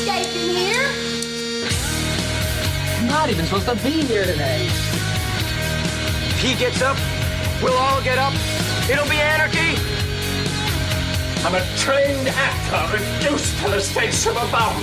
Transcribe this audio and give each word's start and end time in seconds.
escaping 0.00 0.48
here. 0.56 0.88
I'm 2.98 3.06
not 3.08 3.28
even 3.28 3.44
supposed 3.44 3.66
to 3.68 3.74
be 3.84 4.02
here 4.02 4.24
today. 4.24 4.66
He 6.38 6.54
gets 6.54 6.80
up, 6.80 6.96
we'll 7.62 7.76
all 7.76 8.02
get 8.02 8.16
up. 8.16 8.32
It'll 8.88 9.08
be 9.08 9.16
anarchy. 9.20 9.76
I'm 11.44 11.54
a 11.54 11.76
trained 11.76 12.28
actor 12.28 12.96
reduced 12.96 13.58
to 13.62 13.70
the 13.70 13.80
space 13.80 14.26
of 14.26 14.36
a 14.36 14.50
bomb. 14.50 14.82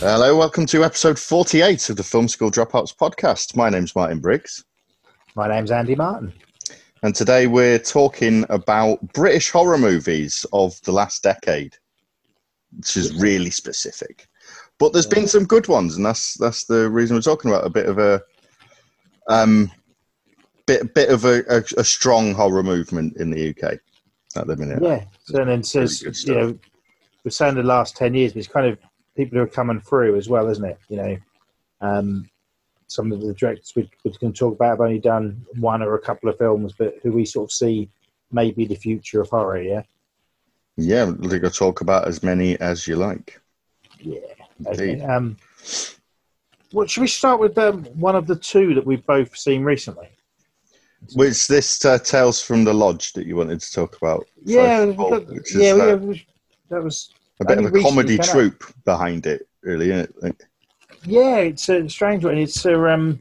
Hello, 0.00 0.36
welcome 0.36 0.66
to 0.66 0.82
episode 0.84 1.16
48 1.18 1.90
of 1.90 1.96
the 1.96 2.02
Film 2.02 2.26
School 2.28 2.50
Dropouts 2.50 2.94
podcast. 2.96 3.56
My 3.56 3.70
name's 3.70 3.94
Martin 3.94 4.18
Briggs, 4.18 4.64
My 5.36 5.48
name's 5.48 5.70
Andy 5.70 5.94
Martin. 5.94 6.32
and 7.02 7.14
today 7.14 7.46
we're 7.46 7.78
talking 7.78 8.44
about 8.48 9.00
British 9.12 9.50
horror 9.50 9.78
movies 9.78 10.44
of 10.52 10.80
the 10.82 10.92
last 10.92 11.22
decade, 11.22 11.76
which 12.74 12.96
is 12.96 13.14
really 13.16 13.50
specific. 13.50 14.26
But 14.78 14.92
there's 14.92 15.06
been 15.06 15.28
some 15.28 15.44
good 15.44 15.68
ones, 15.68 15.96
and 15.96 16.04
that's 16.04 16.34
that's 16.34 16.64
the 16.64 16.90
reason 16.90 17.16
we're 17.16 17.22
talking 17.22 17.50
about 17.50 17.66
a 17.66 17.70
bit 17.70 17.86
of 17.86 17.98
a 17.98 18.22
um, 19.28 19.70
bit 20.66 20.94
bit 20.94 21.08
of 21.08 21.24
a, 21.24 21.42
a, 21.48 21.62
a 21.78 21.84
strong 21.84 22.34
horror 22.34 22.62
movement 22.62 23.16
in 23.16 23.30
the 23.30 23.50
UK 23.50 23.78
at 24.36 24.46
the 24.46 24.56
minute. 24.56 24.82
Yeah. 24.82 25.04
So 25.24 25.40
and 25.40 25.50
then 25.50 25.62
says, 25.62 26.02
good 26.02 26.22
you 26.24 26.34
know, 26.34 26.58
we're 27.24 27.30
saying 27.30 27.54
the 27.54 27.62
last 27.62 27.96
10 27.96 28.14
years, 28.14 28.32
but 28.32 28.38
it's 28.40 28.48
kind 28.48 28.66
of 28.66 28.78
people 29.16 29.38
who 29.38 29.44
are 29.44 29.48
coming 29.48 29.80
through 29.80 30.16
as 30.16 30.28
well, 30.28 30.48
isn't 30.48 30.64
it? 30.64 30.78
You 30.88 30.96
know, 30.96 31.16
um, 31.80 32.30
some 32.86 33.10
of 33.12 33.20
the 33.20 33.34
directors 33.34 33.72
we, 33.74 33.90
we 34.04 34.12
can 34.12 34.32
talk 34.32 34.54
about 34.54 34.70
have 34.70 34.80
only 34.80 34.98
done 34.98 35.44
one 35.58 35.82
or 35.82 35.94
a 35.94 36.00
couple 36.00 36.28
of 36.28 36.38
films, 36.38 36.74
but 36.78 36.94
who 37.02 37.12
we 37.12 37.24
sort 37.24 37.48
of 37.48 37.52
see 37.52 37.88
maybe 38.30 38.64
the 38.64 38.74
future 38.74 39.20
of 39.20 39.30
horror, 39.30 39.62
yeah? 39.62 39.82
Yeah, 40.76 41.06
going 41.06 41.40
to 41.40 41.50
talk 41.50 41.80
about 41.80 42.06
as 42.06 42.22
many 42.22 42.58
as 42.60 42.86
you 42.86 42.96
like. 42.96 43.40
Yeah. 43.98 44.20
Indeed. 44.64 45.02
Um, 45.02 45.36
what, 46.72 46.90
should 46.90 47.00
we 47.00 47.06
start 47.06 47.40
with 47.40 47.56
um, 47.58 47.84
one 47.98 48.16
of 48.16 48.26
the 48.26 48.36
two 48.36 48.74
that 48.74 48.84
we've 48.84 49.04
both 49.06 49.36
seen 49.36 49.62
recently? 49.62 50.08
Which 51.14 51.46
this 51.46 51.84
uh, 51.84 51.98
Tales 51.98 52.42
from 52.42 52.64
the 52.64 52.74
Lodge 52.74 53.12
that 53.12 53.26
you 53.26 53.36
wanted 53.36 53.60
to 53.60 53.72
talk 53.72 53.96
about? 53.96 54.26
Yeah, 54.44 54.84
we 54.86 54.96
all, 54.96 55.10
got- 55.10 55.30
is, 55.30 55.54
yeah, 55.54 55.70
uh, 55.72 55.76
yeah, 55.76 55.94
we- 55.94 56.26
that 56.68 56.82
was 56.82 57.12
a 57.40 57.44
bit 57.44 57.58
of 57.58 57.66
a 57.66 57.80
comedy 57.80 58.16
came 58.16 58.20
out. 58.20 58.26
troupe 58.26 58.64
behind 58.84 59.26
it, 59.26 59.46
really, 59.62 59.90
isn't 59.90 60.14
it? 60.22 60.42
Yeah, 61.04 61.36
it's 61.36 61.68
a 61.68 61.88
strange 61.88 62.24
one. 62.24 62.36
It's 62.38 62.64
a 62.64 62.92
um, 62.92 63.20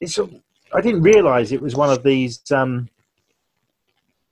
it's 0.00 0.18
a. 0.18 0.28
I 0.74 0.80
didn't 0.80 1.02
realise 1.02 1.52
it 1.52 1.62
was 1.62 1.76
one 1.76 1.90
of 1.90 2.02
these 2.02 2.40
um, 2.50 2.88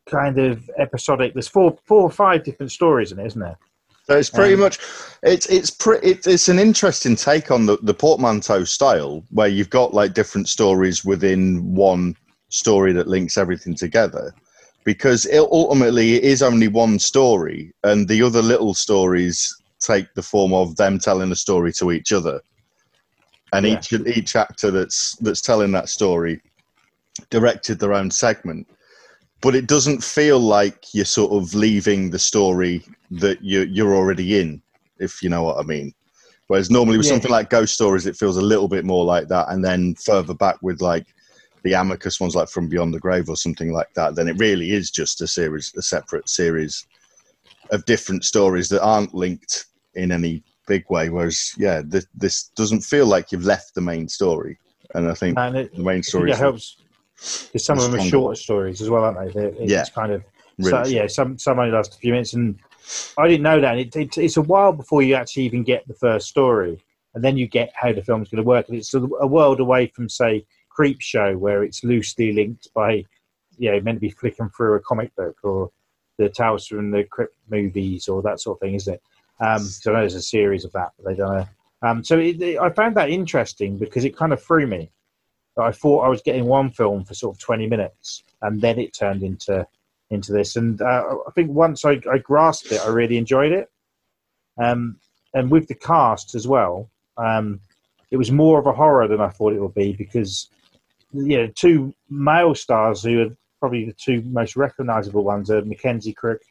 kind 0.07 0.39
of 0.39 0.69
episodic. 0.79 1.35
There's 1.35 1.49
four, 1.49 1.77
four 1.85 2.03
or 2.03 2.11
five 2.11 2.45
different 2.45 2.73
stories 2.73 3.12
in 3.12 3.19
it, 3.19 3.27
isn't 3.27 3.41
there? 3.41 3.59
So 4.05 4.17
it's 4.17 4.31
pretty 4.31 4.55
Um, 4.55 4.61
much 4.61 4.79
it's 5.25 5.47
it's 5.47 5.71
pretty 5.71 6.07
it, 6.11 6.27
it's 6.27 6.49
an 6.49 6.61
interesting 6.61 7.17
take 7.17 7.51
on 7.51 7.67
the 7.67 7.77
the 7.83 7.95
portmanteau 7.95 8.62
style, 8.65 9.25
where 9.31 9.49
you've 9.49 9.71
got 9.71 9.95
like 9.95 10.15
different 10.15 10.49
stories 10.49 11.05
within 11.05 11.75
one 11.75 12.15
story 12.49 12.93
that 12.93 13.09
links 13.09 13.37
everything 13.37 13.75
together. 13.75 14.33
Because 14.84 15.27
it, 15.27 15.41
ultimately, 15.41 16.15
it 16.15 16.23
is 16.23 16.41
only 16.41 16.69
one 16.69 17.01
story, 17.01 17.73
and 17.83 18.07
the 18.07 18.23
other 18.23 18.41
little 18.41 18.73
stories 18.75 19.53
take 19.81 20.07
the 20.15 20.23
form 20.23 20.55
of 20.55 20.77
them 20.77 21.01
telling 21.01 21.33
a 21.33 21.37
story 21.37 21.73
to 21.73 21.91
each 21.91 22.12
other, 22.12 22.41
and 23.53 23.67
Yeah. 23.67 23.81
each 23.81 23.93
each 23.93 24.37
actor 24.37 24.71
that's 24.71 25.17
that's 25.17 25.41
telling 25.41 25.73
that 25.73 25.89
story 25.89 26.41
directed 27.31 27.81
their 27.81 27.93
own 27.93 28.12
segment. 28.12 28.69
But 29.42 29.55
it 29.55 29.67
doesn't 29.67 30.03
feel 30.03 30.39
like 30.39 30.87
you're 30.92 31.05
sort 31.05 31.33
of 31.33 31.55
leaving 31.55 32.11
the 32.11 32.19
story 32.19 32.83
that 33.11 33.39
you're 33.43 33.67
you're 33.67 33.95
already 33.95 34.41
in, 34.41 34.62
if 34.98 35.23
you 35.23 35.28
know 35.28 35.43
what 35.43 35.59
I 35.59 35.62
mean. 35.62 35.93
Whereas 36.48 36.70
normally 36.70 36.97
with 36.97 37.06
Yeah. 37.06 37.12
something 37.12 37.31
like 37.31 37.51
Ghost 37.51 37.75
Stories, 37.75 38.06
it 38.06 38.17
feels 38.17 38.37
a 38.37 38.43
little 38.43 38.69
bit 38.69 38.84
more 38.84 39.05
like 39.05 39.28
that, 39.28 39.48
and 39.51 39.65
then 39.65 39.95
further 39.97 40.34
back 40.34 40.56
with 40.62 40.81
like 40.81 41.06
the 41.65 41.75
Amicus 41.75 42.21
ones, 42.21 42.37
like 42.37 42.49
From 42.49 42.69
Beyond 42.69 42.94
the 42.94 43.00
Grave 43.00 43.28
or 43.28 43.37
something 43.37 43.72
like 43.72 43.93
that, 43.94 44.15
then 44.15 44.28
it 44.28 44.38
really 44.38 44.71
is 44.71 44.91
just 44.91 45.21
a 45.21 45.27
series, 45.27 45.72
a 45.77 45.82
separate 45.82 46.28
series 46.28 46.87
of 47.71 47.84
different 47.87 48.25
stories 48.25 48.69
that 48.69 48.82
aren't 48.82 49.15
linked 49.15 49.66
in 49.94 50.12
any 50.12 50.44
big 50.69 50.84
way. 50.88 51.09
Whereas, 51.11 51.53
yeah, 51.59 51.82
this, 51.84 52.06
this 52.15 52.50
doesn't 52.56 52.82
feel 52.82 53.06
like 53.06 53.32
you've 53.32 53.44
left 53.44 53.75
the 53.75 53.81
main 53.81 54.09
story, 54.09 54.59
and 54.94 55.09
I 55.09 55.15
think 55.15 55.37
it, 55.37 55.75
the 55.75 55.82
main 55.82 56.05
story 56.05 56.31
it 56.31 56.38
helps 56.38 56.77
because 57.16 57.65
some 57.65 57.78
of 57.78 57.84
them 57.84 57.94
are 57.94 58.04
shorter 58.10 58.34
stories 58.37 58.81
as 58.82 58.91
well, 58.91 59.04
aren't 59.04 59.34
they? 59.34 59.41
It's 59.44 59.72
Yeah. 59.72 59.84
kind 59.94 60.12
of 60.12 60.22
really 60.59 60.71
so, 60.71 60.91
yeah. 60.91 61.06
Some 61.06 61.38
some 61.38 61.59
only 61.59 61.72
last 61.72 61.94
a 61.94 61.99
few 61.99 62.12
minutes, 62.12 62.34
and 62.34 62.59
I 63.19 63.28
didn't 63.28 63.43
know 63.43 63.60
that. 63.60 63.72
And 63.72 63.81
it, 63.81 63.97
it, 63.97 64.19
it's 64.19 64.37
a 64.37 64.43
while 64.43 64.72
before 64.72 65.03
you 65.03 65.15
actually 65.15 65.44
even 65.44 65.62
get 65.62 65.87
the 65.88 65.94
first 65.94 66.28
story, 66.28 66.78
and 67.15 67.25
then 67.25 67.37
you 67.37 67.47
get 67.47 67.72
how 67.75 67.93
the 67.93 68.03
film's 68.03 68.28
going 68.28 68.43
to 68.43 68.47
work. 68.49 68.69
And 68.69 68.76
it's 68.76 68.94
a, 68.94 69.00
a 69.21 69.26
world 69.26 69.60
away 69.60 69.87
from 69.88 70.09
say 70.09 70.44
Creep 70.71 71.00
Show, 71.00 71.37
where 71.38 71.62
it's 71.65 71.82
loosely 71.84 72.32
linked 72.32 72.69
by, 72.75 73.05
you 73.59 73.71
know, 73.72 73.81
meant 73.81 73.97
to 73.97 74.00
be 74.00 74.10
flicking 74.10 74.50
through 74.50 74.75
a 74.75 74.81
comic 74.81 75.15
book 75.16 75.37
or 75.43 75.71
the 76.19 76.28
Tales 76.28 76.66
from 76.66 76.91
the 76.91 77.05
Crypt 77.05 77.34
movies 77.50 78.09
or 78.09 78.22
that 78.22 78.41
sort 78.41 78.56
of 78.56 78.60
thing, 78.60 78.75
isn't 78.75 78.94
it? 78.94 79.03
Um, 79.41 79.59
so 79.60 79.91
I 79.91 79.94
know 79.94 80.00
there's 80.00 80.15
a 80.15 80.22
series 80.22 80.65
of 80.65 80.72
that, 80.72 80.93
but 80.97 81.06
they 81.10 81.15
don't 81.15 81.34
know. 81.37 81.47
Um, 81.82 82.03
so 82.03 82.19
it- 82.19 82.59
I 82.59 82.71
found 82.71 82.97
that 82.97 83.10
interesting 83.10 83.76
because 83.76 84.05
it 84.06 84.16
kind 84.16 84.32
of 84.32 84.43
threw 84.43 84.66
me. 84.66 84.91
I 85.62 85.72
thought 85.72 86.05
I 86.05 86.09
was 86.09 86.22
getting 86.22 86.44
one 86.44 86.71
film 86.71 87.05
for 87.05 87.15
sort 87.15 87.37
of 87.37 87.41
20 87.41 87.67
minutes, 87.67 88.22
and 88.43 88.61
then 88.61 88.78
it 88.78 88.94
turned 88.94 89.22
into 89.22 89.67
into 90.11 90.33
this. 90.33 90.56
And 90.56 90.81
uh, 90.81 91.17
I 91.27 91.31
think 91.33 91.50
once 91.50 91.84
I, 91.84 92.00
I 92.11 92.19
grasped 92.19 92.71
it, 92.71 92.81
I 92.81 92.89
really 92.89 93.17
enjoyed 93.17 93.53
it. 93.53 93.71
Um, 94.62 94.99
and 95.34 95.50
with 95.50 95.69
the 95.69 95.75
cast 95.75 96.34
as 96.34 96.47
well, 96.47 96.89
um, 97.17 97.61
it 98.11 98.17
was 98.17 98.31
more 98.31 98.59
of 98.59 98.67
a 98.67 98.72
horror 98.72 99.09
than 99.09 99.21
I 99.21 99.28
thought 99.28 99.53
it 99.53 99.61
would 99.61 99.75
be 99.75 99.93
because 99.93 100.49
you 101.12 101.39
know 101.39 101.49
two 101.55 101.94
male 102.09 102.55
stars 102.55 103.03
who 103.03 103.23
are 103.23 103.37
probably 103.61 103.84
the 103.84 103.93
two 103.93 104.23
most 104.23 104.56
recognisable 104.56 105.25
ones 105.25 105.50
are 105.50 105.65
Mackenzie 105.65 106.12
Crook 106.12 106.43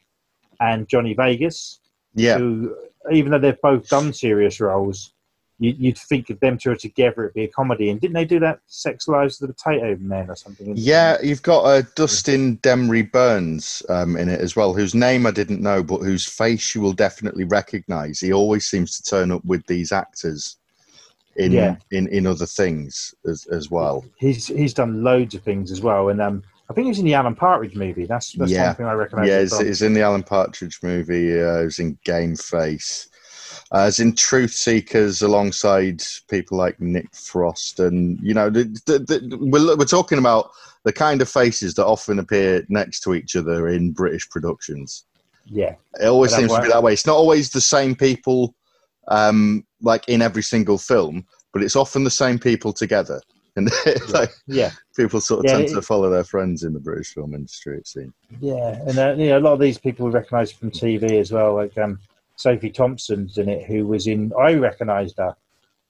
and 0.60 0.88
Johnny 0.88 1.14
Vegas. 1.14 1.80
yeah. 2.14 2.38
Who, 2.38 2.76
even 3.12 3.30
though 3.30 3.38
they've 3.38 3.60
both 3.60 3.88
done 3.88 4.12
serious 4.12 4.60
roles, 4.60 5.12
you, 5.58 5.74
you'd 5.78 5.98
think 5.98 6.28
of 6.30 6.38
them 6.40 6.58
two 6.58 6.74
together 6.76 7.24
it'd 7.24 7.34
be 7.34 7.44
a 7.44 7.48
comedy. 7.48 7.90
And 7.90 8.00
didn't 8.00 8.14
they 8.14 8.24
do 8.24 8.38
that 8.40 8.60
Sex 8.66 9.08
Lives 9.08 9.40
of 9.40 9.48
the 9.48 9.54
Potato 9.54 9.96
Men 10.00 10.28
or 10.30 10.36
something? 10.36 10.72
Yeah, 10.76 11.16
you've 11.22 11.42
got 11.42 11.62
uh, 11.64 11.82
Dustin 11.94 12.58
Demri 12.58 13.10
Burns 13.10 13.82
um, 13.88 14.16
in 14.16 14.28
it 14.28 14.40
as 14.40 14.54
well, 14.56 14.74
whose 14.74 14.94
name 14.94 15.26
I 15.26 15.30
didn't 15.30 15.62
know, 15.62 15.82
but 15.82 15.98
whose 16.02 16.26
face 16.26 16.74
you 16.74 16.80
will 16.80 16.92
definitely 16.92 17.44
recognise. 17.44 18.20
He 18.20 18.32
always 18.32 18.66
seems 18.66 18.96
to 19.00 19.02
turn 19.02 19.30
up 19.30 19.44
with 19.44 19.66
these 19.66 19.92
actors 19.92 20.56
in 21.36 21.52
Yeah. 21.52 21.76
in, 21.90 22.08
in 22.08 22.26
other 22.26 22.46
things 22.46 23.14
as, 23.26 23.46
as 23.46 23.70
well. 23.70 24.04
He's 24.18 24.46
he's 24.46 24.74
done 24.74 25.02
loads 25.02 25.34
of 25.34 25.42
things 25.42 25.70
as 25.70 25.80
well, 25.82 26.08
and 26.08 26.20
um, 26.20 26.42
I 26.70 26.72
think 26.74 26.86
he's 26.88 26.98
in 26.98 27.04
the 27.04 27.14
Alan 27.14 27.34
Partridge 27.34 27.76
movie. 27.76 28.06
That's 28.06 28.32
that's 28.32 28.50
Yeah. 28.50 28.68
one 28.68 28.74
thing 28.76 28.86
I 28.86 28.92
recognise. 28.92 29.28
yeah, 29.28 29.40
he's, 29.40 29.58
he's 29.58 29.82
in 29.82 29.92
the 29.94 30.00
Alan 30.02 30.22
Partridge 30.22 30.78
movie. 30.82 31.38
Uh, 31.40 31.62
he's 31.64 31.78
in 31.78 31.98
Game 32.04 32.36
Face. 32.36 33.08
Uh, 33.72 33.86
he's 33.86 33.98
in 33.98 34.14
Truth 34.14 34.52
Seekers 34.52 35.22
alongside 35.22 36.00
people 36.30 36.56
like 36.56 36.80
Nick 36.80 37.12
Frost, 37.14 37.80
and 37.80 38.18
you 38.22 38.32
know, 38.32 38.48
the, 38.48 38.64
the, 38.86 38.98
the, 39.00 39.36
we're, 39.40 39.76
we're 39.76 39.84
talking 39.84 40.18
about 40.18 40.50
the 40.84 40.92
kind 40.92 41.20
of 41.20 41.28
faces 41.28 41.74
that 41.74 41.86
often 41.86 42.18
appear 42.20 42.64
next 42.68 43.00
to 43.00 43.14
each 43.14 43.34
other 43.34 43.68
in 43.68 43.90
British 43.92 44.28
productions. 44.30 45.04
yeah, 45.50 45.74
It 46.00 46.06
always 46.06 46.32
seems 46.34 46.52
to 46.52 46.62
be 46.62 46.68
that 46.68 46.82
way. 46.82 46.92
It's 46.92 47.06
not 47.06 47.16
always 47.16 47.50
the 47.50 47.60
same 47.60 47.96
people, 47.96 48.54
um, 49.08 49.66
like 49.80 50.08
in 50.08 50.22
every 50.22 50.44
single 50.44 50.78
film, 50.78 51.26
but 51.52 51.62
it's 51.62 51.74
often 51.76 52.04
the 52.04 52.10
same 52.10 52.38
people 52.38 52.72
together. 52.72 53.20
And 53.56 53.70
like 54.12 54.30
yeah, 54.46 54.70
people 54.94 55.18
sort 55.18 55.40
of 55.40 55.46
Yeah, 55.46 55.52
tend 55.56 55.68
it- 55.70 55.72
to 55.76 55.80
follow 55.80 56.10
their 56.10 56.24
friends 56.24 56.62
in 56.62 56.74
the 56.74 56.78
British 56.78 57.14
film 57.14 57.32
industry. 57.34 57.78
It 57.78 57.86
seems. 57.88 58.12
yeah, 58.42 58.78
and 58.86 58.98
uh, 58.98 59.14
you 59.16 59.28
know, 59.28 59.38
a 59.38 59.40
lot 59.40 59.54
of 59.54 59.60
these 59.60 59.78
people 59.78 60.04
we 60.04 60.12
recognise 60.12 60.52
from 60.52 60.70
TV 60.70 61.18
as 61.18 61.32
well. 61.32 61.54
Like 61.54 61.76
um, 61.78 61.98
Sophie 62.36 62.70
Thompson's 62.70 63.38
in 63.38 63.48
it, 63.48 63.66
who 63.66 63.86
was 63.86 64.06
in. 64.06 64.32
I 64.38 64.54
recognised 64.54 65.18
her 65.18 65.34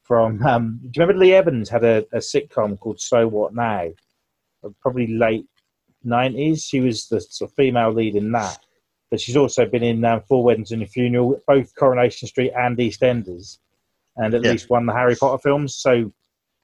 from. 0.02 0.42
Um, 0.44 0.78
do 0.82 0.86
you 0.94 1.02
remember 1.02 1.20
Lee 1.20 1.34
Evans 1.34 1.68
had 1.68 1.84
a, 1.84 1.98
a 2.12 2.18
sitcom 2.18 2.78
called 2.78 3.00
So 3.00 3.26
What 3.28 3.54
Now? 3.54 3.90
Probably 4.80 5.06
late 5.08 5.46
nineties. 6.02 6.64
She 6.64 6.80
was 6.80 7.08
the 7.08 7.20
sort 7.20 7.50
of 7.50 7.54
female 7.56 7.92
lead 7.92 8.16
in 8.16 8.32
that. 8.32 8.58
But 9.10 9.20
she's 9.20 9.36
also 9.36 9.66
been 9.66 9.84
in 9.84 10.04
um, 10.04 10.22
Four 10.28 10.42
Weddings 10.42 10.72
and 10.72 10.82
a 10.82 10.86
Funeral, 10.86 11.40
both 11.46 11.72
Coronation 11.76 12.26
Street 12.26 12.52
and 12.56 12.76
EastEnders, 12.76 13.58
and 14.16 14.34
at 14.34 14.42
Yeah. 14.42 14.50
least 14.50 14.68
one 14.68 14.82
of 14.82 14.92
the 14.92 14.98
Harry 14.98 15.14
Potter 15.14 15.38
films. 15.40 15.76
So 15.76 16.12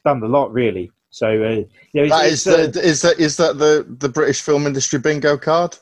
done 0.05 0.23
a 0.23 0.27
lot 0.27 0.53
really. 0.53 0.91
So 1.11 1.29
uh, 1.29 1.63
yeah, 1.93 2.03
it's, 2.03 2.11
That 2.11 2.27
it's, 2.27 2.47
is 2.47 2.47
uh, 2.47 2.67
the, 2.73 2.89
is 2.89 3.03
that 3.03 3.21
is 3.21 3.37
that 3.37 3.59
the 3.59 3.87
the 3.99 4.09
British 4.09 4.41
film 4.41 4.67
industry 4.67 4.99
bingo 4.99 5.37
card? 5.37 5.77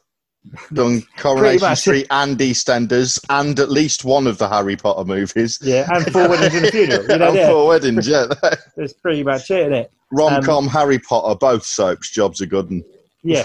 Done 0.72 1.02
Coronation. 1.16 1.76
Street 1.76 2.06
and 2.10 2.38
EastEnders 2.38 3.22
and 3.28 3.58
at 3.58 3.70
least 3.70 4.04
one 4.04 4.26
of 4.26 4.38
the 4.38 4.48
Harry 4.48 4.76
Potter 4.76 5.04
movies. 5.04 5.58
yeah, 5.62 5.86
and 5.92 6.10
Four 6.12 6.28
Weddings 6.28 6.54
and 6.54 6.66
a 6.66 6.70
Funeral. 6.70 7.02
You 7.02 7.08
know, 7.18 7.28
and 7.28 7.36
yeah, 7.36 7.48
four 7.48 7.68
weddings, 7.68 8.08
yeah. 8.08 8.26
that's 8.76 8.92
pretty 8.94 9.22
much 9.22 9.50
it, 9.50 9.60
isn't 9.60 9.74
it? 9.74 9.92
Rom 10.12 10.42
com, 10.42 10.66
Harry 10.68 10.98
Potter, 10.98 11.36
both 11.36 11.64
soaps. 11.64 12.10
Jobs 12.10 12.40
are 12.40 12.46
good. 12.46 12.70
And 12.70 12.84
Yeah, 13.22 13.44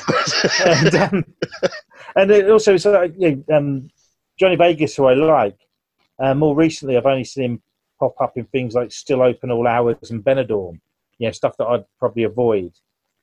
and, 0.66 0.96
um, 0.96 1.26
and 2.16 2.32
it 2.32 2.50
also 2.50 2.78
so 2.78 3.04
you 3.18 3.44
know, 3.48 3.58
um, 3.58 3.90
Johnny 4.40 4.56
Vegas, 4.56 4.96
who 4.96 5.06
I 5.06 5.14
like, 5.14 5.58
uh, 6.20 6.34
more 6.34 6.56
recently, 6.56 6.98
I've 6.98 7.06
only 7.06 7.24
seen 7.24 7.44
him 7.44 7.62
pop 8.00 8.16
up 8.20 8.38
in 8.38 8.46
things 8.46 8.74
like 8.74 8.92
Still 8.92 9.22
Open 9.22 9.52
All 9.52 9.68
Hours 9.68 10.12
and 10.12 10.24
Benidorm. 10.24 10.80
You 11.18 11.28
know, 11.28 11.32
stuff 11.32 11.56
that 11.58 11.66
I'd 11.66 11.86
probably 12.00 12.24
avoid. 12.24 12.74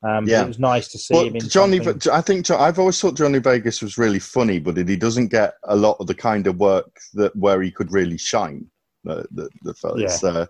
Um, 0.04 0.26
Yeah. 0.26 0.38
yeah. 0.38 0.44
It 0.44 0.48
was 0.48 0.58
nice 0.58 0.88
to 0.88 0.98
see 0.98 1.14
Well, 1.14 1.24
him 1.26 1.36
in 1.36 1.48
Johnny, 1.48 1.82
something- 1.82 2.12
I 2.12 2.20
think 2.20 2.50
I've 2.50 2.78
always 2.78 3.00
thought 3.00 3.16
Johnny 3.16 3.38
Vegas 3.38 3.80
was 3.82 3.98
really 3.98 4.18
funny, 4.18 4.58
but 4.58 4.76
he 4.76 4.96
doesn't 4.96 5.28
get 5.28 5.54
a 5.64 5.76
lot 5.76 5.96
of 6.00 6.06
the 6.06 6.14
kind 6.14 6.46
of 6.46 6.58
work 6.58 6.90
that 7.14 7.34
where 7.36 7.62
he 7.62 7.70
could 7.70 7.92
really 7.92 8.18
shine. 8.18 8.66
The 9.04 9.26
the, 9.32 9.48
the 9.62 9.74
fella. 9.74 10.00
It's, 10.02 10.22
uh, 10.22 10.46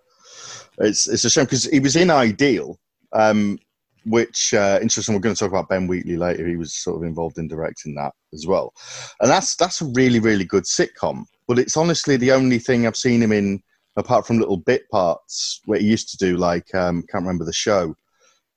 it's 0.78 1.06
it's 1.08 1.24
a 1.24 1.30
shame 1.30 1.44
because 1.44 1.64
he 1.64 1.80
was 1.80 1.96
in 1.96 2.10
Ideal, 2.10 2.78
um, 3.14 3.58
which 4.04 4.52
uh, 4.52 4.78
interesting. 4.82 5.14
We're 5.14 5.20
going 5.22 5.34
to 5.34 5.38
talk 5.38 5.50
about 5.50 5.68
Ben 5.70 5.86
Wheatley 5.86 6.16
later. 6.16 6.46
He 6.46 6.56
was 6.56 6.74
sort 6.74 6.96
of 6.98 7.02
involved 7.04 7.38
in 7.38 7.48
directing 7.48 7.94
that 7.94 8.12
as 8.34 8.46
well, 8.46 8.74
and 9.20 9.30
that's 9.30 9.56
that's 9.56 9.80
a 9.80 9.86
really 9.94 10.18
really 10.18 10.44
good 10.44 10.64
sitcom. 10.64 11.24
But 11.48 11.58
it's 11.58 11.76
honestly 11.76 12.16
the 12.18 12.32
only 12.32 12.58
thing 12.58 12.86
I've 12.86 12.96
seen 12.96 13.22
him 13.22 13.32
in, 13.32 13.62
apart 13.96 14.26
from 14.26 14.38
little 14.38 14.58
bit 14.58 14.88
parts 14.90 15.60
where 15.64 15.78
he 15.78 15.86
used 15.86 16.10
to 16.10 16.16
do 16.18 16.36
like 16.36 16.74
um, 16.74 17.02
can't 17.10 17.24
remember 17.24 17.44
the 17.46 17.52
show 17.52 17.94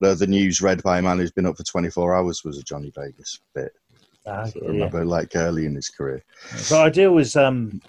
the, 0.01 0.15
the 0.15 0.27
news 0.27 0.62
read 0.62 0.83
by 0.83 1.00
a 1.00 1.01
man 1.01 1.18
who's 1.18 1.31
been 1.31 1.45
up 1.45 1.57
for 1.57 1.63
24 1.63 2.15
hours 2.15 2.44
was 2.44 2.57
a 2.57 2.63
Johnny 2.63 2.92
Vegas 2.95 3.39
bit. 3.53 3.71
Ah, 4.27 4.44
I 4.45 4.51
yeah. 4.56 4.68
remember 4.68 5.06
like 5.06 5.36
early 5.36 5.65
in 5.65 5.75
his 5.75 5.89
career. 5.89 6.24
But 6.69 6.81
Ideal 6.81 7.12
was 7.12 7.36
um, 7.36 7.81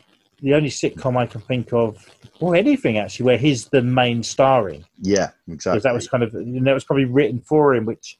the 0.42 0.54
only 0.54 0.68
sitcom 0.68 1.16
I 1.16 1.26
can 1.26 1.40
think 1.40 1.72
of, 1.72 2.04
or 2.40 2.54
anything 2.54 2.98
actually, 2.98 3.24
where 3.24 3.38
he's 3.38 3.68
the 3.68 3.82
main 3.82 4.22
starring. 4.22 4.84
Yeah, 5.00 5.30
exactly. 5.48 5.78
because 5.78 5.82
that 5.84 5.94
was 5.94 6.08
kind 6.08 6.22
of 6.22 6.34
know, 6.34 6.64
that 6.64 6.74
was 6.74 6.84
probably 6.84 7.06
written 7.06 7.40
for 7.40 7.74
him. 7.74 7.86
Which 7.86 8.18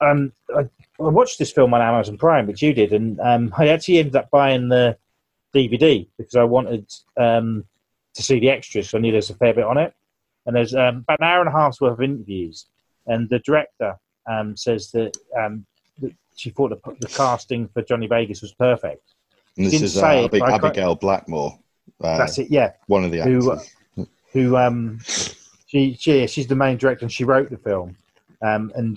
um, 0.00 0.32
I, 0.56 0.60
I 0.60 0.68
watched 0.98 1.38
this 1.38 1.52
film 1.52 1.74
on 1.74 1.82
Amazon 1.82 2.16
Prime, 2.16 2.46
which 2.46 2.62
you 2.62 2.72
did, 2.72 2.92
and 2.92 3.20
um, 3.20 3.54
I 3.56 3.68
actually 3.68 3.98
ended 3.98 4.16
up 4.16 4.30
buying 4.30 4.68
the 4.68 4.96
DVD 5.54 6.08
because 6.16 6.36
I 6.36 6.44
wanted 6.44 6.90
um, 7.18 7.64
to 8.14 8.22
see 8.22 8.40
the 8.40 8.50
extras. 8.50 8.88
So 8.88 8.98
I 8.98 9.00
knew 9.02 9.12
there's 9.12 9.30
a 9.30 9.34
fair 9.34 9.52
bit 9.52 9.64
on 9.64 9.76
it, 9.76 9.92
and 10.46 10.56
there's 10.56 10.74
um, 10.74 11.04
about 11.08 11.20
an 11.20 11.26
hour 11.26 11.40
and 11.40 11.48
a 11.48 11.52
half's 11.52 11.80
worth 11.80 11.92
of 11.92 12.02
interviews. 12.02 12.66
And 13.10 13.28
the 13.28 13.40
director 13.40 13.92
um, 14.30 14.56
says 14.56 14.90
that, 14.92 15.12
um, 15.38 15.66
that 16.00 16.12
she 16.36 16.50
thought 16.50 16.70
the, 16.70 16.80
the 17.00 17.08
casting 17.08 17.68
for 17.68 17.82
Johnny 17.82 18.06
Vegas 18.06 18.40
was 18.42 18.52
perfect. 18.52 19.02
and 19.56 19.66
this 19.66 19.82
is 19.82 19.96
uh, 19.98 20.06
it, 20.06 20.24
Abi- 20.26 20.38
but 20.38 20.42
I 20.42 20.50
can't- 20.52 20.64
Abigail 20.64 20.94
Blackmore, 20.94 21.58
uh, 22.02 22.16
That's 22.18 22.38
it, 22.38 22.48
yeah. 22.50 22.72
one 22.86 23.04
of 23.04 23.10
the 23.10 23.20
Who, 23.22 23.52
actors. 23.52 23.74
who 24.32 24.56
um 24.56 25.00
she, 25.66 25.94
she 25.98 26.26
she's 26.28 26.46
the 26.46 26.54
main 26.64 26.76
director 26.76 27.04
and 27.04 27.12
she 27.12 27.24
wrote 27.24 27.50
the 27.50 27.58
film 27.58 27.96
um 28.42 28.70
and 28.76 28.96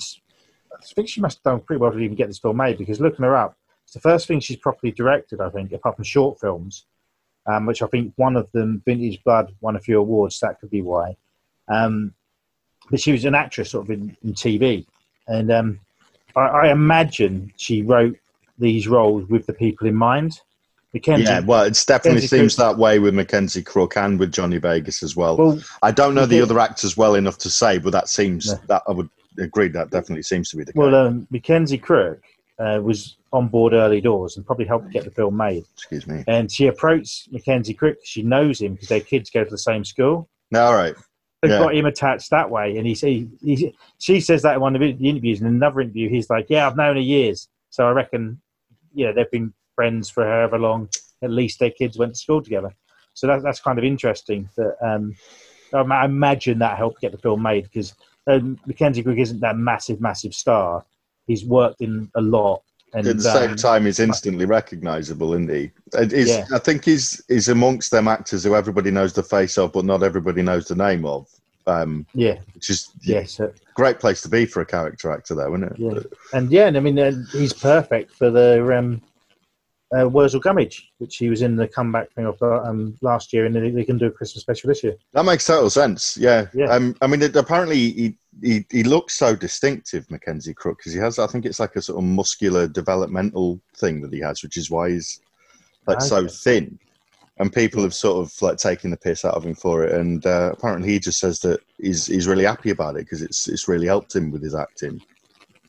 I 0.73 0.85
think 0.95 1.09
she 1.09 1.19
must 1.21 1.37
have 1.39 1.43
done 1.43 1.59
pretty 1.61 1.79
well 1.81 1.91
to 1.91 1.99
even 1.99 2.15
get 2.15 2.27
this 2.27 2.39
film 2.39 2.57
made 2.57 2.77
because 2.77 2.99
looking 3.01 3.25
her 3.25 3.35
up 3.35 3.57
it's 3.83 3.93
the 3.93 3.99
first 3.99 4.27
thing 4.27 4.39
she's 4.39 4.57
properly 4.57 4.91
directed 4.91 5.41
I 5.41 5.49
think 5.49 5.71
apart 5.71 5.95
from 5.95 6.05
short 6.05 6.39
films 6.39 6.85
um 7.47 7.65
which 7.65 7.81
I 7.81 7.87
think 7.87 8.13
one 8.15 8.35
of 8.37 8.51
them 8.51 8.81
Vintage 8.85 9.23
Blood 9.23 9.53
won 9.59 9.75
a 9.75 9.79
few 9.79 9.99
awards 9.99 10.39
that 10.41 10.59
could 10.59 10.69
be 10.69 10.83
why 10.83 11.17
um 11.67 12.13
but 12.93 13.01
she 13.01 13.11
was 13.11 13.25
an 13.25 13.33
actress 13.33 13.71
sort 13.71 13.85
of 13.85 13.89
in, 13.89 14.15
in 14.23 14.33
TV 14.33 14.85
and 15.27 15.51
um 15.51 15.79
I, 16.35 16.41
I 16.41 16.71
imagine 16.71 17.51
she 17.57 17.81
wrote 17.81 18.15
these 18.59 18.87
roles 18.87 19.27
with 19.29 19.47
the 19.47 19.53
people 19.53 19.87
in 19.87 19.95
mind 19.95 20.39
Mackenzie 20.93 21.23
yeah, 21.23 21.39
well, 21.39 21.63
it 21.63 21.73
definitely 21.87 22.17
Mackenzie 22.21 22.37
seems 22.37 22.55
Crook- 22.55 22.67
that 22.67 22.77
way 22.77 22.99
with 22.99 23.15
Mackenzie 23.15 23.63
Crook 23.63 23.97
and 23.97 24.19
with 24.19 24.31
Johnny 24.31 24.59
Vegas 24.59 25.01
as 25.01 25.15
well. 25.15 25.35
well 25.37 25.59
I 25.81 25.89
don't 25.89 26.13
know 26.13 26.27
the 26.27 26.39
other 26.39 26.59
actors 26.59 26.95
well 26.95 27.15
enough 27.15 27.39
to 27.39 27.49
say, 27.49 27.79
but 27.79 27.93
that 27.93 28.09
seems 28.09 28.51
No. 28.51 28.59
that 28.67 28.83
I 28.87 28.91
would 28.91 29.09
agree 29.39 29.69
that 29.69 29.89
definitely 29.89 30.21
seems 30.21 30.51
to 30.51 30.57
be 30.57 30.63
the 30.63 30.71
case. 30.71 30.77
Well, 30.77 30.93
um, 30.93 31.27
Mackenzie 31.31 31.79
Crook 31.79 32.21
uh, 32.59 32.79
was 32.83 33.17
on 33.31 33.47
board 33.47 33.73
early 33.73 34.01
doors 34.01 34.37
and 34.37 34.45
probably 34.45 34.65
helped 34.65 34.91
get 34.91 35.03
the 35.03 35.09
film 35.09 35.35
made. 35.35 35.65
Excuse 35.73 36.05
me. 36.05 36.23
And 36.27 36.51
she 36.51 36.67
approached 36.67 37.31
Mackenzie 37.31 37.73
Crook. 37.73 37.95
Because 37.95 38.07
she 38.07 38.21
knows 38.21 38.61
him 38.61 38.73
because 38.73 38.89
their 38.89 38.99
kids 39.01 39.31
go 39.31 39.43
to 39.43 39.49
the 39.49 39.57
same 39.57 39.83
school. 39.83 40.29
All 40.53 40.75
right. 40.75 40.93
They've 41.43 41.51
Yeah. 41.51 41.59
got 41.59 41.75
him 41.75 41.85
attached 41.85 42.29
that 42.29 42.49
way. 42.49 42.77
And 42.77 42.87
he, 42.87 42.93
he, 42.93 43.27
he 43.43 43.75
she 43.99 44.21
says 44.21 44.43
that 44.43 44.55
in 44.55 44.61
one 44.61 44.75
of 44.77 44.79
the 44.79 45.09
interviews. 45.09 45.41
In 45.41 45.47
another 45.47 45.81
interview, 45.81 46.07
he's 46.09 46.29
like, 46.29 46.45
"Yeah, 46.49 46.65
I've 46.65 46.77
known 46.77 46.95
her 46.95 47.01
years, 47.01 47.49
so 47.69 47.85
I 47.85 47.91
reckon, 47.91 48.41
you 48.93 49.05
know, 49.05 49.13
they've 49.13 49.29
been 49.29 49.53
friends 49.75 50.09
for 50.09 50.23
however 50.23 50.57
long. 50.57 50.87
At 51.21 51.31
least 51.31 51.59
their 51.59 51.71
kids 51.71 51.97
went 51.97 52.13
to 52.13 52.19
school 52.19 52.41
together. 52.41 52.73
So 53.13 53.27
that, 53.27 53.43
that's 53.43 53.59
kind 53.59 53.77
of 53.77 53.83
interesting. 53.83 54.49
That 54.55 54.77
um, 54.81 55.15
I 55.73 56.05
imagine 56.05 56.59
that 56.59 56.77
helped 56.77 57.01
get 57.01 57.11
the 57.11 57.17
film 57.17 57.41
made 57.41 57.65
because 57.65 57.93
um, 58.27 58.57
Mackenzie 58.65 59.03
Crook 59.03 59.17
isn't 59.17 59.41
that 59.41 59.57
massive, 59.57 59.99
massive 59.99 60.33
star. 60.33 60.85
He's 61.27 61.43
worked 61.43 61.81
in 61.81 62.09
a 62.15 62.21
lot. 62.21 62.63
And, 62.93 63.07
At 63.07 63.17
the 63.17 63.23
same 63.23 63.51
um, 63.51 63.55
time, 63.55 63.85
he's 63.85 63.99
instantly 63.99 64.45
recognisable, 64.45 65.33
isn't 65.33 65.49
he? 65.49 65.71
He's, 66.15 66.29
Yeah. 66.29 66.45
I 66.53 66.59
think 66.59 66.85
he's 66.85 67.23
he's 67.27 67.49
amongst 67.49 67.89
them 67.89 68.07
actors 68.07 68.43
who 68.43 68.55
everybody 68.55 68.91
knows 68.91 69.13
the 69.13 69.23
face 69.23 69.57
of, 69.57 69.73
but 69.73 69.85
not 69.85 70.03
everybody 70.03 70.43
knows 70.43 70.67
the 70.67 70.75
name 70.75 71.03
of. 71.05 71.27
Um, 71.65 72.05
Yeah, 72.13 72.39
which 72.53 72.69
is 72.69 72.89
yes, 73.01 73.39
uh, 73.39 73.51
great 73.73 73.99
place 73.99 74.21
to 74.21 74.29
be 74.29 74.45
for 74.45 74.61
a 74.61 74.65
character 74.65 75.11
actor, 75.11 75.33
though, 75.33 75.55
isn't 75.55 75.71
it? 75.71 75.79
yeah, 75.79 75.99
and 76.33 76.51
yeah, 76.51 76.67
and 76.67 76.77
I 76.77 76.81
mean 76.81 76.99
uh, 76.99 77.13
he's 77.31 77.53
perfect 77.53 78.11
for 78.11 78.29
the 78.29 78.77
um, 78.77 79.01
uh, 79.97 80.07
Wurzel 80.09 80.39
Gummidge, 80.41 80.91
which 80.97 81.17
he 81.17 81.29
was 81.29 81.41
in 81.41 81.55
the 81.55 81.67
comeback 81.67 82.11
thing 82.11 82.25
of 82.25 82.41
um, 82.41 82.95
last 83.01 83.33
year, 83.33 83.45
and 83.45 83.55
they, 83.55 83.69
they 83.69 83.85
can 83.85 83.97
do 83.97 84.07
a 84.07 84.11
Christmas 84.11 84.41
special 84.41 84.67
this 84.67 84.83
year. 84.83 84.95
That 85.13 85.25
makes 85.25 85.45
total 85.45 85.69
sense. 85.69 86.17
Yeah. 86.17 86.47
Yeah. 86.53 86.65
Um, 86.65 86.95
I 87.01 87.07
mean, 87.07 87.21
it, 87.21 87.35
apparently 87.35 87.77
he, 87.91 88.17
he 88.41 88.65
he 88.69 88.83
looks 88.83 89.15
so 89.15 89.35
distinctive, 89.35 90.09
Mackenzie 90.09 90.53
Crook, 90.53 90.77
because 90.77 90.93
he 90.93 90.99
has. 90.99 91.19
I 91.19 91.27
think 91.27 91.45
it's 91.45 91.59
like 91.59 91.75
a 91.75 91.81
sort 91.81 91.99
of 91.99 92.03
muscular 92.03 92.67
developmental 92.67 93.59
thing 93.75 94.01
that 94.01 94.13
he 94.13 94.19
has, 94.19 94.43
which 94.43 94.57
is 94.57 94.71
why 94.71 94.91
he's 94.91 95.21
like 95.87 96.01
so 96.01 96.27
thin. 96.27 96.79
And 97.39 97.51
people 97.51 97.81
have 97.81 97.95
sort 97.95 98.23
of 98.23 98.41
like 98.41 98.57
taken 98.57 98.91
the 98.91 98.97
piss 98.97 99.25
out 99.25 99.33
of 99.33 99.43
him 99.43 99.55
for 99.55 99.83
it. 99.83 99.93
And 99.93 100.23
uh, 100.25 100.51
apparently 100.53 100.89
he 100.89 100.99
just 100.99 101.19
says 101.19 101.39
that 101.39 101.61
he's 101.79 102.05
he's 102.05 102.27
really 102.27 102.43
happy 102.43 102.69
about 102.69 102.95
it 102.95 103.05
because 103.05 103.21
it's 103.21 103.47
it's 103.47 103.67
really 103.67 103.87
helped 103.87 104.15
him 104.15 104.31
with 104.31 104.43
his 104.43 104.55
acting. 104.55 105.01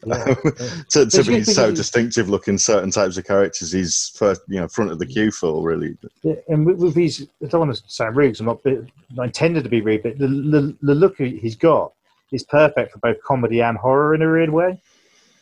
Yeah. 0.07 0.35
to 0.91 1.07
to 1.07 1.25
be 1.25 1.43
so 1.43 1.73
distinctive 1.73 2.29
looking 2.29 2.59
certain 2.59 2.91
types 2.91 3.17
of 3.17 3.25
characters, 3.25 3.73
he's 3.73 4.13
first 4.17 4.43
you 4.49 4.61
know 4.61 4.69
front 4.69 4.91
of 4.91 4.99
the 4.99 5.07
queue 5.07 5.31
for 5.31 5.63
really. 5.63 5.97
Yeah, 6.23 6.35
and 6.49 6.67
with, 6.67 6.79
with 6.79 6.95
his, 6.95 7.27
I 7.43 7.47
don't 7.47 7.61
want 7.61 7.75
to 7.75 7.83
sound 7.87 8.17
rude, 8.17 8.33
'cause 8.33 8.41
I'm 8.41 8.47
not, 8.47 8.61
not 9.15 9.25
intended 9.25 9.65
to 9.65 9.71
be 9.71 9.81
rude, 9.81 10.03
but 10.03 10.19
the, 10.19 10.27
the, 10.27 10.77
the 10.83 10.95
look 10.95 11.17
he's 11.17 11.57
got 11.57 11.95
is 12.33 12.45
perfect 12.45 12.93
for 12.93 12.99
both 12.99 13.23
comedy 13.23 13.63
and 13.63 13.77
horror 13.79 14.15
in 14.15 14.23
a 14.23 14.31
weird 14.31 14.51
way. 14.51 14.79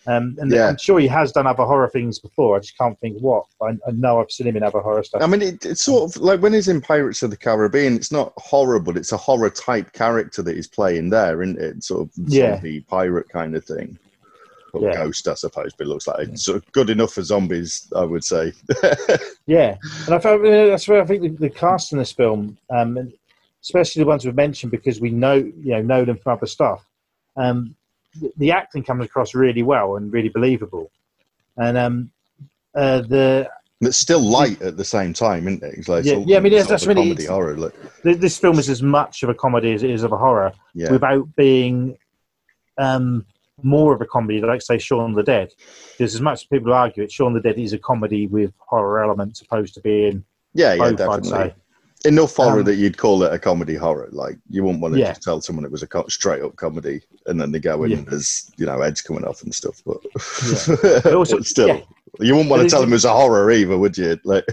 Um, 0.07 0.37
and 0.41 0.51
Yeah. 0.51 0.69
I'm 0.69 0.79
sure 0.79 0.99
he 0.99 1.07
has 1.07 1.31
done 1.31 1.47
other 1.47 1.63
horror 1.65 1.89
things 1.89 2.19
before. 2.19 2.57
I 2.57 2.61
just 2.61 2.77
can't 2.77 2.99
think 2.99 3.19
what. 3.21 3.45
I, 3.63 3.69
I 3.87 3.93
know 3.93 4.21
I've 4.21 4.33
seen 4.33 4.49
him 4.49 4.57
in 4.57 4.65
other 4.65 4.81
horror 4.81 5.05
stuff. 5.05 5.23
I 5.23 5.27
mean, 5.29 5.43
it, 5.43 5.65
it's 5.65 5.85
sort 5.85 6.11
of 6.17 6.21
like 6.21 6.41
when 6.43 6.53
he's 6.53 6.67
in 6.67 6.81
Pirates 6.81 7.23
of 7.23 7.31
the 7.31 7.37
Caribbean, 7.37 7.95
it's 7.95 8.11
not 8.11 8.33
horror, 8.37 8.81
but 8.81 8.97
it's 8.97 9.13
a 9.13 9.17
horror 9.17 9.51
type 9.51 9.93
character 9.93 10.43
that 10.43 10.57
he's 10.57 10.67
playing 10.67 11.11
there, 11.11 11.41
isn't 11.43 11.61
it? 11.61 11.85
Sort 11.85 12.03
of 12.03 12.11
Yeah. 12.17 12.55
zombie 12.57 12.81
pirate 12.81 13.29
kind 13.29 13.55
of 13.55 13.65
thing. 13.65 13.97
Or 14.73 14.83
Yeah. 14.83 14.95
ghost, 15.05 15.29
I 15.29 15.35
suppose, 15.35 15.73
but 15.79 15.87
it 15.87 15.91
looks 15.91 16.09
like 16.09 16.29
it's 16.29 16.45
sort 16.47 16.57
of 16.57 16.73
good 16.73 16.91
enough 16.91 17.13
for 17.13 17.23
zombies, 17.23 17.87
I 17.95 18.05
would 18.05 18.25
say. 18.25 18.53
Yeah, 19.47 19.77
and 20.07 20.15
I 20.15 20.21
felt 20.21 20.41
that's 20.43 20.87
where 20.87 21.03
I 21.03 21.05
think 21.05 21.23
the, 21.23 21.29
the 21.31 21.51
cast 21.51 21.93
in 21.93 21.99
this 21.99 22.13
film, 22.13 22.57
um, 22.71 22.97
and 22.97 23.13
especially 23.63 24.03
the 24.03 24.09
ones 24.09 24.25
we've 24.25 24.35
mentioned, 24.35 24.73
because 24.73 25.01
we 25.01 25.11
know 25.11 25.35
you 25.35 25.73
know 25.73 25.83
know 25.83 26.05
them 26.05 26.19
from 26.19 26.33
other 26.35 26.47
stuff. 26.47 26.85
Um, 27.37 27.75
the, 28.21 28.33
the 28.37 28.51
acting 28.53 28.83
comes 28.83 29.05
across 29.05 29.35
really 29.35 29.63
well 29.63 29.97
and 29.97 30.13
really 30.13 30.29
believable, 30.29 30.91
and 31.57 31.79
um, 31.79 32.11
uh, 32.75 33.01
the 33.03 33.49
it's 33.81 33.97
still 33.97 34.21
light 34.21 34.63
at 34.63 34.77
the 34.77 34.85
same 34.85 35.13
time, 35.13 35.49
isn't 35.49 35.63
it? 35.63 35.75
It's 35.77 35.89
like 35.89 36.05
Yeah, 36.05 36.13
sort 36.13 36.23
of- 36.23 36.29
yeah, 36.29 36.37
I 36.37 36.41
mean, 36.41 36.53
sort 36.53 36.69
that's 36.69 36.87
really- 36.87 37.03
comedy 37.03 37.27
horror. 37.27 37.73
Th- 38.05 38.17
this 38.17 38.39
film 38.39 38.59
is 38.61 38.69
as 38.71 38.81
much 38.81 39.25
of 39.25 39.29
a 39.29 39.35
comedy 39.35 39.73
as 39.73 39.83
it 39.83 39.91
is 39.91 40.05
of 40.05 40.13
a 40.13 40.17
horror, 40.17 40.53
yeah, 40.75 40.93
without 40.93 41.35
being 41.35 41.99
um, 42.79 43.27
more 43.63 43.93
of 43.93 44.01
a 44.01 44.07
comedy, 44.07 44.41
like 44.41 44.63
say 44.63 44.79
Shaun 44.79 45.15
the 45.15 45.23
Dead. 45.23 45.51
Because 45.93 46.15
as 46.15 46.21
much 46.21 46.43
as 46.43 46.45
people 46.45 46.73
argue 46.73 47.03
it, 47.03 47.11
Shaun 47.11 47.35
the 47.35 47.41
Dead 47.41 47.59
is 47.59 47.73
a 47.73 47.79
comedy 47.79 48.27
with 48.27 48.53
horror 48.59 49.03
elements, 49.03 49.41
opposed 49.41 49.75
to 49.75 49.81
being 49.81 50.25
yeah, 50.55 50.75
yeah, 50.75 50.79
both. 50.79 51.01
I'd 51.01 51.23
definitely. 51.23 51.55
Enough 52.05 52.35
horror 52.37 52.61
Um, 52.61 52.65
that 52.65 52.75
you'd 52.77 52.99
call 52.99 53.23
it 53.23 53.33
a 53.33 53.39
comedy 53.39 53.75
horror. 53.77 54.09
Like 54.11 54.37
you 54.51 54.65
wouldn't 54.65 54.83
want 54.83 54.95
to 54.95 55.01
Yeah. 55.01 55.09
just 55.11 55.23
tell 55.23 55.41
someone 55.41 55.65
it 55.65 55.71
was 55.71 55.83
a 55.83 55.87
co- 55.87 56.07
straight 56.09 56.43
up 56.43 56.57
comedy, 56.57 57.01
and 57.27 57.41
then 57.41 57.53
they 57.53 57.61
go 57.61 57.85
in 57.85 57.91
Yeah. 57.93 57.97
and 57.99 58.07
there's 58.09 58.51
you 58.57 58.67
know 58.67 58.81
heads 58.81 59.01
coming 59.03 59.25
off 59.25 59.43
and 59.43 59.55
stuff. 59.55 59.81
But, 59.87 59.99
But 61.03 61.15
also- 61.15 61.37
but 61.39 61.47
still, 61.55 61.69
yeah. 61.69 61.81
you 62.21 62.33
wouldn't 62.35 62.51
want 62.51 62.63
to 62.63 62.69
tell 62.69 62.81
them 62.81 62.91
it 62.91 62.95
was 62.95 63.05
a 63.05 63.13
horror 63.13 63.51
either, 63.53 63.79
would 63.79 63.97
you? 63.97 64.19
Like, 64.25 64.45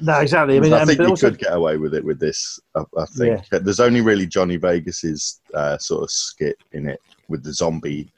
No, 0.00 0.20
exactly. 0.20 0.54
I 0.54 0.58
I, 0.58 0.60
mean, 0.60 0.72
um, 0.74 0.86
think 0.86 0.98
you 1.00 1.06
also, 1.06 1.30
could 1.30 1.38
get 1.38 1.54
away 1.54 1.76
with 1.78 1.94
it 1.94 2.04
with 2.04 2.20
this. 2.20 2.60
I, 2.74 2.82
I 2.98 3.06
think 3.06 3.46
there's 3.50 3.80
only 3.80 4.02
really 4.02 4.26
Johnny 4.26 4.56
Vegas's 4.56 5.40
uh, 5.54 5.78
sort 5.78 6.02
of 6.02 6.10
skit 6.10 6.56
in 6.72 6.86
it 6.88 7.00
with 7.28 7.42
the 7.42 7.52
zombie 7.54 8.12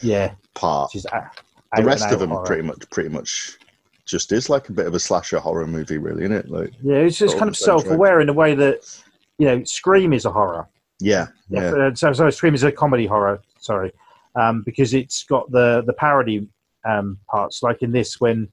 yeah, 0.00 0.32
part. 0.54 0.94
a- 0.94 1.30
The 1.76 1.84
rest 1.84 2.10
of 2.10 2.18
them 2.20 2.30
horror. 2.30 2.46
pretty 2.46 2.62
much, 2.62 2.88
pretty 2.90 3.10
much, 3.10 3.58
just 4.06 4.32
is 4.32 4.50
like 4.50 4.68
a 4.68 4.72
bit 4.72 4.86
of 4.86 4.94
a 4.94 5.00
slasher 5.00 5.38
horror 5.38 5.66
movie, 5.66 5.98
really, 5.98 6.24
isn't 6.24 6.36
it? 6.36 6.48
Like, 6.50 6.72
Yeah, 6.82 6.96
it's 6.96 7.18
just 7.18 7.34
kind 7.38 7.48
of 7.48 7.54
of 7.54 7.58
the 7.58 7.64
same 7.64 7.78
self-aware 7.78 8.20
in 8.20 8.28
a 8.28 8.32
way 8.32 8.54
that 8.54 9.02
you 9.38 9.46
know, 9.46 9.64
Scream 9.64 10.12
is 10.12 10.24
a 10.24 10.32
horror. 10.32 10.68
yeah, 11.00 11.28
yeah, 11.48 11.70
Uh, 11.70 11.94
so, 11.94 12.12
so 12.12 12.30
Scream 12.30 12.54
is 12.54 12.62
a 12.62 12.72
comedy 12.72 13.06
horror. 13.06 13.40
Sorry, 13.58 13.92
um, 14.34 14.62
because 14.64 14.94
it's 14.94 15.24
got 15.24 15.50
the 15.50 15.82
the 15.86 15.92
parody 15.92 16.48
um, 16.84 17.18
parts, 17.28 17.62
like 17.62 17.82
in 17.82 17.92
this 17.92 18.20
when 18.20 18.48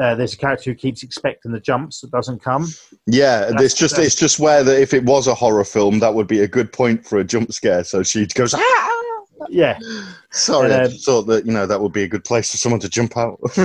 uh, 0.00 0.14
there's 0.14 0.34
a 0.34 0.36
character 0.36 0.70
who 0.70 0.74
keeps 0.74 1.02
expecting 1.02 1.52
the 1.52 1.60
jumps 1.60 2.00
that 2.00 2.10
doesn't 2.10 2.42
come. 2.42 2.66
Yeah, 3.06 3.50
it's 3.58 3.74
just 3.74 3.98
it's 3.98 4.14
just 4.14 4.38
where 4.38 4.62
that 4.64 4.80
if 4.80 4.94
it 4.94 5.04
was 5.04 5.26
a 5.26 5.34
horror 5.34 5.64
film, 5.64 5.98
that 5.98 6.14
would 6.14 6.26
be 6.26 6.40
a 6.40 6.48
good 6.48 6.72
point 6.72 7.04
for 7.04 7.18
a 7.18 7.24
jump 7.24 7.52
scare. 7.52 7.84
So 7.84 8.02
she 8.02 8.26
goes, 8.26 8.54
ah! 8.54 8.99
Yeah, 9.48 9.78
Sorry, 10.30 10.72
I 10.72 10.84
um, 10.84 10.90
just 10.90 11.04
thought 11.04 11.22
that 11.22 11.44
you 11.44 11.52
know 11.52 11.66
that 11.66 11.80
would 11.80 11.92
be 11.92 12.04
a 12.04 12.08
good 12.08 12.24
place 12.24 12.50
for 12.50 12.56
someone 12.56 12.80
to 12.80 12.88
jump 12.88 13.16
out. 13.16 13.38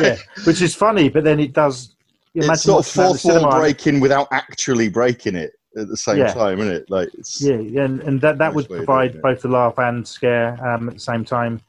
yeah, 0.00 0.16
which 0.44 0.60
is 0.62 0.74
funny, 0.74 1.08
but 1.08 1.24
then 1.24 1.38
it 1.38 1.52
does. 1.52 1.94
You 2.34 2.40
it's 2.40 2.46
imagine 2.46 2.62
sort 2.62 2.86
of 2.86 2.96
watching 2.96 3.00
that 3.00 3.06
in 3.06 3.12
the 3.12 3.18
fourth 3.18 3.42
wall 3.42 3.60
breaking 3.60 4.00
without 4.00 4.28
actually 4.32 4.88
breaking 4.88 5.36
it 5.36 5.52
at 5.76 5.88
the 5.88 5.96
same 5.96 6.18
Yeah. 6.18 6.32
time, 6.32 6.60
isn't 6.60 6.72
it? 6.72 6.90
Like, 6.90 7.08
it's, 7.14 7.40
Yeah, 7.40 7.54
and, 7.84 8.00
and 8.00 8.20
that, 8.20 8.38
that 8.38 8.54
would 8.54 8.68
provide 8.68 9.14
it. 9.14 9.22
both 9.22 9.42
the 9.42 9.48
laugh 9.48 9.78
and 9.78 10.06
scare 10.06 10.58
um, 10.66 10.88
at 10.88 10.94
the 10.94 11.00
same 11.00 11.24
time, 11.24 11.60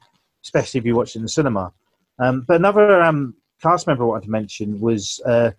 especially 0.44 0.80
if 0.80 0.86
you 0.86 0.96
watch 0.96 1.16
it 1.16 1.18
in 1.18 1.22
the 1.24 1.30
cinema. 1.30 1.72
Um, 2.20 2.44
but 2.48 2.58
another 2.58 3.02
um, 3.02 3.36
cast 3.62 3.88
member 3.88 4.04
I 4.04 4.08
wanted 4.08 4.26
to 4.26 4.32
mention 4.32 4.80
was 4.80 5.22
uh, 5.26 5.52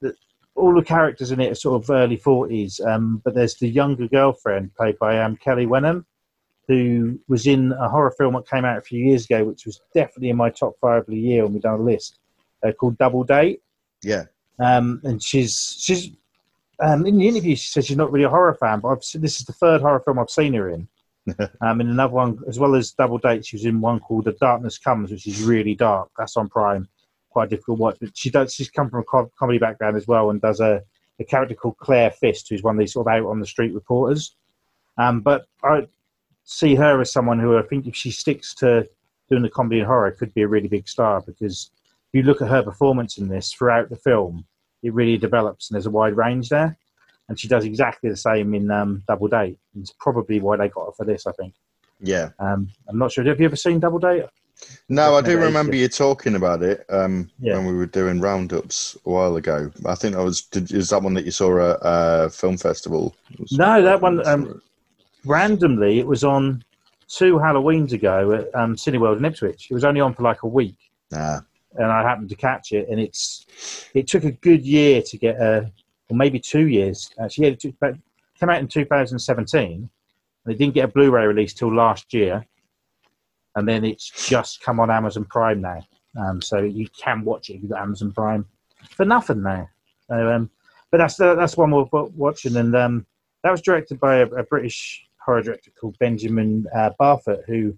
that 0.00 0.16
all 0.54 0.74
the 0.74 0.82
characters 0.82 1.30
in 1.32 1.40
it 1.40 1.50
are 1.52 1.56
sort 1.56 1.82
of 1.82 1.90
early 1.90 2.18
40s, 2.18 2.84
um, 2.86 3.22
but 3.24 3.34
there's 3.34 3.54
the 3.54 3.68
younger 3.68 4.08
girlfriend 4.08 4.74
played 4.74 4.98
by 4.98 5.20
um, 5.20 5.36
Kelly 5.36 5.66
Wenham, 5.66 6.06
who 6.72 7.20
was 7.28 7.46
in 7.46 7.72
a 7.72 7.88
horror 7.88 8.10
film 8.10 8.34
that 8.34 8.48
came 8.48 8.64
out 8.64 8.78
a 8.78 8.82
few 8.82 9.04
years 9.04 9.24
ago, 9.24 9.44
which 9.44 9.66
was 9.66 9.80
definitely 9.94 10.30
in 10.30 10.36
my 10.36 10.50
top 10.50 10.74
five 10.80 11.02
of 11.02 11.06
the 11.06 11.18
year 11.18 11.44
when 11.44 11.54
we 11.54 11.60
done 11.60 11.80
a 11.80 11.82
list, 11.82 12.18
uh, 12.64 12.72
called 12.72 12.98
Double 12.98 13.24
Date 13.24 13.62
yeah, 14.02 14.24
um, 14.58 15.00
and 15.04 15.22
she's 15.22 15.76
she's 15.78 16.10
um, 16.80 17.06
in 17.06 17.18
the 17.18 17.28
interview. 17.28 17.56
She 17.56 17.68
says 17.68 17.86
she's 17.86 17.96
not 17.96 18.12
really 18.12 18.24
a 18.24 18.30
horror 18.30 18.54
fan, 18.54 18.80
but 18.80 18.88
I've 18.88 19.04
seen, 19.04 19.22
this 19.22 19.40
is 19.40 19.46
the 19.46 19.52
third 19.52 19.80
horror 19.80 20.00
film 20.00 20.18
I've 20.18 20.30
seen 20.30 20.54
her 20.54 20.70
in. 20.70 20.88
um, 21.60 21.80
in 21.80 21.88
another 21.88 22.14
one, 22.14 22.40
as 22.48 22.58
well 22.58 22.74
as 22.74 22.90
Double 22.90 23.18
Date, 23.18 23.46
she 23.46 23.56
was 23.56 23.64
in 23.64 23.80
one 23.80 24.00
called 24.00 24.24
The 24.24 24.32
Darkness 24.32 24.76
Comes, 24.78 25.12
which 25.12 25.26
is 25.28 25.42
really 25.42 25.76
dark. 25.76 26.10
That's 26.18 26.36
on 26.36 26.48
Prime, 26.48 26.88
quite 27.30 27.48
difficult 27.48 27.78
watch. 27.78 27.98
But 28.00 28.16
she 28.16 28.28
does. 28.28 28.54
She's 28.54 28.70
come 28.70 28.90
from 28.90 29.00
a 29.00 29.04
co- 29.04 29.30
comedy 29.38 29.58
background 29.58 29.96
as 29.96 30.08
well, 30.08 30.30
and 30.30 30.40
does 30.40 30.60
a, 30.60 30.82
a 31.20 31.24
character 31.24 31.54
called 31.54 31.78
Claire 31.78 32.10
Fist, 32.10 32.48
who's 32.48 32.64
one 32.64 32.74
of 32.74 32.80
these 32.80 32.92
sort 32.92 33.06
of 33.06 33.12
out 33.12 33.28
on 33.28 33.38
the 33.38 33.46
street 33.46 33.72
reporters. 33.72 34.34
Um, 34.98 35.20
but 35.20 35.46
I 35.62 35.86
see 36.44 36.74
her 36.74 37.00
as 37.00 37.12
someone 37.12 37.38
who 37.38 37.56
I 37.58 37.62
think 37.62 37.86
if 37.86 37.94
she 37.96 38.10
sticks 38.10 38.54
to 38.56 38.88
doing 39.30 39.42
the 39.42 39.48
comedy 39.50 39.78
and 39.78 39.86
horror, 39.86 40.10
could 40.12 40.34
be 40.34 40.42
a 40.42 40.48
really 40.48 40.68
big 40.68 40.88
star 40.88 41.20
because 41.26 41.70
if 42.12 42.18
you 42.18 42.22
look 42.22 42.42
at 42.42 42.48
her 42.48 42.62
performance 42.62 43.18
in 43.18 43.28
this 43.28 43.52
throughout 43.52 43.88
the 43.88 43.96
film, 43.96 44.44
it 44.82 44.92
really 44.92 45.16
develops 45.16 45.70
and 45.70 45.74
there's 45.76 45.86
a 45.86 45.90
wide 45.90 46.16
range 46.16 46.48
there. 46.48 46.76
And 47.28 47.38
she 47.38 47.48
does 47.48 47.64
exactly 47.64 48.10
the 48.10 48.16
same 48.16 48.52
in 48.54 48.70
um, 48.70 49.02
Double 49.08 49.28
Date. 49.28 49.58
It's 49.78 49.92
probably 49.98 50.40
why 50.40 50.56
they 50.56 50.68
got 50.68 50.86
her 50.86 50.92
for 50.92 51.06
this, 51.06 51.26
I 51.26 51.32
think. 51.32 51.54
yeah. 52.00 52.30
Um, 52.38 52.68
I'm 52.88 52.98
not 52.98 53.12
sure. 53.12 53.24
Have 53.24 53.38
you 53.40 53.46
ever 53.46 53.56
seen 53.56 53.78
Double 53.80 53.98
Date? 54.00 54.24
No, 54.88 55.16
I 55.16 55.22
do 55.22 55.38
remember 55.38 55.74
you 55.74 55.88
talking 55.88 56.34
about 56.34 56.62
it 56.62 56.84
um, 56.90 57.30
Yeah. 57.40 57.56
when 57.56 57.66
we 57.66 57.74
were 57.74 57.86
doing 57.86 58.20
roundups 58.20 58.96
a 59.06 59.10
while 59.10 59.36
ago. 59.36 59.70
I 59.86 59.94
think 59.94 60.14
that 60.14 60.22
was 60.22 60.42
did, 60.42 60.70
is 60.72 60.90
that 60.90 61.02
one 61.02 61.14
that 61.14 61.24
you 61.24 61.30
saw 61.30 61.70
at 61.72 61.78
a 61.82 62.28
film 62.30 62.58
festival? 62.58 63.16
No, 63.52 63.82
that 63.82 64.00
one, 64.00 64.24
um, 64.26 64.60
Randomly, 65.24 65.98
it 65.98 66.06
was 66.06 66.24
on 66.24 66.64
two 67.08 67.34
Halloweens 67.34 67.92
ago 67.92 68.32
at 68.32 68.54
um, 68.54 68.74
Cineworld 68.74 69.18
in 69.18 69.24
Ipswich. 69.24 69.68
It 69.70 69.74
was 69.74 69.84
only 69.84 70.00
on 70.00 70.14
for 70.14 70.22
like 70.22 70.42
a 70.42 70.48
week. 70.48 70.76
nah, 71.10 71.40
and 71.74 71.86
I 71.86 72.02
happened 72.02 72.28
to 72.30 72.36
catch 72.36 72.72
it. 72.72 72.88
And 72.88 73.00
it's 73.00 73.46
it 73.94 74.06
took 74.06 74.24
a 74.24 74.32
good 74.32 74.64
year 74.64 75.02
to 75.02 75.18
get 75.18 75.36
a, 75.36 75.70
or 76.10 76.16
maybe 76.16 76.38
two 76.38 76.68
years 76.68 77.10
actually. 77.20 77.46
Yeah, 77.46 77.52
it 77.52 77.60
took, 77.60 77.74
came 77.80 78.50
out 78.50 78.60
in 78.60 78.68
2017, 78.68 79.88
and 80.44 80.54
it 80.54 80.58
didn't 80.58 80.74
get 80.74 80.84
a 80.84 80.88
Blu-ray 80.88 81.26
release 81.26 81.54
till 81.54 81.74
last 81.74 82.12
year, 82.12 82.44
and 83.56 83.68
then 83.68 83.84
it's 83.84 84.10
just 84.28 84.60
come 84.62 84.80
on 84.80 84.90
Amazon 84.90 85.24
Prime 85.24 85.60
now. 85.60 85.86
Um, 86.18 86.42
so 86.42 86.58
you 86.58 86.88
can 86.88 87.24
watch 87.24 87.48
it 87.48 87.54
if 87.54 87.62
you've 87.62 87.70
got 87.70 87.82
Amazon 87.82 88.12
Prime 88.12 88.44
for 88.90 89.06
nothing 89.06 89.42
now. 89.42 89.68
So, 90.08 90.30
um, 90.30 90.50
but 90.90 90.98
that's 90.98 91.16
the, 91.16 91.34
that's 91.34 91.56
one 91.56 91.70
we're 91.70 91.86
watching, 91.92 92.56
and 92.56 92.74
um, 92.76 93.06
that 93.42 93.50
was 93.50 93.62
directed 93.62 93.98
by 93.98 94.16
a, 94.16 94.26
a 94.26 94.42
British 94.42 95.06
horror 95.24 95.42
director 95.42 95.70
called 95.78 95.98
Benjamin 95.98 96.66
uh, 96.74 96.90
Barfoot, 96.98 97.44
who 97.46 97.76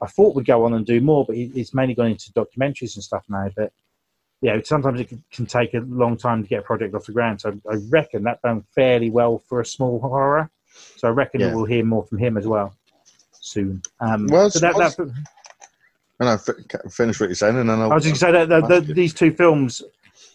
I 0.00 0.06
thought 0.06 0.34
would 0.34 0.46
go 0.46 0.64
on 0.64 0.74
and 0.74 0.84
do 0.84 1.00
more, 1.00 1.24
but 1.24 1.36
he, 1.36 1.48
he's 1.48 1.74
mainly 1.74 1.94
gone 1.94 2.08
into 2.08 2.32
documentaries 2.32 2.96
and 2.96 3.04
stuff 3.04 3.24
now. 3.28 3.48
But 3.54 3.72
yeah, 4.40 4.58
sometimes 4.64 5.00
it 5.00 5.08
can, 5.08 5.22
can 5.32 5.46
take 5.46 5.74
a 5.74 5.80
long 5.80 6.16
time 6.16 6.42
to 6.42 6.48
get 6.48 6.60
a 6.60 6.62
project 6.62 6.94
off 6.94 7.06
the 7.06 7.12
ground. 7.12 7.40
So 7.40 7.58
I 7.70 7.76
reckon 7.88 8.24
that 8.24 8.42
done 8.42 8.64
fairly 8.74 9.10
well 9.10 9.38
for 9.38 9.60
a 9.60 9.66
small 9.66 10.00
horror. 10.00 10.50
So 10.96 11.08
I 11.08 11.12
reckon 11.12 11.40
Yeah. 11.40 11.54
we'll 11.54 11.64
hear 11.64 11.84
more 11.84 12.04
from 12.04 12.18
him 12.18 12.36
as 12.36 12.46
well 12.46 12.74
soon. 13.40 13.82
Um, 14.00 14.26
Well, 14.26 14.50
so 14.50 14.58
that, 14.60 14.76
that, 14.76 14.98
and 16.18 16.28
I 16.28 16.36
finish 16.88 17.20
what 17.20 17.28
you're 17.28 17.34
saying, 17.34 17.56
and 17.56 17.68
then 17.68 17.80
I'll, 17.80 17.92
I 17.92 17.94
was 17.94 18.04
just 18.04 18.20
going 18.20 18.34
to 18.34 18.40
say 18.40 18.46
that, 18.46 18.68
that, 18.68 18.76
Ask 18.76 18.86
that 18.86 18.94
these 18.94 19.14
two 19.14 19.32
films, 19.32 19.82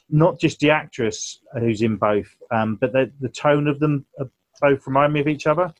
not 0.10 0.40
just 0.40 0.60
the 0.60 0.70
actress 0.70 1.40
who's 1.60 1.82
in 1.82 1.96
both, 1.98 2.28
um, 2.52 2.76
but 2.76 2.94
the, 2.94 3.12
the 3.22 3.30
tone 3.30 3.68
of 3.68 3.80
them 3.80 4.06
are 4.20 4.30
both 4.62 4.86
remind 4.88 5.14
me 5.14 5.20
of 5.20 5.28
each 5.28 5.48
other. 5.48 5.74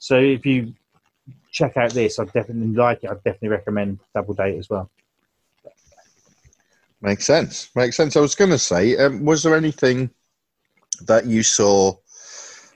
So 0.00 0.18
if 0.18 0.46
you 0.46 0.74
check 1.52 1.76
out 1.76 1.92
this, 1.92 2.18
I 2.18 2.24
definitely 2.24 2.74
like 2.74 3.04
it. 3.04 3.10
I'd 3.10 3.22
definitely 3.22 3.48
recommend 3.48 4.00
Double 4.14 4.34
Date 4.34 4.58
as 4.58 4.68
well. 4.68 4.90
Makes 7.02 7.26
sense. 7.26 7.70
Makes 7.76 7.96
sense. 7.96 8.16
I 8.16 8.20
was 8.20 8.34
going 8.34 8.50
to 8.50 8.58
say, 8.58 8.96
um, 8.96 9.24
was 9.24 9.42
there 9.42 9.54
anything 9.54 10.10
that 11.02 11.26
you 11.26 11.42
saw 11.42 11.94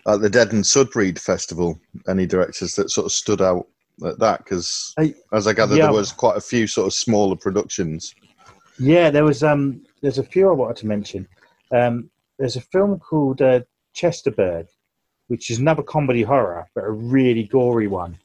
at 0.06 0.20
the 0.20 0.28
Dead 0.28 0.52
and 0.52 0.64
Sudbury 0.64 1.12
Festival? 1.12 1.80
Any 2.06 2.26
directors 2.26 2.74
that 2.74 2.90
sort 2.90 3.06
of 3.06 3.12
stood 3.12 3.40
out 3.40 3.66
at 4.06 4.18
that? 4.18 4.44
Because 4.44 4.94
as 5.32 5.46
I 5.46 5.54
gather, 5.54 5.76
yeah. 5.76 5.84
there 5.84 5.92
was 5.92 6.12
quite 6.12 6.36
a 6.36 6.42
few 6.42 6.66
sort 6.66 6.86
of 6.86 6.92
smaller 6.92 7.36
productions. 7.36 8.14
Yeah, 8.78 9.10
there 9.10 9.24
was 9.24 9.42
um, 9.42 9.82
there's 10.02 10.18
a 10.18 10.24
few 10.24 10.50
I 10.50 10.52
wanted 10.52 10.76
to 10.78 10.86
mention. 10.88 11.26
Um, 11.72 12.10
there's 12.38 12.56
a 12.56 12.60
film 12.60 12.98
called 12.98 13.40
uh, 13.40 13.60
Chesterburg, 13.94 14.66
which 15.34 15.50
is 15.50 15.58
another 15.58 15.82
comedy 15.82 16.22
horror, 16.22 16.64
but 16.76 16.84
a 16.84 16.90
really 16.92 17.42
gory 17.42 17.88
one 17.88 18.16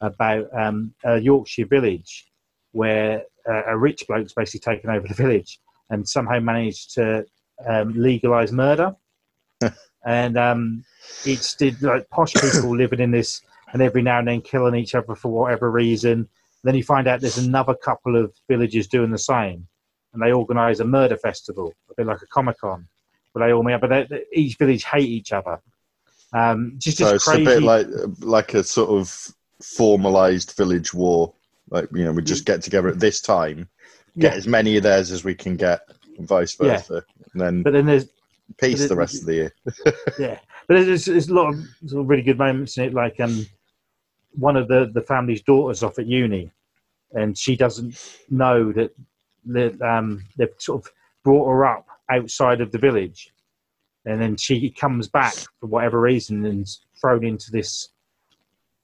about 0.00 0.48
um, 0.52 0.92
a 1.04 1.16
Yorkshire 1.16 1.66
village 1.66 2.26
where 2.72 3.22
uh, 3.48 3.62
a 3.68 3.78
rich 3.78 4.04
bloke's 4.08 4.32
basically 4.32 4.74
taken 4.74 4.90
over 4.90 5.06
the 5.06 5.14
village 5.14 5.60
and 5.90 6.08
somehow 6.08 6.40
managed 6.40 6.92
to 6.92 7.24
um, 7.68 7.92
legalize 7.94 8.50
murder. 8.50 8.96
and 10.04 10.36
um, 10.36 10.84
it's 11.24 11.54
did 11.54 11.80
like 11.82 12.10
posh 12.10 12.34
people 12.34 12.76
living 12.76 12.98
in 12.98 13.12
this, 13.12 13.42
and 13.72 13.80
every 13.80 14.02
now 14.02 14.18
and 14.18 14.26
then 14.26 14.40
killing 14.40 14.74
each 14.74 14.96
other 14.96 15.14
for 15.14 15.28
whatever 15.28 15.70
reason. 15.70 16.28
Then 16.64 16.74
you 16.74 16.82
find 16.82 17.06
out 17.06 17.20
there's 17.20 17.38
another 17.38 17.76
couple 17.76 18.16
of 18.16 18.34
villages 18.48 18.88
doing 18.88 19.12
the 19.12 19.18
same, 19.18 19.68
and 20.12 20.20
they 20.20 20.32
organise 20.32 20.80
a 20.80 20.84
murder 20.84 21.16
festival, 21.16 21.72
a 21.88 21.94
bit 21.94 22.06
like 22.08 22.22
a 22.22 22.26
comic 22.26 22.58
con, 22.58 22.88
where 23.30 23.46
they 23.46 23.52
all 23.52 23.62
meet 23.62 23.74
up. 23.74 23.82
But 23.82 24.08
they, 24.08 24.24
each 24.32 24.58
village 24.58 24.82
hate 24.82 25.08
each 25.08 25.32
other. 25.32 25.60
Um, 26.32 26.74
just, 26.78 26.98
So 26.98 27.04
just 27.04 27.14
it's 27.14 27.24
crazy. 27.24 27.42
a 27.42 27.44
bit 27.44 27.62
like 27.62 27.86
like 28.20 28.54
a 28.54 28.64
sort 28.64 28.90
of 28.90 29.34
formalized 29.62 30.56
village 30.56 30.92
war. 30.92 31.32
Like 31.70 31.88
you 31.92 32.04
know, 32.04 32.12
we 32.12 32.22
just 32.22 32.44
get 32.44 32.62
together 32.62 32.88
at 32.88 33.00
this 33.00 33.20
time, 33.20 33.68
get 34.18 34.32
Yeah. 34.32 34.36
as 34.38 34.46
many 34.46 34.76
of 34.76 34.82
theirs 34.82 35.10
as 35.10 35.24
we 35.24 35.34
can 35.34 35.56
get, 35.56 35.80
and 36.18 36.26
vice 36.26 36.56
Yeah. 36.60 36.76
versa, 36.76 37.04
and 37.32 37.40
then 37.40 37.62
but 37.62 37.72
then 37.72 37.86
there's 37.86 38.08
peace 38.58 38.86
the 38.88 38.96
rest 38.96 39.20
of 39.20 39.26
the 39.26 39.34
year. 39.34 39.54
yeah, 40.18 40.38
but 40.68 40.84
there's, 40.84 41.06
there's 41.06 41.28
a 41.28 41.34
lot 41.34 41.52
of, 41.52 41.60
sort 41.86 42.02
of 42.02 42.08
really 42.08 42.22
good 42.22 42.38
moments 42.38 42.78
in 42.78 42.84
it. 42.84 42.94
Like 42.94 43.18
um, 43.20 43.46
one 44.32 44.56
of 44.56 44.68
the 44.68 44.90
the 44.92 45.02
family's 45.02 45.42
daughters 45.42 45.82
off 45.82 45.98
at 45.98 46.06
uni, 46.06 46.50
and 47.12 47.36
she 47.36 47.56
doesn't 47.56 47.98
know 48.30 48.72
that 48.72 48.92
that 49.46 49.80
um, 49.82 50.22
they've 50.36 50.48
sort 50.58 50.84
of 50.84 50.92
brought 51.24 51.48
her 51.48 51.66
up 51.66 51.86
outside 52.10 52.60
of 52.60 52.70
the 52.70 52.78
village, 52.78 53.32
and 54.06 54.20
then 54.20 54.36
she 54.36 54.70
comes 54.70 55.08
back 55.08 55.34
for 55.60 55.66
whatever 55.66 56.00
reason 56.00 56.46
and 56.46 56.62
is 56.62 56.80
thrown 57.00 57.24
into 57.24 57.50
this 57.50 57.88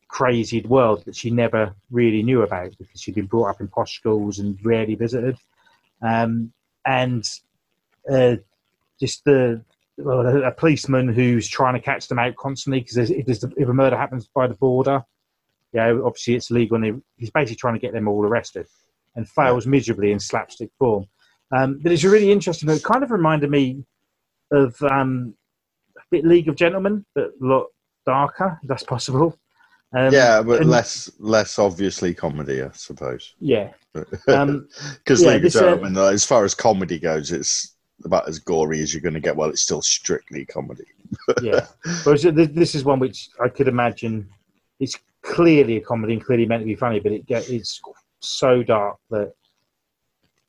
crazy 0.09 0.61
world 0.63 1.05
that 1.07 1.17
she 1.17 1.31
never 1.31 1.75
really 1.91 2.23
knew 2.23 2.43
about 2.43 2.77
because 2.77 3.01
she'd 3.01 3.15
been 3.15 3.27
brought 3.27 3.49
up 3.49 3.61
in 3.61 3.69
posh 3.69 3.97
schools 3.97 4.41
and 4.41 4.59
rarely 4.65 4.95
visited, 4.95 5.39
um, 6.03 6.53
and 6.85 7.25
uh, 8.11 8.37
just 9.01 9.25
the 9.25 9.63
well, 9.99 10.27
a, 10.27 10.43
a 10.43 10.51
policeman 10.51 11.09
who's 11.09 11.49
trying 11.49 11.75
to 11.75 11.81
catch 11.81 12.09
them 12.09 12.19
out 12.19 12.35
constantly 12.37 12.81
because 12.81 13.11
if, 13.11 13.29
if 13.29 13.69
a 13.69 13.73
murder 13.73 13.97
happens 13.97 14.29
by 14.35 14.47
the 14.47 14.55
border, 14.55 15.05
yeah, 15.73 15.93
obviously 16.05 16.35
it's 16.35 16.51
legal, 16.51 16.77
and 16.77 16.85
he- 16.85 17.03
he's 17.17 17.31
basically 17.31 17.57
trying 17.57 17.75
to 17.75 17.81
get 17.81 17.93
them 17.93 18.09
all 18.09 18.25
arrested, 18.25 18.67
and 19.15 19.29
fails 19.29 19.67
miserably 19.67 20.13
in 20.13 20.19
slapstick 20.19 20.71
form. 20.79 21.07
Um, 21.53 21.79
but 21.83 21.93
it's 21.93 22.05
really 22.05 22.33
interesting. 22.33 22.69
It 22.71 22.83
kind 22.83 23.05
of 23.05 23.11
reminded 23.11 23.51
me 23.51 23.85
of 24.53 24.81
um, 24.83 25.35
a 25.97 26.01
bit 26.11 26.25
League 26.25 26.49
of 26.49 26.57
Gentlemen, 26.57 27.05
but 27.15 27.33
a 27.41 27.45
lot 27.45 27.67
darker. 28.07 28.59
If 28.63 28.69
that's 28.69 28.85
possible. 28.85 29.39
Um, 29.95 30.13
yeah, 30.13 30.43
but 30.43 30.61
and- 30.61 30.71
less 30.71 31.11
less 31.19 31.59
obviously 31.59 32.15
comedy, 32.15 32.63
I 32.63 32.71
suppose. 32.73 33.35
Yeah. 33.41 33.71
Um, 34.29 34.69
Because 34.99 35.23
Yeah, 35.23 35.31
League 35.31 35.47
of 35.47 35.57
uh, 35.57 35.61
Gentlemen, 35.61 35.97
uh, 35.97 36.07
as 36.07 36.25
far 36.25 36.45
as 36.45 36.55
comedy 36.55 36.99
goes, 36.99 37.33
it's 37.33 37.75
about 38.05 38.29
as 38.29 38.39
gory 38.39 38.81
as 38.81 38.95
you're 38.95 39.03
going 39.03 39.15
to 39.15 39.21
get. 39.21 39.37
Well, 39.37 39.51
it's 39.51 39.63
still 39.63 39.83
strictly 39.83 40.45
comedy. 40.45 40.87
yeah. 41.43 41.67
Whereas 42.05 42.23
this 42.23 42.75
is 42.75 42.85
one 42.85 42.99
which 42.99 43.29
I 43.43 43.49
could 43.49 43.69
imagine 43.69 44.29
it's 44.81 44.99
clearly 45.23 45.77
a 45.77 45.81
comedy 45.81 46.15
and 46.15 46.25
clearly 46.25 46.47
meant 46.47 46.63
to 46.63 46.67
be 46.67 46.75
funny, 46.75 47.01
but 47.01 47.13
it 47.13 47.27
get, 47.27 47.49
it's 47.49 47.81
so 48.21 48.63
dark 48.63 48.97
that 49.11 49.33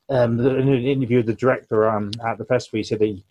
um, 0.08 0.40
in 0.40 0.68
an 0.68 0.84
interview 0.84 1.18
with 1.18 1.26
the 1.26 1.34
director 1.34 1.88
um, 1.88 2.10
at 2.26 2.38
the 2.38 2.44
festival, 2.44 2.78
he 2.78 2.82
said 2.82 3.00
he 3.00 3.24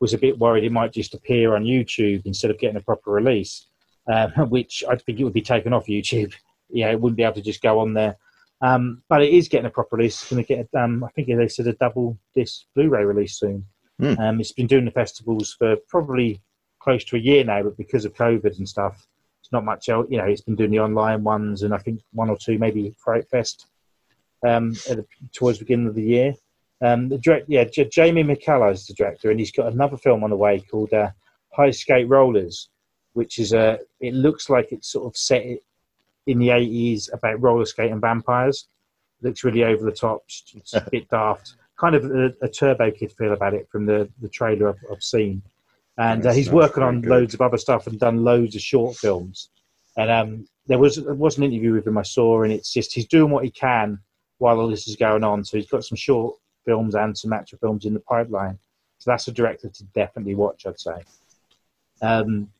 was 0.00 0.14
a 0.14 0.18
bit 0.18 0.38
worried 0.38 0.64
it 0.64 0.72
might 0.72 0.92
just 0.92 1.14
appear 1.14 1.54
on 1.54 1.64
YouTube 1.64 2.22
instead 2.24 2.50
of 2.50 2.58
getting 2.58 2.76
a 2.76 2.82
proper 2.82 3.10
release, 3.10 3.66
um, 4.12 4.30
which 4.48 4.84
I 4.88 4.96
think 4.96 5.18
it 5.20 5.24
would 5.24 5.32
be 5.32 5.42
taken 5.42 5.72
off 5.72 5.86
YouTube. 5.86 6.34
Yeah, 6.70 6.90
it 6.90 7.00
wouldn't 7.00 7.16
be 7.16 7.22
able 7.22 7.36
to 7.36 7.40
just 7.40 7.62
go 7.62 7.78
on 7.78 7.94
there. 7.94 8.18
Um, 8.60 9.02
but 9.08 9.22
it 9.22 9.32
is 9.32 9.48
getting 9.48 9.64
a 9.64 9.70
proper 9.70 9.96
release. 9.96 10.20
It's 10.20 10.30
going 10.30 10.44
to 10.44 10.46
get, 10.46 10.68
um, 10.78 11.02
I 11.02 11.08
think 11.12 11.28
they 11.28 11.48
said 11.48 11.66
a 11.66 11.72
double 11.72 12.18
disc 12.34 12.66
Blu-ray 12.74 13.04
release 13.04 13.38
soon. 13.38 13.64
Um, 14.18 14.38
it's 14.38 14.52
been 14.52 14.66
doing 14.66 14.84
the 14.84 14.90
festivals 14.90 15.54
for 15.58 15.76
probably 15.88 16.42
close 16.78 17.04
to 17.04 17.16
a 17.16 17.20
year 17.20 17.42
now, 17.42 17.62
but 17.62 17.78
because 17.78 18.04
of 18.04 18.12
COVID 18.12 18.58
and 18.58 18.68
stuff, 18.68 19.06
it's 19.40 19.50
not 19.50 19.64
much 19.64 19.88
else. 19.88 20.06
You 20.10 20.18
know, 20.18 20.24
it's 20.24 20.42
been 20.42 20.56
doing 20.56 20.70
the 20.70 20.80
online 20.80 21.24
ones, 21.24 21.62
and 21.62 21.72
I 21.72 21.78
think 21.78 22.00
one 22.12 22.28
or 22.28 22.36
two 22.36 22.58
maybe 22.58 22.94
Fright 22.98 23.26
Fest 23.28 23.66
um, 24.46 24.74
at 24.88 24.98
the, 24.98 25.06
towards 25.32 25.58
the 25.58 25.64
beginning 25.64 25.88
of 25.88 25.94
the 25.94 26.02
year. 26.02 26.34
Um, 26.80 27.08
the 27.08 27.18
direct, 27.18 27.46
yeah, 27.48 27.64
J- 27.64 27.88
Jamie 27.88 28.22
McCullough 28.22 28.72
is 28.72 28.86
the 28.86 28.94
director, 28.94 29.30
and 29.30 29.38
he's 29.40 29.52
got 29.52 29.72
another 29.72 29.96
film 29.96 30.22
on 30.22 30.30
the 30.30 30.36
way 30.36 30.60
called 30.60 30.92
uh, 30.92 31.10
High 31.52 31.72
Skate 31.72 32.08
Rollers, 32.08 32.68
which 33.14 33.38
is 33.38 33.52
a. 33.52 33.80
It 34.00 34.14
looks 34.14 34.48
like 34.48 34.70
it's 34.70 34.88
sort 34.92 35.06
of 35.06 35.16
set 35.16 35.44
in 36.26 36.38
the 36.38 36.50
eighties 36.50 37.10
about 37.12 37.42
roller 37.42 37.64
skate 37.64 37.90
and 37.90 38.00
vampires. 38.00 38.68
looks 39.22 39.42
really 39.42 39.64
over 39.64 39.84
the 39.84 39.92
top. 39.92 40.22
It's 40.54 40.74
a 40.74 40.86
bit 40.90 41.08
daft. 41.08 41.56
Kind 41.78 41.94
of 41.94 42.04
a, 42.04 42.32
a 42.42 42.48
Turbo 42.48 42.90
Kid 42.90 43.12
feel 43.12 43.32
about 43.32 43.54
it 43.54 43.68
from 43.70 43.86
the 43.86 44.08
the 44.20 44.28
trailer 44.28 44.68
I've, 44.68 44.84
I've 44.92 45.02
seen. 45.02 45.42
And 45.96 46.24
uh, 46.24 46.32
he's 46.32 46.50
working 46.50 46.84
on 46.84 47.00
good. 47.00 47.10
loads 47.10 47.34
of 47.34 47.40
other 47.40 47.58
stuff 47.58 47.88
and 47.88 47.98
done 47.98 48.22
loads 48.22 48.54
of 48.54 48.62
short 48.62 48.96
films. 48.96 49.50
And 49.96 50.10
um, 50.10 50.48
there 50.68 50.78
was 50.78 50.96
there 50.96 51.14
was 51.14 51.38
an 51.38 51.44
interview 51.44 51.72
with 51.72 51.86
him 51.86 51.98
I 51.98 52.02
saw, 52.02 52.42
and 52.42 52.52
it's 52.52 52.72
just 52.72 52.94
he's 52.94 53.06
doing 53.06 53.32
what 53.32 53.44
he 53.44 53.50
can 53.50 53.98
while 54.38 54.60
all 54.60 54.68
this 54.68 54.86
is 54.86 54.94
going 54.94 55.24
on. 55.24 55.44
So 55.44 55.56
he's 55.56 55.68
got 55.68 55.84
some 55.84 55.96
short 55.96 56.36
films 56.68 56.94
and 56.94 57.16
some 57.16 57.32
actual 57.32 57.58
films 57.58 57.86
in 57.86 57.94
the 57.94 58.00
pipeline. 58.00 58.58
So 58.98 59.10
that's 59.10 59.26
a 59.28 59.32
director 59.32 59.68
to 59.70 59.84
definitely 60.00 60.34
watch, 60.34 60.66
I'd 60.66 60.78
say. 60.78 60.98
Um, 62.02 62.50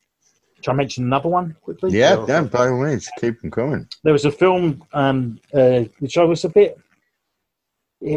shall 0.61 0.73
I 0.73 0.77
mention 0.77 1.03
another 1.03 1.29
one 1.29 1.55
quickly? 1.61 1.91
Yeah, 1.91 2.15
Or- 2.15 2.27
yeah, 2.27 2.41
by 2.41 2.69
all 2.69 2.83
means, 2.83 3.07
keep 3.19 3.39
them 3.41 3.51
coming. 3.51 3.87
There 4.03 4.13
was 4.13 4.25
a 4.25 4.31
film 4.31 4.83
um, 4.93 5.39
uh, 5.53 5.81
which 5.99 6.17
I 6.17 6.23
was 6.23 6.43
a 6.43 6.49
bit 6.49 6.79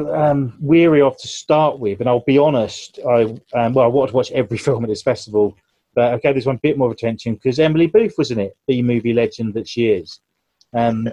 um, 0.09 0.57
weary 0.61 1.03
of 1.03 1.19
to 1.19 1.29
start 1.29 1.79
with, 1.79 2.01
and 2.01 2.09
I'll 2.09 2.21
be 2.35 2.39
honest. 2.39 2.99
I 3.07 3.23
um, 3.55 3.75
well, 3.75 3.85
I 3.85 3.89
wanted 3.89 4.13
to 4.13 4.17
watch 4.17 4.31
every 4.33 4.59
film 4.67 4.85
at 4.85 4.89
this 4.89 5.03
festival, 5.03 5.57
but 5.95 6.15
I 6.15 6.19
gave 6.19 6.35
this 6.37 6.47
one 6.47 6.57
a 6.57 6.61
bit 6.61 6.79
more 6.79 6.91
attention 6.91 7.35
because 7.35 7.59
Emily 7.59 7.87
Booth 7.87 8.15
was 8.17 8.31
in 8.31 8.39
it, 8.41 8.57
B 8.67 8.81
movie 8.83 9.13
legend 9.13 9.55
that 9.55 9.69
she 9.69 9.89
is. 9.89 10.21
Um, 10.75 11.09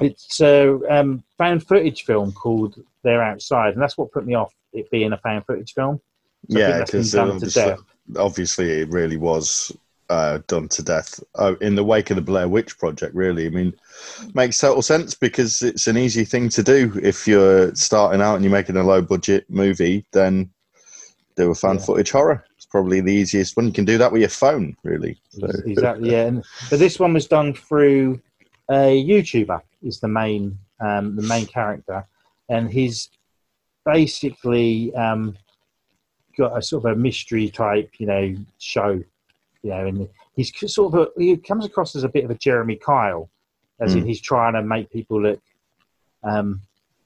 it's 0.00 0.40
a 0.40 0.78
um, 0.90 1.22
found 1.38 1.66
footage 1.66 2.04
film 2.04 2.32
called 2.32 2.82
They're 3.02 3.22
Outside, 3.22 3.74
and 3.74 3.82
that's 3.82 3.98
what 3.98 4.12
put 4.12 4.26
me 4.26 4.34
off 4.34 4.52
it 4.72 4.90
being 4.90 5.12
a 5.12 5.18
found 5.18 5.44
footage 5.46 5.72
film. 5.74 6.00
So 6.48 6.58
yeah, 6.58 6.66
think 6.66 6.78
that's 6.78 6.90
been 6.90 7.00
because 7.00 7.12
to 7.12 7.20
obviously, 7.20 7.74
obviously 8.16 8.70
it 8.80 8.88
really 8.88 9.16
was 9.16 9.72
uh, 10.10 10.40
done 10.46 10.68
to 10.68 10.82
death 10.82 11.22
uh, 11.36 11.54
in 11.60 11.74
the 11.74 11.84
wake 11.84 12.10
of 12.10 12.16
the 12.16 12.22
Blair 12.22 12.48
Witch 12.48 12.78
Project. 12.78 13.14
Really, 13.14 13.46
I 13.46 13.50
mean, 13.50 13.72
makes 14.34 14.58
total 14.58 14.82
sense 14.82 15.14
because 15.14 15.62
it's 15.62 15.86
an 15.86 15.96
easy 15.96 16.24
thing 16.24 16.48
to 16.50 16.62
do 16.62 16.98
if 17.02 17.26
you're 17.26 17.74
starting 17.74 18.20
out 18.20 18.36
and 18.36 18.44
you're 18.44 18.52
making 18.52 18.76
a 18.76 18.82
low 18.82 19.02
budget 19.02 19.46
movie. 19.48 20.04
Then 20.12 20.50
do 21.36 21.50
a 21.50 21.54
fan 21.54 21.76
Yeah. 21.76 21.82
footage 21.82 22.10
horror. 22.10 22.44
It's 22.56 22.66
probably 22.66 23.00
the 23.00 23.12
easiest 23.12 23.56
one. 23.56 23.66
You 23.66 23.72
can 23.72 23.84
do 23.84 23.98
that 23.98 24.12
with 24.12 24.20
your 24.20 24.28
phone, 24.28 24.76
really. 24.82 25.18
So, 25.30 25.46
exactly 25.64 26.10
yeah 26.10 26.26
and, 26.26 26.44
but 26.68 26.78
this 26.78 27.00
one 27.00 27.14
was 27.14 27.26
done 27.26 27.54
through 27.54 28.20
a 28.70 29.02
youtuber 29.02 29.62
is 29.82 30.00
the 30.00 30.08
main 30.08 30.58
um, 30.80 31.16
the 31.16 31.22
main 31.22 31.46
character 31.46 32.06
and 32.48 32.70
he's 32.70 33.10
basically 33.84 34.94
um, 34.94 35.36
got 36.36 36.56
a 36.56 36.62
sort 36.62 36.84
of 36.84 36.92
a 36.92 36.96
mystery 36.96 37.48
type 37.48 37.90
you 37.98 38.06
know 38.06 38.34
show 38.58 39.02
you 39.62 39.70
know 39.70 39.86
and 39.86 40.08
he's 40.34 40.52
sort 40.72 40.94
of 40.94 41.00
a, 41.00 41.20
he 41.20 41.36
comes 41.36 41.64
across 41.64 41.94
as 41.94 42.04
a 42.04 42.08
bit 42.08 42.24
of 42.24 42.30
a 42.30 42.34
jeremy 42.36 42.76
kyle 42.76 43.28
as 43.80 43.94
in 43.94 44.02
Mm. 44.04 44.06
he's 44.06 44.20
trying 44.20 44.52
to 44.54 44.62
make 44.62 44.90
people 44.90 45.20
look 45.22 45.40
um, 46.24 46.60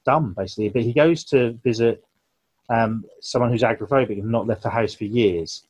dumb 0.05 0.35
basically 0.37 0.69
but 0.69 0.83
he 0.83 0.93
goes 0.93 1.25
to 1.25 1.53
visit 1.65 2.05
um, 2.69 3.05
someone 3.21 3.51
who's 3.51 3.63
agoraphobic 3.63 4.19
and 4.21 4.31
not 4.31 4.47
left 4.47 4.63
the 4.63 4.71
house 4.71 4.95
for 4.95 5.05
years 5.05 5.65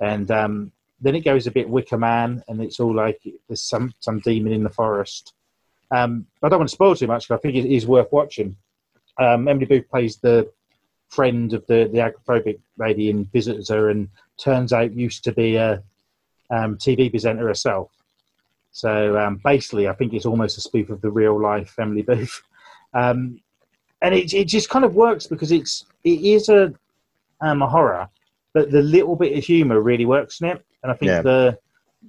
and 0.00 0.30
um, 0.30 0.72
then 1.00 1.14
it 1.14 1.24
goes 1.24 1.46
a 1.46 1.50
bit 1.50 1.68
Wicker 1.68 1.98
Man, 1.98 2.42
and 2.48 2.60
it's 2.60 2.80
all 2.80 2.94
like 2.94 3.20
there's 3.48 3.62
some 3.62 3.92
some 4.00 4.20
demon 4.20 4.52
in 4.52 4.62
the 4.62 4.70
forest. 4.70 5.34
Um, 5.90 6.26
I 6.42 6.48
don't 6.48 6.58
want 6.58 6.68
to 6.68 6.74
spoil 6.74 6.94
too 6.94 7.06
much, 7.06 7.28
but 7.28 7.36
I 7.36 7.38
think 7.38 7.54
it 7.54 7.64
is 7.64 7.86
worth 7.86 8.12
watching. 8.12 8.56
Um, 9.18 9.48
Emily 9.48 9.66
Booth 9.66 9.88
plays 9.88 10.16
the 10.16 10.50
friend 11.08 11.52
of 11.54 11.66
the 11.66 11.88
the 11.92 11.98
agoraphobic 11.98 12.58
lady 12.78 13.10
and 13.10 13.30
visits 13.32 13.70
her, 13.70 13.90
and 13.90 14.08
turns 14.38 14.72
out 14.72 14.92
used 14.92 15.24
to 15.24 15.32
be 15.32 15.56
a 15.56 15.82
um, 16.50 16.76
TV 16.76 17.10
presenter 17.10 17.46
herself. 17.46 17.90
So 18.70 19.18
um, 19.18 19.40
basically, 19.42 19.88
I 19.88 19.94
think 19.94 20.12
it's 20.12 20.26
almost 20.26 20.58
a 20.58 20.60
spoof 20.60 20.90
of 20.90 21.00
the 21.00 21.10
real 21.10 21.40
life 21.40 21.74
Emily 21.78 22.02
Booth, 22.02 22.42
um, 22.94 23.40
and 24.02 24.14
it 24.14 24.32
it 24.34 24.46
just 24.46 24.68
kind 24.68 24.84
of 24.84 24.94
works 24.94 25.26
because 25.26 25.50
it's 25.52 25.84
it 26.04 26.20
is 26.20 26.48
a 26.48 26.72
um, 27.40 27.62
a 27.62 27.68
horror, 27.68 28.08
but 28.52 28.70
the 28.70 28.82
little 28.82 29.16
bit 29.16 29.36
of 29.36 29.44
humour 29.44 29.80
really 29.80 30.06
works 30.06 30.40
in 30.40 30.48
it. 30.48 30.64
And 30.82 30.92
I 30.92 30.94
think 30.94 31.10
Yeah. 31.10 31.22
the 31.22 31.58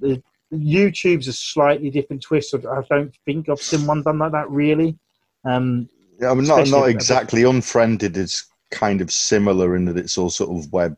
the 0.02 0.24
YouTube's 0.54 1.28
a 1.28 1.34
slightly 1.34 1.90
different 1.90 2.22
twist. 2.24 2.56
I 2.56 2.82
don't 2.90 3.14
think 3.26 3.50
I've 3.50 3.60
seen 3.60 3.86
one 3.86 4.02
done 4.02 4.20
like 4.20 4.32
that 4.32 4.50
really. 4.50 4.98
Um, 5.46 5.90
yeah, 6.20 6.32
I'm 6.32 6.44
not 6.44 6.68
not 6.68 6.90
exactly 6.90 7.44
unfriended. 7.44 8.18
It's 8.18 8.46
kind 8.72 9.02
of 9.02 9.12
similar 9.12 9.76
in 9.76 9.86
that 9.86 9.98
it's 9.98 10.18
all 10.18 10.30
sort 10.30 10.50
of 10.58 10.72
web 10.72 10.98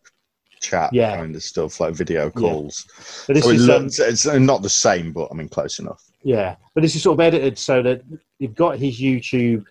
chat 0.62 0.94
Yeah. 0.94 1.18
kind 1.18 1.36
of 1.36 1.44
stuff, 1.44 1.80
like 1.80 1.94
video 1.96 2.30
calls. 2.30 2.86
but 3.28 3.34
this 3.36 3.44
So 3.44 3.50
it 3.50 3.56
is 3.56 3.70
um, 3.70 3.84
looks, 3.84 4.00
it's 4.00 4.26
not 4.26 4.62
the 4.62 4.70
same, 4.70 5.12
but 5.12 5.28
I 5.32 5.36
mean, 5.36 5.50
close 5.50 5.80
enough. 5.80 6.04
Yeah, 6.24 6.56
but 6.74 6.82
this 6.82 6.96
is 6.96 7.04
sort 7.04 7.16
of 7.16 7.20
edited 7.22 7.58
so 7.58 7.82
that 7.82 8.04
you've 8.40 8.56
got 8.56 8.78
his 8.78 9.00
YouTube 9.00 9.66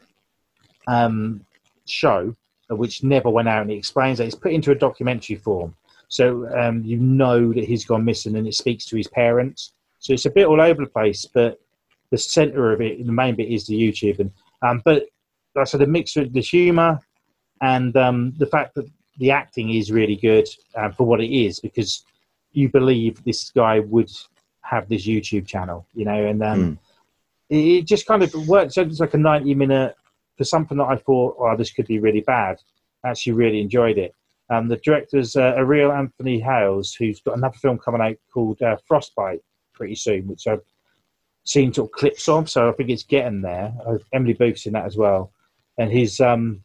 um, 0.88 1.44
show, 1.86 2.34
which 2.68 3.02
never 3.04 3.30
went 3.30 3.48
out, 3.48 3.62
and 3.62 3.70
he 3.70 3.76
explains 3.76 4.18
that 4.18 4.26
it's 4.26 4.34
put 4.34 4.52
into 4.52 4.72
a 4.72 4.74
documentary 4.74 5.36
form. 5.36 5.74
So 6.10 6.24
um, 6.54 6.82
you 6.84 6.98
know 6.98 7.52
that 7.54 7.64
he's 7.64 7.86
gone 7.86 8.04
missing, 8.04 8.36
and 8.36 8.46
it 8.46 8.54
speaks 8.54 8.84
to 8.86 8.96
his 8.96 9.08
parents. 9.08 9.72
So 10.00 10.12
it's 10.12 10.26
a 10.26 10.30
bit 10.30 10.46
all 10.46 10.60
over 10.60 10.84
the 10.84 10.90
place, 10.90 11.24
but 11.24 11.58
the 12.10 12.18
centre 12.18 12.72
of 12.72 12.80
it, 12.80 13.06
the 13.06 13.12
main 13.12 13.36
bit, 13.36 13.48
is 13.48 13.66
the 13.66 13.80
YouTube. 13.80 14.18
And 14.18 14.30
um, 14.62 14.82
but 14.84 15.06
like 15.54 15.62
I 15.62 15.64
said, 15.64 15.80
the 15.80 15.86
mix 15.86 16.16
of 16.16 16.32
the 16.32 16.40
humour 16.40 16.98
and 17.62 17.96
um, 17.96 18.32
the 18.38 18.46
fact 18.46 18.74
that 18.74 18.86
the 19.18 19.30
acting 19.30 19.70
is 19.70 19.92
really 19.92 20.16
good 20.16 20.48
um, 20.74 20.92
for 20.92 21.04
what 21.06 21.20
it 21.20 21.32
is, 21.32 21.60
because 21.60 22.04
you 22.52 22.68
believe 22.68 23.22
this 23.24 23.50
guy 23.50 23.78
would 23.78 24.10
have 24.62 24.88
this 24.88 25.06
YouTube 25.06 25.46
channel, 25.46 25.86
you 25.94 26.04
know, 26.04 26.26
and 26.26 26.42
um, 26.42 26.78
it, 27.48 27.56
it 27.56 27.86
just 27.86 28.06
kind 28.06 28.22
of 28.22 28.34
works. 28.48 28.76
It's 28.76 29.00
like 29.00 29.14
a 29.14 29.18
ninety-minute 29.18 29.94
for 30.36 30.44
something 30.44 30.78
that 30.78 30.90
I 30.94 30.96
thought, 30.96 31.36
oh, 31.38 31.56
this 31.56 31.72
could 31.72 31.86
be 31.86 32.00
really 32.00 32.22
bad. 32.22 32.58
Actually, 33.04 33.34
really 33.34 33.60
enjoyed 33.60 33.98
it. 33.98 34.14
Um, 34.50 34.68
the 34.68 34.76
director's 34.78 35.36
uh, 35.36 35.54
Airell 35.54 35.96
Anthony 35.96 36.40
Hayles, 36.40 36.94
who's 36.94 37.20
got 37.20 37.36
another 37.36 37.56
film 37.56 37.78
coming 37.78 38.00
out 38.00 38.16
called 38.32 38.60
uh, 38.62 38.76
Frostbite 38.86 39.42
pretty 39.72 39.94
soon, 39.94 40.26
which 40.26 40.46
I've 40.46 40.62
seen 41.44 41.72
sort 41.72 41.88
of 41.88 41.92
clips 41.92 42.28
of. 42.28 42.50
So 42.50 42.68
I 42.68 42.72
think 42.72 42.90
it's 42.90 43.04
getting 43.04 43.42
there. 43.42 43.72
Uh, 43.86 43.98
Emily 44.12 44.32
Booth's 44.34 44.66
in 44.66 44.72
that 44.72 44.86
as 44.86 44.96
well, 44.96 45.32
and 45.78 45.90
he's 45.90 46.20
um, 46.20 46.62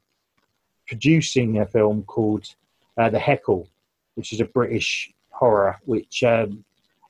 producing 0.87 1.59
a 1.59 1.65
film 1.65 2.03
called 2.03 2.47
uh, 2.97 3.09
The 3.09 3.19
Heckle, 3.19 3.67
which 4.15 4.33
is 4.33 4.41
a 4.41 4.45
British 4.45 5.11
horror. 5.29 5.77
Which 5.85 6.23
um, 6.23 6.63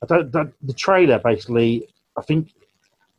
I 0.03 0.05
don't, 0.07 0.31
the, 0.31 0.51
the 0.61 0.73
trailer 0.73 1.19
basically, 1.19 1.87
I 2.17 2.21
think 2.21 2.49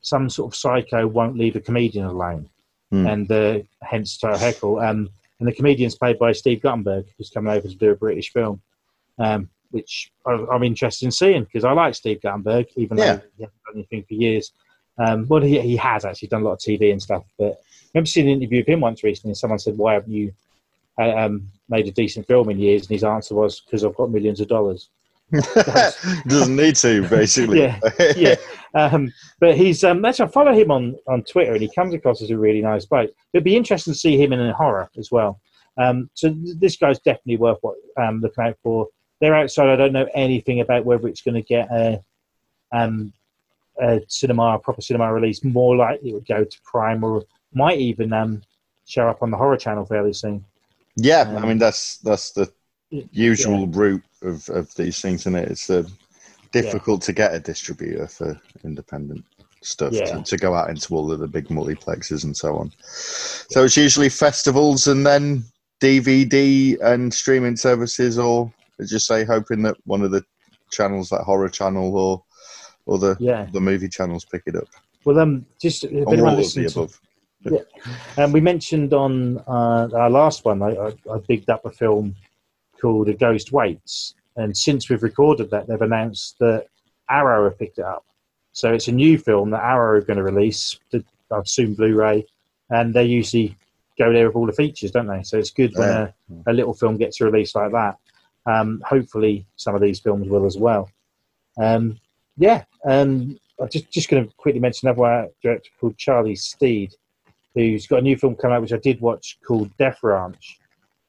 some 0.02 0.28
sort 0.30 0.52
of 0.52 0.56
psycho 0.56 1.06
won't 1.06 1.38
leave 1.38 1.56
a 1.56 1.60
comedian 1.60 2.04
alone, 2.06 2.48
Hmm. 2.92 3.06
and 3.06 3.32
uh, 3.32 3.58
hence 3.82 4.16
to 4.18 4.36
Heckle. 4.38 4.78
Um, 4.78 5.10
and 5.38 5.48
the 5.48 5.52
comedian's 5.52 5.94
played 5.96 6.18
by 6.18 6.32
Steve 6.32 6.62
Guttenberg, 6.62 7.06
who's 7.16 7.30
coming 7.30 7.52
over 7.52 7.68
to 7.68 7.74
do 7.74 7.90
a 7.90 7.94
British 7.96 8.32
film, 8.32 8.60
um, 9.18 9.48
which 9.70 10.10
I, 10.26 10.32
I'm 10.52 10.62
interested 10.62 11.04
in 11.04 11.10
seeing 11.12 11.44
because 11.44 11.64
I 11.64 11.72
like 11.72 11.94
Steve 11.94 12.22
Guttenberg, 12.22 12.66
even 12.76 12.96
Yeah. 12.98 13.16
though 13.16 13.22
he 13.36 13.42
hasn't 13.44 13.62
done 13.66 13.74
anything 13.74 14.04
for 14.08 14.14
years. 14.14 14.52
Um, 14.98 15.26
well, 15.28 15.42
he, 15.42 15.60
he 15.60 15.76
has 15.76 16.04
actually 16.04 16.28
done 16.28 16.42
a 16.42 16.44
lot 16.44 16.52
of 16.54 16.58
TV 16.60 16.90
and 16.90 17.02
stuff, 17.02 17.24
but 17.38 17.52
I 17.52 17.98
remember 17.98 18.06
seeing 18.06 18.28
an 18.28 18.36
interview 18.36 18.60
with 18.60 18.68
him 18.68 18.80
once 18.80 19.04
recently, 19.04 19.30
and 19.30 19.36
someone 19.36 19.58
said, 19.58 19.76
"Why 19.76 19.94
haven't 19.94 20.12
you 20.12 20.32
uh, 20.98 21.10
um, 21.10 21.48
made 21.68 21.86
a 21.86 21.90
decent 21.90 22.26
film 22.26 22.48
in 22.48 22.58
years?" 22.58 22.82
And 22.82 22.90
his 22.90 23.04
answer 23.04 23.34
was, 23.34 23.60
"Because 23.60 23.84
I've 23.84 23.94
got 23.94 24.10
millions 24.10 24.40
of 24.40 24.48
dollars." 24.48 24.88
Doesn't 26.26 26.56
need 26.56 26.76
to, 26.76 27.08
basically. 27.08 27.60
Yeah, 27.60 27.80
yeah. 28.16 28.36
Um, 28.74 29.12
but 29.40 29.56
he's 29.56 29.82
um, 29.84 30.04
actually 30.04 30.28
I 30.28 30.32
follow 30.32 30.52
him 30.52 30.70
on, 30.70 30.96
on 31.08 31.22
Twitter, 31.22 31.52
and 31.52 31.62
he 31.62 31.68
comes 31.68 31.94
across 31.94 32.22
as 32.22 32.30
a 32.30 32.38
really 32.38 32.62
nice 32.62 32.84
bloke. 32.84 33.10
It'd 33.32 33.44
be 33.44 33.56
interesting 33.56 33.92
to 33.94 33.98
see 33.98 34.16
him 34.16 34.32
in 34.32 34.40
a 34.40 34.52
horror 34.52 34.90
as 34.98 35.10
well. 35.10 35.40
Um, 35.78 36.10
so 36.14 36.32
th- 36.32 36.56
this 36.58 36.76
guy's 36.76 36.98
definitely 37.00 37.38
worth 37.38 37.58
what 37.62 37.76
um, 37.96 38.20
looking 38.20 38.44
out 38.44 38.56
for. 38.62 38.88
They're 39.20 39.34
outside. 39.34 39.68
I 39.68 39.76
don't 39.76 39.92
know 39.92 40.08
anything 40.14 40.60
about 40.60 40.84
whether 40.84 41.08
it's 41.08 41.22
going 41.22 41.34
to 41.34 41.42
get 41.42 41.70
a, 41.72 42.02
um, 42.72 43.12
a 43.80 44.00
cinema, 44.08 44.54
a 44.54 44.58
proper 44.58 44.82
cinema 44.82 45.12
release. 45.12 45.42
More 45.42 45.74
likely 45.74 46.10
it 46.10 46.14
would 46.14 46.26
go 46.26 46.44
to 46.44 46.60
Prime, 46.64 47.02
or 47.02 47.24
might 47.52 47.78
even 47.78 48.12
um, 48.12 48.42
show 48.86 49.08
up 49.08 49.22
on 49.22 49.30
the 49.30 49.36
horror 49.36 49.56
channel 49.56 49.84
fairly 49.84 50.12
soon. 50.12 50.44
Yeah, 50.96 51.22
Um, 51.22 51.38
I 51.38 51.46
mean 51.46 51.58
that's 51.58 51.98
that's 51.98 52.30
the 52.32 52.50
usual 52.90 53.66
route 53.68 54.02
of, 54.22 54.48
of 54.50 54.74
these 54.74 55.00
things, 55.00 55.22
isn't 55.22 55.36
it? 55.36 55.50
It's 55.50 55.70
uh, 55.70 55.84
difficult 56.52 57.02
to 57.02 57.12
get 57.12 57.34
a 57.34 57.40
distributor 57.40 58.06
for 58.06 58.40
independent 58.64 59.24
stuff 59.62 59.92
Yeah. 59.92 60.16
to, 60.16 60.22
to 60.22 60.36
go 60.36 60.54
out 60.54 60.70
into 60.70 60.94
all 60.94 61.10
of 61.10 61.18
the 61.18 61.28
big 61.28 61.48
multiplexes 61.48 62.24
and 62.24 62.36
so 62.36 62.56
on. 62.56 62.72
So 62.80 63.64
it's 63.64 63.76
usually 63.76 64.08
festivals 64.08 64.86
and 64.86 65.04
then 65.04 65.44
DVD 65.80 66.80
and 66.80 67.12
streaming 67.12 67.56
services, 67.56 68.18
or 68.18 68.52
just 68.86 69.06
say 69.06 69.24
hoping 69.24 69.62
that 69.62 69.76
one 69.84 70.02
of 70.02 70.10
the 70.10 70.24
channels, 70.70 71.12
like 71.12 71.22
Horror 71.22 71.48
Channel 71.48 71.96
or 71.96 72.22
or 72.86 72.98
the 72.98 73.16
Yeah. 73.18 73.46
the 73.52 73.60
movie 73.60 73.88
channels, 73.88 74.24
pick 74.24 74.42
it 74.46 74.56
up. 74.56 74.68
Well, 75.04 75.18
um, 75.18 75.44
just 75.60 75.84
Or 75.84 75.90
anyone 76.12 76.20
all 76.20 76.28
of 76.28 76.36
the 76.36 76.42
listening 76.42 76.68
to, 76.70 76.80
above. 76.80 77.00
Um, 78.16 78.32
we 78.32 78.40
mentioned 78.40 78.92
on 78.94 79.38
uh, 79.46 79.88
our 79.94 80.10
last 80.10 80.44
one, 80.44 80.62
I, 80.62 80.70
I, 80.70 80.88
I 81.12 81.18
bigged 81.28 81.50
up 81.50 81.64
a 81.64 81.70
film 81.70 82.14
called 82.80 83.08
A 83.08 83.14
Ghost 83.14 83.52
Waits. 83.52 84.14
And 84.36 84.56
since 84.56 84.88
we've 84.88 85.02
recorded 85.02 85.50
that, 85.50 85.66
they've 85.66 85.80
announced 85.80 86.38
that 86.40 86.66
Arrow 87.08 87.44
have 87.44 87.58
picked 87.58 87.78
it 87.78 87.84
up. 87.84 88.04
So 88.52 88.72
it's 88.72 88.88
a 88.88 88.92
new 88.92 89.18
film 89.18 89.50
that 89.50 89.62
Arrow 89.62 89.98
are 89.98 90.02
going 90.02 90.18
to 90.18 90.22
release, 90.22 90.78
assume 91.30 91.74
Blu 91.74 91.94
ray. 91.94 92.26
And 92.70 92.92
they 92.94 93.04
usually 93.04 93.56
go 93.98 94.12
there 94.12 94.26
with 94.26 94.36
all 94.36 94.46
the 94.46 94.52
features, 94.52 94.90
don't 94.90 95.06
they? 95.06 95.22
So 95.22 95.38
it's 95.38 95.50
good 95.50 95.72
when 95.76 95.88
Yeah. 95.88 96.08
a, 96.46 96.52
a 96.52 96.52
little 96.52 96.74
film 96.74 96.96
gets 96.96 97.20
released 97.20 97.54
like 97.54 97.72
that. 97.72 97.96
Um, 98.46 98.82
hopefully, 98.86 99.46
some 99.56 99.74
of 99.74 99.80
these 99.80 100.00
films 100.00 100.28
will 100.28 100.46
as 100.46 100.56
well. 100.56 100.90
Um, 101.58 101.98
yeah, 102.36 102.64
um, 102.84 103.38
I'm 103.60 103.68
just, 103.70 103.90
just 103.90 104.08
going 104.08 104.26
to 104.26 104.34
quickly 104.34 104.60
mention 104.60 104.88
another 104.88 105.28
director 105.42 105.70
called 105.80 105.96
Charlie 105.96 106.36
Steed 106.36 106.94
who's 107.54 107.86
got 107.86 108.00
a 108.00 108.02
new 108.02 108.16
film 108.16 108.36
coming 108.36 108.54
out, 108.54 108.60
which 108.60 108.74
I 108.74 108.76
did 108.76 109.00
watch 109.00 109.38
called 109.44 109.74
Death 109.78 110.00
Ranch, 110.02 110.58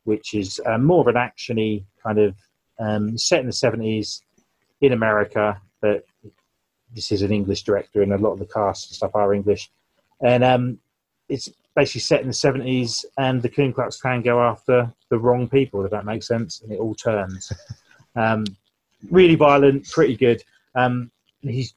which 0.08 0.34
is 0.34 0.62
um, 0.66 0.86
more 0.86 1.02
of 1.02 1.08
an 1.08 1.16
actiony 1.16 1.84
kind 2.02 2.18
of 2.18 2.36
um, 2.80 3.18
set 3.18 3.42
in 3.42 3.46
the 3.46 3.52
seventies 3.52 4.22
in 4.82 4.94
America, 4.94 5.60
but 5.82 6.06
this 6.96 7.12
is 7.12 7.22
an 7.22 7.32
English 7.32 7.64
director, 7.64 8.02
and 8.02 8.14
a 8.14 8.18
lot 8.18 8.32
of 8.32 8.40
the 8.40 8.46
cast 8.46 8.90
and 8.90 8.96
stuff 8.96 9.16
are 9.16 9.34
English, 9.34 9.70
and 10.22 10.44
um, 10.44 10.80
it's 11.28 11.50
basically 11.76 12.02
set 12.02 12.22
in 12.22 12.28
the 12.28 12.34
seventies, 12.34 13.06
and 13.18 13.42
the 13.42 13.50
Ku 13.50 13.74
Klux 13.74 14.00
Klan 14.00 14.22
go 14.22 14.42
after 14.42 14.92
the 15.10 15.20
wrong 15.20 15.50
people, 15.50 15.84
if 15.84 15.92
that 15.92 16.06
makes 16.06 16.28
sense, 16.28 16.62
and 16.62 16.72
it 16.72 16.80
all 16.80 16.96
turns. 16.96 17.52
um, 18.16 18.46
really 19.12 19.36
violent, 19.36 19.90
pretty 19.90 20.16
good. 20.16 20.42
Um, 20.74 21.12
he's 21.42 21.74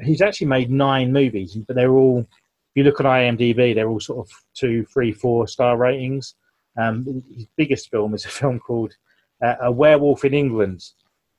he's 0.00 0.22
actually 0.22 0.46
made 0.46 0.70
nine 0.70 1.12
movies, 1.12 1.56
but 1.56 1.74
they're 1.74 1.92
all 1.92 2.20
if 2.20 2.76
you 2.76 2.84
look 2.84 3.00
at 3.00 3.06
IMDb, 3.06 3.74
they're 3.74 3.88
all 3.88 4.00
sort 4.00 4.26
of 4.26 4.32
two, 4.54 4.86
three, 4.86 5.12
four 5.12 5.48
star 5.48 5.76
ratings. 5.76 6.34
Um, 6.78 7.22
his 7.34 7.46
biggest 7.56 7.90
film 7.90 8.14
is 8.14 8.24
a 8.24 8.28
film 8.28 8.58
called 8.58 8.92
uh, 9.44 9.54
A 9.62 9.70
Werewolf 9.72 10.24
in 10.24 10.34
England, 10.34 10.82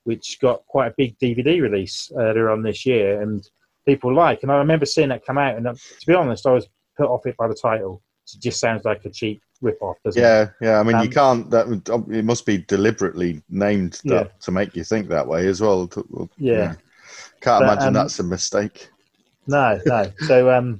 which 0.04 0.38
got 0.42 0.66
quite 0.68 0.88
a 0.92 0.96
big 0.98 1.18
DVD 1.20 1.62
release 1.62 2.12
earlier 2.18 2.50
on 2.50 2.62
this 2.64 2.86
year, 2.86 3.22
and 3.22 3.48
people 3.86 4.14
like. 4.14 4.44
And 4.44 4.52
I 4.52 4.58
remember 4.58 4.86
seeing 4.86 5.10
that 5.10 5.26
come 5.26 5.38
out, 5.38 5.56
and 5.58 5.68
uh, 5.68 5.74
to 5.74 6.06
be 6.08 6.14
honest, 6.14 6.46
I 6.46 6.52
was 6.52 6.68
put 6.98 7.08
off 7.10 7.26
it 7.26 7.36
by 7.38 7.48
the 7.48 7.56
title. 7.56 8.02
It 8.34 8.42
just 8.42 8.60
sounds 8.60 8.86
like 8.86 9.04
a 9.06 9.10
cheap 9.10 9.42
rip-off, 9.62 9.98
doesn't 10.06 10.22
it? 10.22 10.24
Yeah, 10.26 10.50
yeah. 10.62 10.80
I 10.80 10.84
mean, 10.84 10.96
you 10.98 11.04
Um, 11.04 11.12
can't. 11.12 11.50
That 11.52 12.06
it 12.12 12.26
must 12.26 12.46
be 12.46 12.60
deliberately 12.60 13.42
named 13.50 14.00
that 14.06 14.26
Yeah. 14.28 14.32
to 14.42 14.52
make 14.52 14.76
you 14.76 14.84
think 14.84 15.08
that 15.10 15.28
way 15.28 15.48
as 15.48 15.62
well. 15.62 15.90
well, 16.10 16.30
Yeah. 16.38 16.76
Can't 17.42 17.62
But, 17.66 17.74
imagine 17.74 17.88
um, 17.90 17.94
that's 17.94 18.20
a 18.20 18.24
mistake. 18.24 18.90
No, 19.48 19.80
no. 19.86 20.10
So 20.28 20.50
um, 20.50 20.80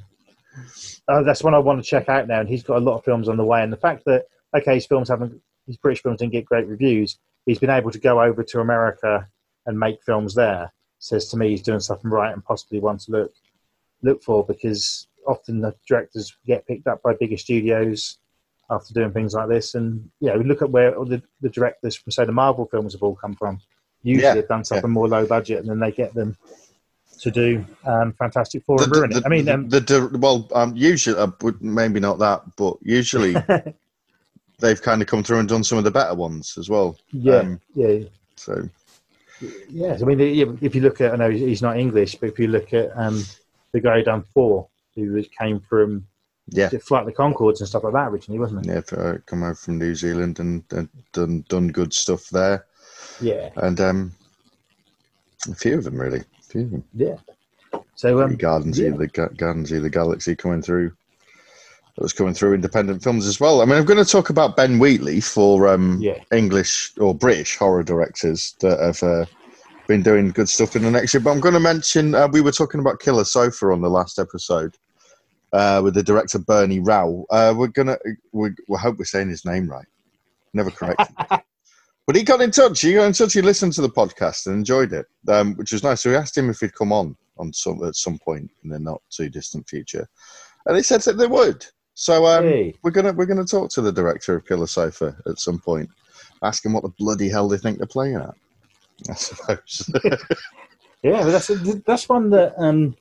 uh, 1.10 1.24
that's 1.24 1.44
one 1.44 1.54
I 1.54 1.60
want 1.60 1.84
to 1.84 1.90
check 1.90 2.08
out 2.08 2.28
now. 2.28 2.40
And 2.40 2.48
he's 2.48 2.64
got 2.64 2.78
a 2.78 2.86
lot 2.86 2.98
of 2.98 3.04
films 3.04 3.28
on 3.28 3.36
the 3.38 3.44
way. 3.44 3.62
And 3.64 3.72
the 3.74 3.78
fact 3.78 4.04
that 4.06 4.24
okay, 4.56 4.76
his 4.76 4.86
films 4.86 5.10
haven't, 5.10 5.40
his 5.68 5.78
British 5.78 6.02
films 6.04 6.20
didn't 6.20 6.34
get 6.34 6.46
great 6.46 6.68
reviews. 6.68 7.18
He's 7.46 7.60
been 7.60 7.70
able 7.70 7.92
to 7.92 8.00
go 8.00 8.22
over 8.22 8.44
to 8.44 8.60
America 8.60 9.28
and 9.66 9.80
make 9.80 10.04
films 10.04 10.34
there. 10.36 10.72
Says 11.00 11.28
to 11.30 11.38
me, 11.38 11.50
he's 11.50 11.62
doing 11.62 11.80
something 11.82 12.10
right 12.10 12.32
and 12.34 12.44
possibly 12.44 12.80
one 12.80 12.98
to 13.00 13.12
look 13.12 13.34
look 14.02 14.22
for 14.24 14.46
because 14.46 15.08
often 15.28 15.62
the 15.62 15.74
directors 15.88 16.36
get 16.46 16.68
picked 16.68 16.88
up 16.88 17.02
by 17.02 17.14
bigger 17.14 17.38
studios 17.38 18.18
after 18.70 18.94
doing 18.94 19.12
things 19.12 19.34
like 19.34 19.48
this. 19.50 19.76
And 19.76 20.10
yeah, 20.20 20.36
we 20.36 20.44
look 20.44 20.62
at 20.62 20.70
where 20.70 20.96
all 20.96 21.06
the, 21.06 21.22
the 21.42 21.50
directors 21.50 21.96
from 21.96 22.12
say 22.12 22.26
the 22.26 22.32
Marvel 22.32 22.66
films 22.66 22.94
have 22.94 23.04
all 23.04 23.16
come 23.16 23.34
from. 23.36 23.60
Usually 24.02 24.24
Yeah, 24.24 24.34
they've 24.36 24.48
done 24.48 24.66
something 24.66 24.90
more 24.90 25.08
low 25.08 25.26
budget, 25.26 25.60
and 25.60 25.70
then 25.70 25.80
they 25.80 25.92
get 25.92 26.14
them 26.14 26.38
to 27.22 27.32
do 27.32 27.66
um, 27.86 28.12
Fantastic 28.14 28.64
Four 28.66 28.78
The- 28.80 28.84
and 28.86 28.94
ruin 28.94 29.10
the- 29.12 29.18
it. 29.20 29.24
I 29.26 29.30
mean, 29.30 29.46
the, 29.46 29.54
um, 29.54 29.70
the, 29.70 29.82
di- 29.82 30.18
well, 30.18 30.50
um, 30.54 30.76
usually, 30.76 31.18
uh, 31.18 31.28
maybe 31.62 32.00
not 32.02 32.20
that, 32.20 32.44
but 32.58 32.78
usually 32.82 33.34
they've 34.64 34.82
kind 34.82 35.02
of 35.02 35.08
come 35.08 35.24
through 35.24 35.40
and 35.40 35.50
done 35.50 35.64
some 35.64 35.78
of 35.78 35.84
the 35.84 35.92
better 35.92 36.16
ones 36.16 36.58
as 36.58 36.70
well. 36.70 36.98
yeah, 37.12 37.36
um, 37.40 37.60
yeah, 37.76 38.00
So 38.38 38.68
yeah. 39.70 39.98
I 40.02 40.06
mean, 40.06 40.20
if 40.62 40.74
you 40.74 40.82
look 40.82 41.02
at, 41.02 41.14
I 41.14 41.18
know 41.18 41.30
he's 41.30 41.62
not 41.62 41.78
English, 41.78 42.16
but 42.16 42.30
if 42.30 42.40
you 42.40 42.48
look 42.48 42.74
at 42.74 42.90
um, 42.98 43.24
the 43.74 43.82
guy 43.82 44.02
down 44.02 44.24
Thor, 44.34 44.68
who 44.96 45.22
came 45.40 45.60
from 45.60 46.06
yeah, 46.48 46.70
Flight 46.70 47.06
the 47.06 47.12
Conchords 47.12 47.60
and 47.60 47.68
stuff 47.68 47.84
like 47.84 47.94
that 47.94 48.08
originally, 48.08 48.40
wasn't 48.40 48.66
it? 48.66 48.74
yeah, 48.74 48.82
for, 48.82 49.16
uh, 49.16 49.18
come 49.26 49.44
over 49.44 49.54
from 49.56 49.78
New 49.80 49.96
Zealand 49.96 50.40
and, 50.40 50.64
and 50.72 50.90
done 51.12 51.44
done 51.50 51.68
good 51.68 51.94
stuff 51.94 52.30
there, 52.30 52.66
Yeah, 53.22 53.50
and 53.58 53.80
um, 53.82 54.12
a 55.52 55.56
few 55.56 55.78
of 55.78 55.84
them 55.84 56.00
really, 56.00 56.20
a 56.20 56.44
few 56.44 56.62
of 56.62 56.72
them. 56.72 56.84
yeah. 56.94 57.16
So 57.96 58.22
um, 58.22 58.36
Guardians 58.38 58.80
yeah. 58.80 58.92
the 58.92 59.08
Ga- 59.08 59.36
Guardians 59.36 59.72
of 59.74 59.84
the 59.84 59.90
Galaxy 59.90 60.36
coming 60.36 60.62
through. 60.62 60.94
That 61.96 62.02
was 62.02 62.14
coming 62.14 62.34
through 62.34 62.56
independent 62.56 63.04
films 63.04 63.28
as 63.28 63.40
well. 63.40 63.62
I 63.62 63.66
mean, 63.66 63.76
I'm 63.76 63.86
going 63.86 64.04
to 64.04 64.10
talk 64.10 64.32
about 64.32 64.56
Ben 64.58 64.80
Wheatley 64.80 65.22
for 65.22 65.68
um, 65.68 66.00
Yeah. 66.02 66.24
English 66.32 66.94
or 66.98 67.14
British 67.14 67.56
horror 67.56 67.84
directors 67.84 68.56
that 68.62 68.80
have 68.80 69.04
uh, 69.04 69.26
been 69.88 70.02
doing 70.02 70.30
good 70.32 70.50
stuff 70.50 70.76
in 70.76 70.82
the 70.82 70.90
next 70.90 71.14
year. 71.14 71.22
But 71.22 71.32
I'm 71.32 71.40
going 71.40 71.54
to 71.54 71.60
mention 71.60 72.16
uh, 72.16 72.28
we 72.30 72.42
were 72.42 72.52
talking 72.52 72.80
about 72.80 73.00
Killer 73.00 73.24
Sofa 73.26 73.68
on 73.68 73.82
the 73.82 73.90
last 73.92 74.18
episode 74.18 74.76
uh, 75.54 75.82
with 75.84 75.94
the 75.94 76.02
director 76.02 76.40
Bernie 76.40 76.80
Rao. 76.80 77.26
Uh, 77.30 77.54
we're 77.56 77.68
gonna 77.68 77.98
we, 78.32 78.50
we 78.68 78.78
hope 78.78 78.98
we're 78.98 79.06
saying 79.06 79.30
his 79.30 79.46
name 79.46 79.70
right. 79.70 79.86
Never 80.54 80.72
correct. 80.72 81.12
But 82.06 82.18
he 82.18 82.24
got 82.24 82.42
in 82.42 82.52
touch. 82.52 82.82
He 82.82 82.94
got 82.96 83.06
in 83.06 83.14
touch. 83.14 83.32
He 83.32 83.42
listened 83.42 83.72
to 83.74 83.82
the 83.82 83.90
podcast 83.90 84.48
and 84.48 84.56
enjoyed 84.56 84.92
it, 84.92 85.06
um, 85.30 85.56
which 85.56 85.72
was 85.72 85.84
nice. 85.84 86.02
So 86.02 86.10
we 86.10 86.18
asked 86.18 86.38
him 86.38 86.50
if 86.50 86.60
he'd 86.60 86.76
come 86.76 86.92
on 86.92 87.16
on 87.38 87.54
some 87.54 87.82
at 87.86 87.96
some 87.96 88.20
point 88.20 88.52
in 88.64 88.70
the 88.72 88.78
not 88.80 89.02
too 89.10 89.30
distant 89.30 89.70
future, 89.70 90.06
and 90.66 90.76
he 90.76 90.84
said 90.84 91.00
that 91.04 91.14
they 91.14 91.28
would. 91.28 91.66
So 91.96 92.26
um, 92.26 92.44
Hey. 92.44 92.74
we're 92.84 92.92
gonna 92.92 93.14
we're 93.14 93.26
gonna 93.26 93.46
talk 93.46 93.70
to 93.72 93.82
the 93.82 93.92
director 93.92 94.36
of 94.36 94.46
Killer 94.48 94.68
Sofa 94.68 95.16
at 95.28 95.40
some 95.40 95.60
point, 95.60 95.90
ask 96.42 96.66
him 96.66 96.74
what 96.74 96.84
the 96.84 96.90
bloody 96.98 97.30
hell 97.30 97.48
they 97.48 97.58
think 97.58 97.78
they're 97.78 97.88
playing 97.88 98.16
at. 98.16 98.34
I 99.10 99.14
suppose. 99.14 99.90
Yeah, 101.04 101.22
but 101.24 101.32
that's 101.32 101.48
that's 101.86 102.08
one 102.08 102.30
that 102.30 102.54
um, 102.58 102.96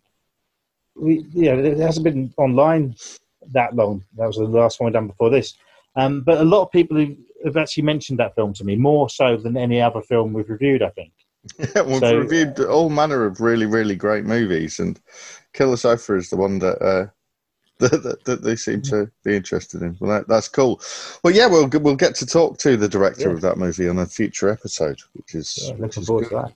we 0.96 1.24
yeah, 1.33 1.52
it 1.55 1.78
hasn't 1.78 2.02
been 2.02 2.35
online 2.37 2.96
that 3.52 3.76
long. 3.76 4.02
That 4.16 4.26
was 4.26 4.38
the 4.38 4.42
last 4.44 4.81
one 4.81 4.87
we 4.87 4.92
done 4.92 5.07
before 5.07 5.31
this. 5.31 5.55
Um, 5.94 6.22
but 6.22 6.40
a 6.40 6.44
lot 6.44 6.62
of 6.62 6.72
people 6.72 6.98
have 7.44 7.57
actually 7.57 7.85
mentioned 7.85 8.18
that 8.18 8.35
film 8.35 8.55
to 8.55 8.64
me 8.64 8.74
more 8.74 9.09
so 9.09 9.37
than 9.37 9.57
any 9.57 9.81
other 9.81 10.00
film 10.02 10.33
we've 10.33 10.50
reviewed. 10.50 10.83
I 10.83 10.88
think. 10.88 11.12
yeah, 11.76 11.83
we've 11.83 12.00
So- 12.00 12.18
reviewed 12.18 12.59
all 12.59 12.90
manner 12.90 13.24
of 13.24 13.40
really 13.40 13.66
really 13.66 13.94
great 13.94 14.24
movies, 14.24 14.81
and 14.81 15.00
Killer 15.52 15.76
Sofa 15.76 16.16
is 16.16 16.28
the 16.28 16.37
one 16.37 16.59
that. 16.59 16.83
Uh, 16.83 17.07
that, 17.90 18.25
that, 18.25 18.42
they 18.42 18.57
seem 18.57 18.83
to 18.83 19.11
be 19.25 19.35
interested 19.37 19.83
in. 19.83 19.97
Well, 20.01 20.11
that, 20.11 20.29
that's 20.29 20.49
cool. 20.49 20.81
Well, 21.23 21.35
yeah, 21.35 21.47
we'll 21.47 21.68
we'll 21.68 21.97
get 21.97 22.14
to 22.16 22.27
talk 22.27 22.59
to 22.59 22.77
the 22.77 22.88
director 22.88 23.29
Yeah. 23.29 23.35
of 23.35 23.40
that 23.42 23.59
movie 23.59 23.88
on 23.88 23.99
a 23.99 24.07
future 24.07 24.49
episode, 24.49 25.01
which 25.14 25.35
is 25.35 25.59
Yeah, 25.61 25.73
which 25.73 25.81
looking 25.81 26.01
is 26.03 26.07
forward 26.07 26.29
good. 26.29 26.31
to 26.31 26.35
that. 26.47 26.55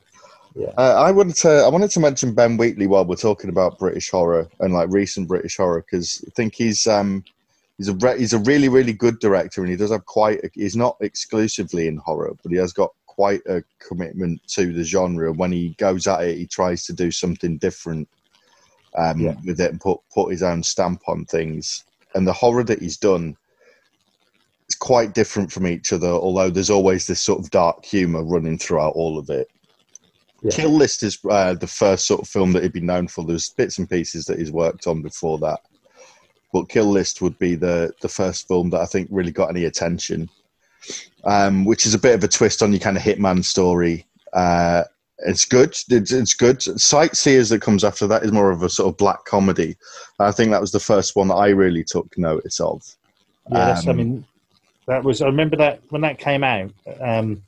Uh, 0.79 0.95
I 1.03 1.11
wanted 1.11 1.37
to 1.37 1.51
I 1.51 1.69
wanted 1.69 1.91
to 1.91 2.01
mention 2.01 2.33
Ben 2.33 2.57
Wheatley 2.57 2.87
while 2.87 3.05
we're 3.05 3.17
talking 3.17 3.51
about 3.51 3.79
British 3.79 4.11
horror 4.11 4.49
and 4.61 4.73
like 4.73 4.89
recent 4.91 5.29
British 5.29 5.59
horror 5.59 5.85
because 5.91 6.25
I 6.27 6.31
think 6.31 6.55
he's 6.55 6.87
um 6.87 7.25
he's 7.77 7.89
a 7.89 7.95
re- 7.95 8.19
he's 8.19 8.33
a 8.33 8.39
really 8.39 8.71
really 8.71 8.95
good 8.95 9.19
director 9.19 9.61
and 9.61 9.69
he 9.71 9.77
does 9.77 9.91
have 9.91 10.07
quite 10.07 10.43
a, 10.45 10.51
he's 10.55 10.75
not 10.75 10.97
exclusively 11.01 11.89
in 11.89 11.99
horror 11.99 12.35
but 12.43 12.53
he 12.53 12.57
has 12.57 12.73
got 12.73 12.91
quite 13.05 13.43
a 13.47 13.63
commitment 13.87 14.41
to 14.49 14.73
the 14.73 14.83
genre. 14.85 15.31
When 15.33 15.53
he 15.53 15.75
goes 15.79 16.07
at 16.07 16.23
it, 16.25 16.39
he 16.39 16.47
tries 16.47 16.85
to 16.87 16.93
do 16.95 17.11
something 17.11 17.59
different 17.59 18.09
um, 18.97 19.21
Yeah. 19.21 19.35
with 19.45 19.61
it 19.61 19.71
and 19.71 19.81
put 19.81 20.01
put 20.13 20.31
his 20.31 20.43
own 20.43 20.63
stamp 20.63 21.03
on 21.09 21.25
things. 21.27 21.85
And 22.15 22.27
the 22.27 22.33
horror 22.33 22.65
that 22.65 22.81
he's 22.81 22.97
done 22.97 23.37
is 24.69 24.75
quite 24.75 25.15
different 25.15 25.53
from 25.53 25.67
each 25.67 25.93
other. 25.93 26.09
Although 26.09 26.51
there's 26.51 26.71
always 26.71 27.07
this 27.07 27.21
sort 27.21 27.41
of 27.41 27.51
dark 27.51 27.85
humor 27.85 28.23
running 28.25 28.59
throughout 28.59 28.95
all 28.95 29.19
of 29.19 29.29
it. 29.31 29.49
Yeah. 30.43 30.51
Kill 30.51 30.71
List 30.71 31.03
is 31.03 31.19
uh, 31.29 31.55
the 31.55 31.67
first 31.67 32.07
sort 32.07 32.21
of 32.21 32.29
film 32.29 32.53
that 32.53 32.63
he'd 32.63 32.73
been 32.73 32.87
known 32.87 33.09
for. 33.09 33.25
There's 33.25 33.51
bits 33.51 33.79
and 33.79 33.89
pieces 33.89 34.27
that 34.27 34.39
he's 34.39 34.53
worked 34.53 34.87
on 34.87 35.03
before 35.03 35.39
that, 35.39 35.61
but 36.53 36.69
Kill 36.69 36.87
List 36.87 37.23
would 37.23 37.39
be 37.39 37.55
the 37.55 37.93
the 38.01 38.09
first 38.09 38.47
film 38.47 38.71
that 38.71 38.81
I 38.81 38.87
think 38.87 39.09
really 39.11 39.33
got 39.33 39.51
any 39.51 39.65
attention. 39.65 40.29
Um, 41.25 41.65
which 41.65 41.87
is 41.87 41.95
a 41.95 41.99
bit 41.99 42.15
of 42.15 42.23
a 42.23 42.29
twist 42.29 42.63
on 42.63 42.71
your 42.71 42.79
kind 42.79 42.97
of 42.97 43.03
hitman 43.03 43.45
story. 43.45 44.07
Uh, 44.33 44.85
it's 45.21 45.45
good. 45.45 45.77
It's, 45.89 46.13
it's 46.13 46.35
good. 46.35 46.63
Sightseers 46.63 47.49
that 47.49 47.63
comes 47.63 47.85
after 47.85 48.07
that 48.07 48.23
is 48.23 48.33
more 48.33 48.51
of 48.51 48.63
a 48.63 48.69
sort 48.69 48.89
of 48.93 48.97
black 48.97 49.25
comedy. 49.25 49.77
I 50.19 50.31
think 50.33 50.51
that 50.51 50.61
was 50.61 50.73
the 50.73 50.81
first 50.81 51.17
one 51.17 51.29
that 51.29 51.35
I 51.35 51.49
really 51.49 51.85
took 51.85 52.17
notice 52.19 52.61
of. 52.61 52.83
Yeah, 53.51 53.67
that's, 53.67 53.87
I 53.87 53.91
Um, 53.91 53.97
mean, 53.97 54.25
that 54.87 55.03
was. 55.05 55.23
I 55.23 55.27
remember 55.27 55.57
that 55.57 55.81
when 55.91 56.03
that 56.03 56.19
came 56.19 56.45
out. 56.45 56.71
Um, 57.01 57.43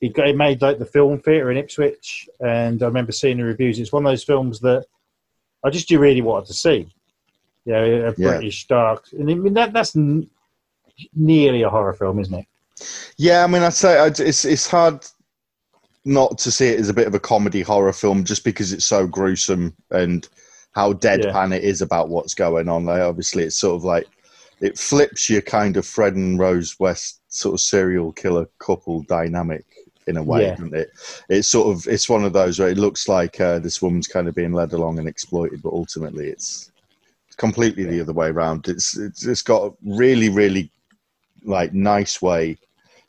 it 0.00 0.12
got 0.14 0.28
it 0.28 0.36
made 0.36 0.62
like 0.62 0.78
the 0.78 0.86
film 0.86 1.18
theatre 1.20 1.50
in 1.50 1.56
Ipswich, 1.56 2.28
and 2.40 2.82
I 2.82 2.86
remember 2.86 3.12
seeing 3.12 3.36
the 3.38 3.44
reviews. 3.44 3.78
It's 3.78 3.92
one 3.92 4.06
of 4.06 4.10
those 4.10 4.24
films 4.24 4.60
that 4.60 4.84
I 5.64 5.70
just 5.70 5.90
you 5.90 5.98
really 5.98 6.22
wanted 6.22 6.46
to 6.46 6.54
see. 6.54 6.88
You 7.64 7.72
know, 7.72 7.84
a 7.84 8.14
Yeah. 8.16 8.30
British 8.36 8.66
dark, 8.68 9.06
and 9.12 9.28
I 9.30 9.34
mean 9.34 9.54
that 9.54 9.72
that's 9.72 9.96
n- 9.96 10.28
nearly 11.14 11.62
a 11.62 11.68
horror 11.70 11.94
film, 11.94 12.20
isn't 12.20 12.34
it? 12.34 12.46
Yeah, 13.16 13.42
I 13.42 13.46
mean, 13.48 13.62
I'd 13.62 13.74
say 13.74 13.98
I'd, 13.98 14.20
it's 14.20 14.44
it's 14.44 14.66
hard 14.68 15.04
not 16.06 16.38
to 16.38 16.50
see 16.52 16.68
it 16.68 16.80
as 16.80 16.88
a 16.88 16.94
bit 16.94 17.06
of 17.06 17.14
a 17.14 17.20
comedy 17.20 17.60
horror 17.60 17.92
film 17.92 18.24
just 18.24 18.44
because 18.44 18.72
it's 18.72 18.86
so 18.86 19.06
gruesome 19.06 19.74
and 19.90 20.28
how 20.72 20.92
deadpan 20.92 21.52
it 21.54 21.64
is 21.64 21.82
about 21.82 22.08
what's 22.08 22.32
going 22.32 22.68
on. 22.68 22.84
Like, 22.84 23.02
obviously, 23.02 23.42
it's 23.42 23.58
sort 23.58 23.74
of 23.76 23.84
like 23.84 24.06
it 24.60 24.78
flips 24.78 25.28
your 25.28 25.42
kind 25.42 25.76
of 25.76 25.84
Fred 25.84 26.14
and 26.14 26.38
Rose 26.38 26.78
West 26.78 27.20
sort 27.28 27.54
of 27.54 27.60
serial 27.60 28.12
killer 28.12 28.46
couple 28.58 29.02
dynamic 29.02 29.64
in 30.06 30.16
a 30.16 30.22
way, 30.22 30.42
Yeah. 30.42 30.50
doesn't 30.54 30.74
it? 30.74 30.90
It's 31.28 31.48
sort 31.48 31.76
of 31.76 31.86
it's 31.92 32.08
one 32.08 32.24
of 32.24 32.32
those 32.32 32.58
where 32.58 32.68
it 32.68 32.78
looks 32.78 33.08
like 33.08 33.40
uh, 33.40 33.58
this 33.58 33.82
woman's 33.82 34.06
kind 34.06 34.28
of 34.28 34.34
being 34.34 34.52
led 34.52 34.72
along 34.72 34.98
and 34.98 35.08
exploited, 35.08 35.60
but 35.62 35.72
ultimately 35.72 36.28
it's 36.28 36.70
completely 37.36 37.84
the 37.84 38.00
other 38.00 38.12
way 38.12 38.28
around. 38.28 38.68
It's 38.68 38.96
it's, 38.96 39.26
it's 39.26 39.42
got 39.42 39.64
a 39.66 39.74
really 39.84 40.28
really 40.28 40.70
like 41.42 41.72
nice 41.74 42.22
way 42.22 42.56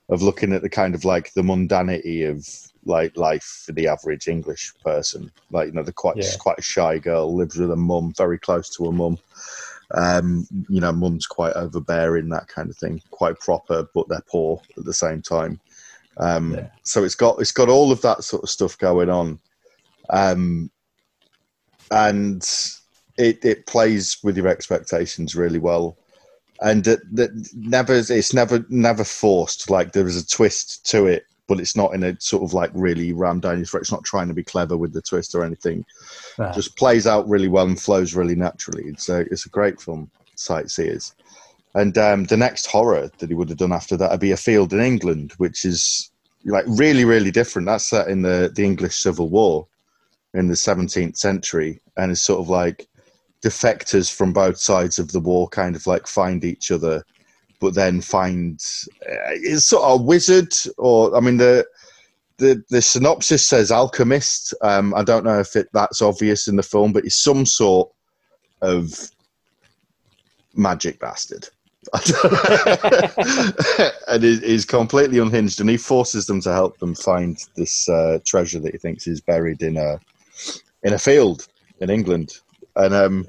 of 0.09 0.21
looking 0.21 0.53
at 0.53 0.61
the 0.61 0.69
kind 0.69 0.95
of 0.95 1.05
like 1.05 1.33
the 1.33 1.41
mundanity 1.41 2.29
of 2.29 2.47
like 2.87 3.17
life 3.17 3.63
for 3.65 3.73
the 3.73 3.87
average 3.87 4.27
English 4.27 4.73
person. 4.83 5.31
Like 5.51 5.67
you 5.67 5.73
know, 5.73 5.83
they're 5.83 5.93
quite 5.93 6.17
Yeah. 6.17 6.35
quite 6.39 6.59
a 6.59 6.63
shy 6.63 6.97
girl, 6.97 7.35
lives 7.35 7.57
with 7.57 7.71
a 7.71 7.75
mum, 7.75 8.13
very 8.17 8.39
close 8.39 8.69
to 8.71 8.87
a 8.87 8.91
mum. 8.91 9.19
Um, 9.91 10.47
you 10.69 10.81
know, 10.81 10.91
mum's 10.91 11.27
quite 11.27 11.53
overbearing, 11.53 12.29
that 12.29 12.47
kind 12.47 12.69
of 12.69 12.77
thing. 12.77 13.01
Quite 13.11 13.39
proper, 13.39 13.87
but 13.93 14.09
they're 14.09 14.23
poor 14.29 14.61
at 14.77 14.85
the 14.85 14.93
same 14.93 15.21
time. 15.21 15.59
Um, 16.17 16.53
Yeah. 16.53 16.67
So 16.83 17.03
it's 17.03 17.15
got 17.15 17.39
it's 17.39 17.51
got 17.51 17.69
all 17.69 17.91
of 17.91 18.01
that 18.01 18.23
sort 18.23 18.43
of 18.43 18.49
stuff 18.49 18.77
going 18.77 19.09
on, 19.09 19.39
um, 20.09 20.71
and 21.91 22.47
it 23.17 23.43
it 23.43 23.65
plays 23.67 24.17
with 24.23 24.37
your 24.37 24.47
expectations 24.47 25.35
really 25.35 25.59
well 25.59 25.97
and 26.61 26.83
that, 26.85 26.99
that 27.13 27.31
never 27.55 27.93
it's 27.93 28.33
never 28.33 28.65
never 28.69 29.03
forced 29.03 29.69
like 29.69 29.91
there 29.91 30.07
is 30.07 30.21
a 30.21 30.27
twist 30.27 30.85
to 30.85 31.05
it 31.05 31.25
but 31.47 31.59
it's 31.59 31.75
not 31.75 31.93
in 31.93 32.03
a 32.03 32.19
sort 32.19 32.43
of 32.43 32.53
like 32.53 32.71
really 32.73 33.13
rammed 33.13 33.41
down 33.41 33.57
your 33.57 33.65
throat. 33.65 33.81
It's 33.81 33.91
not 33.91 34.03
trying 34.03 34.27
to 34.27 34.33
be 34.33 34.43
clever 34.43 34.77
with 34.77 34.93
the 34.93 35.01
twist 35.01 35.33
or 35.33 35.43
anything. 35.43 35.85
Just 36.53 36.75
plays 36.75 37.07
out 37.07 37.27
really 37.27 37.47
well 37.47 37.65
and 37.65 37.79
flows 37.79 38.13
really 38.13 38.35
naturally. 38.35 38.83
It's 38.85 39.09
a, 39.09 39.21
it's 39.31 39.45
a 39.45 39.49
great 39.49 39.81
film 39.81 40.11
sightseers. 40.35 41.15
And 41.73 41.97
um, 41.97 42.25
the 42.25 42.37
next 42.37 42.67
horror 42.67 43.11
that 43.17 43.29
he 43.29 43.35
would 43.35 43.49
have 43.49 43.57
done 43.57 43.71
after 43.73 43.97
that 43.97 44.11
would 44.11 44.19
be 44.19 44.31
a 44.31 44.37
field 44.37 44.73
in 44.73 44.79
england 44.79 45.33
which 45.37 45.63
is 45.63 46.11
like 46.45 46.65
really 46.67 47.05
really 47.05 47.31
different. 47.31 47.67
That's 47.67 47.87
set 47.87 48.07
in 48.07 48.21
the, 48.21 48.51
the 48.53 48.63
english 48.63 48.97
civil 48.97 49.29
war 49.29 49.67
in 50.33 50.47
the 50.47 50.53
17th 50.53 51.17
century 51.17 51.79
and 51.95 52.11
it's 52.11 52.21
sort 52.21 52.39
of 52.39 52.49
like 52.49 52.87
defectors 53.43 54.13
from 54.13 54.33
both 54.33 54.57
sides 54.57 54.99
of 54.99 55.11
the 55.11 55.19
war 55.19 55.47
kind 55.47 55.75
of 55.75 55.85
like 55.87 56.07
find 56.07 56.43
each 56.43 56.71
other 56.71 57.03
but 57.59 57.73
then 57.73 58.01
find 58.01 58.59
uh, 59.09 59.33
it's 59.33 59.65
sort 59.65 59.83
of 59.83 59.99
a 59.99 60.03
wizard 60.03 60.53
or 60.77 61.15
i 61.15 61.19
mean 61.19 61.37
the 61.37 61.65
the, 62.39 62.63
the 62.69 62.83
synopsis 62.83 63.43
says 63.43 63.71
alchemist. 63.71 64.53
Um, 64.61 64.93
i 64.95 65.03
don't 65.03 65.25
know 65.25 65.39
if 65.39 65.55
it, 65.55 65.67
that's 65.73 66.01
obvious 66.01 66.47
in 66.47 66.55
the 66.55 66.63
film 66.63 66.93
but 66.93 67.03
he's 67.03 67.15
some 67.15 67.45
sort 67.45 67.89
of 68.61 69.11
magic 70.55 70.99
bastard. 70.99 71.47
And 74.07 74.23
he- 74.23 74.39
he's 74.39 74.65
completely 74.65 75.19
unhinged 75.19 75.59
and 75.61 75.69
he 75.69 75.77
forces 75.77 76.25
them 76.25 76.41
to 76.41 76.51
help 76.51 76.77
them 76.79 76.95
find 76.95 77.37
this 77.55 77.87
uh, 77.89 78.19
treasure 78.25 78.59
that 78.59 78.71
he 78.71 78.77
thinks 78.77 79.07
is 79.07 79.21
buried 79.21 79.61
in 79.61 79.77
a 79.77 79.99
in 80.83 80.93
a 80.93 80.99
field 80.99 81.47
in 81.81 81.89
england. 81.89 82.37
And 82.75 82.93
um 82.93 83.27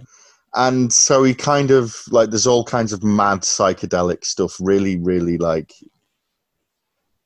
and 0.55 0.93
so 0.93 1.23
he 1.23 1.35
kind 1.35 1.71
of 1.71 1.97
like 2.11 2.31
there's 2.31 2.47
all 2.47 2.65
kinds 2.65 2.93
of 2.93 3.05
mad 3.05 3.41
psychedelic 3.41 4.25
stuff 4.25 4.57
really 4.61 4.97
really 4.97 5.39
like 5.39 5.73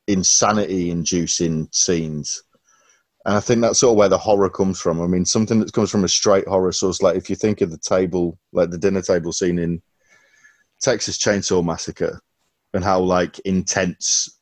insanity 0.07 0.91
inducing 0.91 1.67
scenes. 1.71 2.43
And 3.25 3.35
i 3.35 3.39
think 3.39 3.61
that's 3.61 3.79
sort 3.79 3.91
of 3.91 3.97
where 3.97 4.09
the 4.09 4.17
horror 4.17 4.49
comes 4.49 4.79
from. 4.81 5.01
I 5.01 5.07
mean 5.07 5.25
something 5.25 5.59
that 5.59 5.73
comes 5.73 5.89
from 5.89 6.03
a 6.03 6.09
straight 6.09 6.47
horror 6.47 6.73
source 6.73 7.01
like 7.01 7.15
if 7.15 7.29
you 7.29 7.35
think 7.35 7.61
of 7.61 7.71
the 7.71 7.77
table 7.77 8.37
like 8.51 8.69
the 8.69 8.77
dinner 8.77 9.01
table 9.01 9.31
scene 9.31 9.59
in 9.59 9.81
texas 10.81 11.17
chainsaw 11.17 11.63
massacre 11.63 12.19
and 12.73 12.83
how 12.83 12.99
like 12.99 13.39
intense 13.39 14.39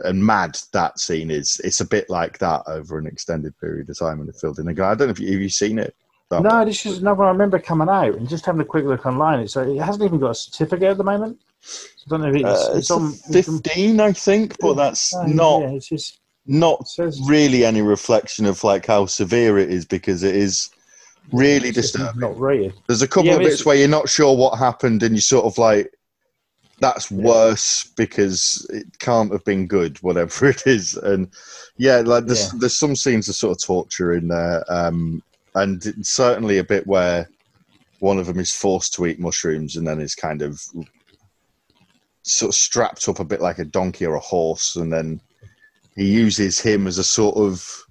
and 0.00 0.24
mad 0.24 0.58
that 0.72 0.98
scene 0.98 1.30
is 1.30 1.60
it's 1.62 1.80
a 1.80 1.86
bit 1.86 2.10
like 2.10 2.38
that 2.38 2.62
over 2.66 2.98
an 2.98 3.06
extended 3.06 3.56
period 3.58 3.88
of 3.88 3.96
time 3.96 4.20
in 4.20 4.26
the 4.26 4.32
field 4.32 4.58
guy 4.74 4.90
i 4.90 4.94
don't 4.96 5.06
know 5.06 5.12
if 5.12 5.20
you, 5.20 5.30
have 5.30 5.40
you 5.40 5.48
seen 5.48 5.78
it 5.78 5.94
No, 6.42 6.64
this 6.64 6.84
is 6.86 6.98
another 6.98 7.18
one 7.18 7.28
I 7.28 7.32
remember 7.32 7.58
coming 7.58 7.88
out 7.88 8.14
and 8.14 8.28
just 8.28 8.46
having 8.46 8.60
a 8.60 8.64
quick 8.64 8.84
look 8.84 9.06
online. 9.06 9.40
It's 9.40 9.56
it 9.56 9.78
hasn't 9.78 10.04
even 10.04 10.18
got 10.18 10.30
a 10.30 10.34
certificate 10.34 10.88
at 10.90 10.98
the 10.98 11.04
moment. 11.04 11.38
So 11.60 11.80
I 12.06 12.08
don't 12.10 12.20
know 12.22 12.28
if 12.28 12.34
it's, 12.36 12.68
Uh, 12.68 12.72
it's, 12.76 12.90
it's 12.90 12.90
on 12.90 13.12
15, 13.32 14.00
I 14.00 14.12
think, 14.12 14.58
but 14.60 14.74
that's 14.74 15.14
Uh, 15.14 15.26
not 15.26 15.60
Yeah, 15.60 15.68
it's 15.70 15.88
just 15.88 16.20
not 16.46 16.86
says 16.88 17.20
really 17.26 17.64
any 17.64 17.80
reflection 17.82 18.46
of 18.46 18.62
like 18.64 18.86
how 18.86 19.06
severe 19.06 19.58
it 19.58 19.70
is 19.70 19.84
because 19.86 20.22
it 20.22 20.36
is 20.36 20.70
really 21.32 21.70
disturbing. 21.70 22.20
not 22.20 22.38
rated. 22.38 22.74
There's 22.86 23.02
a 23.02 23.08
couple 23.08 23.30
Yeah, 23.30 23.36
of 23.36 23.42
bits 23.42 23.64
where 23.64 23.76
you're 23.76 23.88
not 23.88 24.08
sure 24.08 24.36
what 24.36 24.58
happened, 24.58 25.02
and 25.02 25.14
you 25.14 25.20
sort 25.20 25.46
of 25.46 25.56
like, 25.58 25.90
that's 26.80 27.10
worse 27.10 27.90
because 27.96 28.66
it 28.70 28.98
can't 28.98 29.32
have 29.32 29.44
been 29.44 29.66
good, 29.66 29.96
whatever 30.02 30.46
it 30.48 30.66
is. 30.66 30.94
And 30.94 31.28
yeah, 31.78 31.98
like 32.00 32.26
there's 32.26 32.50
Yeah. 32.52 32.58
there's 32.60 32.78
some 32.78 32.96
scenes 32.96 33.28
of 33.28 33.36
sort 33.36 33.56
of 33.56 33.64
torture 33.64 34.12
in 34.12 34.28
there, 34.28 34.64
um, 34.68 35.22
and 35.54 35.82
certainly 36.04 36.58
a 36.58 36.64
bit 36.64 36.86
where 36.86 37.28
one 38.00 38.18
of 38.18 38.26
them 38.26 38.38
is 38.38 38.52
forced 38.52 38.94
to 38.94 39.06
eat 39.06 39.20
mushrooms 39.20 39.76
and 39.76 39.86
then 39.86 40.00
is 40.00 40.14
kind 40.14 40.42
of 40.42 40.60
sort 42.22 42.50
of 42.50 42.54
strapped 42.54 43.08
up 43.08 43.20
a 43.20 43.24
bit 43.24 43.40
like 43.40 43.58
a 43.58 43.64
donkey 43.64 44.06
or 44.06 44.14
a 44.14 44.20
horse, 44.20 44.76
and 44.76 44.92
then 44.92 45.20
he 45.94 46.06
uses 46.06 46.58
him 46.58 46.86
as 46.86 46.98
a 46.98 47.04
sort 47.04 47.36
of 47.36 47.84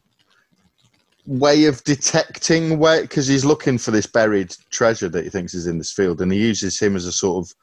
way 1.26 1.66
of 1.66 1.84
detecting 1.86 2.78
where 2.78 3.02
because 3.02 3.28
he's 3.28 3.46
looking 3.46 3.78
for 3.78 3.92
this 3.92 4.06
buried 4.06 4.54
treasure 4.72 5.08
that 5.08 5.24
he 5.24 5.30
thinks 5.30 5.54
is 5.54 5.68
in 5.68 5.78
this 5.78 5.92
field 5.92 6.20
and 6.20 6.34
he 6.34 6.40
uses 6.40 6.78
him 6.78 6.98
as 6.98 7.06
a 7.06 7.14
sort 7.14 7.46
of 7.46 7.54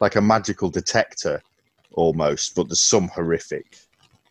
like 0.00 0.16
a 0.16 0.22
magical 0.22 0.70
detector 0.70 1.42
almost 1.92 2.54
but 2.54 2.66
there's 2.66 2.80
some 2.80 3.08
horrific 3.08 3.76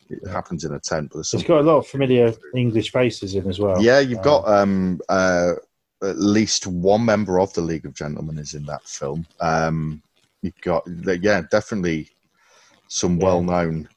it 0.10 0.28
happens 0.28 0.64
in 0.66 0.74
a 0.74 0.80
tent 0.80 1.10
but 1.10 1.18
there's 1.18 1.34
it's 1.34 1.44
got 1.44 1.60
a 1.62 1.64
lot 1.64 1.78
of 1.78 1.88
familiar 1.88 2.34
English 2.56 2.92
faces 2.92 3.36
in 3.36 3.48
as 3.48 3.60
well. 3.60 3.82
yeah 3.82 4.00
you've 4.00 4.20
Uh, 4.20 4.24
got 4.24 4.48
um 4.48 5.00
uh 5.10 5.54
at 6.02 6.18
least 6.18 6.66
one 6.66 7.04
member 7.06 7.40
of 7.40 7.54
the 7.54 7.62
league 7.62 7.86
of 7.86 7.94
gentlemen 7.94 8.38
is 8.38 8.54
in 8.54 8.66
that 8.66 8.84
film 8.88 9.26
um 9.42 10.02
you've 10.42 10.60
got 10.62 10.84
yeah 11.22 11.42
definitely 11.52 12.10
some 12.88 13.18
Yeah. 13.20 13.26
well-known 13.26 13.88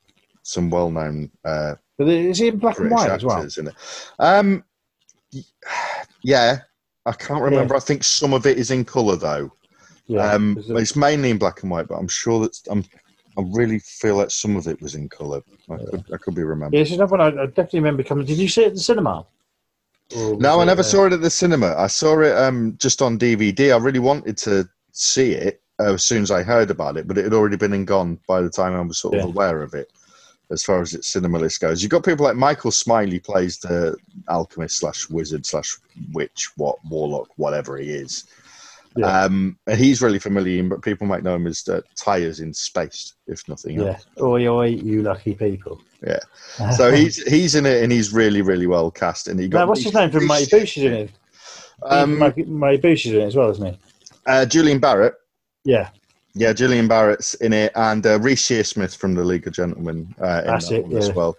some 0.42 0.68
well-known 0.70 1.30
uh 1.44 1.74
But 1.98 2.08
is 2.08 2.40
it 2.40 2.54
in 2.54 2.58
black 2.58 2.78
and 2.78 2.90
white 2.90 3.10
as 3.10 3.24
well? 3.24 3.40
in 3.42 3.68
it. 3.68 3.74
Um, 4.18 4.64
yeah, 6.22 6.58
I 7.06 7.12
can't 7.12 7.42
remember. 7.42 7.74
I 7.76 7.80
think 7.80 8.04
some 8.04 8.32
of 8.34 8.46
it 8.46 8.58
is 8.58 8.70
in 8.70 8.84
colour 8.84 9.16
though. 9.16 9.52
Yeah. 10.06 10.32
um, 10.32 10.58
it's 10.68 10.96
mainly 10.96 11.30
in 11.30 11.38
black 11.38 11.62
and 11.62 11.70
white, 11.70 11.88
but 11.88 11.94
I'm 11.94 12.08
sure 12.08 12.40
that 12.40 12.58
I'm. 12.70 12.84
I 13.38 13.42
really 13.52 13.78
feel 13.78 14.16
like 14.16 14.30
some 14.30 14.56
of 14.56 14.66
it 14.66 14.80
was 14.82 14.94
in 14.94 15.08
colour. 15.08 15.42
I 15.70 15.76
could, 15.76 16.04
I 16.12 16.16
could 16.18 16.34
be 16.34 16.42
yeah, 16.42 16.46
remembering. 16.48 16.82
it's 16.82 16.90
another 16.92 17.10
one 17.16 17.20
I, 17.20 17.42
I 17.42 17.46
definitely 17.46 17.80
remember 17.80 18.02
coming. 18.02 18.26
Did 18.26 18.38
you 18.38 18.48
see 18.48 18.62
it 18.62 18.68
at 18.68 18.74
the 18.74 18.80
cinema? 18.80 19.24
Or 20.14 20.36
No, 20.36 20.58
was 20.58 20.62
I 20.62 20.64
never 20.64 20.80
uh, 20.80 20.84
saw 20.84 21.06
it 21.06 21.12
at 21.14 21.22
the 21.22 21.30
cinema. 21.30 21.74
I 21.76 21.86
saw 21.86 22.20
it 22.20 22.36
um, 22.36 22.76
just 22.78 23.00
on 23.00 23.18
DVD. 23.18 23.72
I 23.72 23.78
really 23.78 23.98
wanted 24.00 24.36
to 24.38 24.68
see 24.92 25.32
it 25.32 25.62
uh, 25.80 25.94
as 25.94 26.04
soon 26.04 26.22
as 26.22 26.30
I 26.30 26.42
heard 26.42 26.70
about 26.70 26.96
it, 26.98 27.08
but 27.08 27.16
it 27.16 27.24
had 27.24 27.32
already 27.32 27.56
been 27.56 27.72
and 27.72 27.86
gone 27.86 28.18
by 28.28 28.42
the 28.42 28.50
time 28.50 28.74
I 28.74 28.80
was 28.82 28.98
sort 28.98 29.14
of 29.14 29.20
Yeah. 29.20 29.26
aware 29.26 29.62
of 29.62 29.74
it. 29.74 29.90
As 30.50 30.62
far 30.62 30.82
as 30.82 30.92
its 30.92 31.08
cinema 31.08 31.38
list 31.38 31.60
goes, 31.62 31.82
you've 31.82 31.90
got 31.90 32.04
people 32.04 32.26
like 32.26 32.36
Michael 32.36 32.70
Smiley 32.72 33.18
plays 33.18 33.56
the 33.58 33.96
alchemist 34.28 34.76
slash 34.76 35.08
wizard 35.08 35.46
slash 35.46 35.78
witch, 36.12 36.50
what 36.56 36.76
warlock, 36.84 37.28
whatever 37.36 37.78
he 37.78 37.88
is. 37.88 38.24
Yeah. 38.96 39.06
Um, 39.24 39.58
and 39.66 39.78
he's 39.78 40.02
really 40.02 40.18
familiar, 40.18 40.62
but 40.64 40.82
people 40.82 41.06
might 41.06 41.22
know 41.22 41.34
him 41.34 41.46
as 41.46 41.66
uh, 41.68 41.80
Tyres 41.96 42.40
in 42.40 42.52
Spaced, 42.52 43.14
if 43.26 43.48
nothing 43.48 43.80
Yeah. 43.80 43.92
else. 43.92 44.06
Oi, 44.20 44.46
oi, 44.46 44.66
you 44.66 45.02
lucky 45.02 45.34
people. 45.34 45.80
Yeah. 46.06 46.18
So 46.76 46.92
he's 46.92 47.22
he's 47.22 47.54
in 47.54 47.64
it, 47.64 47.82
and 47.82 47.90
he's 47.90 48.12
really 48.12 48.42
really 48.42 48.66
well 48.66 48.90
cast. 48.90 49.28
And 49.28 49.40
he 49.40 49.48
got 49.48 49.60
Now, 49.60 49.66
what's 49.68 49.82
his 49.82 49.94
name 49.94 50.10
from 50.10 50.26
Mighty 50.26 50.46
Boosh 50.46 50.76
is 50.76 50.84
in 50.84 50.92
it? 50.92 51.10
Um, 51.84 52.18
Mighty, 52.18 52.42
is 52.92 53.06
in 53.06 53.20
it 53.20 53.24
as 53.24 53.36
well, 53.36 53.50
isn't 53.50 53.66
he? 53.66 53.78
uh, 54.26 54.44
Julian 54.44 54.78
Barratt. 54.80 55.14
Yeah. 55.64 55.88
Yeah, 56.34 56.52
Julian 56.52 56.88
Barratt's 56.88 57.34
in 57.34 57.52
it, 57.52 57.72
and 57.74 58.06
uh, 58.06 58.18
Reece 58.20 58.42
Shearsmith 58.48 58.96
from 58.96 59.14
the 59.14 59.24
League 59.24 59.46
of 59.46 59.52
Gentlemen 59.52 60.14
uh, 60.20 60.40
in 60.40 60.46
That's 60.46 60.68
that 60.68 60.76
it, 60.76 60.86
one 60.86 60.96
as 60.96 61.12
well. 61.12 61.36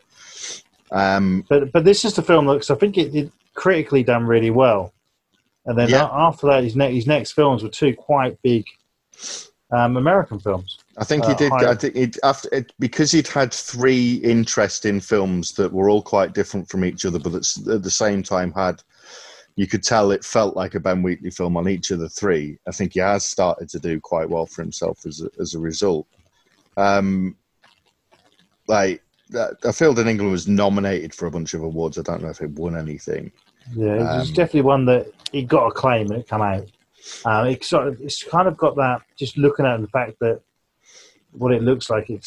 Um, 0.92 1.46
But 1.50 1.72
but 1.72 1.84
this 1.84 2.06
is 2.06 2.14
the 2.14 2.22
film 2.22 2.46
that 2.48 2.56
'cause 2.56 2.70
I 2.72 2.76
think 2.76 2.98
it 2.98 3.12
did 3.12 3.32
critically 3.56 4.04
done 4.04 4.26
really 4.26 4.52
well, 4.52 4.94
and 5.66 5.78
then 5.78 5.90
Yeah. 5.90 6.10
after 6.12 6.48
that, 6.48 6.64
his, 6.64 6.76
ne- 6.76 6.94
his 6.94 7.08
next 7.08 7.32
films 7.34 7.64
were 7.64 7.70
two 7.70 7.94
quite 7.96 8.38
big 8.42 8.66
um, 9.72 9.98
American 9.98 10.40
films. 10.40 10.78
I 10.98 11.04
think 11.04 11.26
he 11.26 11.32
Uh, 11.32 11.36
did. 11.38 11.52
higher- 11.52 11.70
I 11.70 11.76
think 11.76 11.96
it 11.96 12.18
after 12.24 12.48
it, 12.52 12.72
because 12.80 13.12
he'd 13.12 13.28
had 13.28 13.52
three 13.54 14.16
interesting 14.18 15.00
films 15.00 15.54
that 15.54 15.72
were 15.74 15.90
all 15.90 16.02
quite 16.04 16.34
different 16.34 16.70
from 16.70 16.86
each 16.86 17.06
other, 17.06 17.18
but 17.18 17.34
at, 17.34 17.68
at 17.68 17.84
the 17.84 17.92
same 17.92 18.22
time 18.24 18.52
had. 18.54 18.82
You 19.56 19.68
could 19.68 19.84
tell 19.84 20.10
it 20.10 20.26
felt 20.26 20.56
like 20.56 20.74
a 20.74 20.80
Ben 20.80 21.04
Wheatley 21.04 21.30
film 21.30 21.58
on 21.58 21.70
each 21.70 21.92
of 21.92 22.00
the 22.00 22.10
three. 22.10 22.58
I 22.68 22.72
think 22.72 22.94
he 22.94 23.00
has 23.02 23.24
started 23.24 23.70
to 23.70 23.80
do 23.80 24.00
quite 24.00 24.28
well 24.28 24.48
for 24.48 24.64
himself 24.64 25.06
as 25.06 25.22
a, 25.22 25.30
as 25.40 25.54
a 25.54 25.60
result. 25.60 26.08
Um, 26.76 27.36
like 28.68 29.04
I 29.36 29.72
feel 29.72 29.94
that 29.94 30.08
England 30.08 30.32
was 30.32 30.48
nominated 30.48 31.14
for 31.14 31.26
a 31.26 31.32
bunch 31.32 31.54
of 31.54 31.62
awards. 31.64 31.98
I 31.98 32.02
don't 32.02 32.22
know 32.22 32.30
if 32.30 32.42
it 32.42 32.52
won 32.52 32.76
anything. 32.78 33.32
Yeah, 33.76 34.20
it's 34.20 34.30
Um, 34.30 34.34
definitely 34.36 34.62
one 34.62 34.86
that 34.86 35.08
it 35.32 35.44
got 35.48 35.68
a 35.68 35.72
claim 35.72 36.08
when 36.08 36.20
it 36.20 36.28
come 36.28 36.42
out. 36.42 36.68
Um, 37.26 37.48
it 37.48 37.64
sort 37.64 37.88
of, 37.88 38.02
it's 38.02 38.24
kind 38.24 38.48
of 38.48 38.58
got 38.58 38.76
that. 38.76 39.02
Just 39.18 39.38
looking 39.38 39.66
at 39.66 39.82
the 39.82 39.88
fact 39.88 40.14
that 40.20 40.42
what 41.32 41.52
it 41.54 41.64
looks 41.64 41.90
like, 41.90 42.10
it 42.10 42.26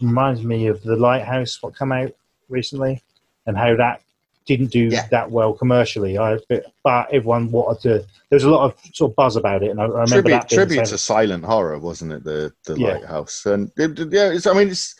reminds 0.00 0.42
me 0.42 0.66
of 0.66 0.82
the 0.82 0.96
Lighthouse 0.96 1.62
what 1.62 1.76
came 1.76 1.92
out 1.92 2.12
recently, 2.48 3.02
and 3.46 3.56
how 3.56 3.74
that 3.76 4.00
didn't 4.46 4.70
do 4.70 4.84
Yeah. 4.88 5.06
that 5.10 5.30
well 5.30 5.52
commercially. 5.52 6.16
I 6.16 6.38
but, 6.48 6.66
but 6.82 7.12
everyone 7.12 7.50
wanted 7.50 7.82
to. 7.82 7.88
There 8.30 8.36
was 8.36 8.44
a 8.44 8.50
lot 8.50 8.64
of 8.64 8.94
sort 8.94 9.10
of 9.12 9.16
buzz 9.16 9.36
about 9.36 9.62
it, 9.62 9.70
and 9.70 9.80
I, 9.80 9.84
I 9.84 9.86
remember 9.88 10.06
tribute 10.14 10.30
that 10.32 10.48
tribute 10.48 10.84
to 10.86 10.98
silent 10.98 11.44
horror, 11.44 11.78
wasn't 11.78 12.12
it? 12.12 12.24
The 12.24 12.52
the 12.64 12.78
Yeah. 12.78 12.88
lighthouse, 12.94 13.44
and 13.46 13.70
it, 13.76 13.98
it- 13.98 14.12
yeah, 14.12 14.30
it's, 14.30 14.46
I 14.46 14.52
mean, 14.54 14.68
it's 14.68 14.94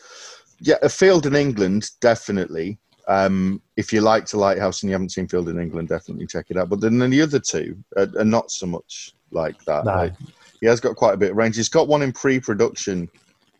yeah, 0.61 0.77
a 0.81 0.89
field 0.89 1.25
in 1.25 1.35
England 1.35 1.89
definitely. 2.01 2.77
Um, 3.07 3.59
if 3.75 3.91
you 3.91 4.01
liked 4.01 4.33
a 4.33 4.37
lighthouse 4.37 4.83
and 4.83 4.89
you 4.89 4.93
haven't 4.93 5.09
seen 5.09 5.27
Field 5.27 5.49
in 5.49 5.59
England, 5.59 5.89
definitely 5.89 6.27
check 6.27 6.45
it 6.49 6.57
out. 6.57 6.69
But 6.69 6.79
then 6.79 6.99
the 6.99 7.21
other 7.21 7.39
two 7.39 7.75
are, 7.97 8.07
are 8.19 8.23
not 8.25 8.51
so 8.51 8.67
much 8.67 9.15
like 9.31 9.63
that. 9.65 9.83
No. 9.85 9.95
Like, 9.95 10.13
he 10.61 10.67
has 10.67 10.79
got 10.79 10.95
quite 10.95 11.15
a 11.15 11.17
bit 11.17 11.31
of 11.31 11.37
range. 11.37 11.55
He's 11.55 11.69
got 11.69 11.87
one 11.87 12.03
in 12.03 12.11
pre-production 12.11 13.09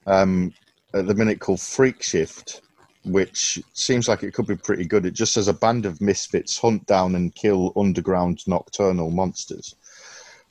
um, 0.05 0.53
at 0.93 1.07
the 1.07 1.15
minute 1.15 1.39
called 1.39 1.61
Freak 1.61 2.03
Shift, 2.03 2.61
which 3.05 3.59
seems 3.73 4.07
like 4.07 4.21
it 4.21 4.35
could 4.35 4.45
be 4.45 4.55
pretty 4.55 4.85
good. 4.85 5.05
It 5.07 5.15
just 5.15 5.33
says 5.33 5.47
a 5.47 5.53
band 5.53 5.87
of 5.87 5.99
misfits 5.99 6.59
hunt 6.59 6.85
down 6.85 7.15
and 7.15 7.33
kill 7.33 7.73
underground 7.75 8.45
nocturnal 8.45 9.09
monsters, 9.09 9.75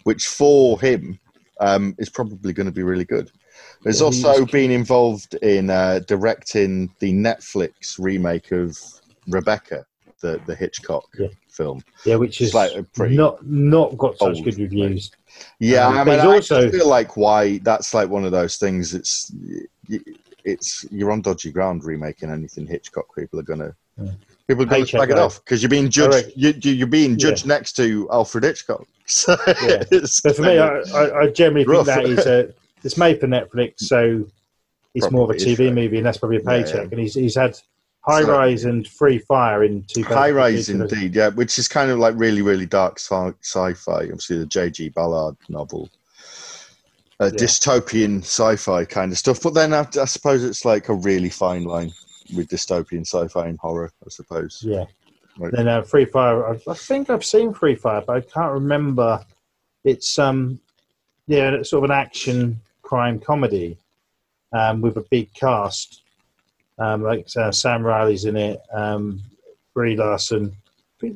which 0.03 0.27
for 0.27 0.81
him 0.81 1.21
um, 1.61 1.95
is 1.99 2.09
probably 2.09 2.53
going 2.53 2.67
to 2.67 2.73
be 2.73 2.83
really 2.83 3.05
good. 3.05 3.31
There's 3.83 4.01
Yeah, 4.01 4.07
also 4.07 4.45
been 4.47 4.71
involved 4.71 5.35
in 5.37 5.71
uh, 5.71 6.01
directing 6.07 6.91
the 6.99 7.13
Netflix 7.13 7.99
remake 7.99 8.51
of 8.53 8.77
Rebecca, 9.29 9.87
the 10.21 10.41
the 10.47 10.55
Hitchcock 10.55 11.05
Yeah. 11.19 11.29
film. 11.49 11.83
yeah, 12.05 12.17
which 12.17 12.41
is 12.41 12.55
like 12.55 12.73
not 12.99 13.47
not 13.47 13.97
got 13.97 14.19
such 14.19 14.43
good 14.43 14.59
reviews. 14.59 15.11
Yeah, 15.61 15.87
Um, 15.87 15.99
I 15.99 16.05
mean, 16.05 16.19
I 16.21 16.27
also- 16.27 16.71
feel 16.71 16.89
like 16.89 17.17
why 17.17 17.59
that's 17.59 17.95
like 17.95 18.09
one 18.09 18.25
of 18.25 18.33
those 18.33 18.57
things. 18.57 18.95
It's 18.95 19.31
it's 20.45 20.87
you're 20.91 21.11
on 21.11 21.21
dodgy 21.23 21.51
ground 21.53 21.85
remaking 21.85 22.31
anything 22.31 22.67
Hitchcock. 22.67 23.15
People 23.15 23.39
are 23.41 23.45
gonna 23.45 23.75
Yeah. 24.01 24.13
people 24.47 24.63
are 24.63 24.67
gonna 24.67 24.79
Paycheck 24.85 24.99
flag 24.99 25.11
it 25.11 25.19
off 25.19 25.45
because 25.45 25.63
you're 25.63 25.69
being 25.71 25.89
judged. 25.91 26.33
You, 26.37 26.55
you, 26.63 26.73
you're 26.73 26.87
being 26.87 27.17
judged 27.19 27.47
next 27.47 27.73
to 27.75 28.09
Alfred 28.11 28.45
Hitchcock. 28.45 28.87
So 29.11 29.35
Yeah. 29.63 29.85
But 29.91 30.37
for 30.37 30.43
me, 30.43 30.59
I, 30.59 30.81
I, 30.95 31.21
I 31.23 31.27
generally 31.31 31.65
Rough. 31.65 31.87
think 31.87 31.97
that 31.97 32.19
is 32.19 32.27
a, 32.27 32.53
it's 32.85 32.97
made 32.97 33.21
for 33.21 33.27
Netflix, 33.27 33.81
so 33.81 34.27
it's 34.95 35.11
more 35.11 35.25
of 35.25 35.31
a 35.31 35.35
TV 35.35 35.73
movie, 35.73 35.99
and 35.99 36.07
that's 36.07 36.19
probably 36.19 36.39
a 36.39 36.43
Yeah, 36.43 36.51
yeah. 36.57 36.63
paycheck. 36.65 36.93
And 36.93 37.01
he's 37.01 37.15
he's 37.15 37.35
had 37.37 37.59
High 38.01 38.23
So- 38.23 38.33
Rise 38.33 38.65
and 38.65 38.87
Free 38.87 39.19
Fire 39.19 39.65
in 39.65 39.85
two 39.87 40.03
high 40.03 40.31
rise 40.31 40.69
indeed. 40.71 41.15
Yeah, 41.15 41.29
which 41.29 41.59
is 41.59 41.69
kind 41.69 41.91
of 41.91 41.99
like 41.99 42.15
really 42.17 42.43
really 42.43 42.67
dark 42.67 42.99
sci- 42.99 43.35
sci-fi. 43.43 44.03
Obviously, 44.05 44.39
the 44.39 44.47
J.G. 44.47 44.91
Ballard 44.91 45.37
novel. 45.49 45.89
Uh, 47.21 47.25
Yeah. 47.27 47.31
Dystopian 47.47 48.21
sci-fi 48.21 48.85
kind 48.85 49.11
of 49.11 49.19
stuff, 49.19 49.43
but 49.43 49.53
then 49.55 49.75
I, 49.75 49.87
I 50.01 50.05
suppose 50.05 50.45
it's 50.45 50.65
like 50.65 50.89
a 50.89 50.95
really 50.95 51.31
fine 51.31 51.65
line 51.65 51.93
with 52.37 52.49
dystopian 52.49 53.01
sci-fi 53.07 53.49
and 53.49 53.59
horror. 53.59 53.91
I 54.07 54.09
suppose. 54.11 54.63
Yeah. 54.65 54.85
Right. 55.37 55.53
Then 55.53 55.67
uh, 55.69 55.83
Free 55.83 56.05
Fire. 56.05 56.47
I, 56.49 56.59
I 56.69 56.75
think 56.75 57.11
I've 57.11 57.25
seen 57.25 57.53
Free 57.53 57.75
Fire, 57.75 58.03
but 58.07 58.17
I 58.17 58.21
can't 58.21 58.53
remember. 58.53 59.25
It's 59.85 60.19
um, 60.19 60.61
yeah, 61.27 61.51
it's 61.51 61.71
sort 61.71 61.85
of 61.85 61.91
an 61.91 61.97
action 61.97 62.61
crime 62.89 63.21
comedy, 63.21 63.77
um, 64.53 64.81
with 64.81 64.97
a 64.97 65.05
big 65.11 65.33
cast. 65.35 66.03
Um, 66.79 67.03
like 67.03 67.27
uh, 67.37 67.53
Sam 67.53 67.85
Riley's 67.85 68.25
in 68.25 68.37
it. 68.37 68.61
Um, 68.73 69.21
Brie 69.75 69.97
Larson. 69.97 70.57
I 71.03 71.13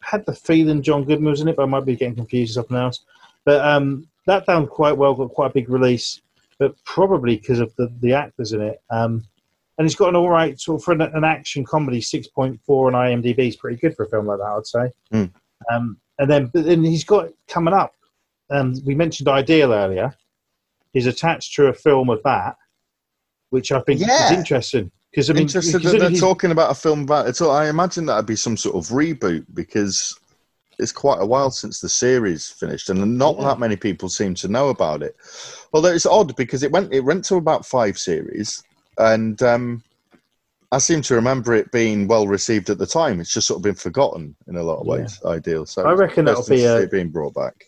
had 0.00 0.26
the 0.26 0.34
feeling 0.34 0.82
John 0.82 1.04
Goodman 1.04 1.30
was 1.30 1.40
in 1.40 1.48
it, 1.48 1.56
but 1.56 1.62
I 1.62 1.66
might 1.66 1.86
be 1.86 1.96
getting 1.96 2.16
confused 2.16 2.50
with 2.50 2.66
something 2.66 2.76
else. 2.76 3.00
But 3.46 3.64
um, 3.64 4.06
that 4.26 4.44
done 4.44 4.66
quite 4.66 4.96
well. 4.96 5.14
Got 5.14 5.30
quite 5.30 5.50
a 5.52 5.54
big 5.54 5.70
release, 5.70 6.20
but 6.58 6.74
probably 6.84 7.36
because 7.36 7.60
of 7.60 7.74
the 7.76 7.90
the 8.00 8.12
actors 8.12 8.52
in 8.52 8.60
it. 8.60 8.82
Um, 8.90 9.24
and 9.78 9.86
it's 9.86 9.96
got 9.96 10.10
an 10.10 10.16
all 10.16 10.28
right 10.28 10.60
sort 10.60 10.80
of 10.80 10.84
for 10.84 10.92
an, 10.92 11.00
an 11.00 11.24
action 11.24 11.64
comedy. 11.64 12.00
Six 12.02 12.26
point 12.26 12.60
four 12.66 12.88
on 12.88 12.92
IMDb 12.92 13.48
is 13.48 13.56
pretty 13.56 13.78
good 13.78 13.96
for 13.96 14.04
a 14.04 14.08
film 14.10 14.26
like 14.26 14.38
that, 14.38 14.44
I'd 14.44 14.66
say. 14.66 14.90
Mm. 15.12 15.32
Um, 15.72 15.96
and 16.18 16.30
then, 16.30 16.46
but 16.46 16.64
then 16.64 16.84
he's 16.84 17.04
got 17.04 17.30
coming 17.48 17.74
up. 17.74 17.94
Um, 18.50 18.74
we 18.84 18.94
mentioned 18.94 19.28
Ideal 19.28 19.72
earlier. 19.72 20.14
He's 20.94 21.06
attached 21.06 21.54
to 21.56 21.66
a 21.66 21.72
film 21.74 22.08
of 22.08 22.22
that, 22.22 22.56
which 23.50 23.70
I 23.72 23.80
think 23.80 24.00
Yeah. 24.00 24.26
is 24.32 24.38
interesting 24.38 24.90
because 25.10 25.28
I 25.28 25.34
mean, 25.34 25.42
Interested 25.42 25.82
that 25.82 25.98
they're 25.98 26.10
talking 26.12 26.50
about 26.50 26.70
a 26.70 26.74
film 26.74 27.02
about 27.02 27.28
it. 27.28 27.36
So 27.36 27.50
I 27.50 27.68
imagine 27.68 28.06
that'd 28.06 28.26
be 28.26 28.36
some 28.36 28.56
sort 28.56 28.76
of 28.76 28.90
reboot 28.90 29.44
because 29.54 30.18
it's 30.78 30.90
quite 30.92 31.20
a 31.20 31.26
while 31.26 31.50
since 31.52 31.78
the 31.80 31.88
series 31.88 32.48
finished, 32.48 32.90
and 32.90 33.18
not 33.18 33.36
Yeah. 33.38 33.44
that 33.48 33.58
many 33.60 33.76
people 33.76 34.08
seem 34.08 34.34
to 34.36 34.48
know 34.48 34.70
about 34.70 35.02
it. 35.02 35.14
Although 35.72 35.92
it's 35.92 36.06
odd 36.06 36.34
because 36.36 36.62
it 36.62 36.72
went 36.72 36.92
it 36.92 37.00
went 37.00 37.24
to 37.26 37.36
about 37.36 37.66
five 37.66 37.98
series, 37.98 38.62
and 38.98 39.40
um, 39.42 39.82
I 40.72 40.78
seem 40.78 41.02
to 41.02 41.14
remember 41.14 41.54
it 41.54 41.70
being 41.70 42.08
well 42.08 42.26
received 42.26 42.70
at 42.70 42.78
the 42.78 42.86
time. 42.86 43.20
It's 43.20 43.32
just 43.32 43.46
sort 43.46 43.58
of 43.58 43.62
been 43.62 43.74
forgotten 43.76 44.34
in 44.48 44.56
a 44.56 44.62
lot 44.64 44.78
of 44.80 44.86
Yeah. 44.86 44.92
ways. 44.92 45.20
Ideal. 45.24 45.66
So 45.66 45.84
I 45.86 45.92
reckon 45.92 46.24
that'll 46.24 46.44
be 46.46 46.64
a- 46.64 46.86
being 46.88 47.10
brought 47.10 47.34
back. 47.34 47.66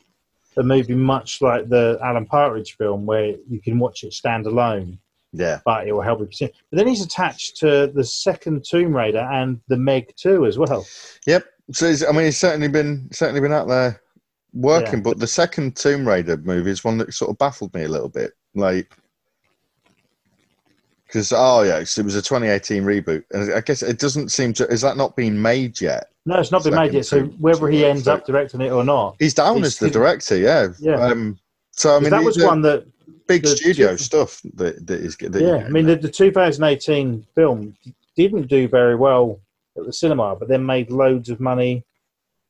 A 0.56 0.62
movie 0.62 0.94
much 0.94 1.40
like 1.42 1.68
the 1.68 1.98
Alan 2.02 2.26
Partridge 2.26 2.76
film, 2.76 3.06
where 3.06 3.34
you 3.48 3.60
can 3.60 3.78
watch 3.78 4.04
it 4.04 4.12
stand 4.12 4.46
alone, 4.46 4.98
Yeah. 5.32 5.60
but 5.64 5.86
it 5.86 5.92
will 5.92 6.02
help 6.02 6.20
you. 6.20 6.48
But 6.70 6.76
then 6.78 6.86
he's 6.86 7.04
attached 7.04 7.56
to 7.58 7.90
the 7.94 8.04
second 8.04 8.64
Tomb 8.68 8.94
Raider 8.96 9.18
and 9.32 9.60
the 9.68 9.76
Meg 9.76 10.12
Two 10.16 10.46
as 10.46 10.58
well. 10.58 10.86
Yep. 11.26 11.44
So 11.72 11.88
he's, 11.88 12.04
I 12.04 12.12
mean, 12.12 12.26
he's 12.26 12.38
certainly 12.38 12.68
been 12.68 13.08
certainly 13.12 13.40
been 13.40 13.52
out 13.52 13.68
there 13.68 14.00
working. 14.52 15.00
Yeah. 15.00 15.04
But 15.04 15.18
the 15.18 15.26
second 15.26 15.76
Tomb 15.76 16.06
Raider 16.06 16.36
movie 16.36 16.70
is 16.70 16.84
one 16.84 16.98
that 16.98 17.12
sort 17.12 17.30
of 17.30 17.38
baffled 17.38 17.74
me 17.74 17.84
a 17.84 17.88
little 17.88 18.08
bit. 18.08 18.32
Like, 18.54 18.90
because 21.16 21.32
oh 21.32 21.62
yeah, 21.62 21.78
it 21.78 21.96
was 22.04 22.14
a 22.14 22.20
2018 22.20 22.82
reboot, 22.82 23.24
and 23.30 23.50
I 23.54 23.62
guess 23.62 23.82
it 23.82 23.98
doesn't 23.98 24.28
seem 24.28 24.52
to. 24.54 24.68
Is 24.68 24.82
that 24.82 24.98
not 24.98 25.16
been 25.16 25.40
made 25.40 25.80
yet? 25.80 26.10
No, 26.26 26.38
it's 26.38 26.52
not 26.52 26.62
been 26.62 26.74
made 26.74 26.92
yet. 26.92 27.06
So 27.06 27.24
whether 27.40 27.68
he 27.68 27.86
ends 27.86 28.06
up 28.06 28.26
directing 28.26 28.60
it 28.60 28.70
or 28.70 28.84
not, 28.84 29.16
He's 29.18 29.32
down 29.32 29.58
It's 29.58 29.68
as 29.68 29.78
the 29.78 29.88
director. 29.90 30.36
Yeah. 30.36 30.68
Yeah. 30.78 30.96
Um, 31.00 31.38
so 31.70 31.96
I 31.96 32.00
mean, 32.00 32.10
that 32.10 32.22
was 32.22 32.36
one 32.42 32.60
that 32.62 32.86
big 33.26 33.44
the 33.44 33.48
studio 33.56 33.92
two- 33.92 33.96
stuff 33.96 34.42
that 34.54 34.86
that 34.86 35.00
is. 35.00 35.16
That 35.16 35.40
yeah, 35.40 35.64
I 35.64 35.70
mean, 35.70 35.86
the, 35.86 35.96
the 35.96 36.10
2018 36.10 37.26
film 37.34 37.74
didn't 38.14 38.48
do 38.48 38.68
very 38.68 38.94
well 38.94 39.40
at 39.78 39.86
the 39.86 39.92
cinema, 39.94 40.36
but 40.36 40.48
then 40.48 40.66
made 40.66 40.90
loads 40.90 41.30
of 41.30 41.40
money 41.40 41.82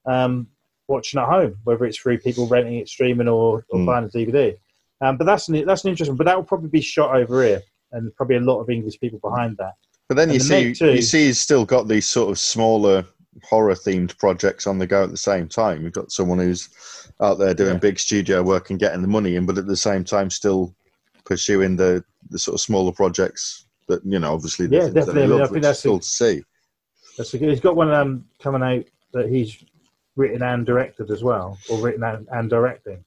um, 0.06 0.48
watching 0.88 1.20
at 1.20 1.28
home, 1.28 1.56
whether 1.62 1.84
it's 1.84 1.98
through 1.98 2.18
people 2.18 2.48
renting 2.48 2.74
it, 2.78 2.88
streaming, 2.88 3.28
or, 3.28 3.64
or 3.68 3.78
Mm. 3.78 3.86
buying 3.86 4.04
a 4.06 4.08
DVD. 4.08 4.56
Um, 5.00 5.16
but 5.18 5.24
that's 5.24 5.48
an, 5.48 5.64
that's 5.66 5.84
an 5.84 5.90
interesting. 5.90 6.16
But 6.16 6.24
that 6.26 6.36
will 6.36 6.44
probably 6.44 6.68
be 6.70 6.80
shot 6.80 7.14
over 7.14 7.44
here, 7.44 7.62
and 7.92 8.14
probably 8.16 8.36
a 8.36 8.40
lot 8.40 8.60
of 8.60 8.70
English 8.70 8.98
people 9.00 9.18
behind 9.18 9.56
that. 9.58 9.74
But 10.08 10.16
then 10.16 10.30
you 10.30 10.38
the 10.38 10.74
see, 10.74 10.86
you 10.86 11.02
see, 11.02 11.26
he's 11.26 11.40
still 11.40 11.64
got 11.64 11.88
these 11.88 12.06
sort 12.06 12.30
of 12.30 12.38
smaller 12.38 13.04
horror 13.42 13.74
themed 13.74 14.16
projects 14.18 14.66
on 14.66 14.78
the 14.78 14.86
go 14.86 15.02
at 15.02 15.10
the 15.10 15.16
same 15.16 15.48
time. 15.48 15.82
You've 15.82 15.92
got 15.92 16.12
someone 16.12 16.38
who's 16.38 16.68
out 17.20 17.38
there 17.38 17.54
doing 17.54 17.74
Yeah. 17.74 17.78
big 17.80 17.98
studio 17.98 18.42
work 18.42 18.70
and 18.70 18.78
getting 18.78 19.02
the 19.02 19.08
money 19.08 19.36
in, 19.36 19.46
but 19.46 19.58
at 19.58 19.66
the 19.66 19.76
same 19.76 20.04
time 20.04 20.30
still 20.30 20.74
pursuing 21.24 21.76
the 21.76 22.04
the 22.30 22.38
sort 22.38 22.54
of 22.54 22.60
smaller 22.60 22.92
projects 22.92 23.66
that 23.88 24.04
you 24.04 24.18
know, 24.18 24.32
obviously, 24.34 24.66
the 24.66 24.76
Yeah, 24.76 24.88
definitely. 24.88 25.14
he 25.14 25.24
I 25.24 25.26
mean, 25.26 25.32
I 25.32 25.38
loves, 25.38 25.50
think 25.52 25.62
that's 25.62 25.82
cool 25.82 26.00
to 26.00 26.08
see. 26.08 26.42
That's 27.16 27.34
a 27.34 27.38
good, 27.38 27.50
he's 27.50 27.60
got 27.60 27.76
one 27.76 27.92
um, 27.92 28.24
coming 28.40 28.62
out 28.62 28.84
that 29.12 29.28
he's 29.28 29.64
written 30.16 30.42
and 30.42 30.66
directed 30.66 31.10
as 31.10 31.22
well, 31.22 31.56
or 31.70 31.78
written 31.78 32.02
and, 32.02 32.26
and 32.32 32.50
directing, 32.50 33.04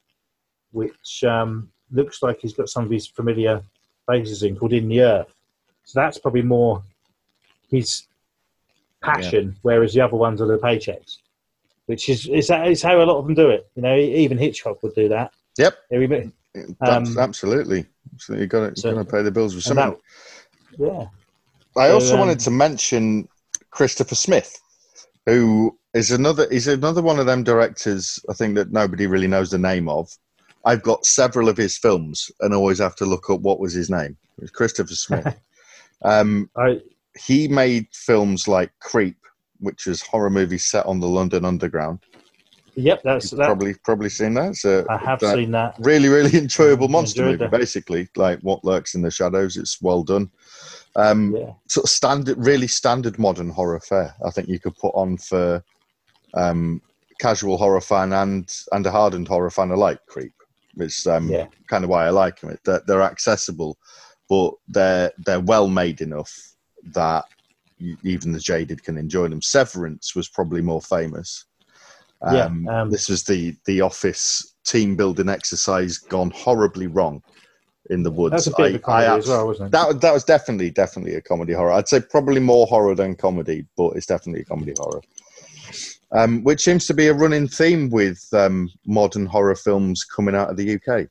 which 0.72 1.24
um, 1.24 1.70
looks 1.92 2.22
like 2.24 2.40
he's 2.42 2.54
got 2.54 2.70
some 2.70 2.86
of 2.86 2.92
his 2.92 3.08
familiar 3.08 3.62
faces 4.10 4.44
in 4.44 4.56
called 4.56 4.74
In 4.74 4.88
the 4.88 5.02
Earth. 5.02 5.34
So 5.84 6.00
that's 6.00 6.18
probably 6.18 6.42
more 6.42 6.84
his 7.70 8.08
passion, 9.02 9.56
whereas 9.62 9.94
the 9.94 10.02
other 10.02 10.18
ones 10.18 10.42
are 10.42 10.48
the 10.48 10.58
paychecks, 10.58 11.18
which 11.86 12.10
is 12.10 12.28
is, 12.28 12.48
that, 12.48 12.68
is 12.68 12.82
how 12.82 13.02
a 13.02 13.06
lot 13.06 13.18
of 13.18 13.26
them 13.26 13.36
do 13.36 13.50
it. 13.50 13.68
You 13.76 13.82
know, 13.82 13.96
even 13.96 14.38
Hitchcock 14.38 14.82
would 14.84 14.96
do 14.96 15.10
that. 15.10 15.34
Yep. 15.58 15.78
Um, 16.82 17.18
absolutely. 17.18 17.86
So 18.18 18.36
you 18.36 18.48
got 18.48 18.76
to 18.76 18.82
so- 18.82 18.94
to 18.94 19.06
pay 19.06 19.22
the 19.22 19.32
bills 19.32 19.56
with 19.56 19.64
something. 19.64 19.98
that, 20.78 20.86
yeah, 20.86 21.06
I 21.82 21.88
So, 21.88 21.94
also 21.94 22.14
um, 22.14 22.20
wanted 22.20 22.40
to 22.42 22.52
mention 22.52 23.28
Christopher 23.72 24.16
Smith, 24.16 24.60
who 25.26 25.78
is 25.94 26.12
another 26.12 26.46
is 26.46 26.68
another 26.68 27.02
one 27.02 27.20
of 27.20 27.26
them 27.26 27.44
directors. 27.44 28.20
I 28.30 28.34
think 28.34 28.56
that 28.56 28.72
nobody 28.72 29.08
really 29.08 29.28
knows 29.28 29.50
the 29.52 29.60
name 29.60 29.90
of, 29.90 30.10
I've 30.66 30.84
got 30.84 31.06
several 31.06 31.50
of 31.50 31.58
his 31.58 31.78
films, 31.78 32.30
and 32.42 32.54
always 32.54 32.80
have 32.80 32.96
to 32.98 33.06
look 33.06 33.30
up 33.30 33.42
what 33.42 33.60
was 33.60 33.74
his 33.74 33.90
name. 33.90 34.18
It 34.38 34.42
was 34.42 34.52
Christopher 34.52 34.94
Smith. 34.96 35.40
um, 36.04 36.50
I, 36.58 36.82
he 37.18 37.48
made 37.48 37.88
films 37.94 38.48
like 38.48 38.72
Creep, 38.80 39.18
which 39.60 39.86
was 39.86 40.02
horror 40.02 40.30
movie 40.30 40.58
set 40.58 40.86
on 40.86 41.00
the 41.00 41.08
London 41.08 41.46
Underground. 41.46 42.00
yep, 42.76 43.02
that's 43.04 43.32
that. 43.32 43.46
probably 43.46 43.74
probably 43.84 44.10
seen 44.10 44.34
that. 44.36 44.56
So 44.56 44.86
I 44.90 44.98
have 44.98 45.20
that- 45.22 45.36
seen 45.36 45.52
that. 45.52 45.76
really 45.80 46.08
really 46.10 46.38
enjoyable 46.38 46.88
monster 46.88 47.24
movie 47.24 47.38
that. 47.38 47.52
basically 47.52 48.08
like 48.16 48.40
what 48.42 48.64
lurks 48.64 48.96
in 48.96 49.02
the 49.02 49.12
shadows 49.12 49.58
it's 49.58 49.82
well 49.82 50.04
done 50.04 50.30
um 50.96 51.36
Yeah, 51.36 51.54
sort 51.68 51.86
of 51.86 51.90
standard 51.90 52.38
really 52.38 52.68
standard 52.68 53.18
modern 53.20 53.50
horror 53.50 53.80
fare 53.80 54.14
i 54.26 54.30
think 54.32 54.48
you 54.50 54.60
could 54.60 54.76
put 54.78 54.94
on 54.96 55.18
for 55.18 55.64
um 56.34 56.82
casual 57.20 57.58
horror 57.58 57.82
fan 57.82 58.12
and 58.14 58.50
and 58.72 58.86
a 58.86 58.92
hardened 58.92 59.28
horror 59.28 59.50
fan 59.52 59.72
alike 59.72 60.00
creep 60.08 60.34
it's 60.82 61.06
um 61.08 61.30
Yeah. 61.30 61.48
kind 61.68 61.84
of 61.84 61.90
why 61.90 62.06
i 62.06 62.10
like 62.10 62.40
them 62.40 62.58
they're, 62.66 62.82
they're 62.88 63.02
accessible 63.02 63.78
but 64.30 64.54
they're 64.68 65.12
they're 65.26 65.40
well 65.40 65.68
made 65.68 66.02
enough 66.02 66.34
that 66.94 67.26
even 68.04 68.32
the 68.32 68.40
jaded 68.40 68.84
can 68.84 68.98
enjoy 68.98 69.28
them 69.28 69.42
severance 69.42 70.16
was 70.16 70.28
probably 70.30 70.62
more 70.62 70.82
famous 70.82 71.46
Yeah, 72.30 72.46
um, 72.46 72.68
um, 72.68 72.90
this 72.92 73.08
was 73.10 73.24
the 73.24 73.56
the 73.66 73.82
office 73.82 74.56
team 74.66 74.96
building 74.96 75.30
exercise 75.30 75.98
gone 75.98 76.32
horribly 76.32 76.88
wrong 76.88 77.22
in 77.90 78.04
the 78.04 78.12
woods. 78.12 78.32
that's 78.32 78.48
a 78.48 78.52
bit 78.52 78.76
of 78.76 78.82
a 78.82 78.84
comedy 78.84 79.08
I 79.08 79.18
as 79.18 79.28
well, 79.28 79.48
wasn't 79.48 79.68
it? 79.68 79.72
That 79.72 80.02
that 80.02 80.14
was 80.14 80.24
definitely 80.24 80.70
definitely 80.72 81.16
a 81.16 81.22
comedy 81.22 81.54
horror. 81.54 81.72
I'd 81.72 81.88
say 81.88 82.02
probably 82.02 82.40
more 82.40 82.68
horror 82.68 82.96
than 82.96 83.16
comedy, 83.16 83.66
but 83.78 83.96
it's 83.96 84.06
definitely 84.06 84.42
a 84.42 84.46
comedy 84.46 84.74
horror. 84.78 85.02
Um, 86.12 86.44
which 86.44 86.62
seems 86.62 86.88
to 86.88 86.96
be 86.96 87.08
a 87.08 87.14
running 87.14 87.48
theme 87.48 87.90
with 87.90 88.20
um, 88.34 88.70
modern 88.88 89.28
horror 89.28 89.56
films 89.56 90.04
coming 90.04 90.34
out 90.36 90.50
of 90.50 90.58
the 90.58 90.74
UK. 90.74 91.08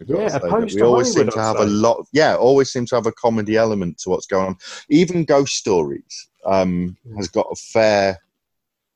I've 0.00 0.08
got 0.08 0.16
to 0.16 0.16
Yeah, 0.18 0.36
opposed 0.36 0.74
we 0.74 0.82
always 0.82 1.12
seem 1.12 1.28
to 1.28 1.40
have 1.40 1.60
a 1.60 1.66
lot. 1.66 2.04
Yeah, 2.12 2.34
always 2.34 2.72
seem 2.72 2.86
to 2.86 2.96
have 2.96 3.06
a 3.06 3.12
comedy 3.12 3.56
element 3.56 3.98
to 3.98 4.10
what's 4.10 4.26
going 4.26 4.48
on. 4.48 4.56
Even 4.88 5.24
Ghost 5.24 5.54
Stories 5.54 6.28
um, 6.44 6.96
has 7.16 7.28
got 7.28 7.46
a 7.50 7.54
fair 7.54 8.18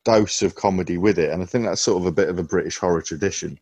dose 0.05 0.43
of 0.43 0.55
comedy 0.55 0.99
with 0.99 1.18
it, 1.18 1.31
and 1.31 1.43
I 1.43 1.47
think 1.47 1.64
that's 1.64 1.83
sort 1.83 2.01
of 2.01 2.07
a 2.07 2.12
bit 2.12 2.29
of 2.29 2.39
a 2.39 2.45
British 2.45 2.79
horror 2.79 3.03
tradition. 3.03 3.59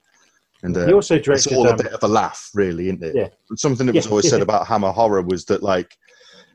And 0.62 0.76
uh, 0.76 0.86
he 0.86 0.92
also 0.92 1.16
it's 1.16 1.24
directed. 1.24 1.56
all 1.56 1.66
a 1.66 1.72
um, 1.72 1.76
bit 1.76 1.92
of 1.92 2.02
a 2.02 2.08
laugh, 2.08 2.50
really, 2.54 2.88
isn't 2.88 3.02
it? 3.02 3.16
Yeah. 3.16 3.28
Something 3.56 3.86
that 3.86 3.94
was 3.94 4.06
Yeah, 4.06 4.10
always 4.10 4.28
said 4.28 4.42
about 4.42 4.66
Hammer 4.66 4.92
Horror 4.92 5.22
was 5.22 5.44
that 5.46 5.62
like 5.62 5.96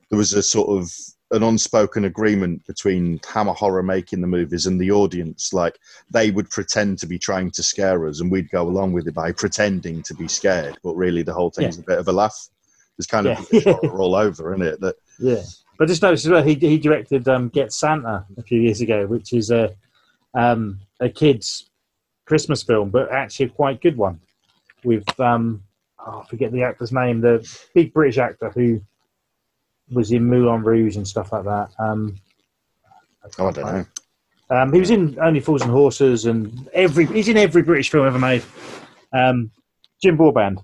there 0.09 0.17
was 0.17 0.33
a 0.33 0.43
sort 0.43 0.69
of 0.69 0.91
an 1.31 1.43
unspoken 1.43 2.05
agreement 2.05 2.65
between 2.67 3.19
Hammer 3.27 3.53
Horror 3.53 3.83
making 3.83 4.21
the 4.21 4.27
movies 4.27 4.67
and 4.67 4.79
the 4.79 4.91
audience. 4.91 5.53
Like 5.53 5.79
they 6.11 6.31
would 6.31 6.49
pretend 6.49 6.99
to 6.99 7.07
be 7.07 7.17
trying 7.17 7.51
to 7.51 7.63
scare 7.63 8.07
us, 8.07 8.21
and 8.21 8.31
we'd 8.31 8.51
go 8.51 8.63
along 8.67 8.93
with 8.93 9.07
it 9.07 9.13
by 9.13 9.31
pretending 9.31 10.03
to 10.03 10.13
be 10.13 10.27
scared, 10.27 10.77
but 10.83 10.95
really 10.95 11.23
the 11.23 11.33
whole 11.33 11.49
thing's 11.49 11.79
a 11.79 11.83
bit 11.83 11.99
of 11.99 12.07
a 12.07 12.11
laugh. 12.11 12.49
It's 12.97 13.07
kind 13.07 13.27
of 13.27 13.47
Yeah. 13.51 13.73
All 13.73 14.15
over, 14.15 14.53
isn't 14.53 14.65
it? 14.65 14.79
That 14.81 14.95
Yeah, 15.19 15.43
but 15.77 15.87
just 15.87 16.01
notice 16.01 16.25
as 16.25 16.31
well, 16.31 16.43
he 16.43 16.55
he 16.55 16.77
directed 16.77 17.27
um, 17.27 17.49
Get 17.49 17.73
Santa 17.73 18.25
a 18.37 18.43
few 18.43 18.61
years 18.61 18.81
ago, 18.81 19.05
which 19.07 19.33
is 19.33 19.51
a 19.51 19.73
um, 20.33 20.79
a 20.99 21.09
kids 21.09 21.69
Christmas 22.25 22.63
film, 22.63 22.89
but 22.89 23.11
actually 23.11 23.47
a 23.47 23.49
quite 23.49 23.81
good 23.81 23.97
one. 23.97 24.19
With 24.83 25.19
um, 25.19 25.63
oh, 26.05 26.21
I 26.23 26.29
forget 26.29 26.51
the 26.51 26.63
actor's 26.63 26.91
name, 26.91 27.21
the 27.21 27.47
big 27.73 27.93
British 27.93 28.17
actor 28.17 28.49
who 28.49 28.81
was 29.91 30.11
in 30.11 30.25
Moulin 30.25 30.63
Rouge 30.63 30.95
and 30.97 31.07
stuff 31.07 31.31
like 31.31 31.43
that. 31.43 31.69
Um, 31.79 32.15
oh, 33.39 33.47
I 33.47 33.51
don't 33.51 33.65
know. 33.65 33.85
um, 34.57 34.73
he 34.73 34.79
was 34.79 34.89
in 34.91 35.17
Only 35.19 35.39
Fools 35.39 35.61
and 35.61 35.71
Horses 35.71 36.25
and 36.25 36.67
every 36.73 37.05
he's 37.05 37.27
in 37.27 37.37
every 37.37 37.61
British 37.63 37.89
film 37.91 38.07
ever 38.07 38.19
made. 38.19 38.43
Um, 39.13 39.51
Jim 40.01 40.17
Broadbent. 40.17 40.59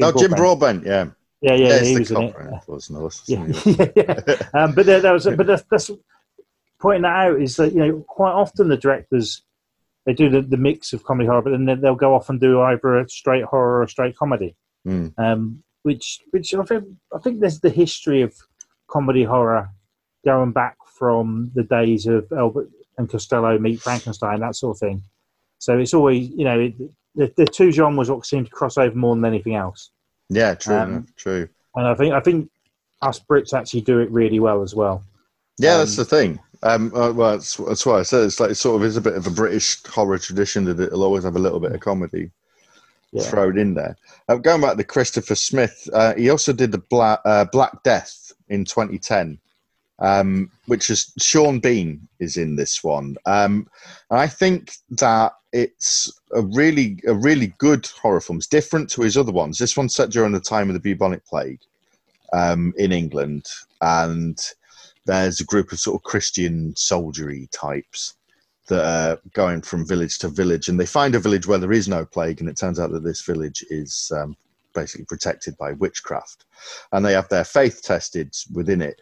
oh, 0.00 0.12
Jim 0.18 0.30
Broadbent, 0.32 0.86
yeah, 0.86 1.06
Yeah, 1.40 1.54
yeah, 1.54 1.68
yeah, 1.68 1.80
he 1.84 1.98
was 1.98 2.10
in 2.10 2.22
it. 2.22 2.34
was 2.68 3.22
yeah, 3.26 3.46
yeah, 3.64 3.86
yeah. 3.96 4.42
Um, 4.54 4.72
but 4.74 4.86
there, 4.86 5.00
there 5.00 5.12
was, 5.12 5.24
but 5.26 5.46
that's, 5.46 5.62
that's 5.70 5.90
pointing 6.80 7.02
that 7.02 7.14
out 7.14 7.40
is 7.40 7.56
that 7.56 7.72
you 7.72 7.78
know 7.80 8.04
quite 8.08 8.32
often 8.32 8.68
the 8.68 8.76
directors 8.76 9.42
they 10.04 10.12
do 10.14 10.28
the, 10.28 10.42
the 10.42 10.56
mix 10.56 10.92
of 10.92 11.04
comedy 11.04 11.28
horror, 11.28 11.42
but 11.42 11.50
then 11.50 11.64
they- 11.64 11.74
they'll 11.76 11.94
go 11.94 12.12
off 12.14 12.28
and 12.28 12.40
do 12.40 12.60
either 12.62 12.98
a 12.98 13.08
straight 13.08 13.44
horror 13.44 13.78
or 13.78 13.82
a 13.84 13.88
straight 13.88 14.16
comedy. 14.16 14.56
Mm. 14.86 15.12
Um, 15.16 15.62
which, 15.84 16.18
which 16.32 16.52
I 16.54 16.62
think, 16.64 16.84
I 17.14 17.18
think 17.20 17.38
there's 17.40 17.60
the 17.60 17.70
history 17.70 18.22
of 18.22 18.34
comedy 18.92 19.24
horror 19.24 19.70
going 20.24 20.52
back 20.52 20.76
from 20.98 21.50
the 21.54 21.62
days 21.64 22.06
of 22.06 22.30
Abbott 22.32 22.68
and 22.98 23.08
Costello 23.08 23.58
meet 23.58 23.80
Frankenstein, 23.80 24.40
that 24.40 24.54
sort 24.54 24.76
of 24.76 24.80
thing. 24.80 25.02
So 25.58 25.78
it's 25.78 25.94
always, 25.94 26.28
you 26.28 26.44
know, 26.44 26.60
it, 26.60 26.74
the, 27.14 27.32
the 27.36 27.46
two 27.46 27.72
genres 27.72 28.10
what 28.10 28.26
seem 28.26 28.44
to 28.44 28.50
cross 28.50 28.76
over 28.76 28.94
more 28.94 29.14
than 29.14 29.24
anything 29.24 29.54
else. 29.54 29.90
Yeah, 30.28 30.54
true, 30.54 30.76
Um, 30.76 31.06
true. 31.16 31.48
And 31.74 31.86
I 31.86 31.94
think, 31.94 32.12
I 32.14 32.20
think 32.20 32.50
us 33.00 33.18
Brits 33.18 33.54
actually 33.54 33.80
do 33.80 33.98
it 34.00 34.10
really 34.10 34.40
well 34.40 34.62
as 34.62 34.74
well. 34.74 35.02
Yeah, 35.58 35.74
Um, 35.74 35.78
that's 35.80 35.96
the 35.96 36.04
thing. 36.04 36.38
Um, 36.62 36.92
uh, 36.94 37.12
well, 37.12 37.32
that's, 37.32 37.56
that's 37.56 37.84
why 37.86 37.98
I 37.98 38.02
said 38.02 38.24
it's 38.24 38.38
like 38.38 38.50
it 38.50 38.54
sort 38.56 38.76
of 38.80 38.86
is 38.86 38.96
a 38.96 39.00
bit 39.00 39.14
of 39.14 39.26
a 39.26 39.30
British 39.30 39.82
horror 39.84 40.18
tradition 40.18 40.64
that 40.66 40.78
it'll 40.78 41.02
always 41.02 41.24
have 41.24 41.36
a 41.36 41.40
little 41.40 41.58
bit 41.58 41.72
of 41.72 41.80
comedy 41.80 42.30
Yeah. 43.10 43.22
thrown 43.24 43.58
in 43.58 43.74
there. 43.74 43.96
Uh, 44.28 44.36
going 44.36 44.60
back 44.60 44.76
to 44.76 44.84
Christopher 44.84 45.34
Smith, 45.34 45.88
uh, 45.92 46.14
he 46.14 46.30
also 46.30 46.52
did 46.52 46.70
the 46.70 46.78
Black, 46.78 47.20
uh, 47.24 47.46
Black 47.46 47.82
Death 47.82 48.21
in 48.52 48.64
2010, 48.64 49.38
um, 49.98 50.50
which 50.66 50.90
is 50.90 51.12
Sean 51.18 51.58
Bean 51.58 52.06
is 52.20 52.36
in 52.36 52.54
this 52.56 52.84
one, 52.84 53.16
um, 53.26 53.66
and 54.10 54.20
I 54.20 54.26
think 54.26 54.74
that 54.90 55.32
it's 55.52 56.12
a 56.32 56.42
really 56.42 56.98
a 57.06 57.14
really 57.14 57.54
good 57.58 57.86
horror 57.86 58.20
film. 58.20 58.38
It's 58.38 58.46
different 58.46 58.88
to 58.90 59.02
his 59.02 59.16
other 59.16 59.32
ones. 59.32 59.58
This 59.58 59.76
one's 59.76 59.94
set 59.94 60.10
during 60.10 60.32
the 60.32 60.40
time 60.40 60.68
of 60.68 60.74
the 60.74 60.80
bubonic 60.80 61.24
plague 61.26 61.60
um, 62.32 62.72
in 62.76 62.92
England, 62.92 63.46
and 63.80 64.38
there's 65.06 65.40
a 65.40 65.44
group 65.44 65.72
of 65.72 65.80
sort 65.80 65.96
of 65.96 66.02
Christian 66.02 66.74
soldiery 66.76 67.48
types 67.52 68.14
that 68.68 68.84
are 68.84 69.18
going 69.34 69.62
from 69.62 69.86
village 69.86 70.18
to 70.18 70.28
village, 70.28 70.68
and 70.68 70.78
they 70.78 70.86
find 70.86 71.14
a 71.14 71.20
village 71.20 71.46
where 71.46 71.58
there 71.58 71.72
is 71.72 71.88
no 71.88 72.04
plague, 72.04 72.40
and 72.40 72.48
it 72.48 72.56
turns 72.56 72.78
out 72.78 72.90
that 72.92 73.04
this 73.04 73.22
village 73.22 73.64
is 73.70 74.12
um, 74.14 74.36
basically 74.72 75.06
protected 75.06 75.56
by 75.58 75.72
witchcraft, 75.72 76.44
and 76.92 77.04
they 77.04 77.12
have 77.12 77.28
their 77.28 77.44
faith 77.44 77.82
tested 77.82 78.34
within 78.52 78.82
it. 78.82 79.00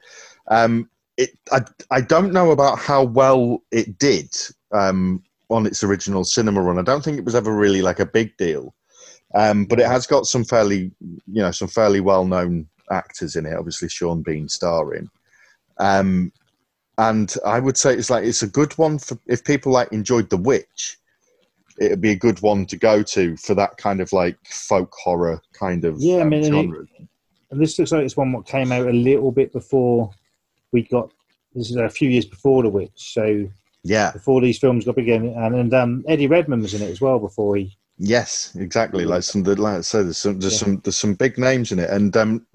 Um, 0.48 0.88
it 1.16 1.30
I, 1.52 1.60
I 1.90 2.00
don't 2.00 2.32
know 2.32 2.50
about 2.50 2.78
how 2.78 3.04
well 3.04 3.62
it 3.70 3.98
did 3.98 4.34
um, 4.72 5.22
on 5.48 5.66
its 5.66 5.84
original 5.84 6.24
cinema 6.24 6.62
run. 6.62 6.78
I 6.78 6.82
don't 6.82 7.04
think 7.04 7.18
it 7.18 7.24
was 7.24 7.34
ever 7.34 7.54
really 7.54 7.82
like 7.82 8.00
a 8.00 8.06
big 8.06 8.36
deal, 8.36 8.74
um, 9.34 9.64
but 9.64 9.80
it 9.80 9.86
has 9.86 10.06
got 10.06 10.26
some 10.26 10.44
fairly, 10.44 10.90
you 11.00 11.42
know, 11.42 11.50
some 11.50 11.68
fairly 11.68 12.00
well 12.00 12.24
known 12.24 12.68
actors 12.90 13.36
in 13.36 13.46
it. 13.46 13.56
Obviously, 13.56 13.88
Sean 13.88 14.22
Bean 14.22 14.48
starring. 14.48 15.08
Um, 15.78 16.32
and 16.98 17.34
I 17.46 17.60
would 17.60 17.78
say 17.78 17.94
it's 17.94 18.10
like 18.10 18.24
it's 18.24 18.42
a 18.42 18.46
good 18.46 18.76
one 18.76 18.98
for 18.98 19.18
if 19.26 19.42
people 19.42 19.72
like 19.72 19.92
enjoyed 19.92 20.28
The 20.28 20.36
Witch. 20.36 20.98
It'd 21.80 22.00
be 22.00 22.10
a 22.10 22.16
good 22.16 22.40
one 22.42 22.66
to 22.66 22.76
go 22.76 23.02
to 23.02 23.36
for 23.38 23.54
that 23.54 23.78
kind 23.78 24.00
of 24.00 24.12
like 24.12 24.36
folk 24.46 24.92
horror 24.94 25.40
kind 25.54 25.84
of 25.84 25.96
Yeah, 25.98 26.18
I 26.18 26.20
um, 26.22 26.28
mean, 26.28 26.54
and 26.54 26.74
it- 26.74 27.08
this 27.58 27.78
looks 27.78 27.90
like 27.90 28.04
it's 28.04 28.16
one 28.16 28.30
that 28.32 28.46
came 28.46 28.70
out 28.70 28.86
a 28.86 28.92
little 28.92 29.32
bit 29.32 29.52
before 29.52 30.10
we 30.72 30.82
got. 30.82 31.10
This 31.54 31.70
is 31.70 31.76
a 31.76 31.88
few 31.88 32.08
years 32.08 32.26
before 32.26 32.62
The 32.62 32.68
Witch, 32.68 32.92
so 32.94 33.48
yeah, 33.82 34.12
before 34.12 34.40
these 34.40 34.58
films 34.58 34.84
got 34.84 34.94
big 34.94 35.08
again, 35.08 35.34
and, 35.36 35.54
and 35.56 35.74
um, 35.74 36.04
Eddie 36.06 36.28
Redmayne 36.28 36.60
was 36.62 36.74
in 36.74 36.82
it 36.82 36.90
as 36.90 37.00
well 37.00 37.18
before 37.18 37.56
he. 37.56 37.76
Yes, 38.02 38.56
exactly. 38.58 39.04
Like 39.04 39.22
some, 39.22 39.42
the- 39.42 39.60
like 39.60 39.76
I 39.76 39.80
said, 39.82 40.06
there's 40.06 40.16
some, 40.16 40.38
there's 40.40 40.54
Yeah. 40.54 40.58
some, 40.66 40.80
there's 40.82 40.96
some 40.96 41.12
big 41.14 41.36
names 41.36 41.70
in 41.70 41.78
it, 41.78 41.90
and 41.90 42.16
um, 42.16 42.46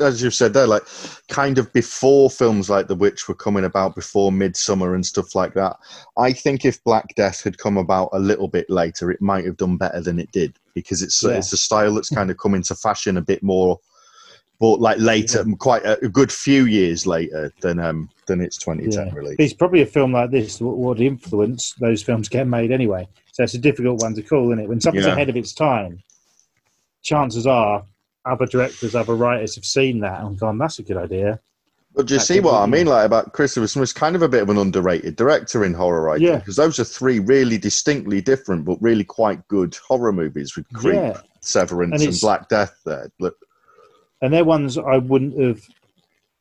as 0.00 0.20
you've 0.20 0.34
said 0.34 0.52
there, 0.52 0.66
like 0.66 0.82
kind 1.28 1.58
of 1.58 1.72
before 1.72 2.28
films 2.28 2.68
like 2.68 2.88
The 2.88 2.96
Witch 2.96 3.28
were 3.28 3.36
coming 3.36 3.64
about, 3.64 3.94
before 3.94 4.32
Midsommar 4.32 4.96
and 4.96 5.06
stuff 5.06 5.36
like 5.36 5.54
that. 5.54 5.76
I 6.18 6.32
think 6.32 6.64
if 6.64 6.82
Black 6.82 7.14
Death 7.14 7.44
had 7.44 7.56
come 7.58 7.76
about 7.76 8.08
a 8.12 8.18
little 8.18 8.48
bit 8.48 8.68
later, 8.68 9.12
it 9.12 9.22
might 9.22 9.44
have 9.44 9.56
done 9.56 9.76
better 9.76 10.00
than 10.00 10.18
it 10.18 10.32
did 10.32 10.56
because 10.74 11.02
it's 11.02 11.22
Yeah. 11.22 11.30
it's 11.38 11.52
a 11.52 11.56
style 11.56 11.94
that's 11.94 12.10
kind 12.10 12.28
of 12.28 12.38
come 12.38 12.54
into 12.56 12.74
fashion 12.74 13.16
a 13.16 13.22
bit 13.22 13.44
more, 13.44 13.78
but 14.58 14.80
like 14.80 14.98
later, 14.98 15.44
quite 15.60 15.84
a, 15.84 16.04
a 16.04 16.08
good 16.08 16.32
few 16.32 16.66
years 16.66 17.06
later 17.06 17.52
than 17.60 17.78
um 17.78 18.10
than 18.26 18.40
its 18.40 18.56
2010 18.58 19.06
Yeah. 19.06 19.14
release. 19.14 19.36
It's 19.38 19.54
probably 19.54 19.82
a 19.82 19.86
film 19.86 20.12
like 20.12 20.32
this 20.32 20.58
that 20.58 20.66
would 20.66 21.00
influence 21.00 21.74
those 21.78 22.02
films 22.02 22.28
get 22.28 22.48
made 22.48 22.72
anyway. 22.72 23.06
So 23.32 23.42
it's 23.44 23.54
a 23.54 23.58
difficult 23.58 24.00
one 24.02 24.14
to 24.14 24.22
call, 24.22 24.50
isn't 24.50 24.64
it? 24.64 24.68
When 24.68 24.80
something's 24.80 25.06
Yeah. 25.06 25.12
ahead 25.12 25.28
of 25.28 25.36
its 25.36 25.52
time, 25.54 26.02
chances 27.02 27.46
are 27.46 27.84
other 28.24 28.46
directors, 28.46 28.94
other 28.94 29.14
writers 29.14 29.54
have 29.54 29.64
seen 29.64 30.00
that 30.00 30.20
and 30.22 30.38
gone, 30.38 30.58
"That's 30.58 30.78
a 30.78 30.82
good 30.82 30.96
idea." 30.96 31.40
But 31.94 32.06
do 32.06 32.14
you 32.14 32.18
That 32.20 32.24
see 32.26 32.38
what 32.40 32.54
I 32.54 32.66
mean? 32.66 32.86
Like 32.86 33.04
about 33.04 33.32
Christopher 33.32 33.66
Smith's 33.66 33.92
kind 33.92 34.14
of 34.14 34.22
a 34.22 34.28
bit 34.28 34.42
of 34.42 34.50
an 34.50 34.58
underrated 34.58 35.16
director 35.16 35.64
in 35.64 35.74
horror 35.74 36.02
writing 36.02 36.28
Yeah. 36.28 36.36
because 36.36 36.54
those 36.56 36.78
are 36.78 36.84
three 36.84 37.18
really 37.18 37.58
distinctly 37.58 38.20
different 38.20 38.64
but 38.64 38.80
really 38.80 39.02
quite 39.02 39.46
good 39.48 39.74
horror 39.74 40.12
movies 40.12 40.54
with 40.54 40.68
Creep, 40.72 40.94
Yeah, 40.94 41.20
Severance, 41.40 42.00
And 42.00 42.10
and, 42.12 42.20
Black 42.20 42.48
Death. 42.48 42.78
There, 42.84 43.10
Look, 43.18 43.36
and 44.22 44.32
they're 44.32 44.44
ones 44.44 44.78
I 44.78 44.98
wouldn't 44.98 45.36
have 45.40 45.62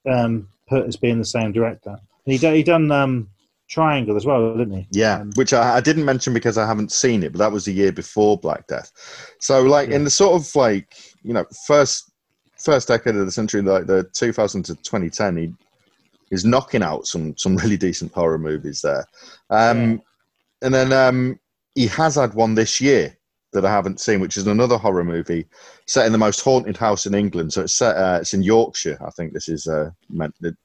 um, 0.08 0.48
put 0.68 0.86
as 0.86 0.98
being 0.98 1.18
the 1.18 1.26
same 1.26 1.52
director. 1.52 1.92
And 2.26 2.34
he 2.34 2.38
done, 2.38 2.54
he 2.54 2.62
done 2.64 2.92
um, 2.92 3.30
Triangle 3.70 4.16
as 4.18 4.26
well, 4.26 4.58
didn't 4.58 4.76
he? 4.76 4.88
Yeah, 4.92 5.20
Um, 5.22 5.32
which 5.36 5.54
I, 5.54 5.78
I 5.78 5.82
didn't 5.82 6.06
mention 6.06 6.34
because 6.34 6.58
I 6.58 6.66
haven't 6.66 6.92
seen 6.92 7.24
it, 7.24 7.32
but 7.32 7.40
that 7.40 7.52
was 7.52 7.66
the 7.66 7.74
year 7.74 7.92
before 7.92 8.38
Black 8.38 8.68
Death. 8.68 8.92
So, 9.40 9.62
like 9.62 9.90
Yeah. 9.90 9.98
in 9.98 10.04
the 10.04 10.10
sort 10.10 10.42
of 10.42 10.56
like 10.56 10.96
you 11.24 11.34
know 11.34 11.46
first 11.68 12.12
first 12.58 12.88
decade 12.88 13.16
of 13.16 13.26
the 13.26 13.32
century, 13.32 13.62
like 13.62 13.86
the 13.86 14.04
2000 14.14 14.64
to 14.64 14.76
2010, 14.76 15.38
he 15.38 15.54
is 16.32 16.46
knocking 16.46 16.84
out 16.84 17.08
some 17.08 17.38
some 17.38 17.56
really 17.64 17.78
decent 17.78 18.12
horror 18.14 18.40
movies 18.40 18.82
there. 18.82 19.06
Um, 19.50 20.02
And 20.62 20.74
then 20.74 20.92
um, 20.92 21.40
he 21.76 21.88
has 21.88 22.16
had 22.16 22.34
one 22.34 22.56
this 22.56 22.82
year 22.82 23.16
that 23.54 23.66
I 23.66 23.72
haven't 23.72 24.00
seen, 24.02 24.20
which 24.20 24.38
is 24.38 24.46
another 24.46 24.78
horror 24.78 25.04
movie 25.06 25.48
set 25.88 26.06
in 26.06 26.12
the 26.12 26.18
most 26.18 26.42
haunted 26.42 26.76
house 26.78 27.06
in 27.06 27.16
England. 27.16 27.54
So 27.54 27.62
it's 27.62 27.74
set 27.76 27.96
uh, 27.96 28.20
it's 28.22 28.34
in 28.34 28.44
Yorkshire. 28.44 28.98
I 29.06 29.10
think 29.12 29.34
this 29.34 29.48
is 29.48 29.68
uh, 29.68 29.92
meant. 30.10 30.36
It, 30.42 30.56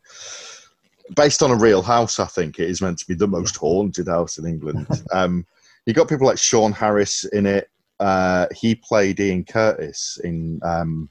based 1.16 1.42
on 1.42 1.50
a 1.50 1.56
real 1.56 1.82
house, 1.82 2.18
I 2.18 2.26
think 2.26 2.58
it 2.58 2.68
is 2.70 2.80
meant 2.80 2.98
to 2.98 3.06
be 3.06 3.14
the 3.14 3.26
most 3.28 3.56
haunted 3.56 4.08
house 4.08 4.38
in 4.38 4.46
England. 4.46 4.86
um, 5.12 5.46
you 5.86 5.92
got 5.92 6.08
people 6.08 6.26
like 6.26 6.38
Sean 6.38 6.72
Harris 6.72 7.24
in 7.24 7.46
it. 7.46 7.68
Uh, 8.00 8.46
he 8.54 8.74
played 8.74 9.20
Ian 9.20 9.44
Curtis 9.44 10.18
in 10.24 10.60
um, 10.64 11.08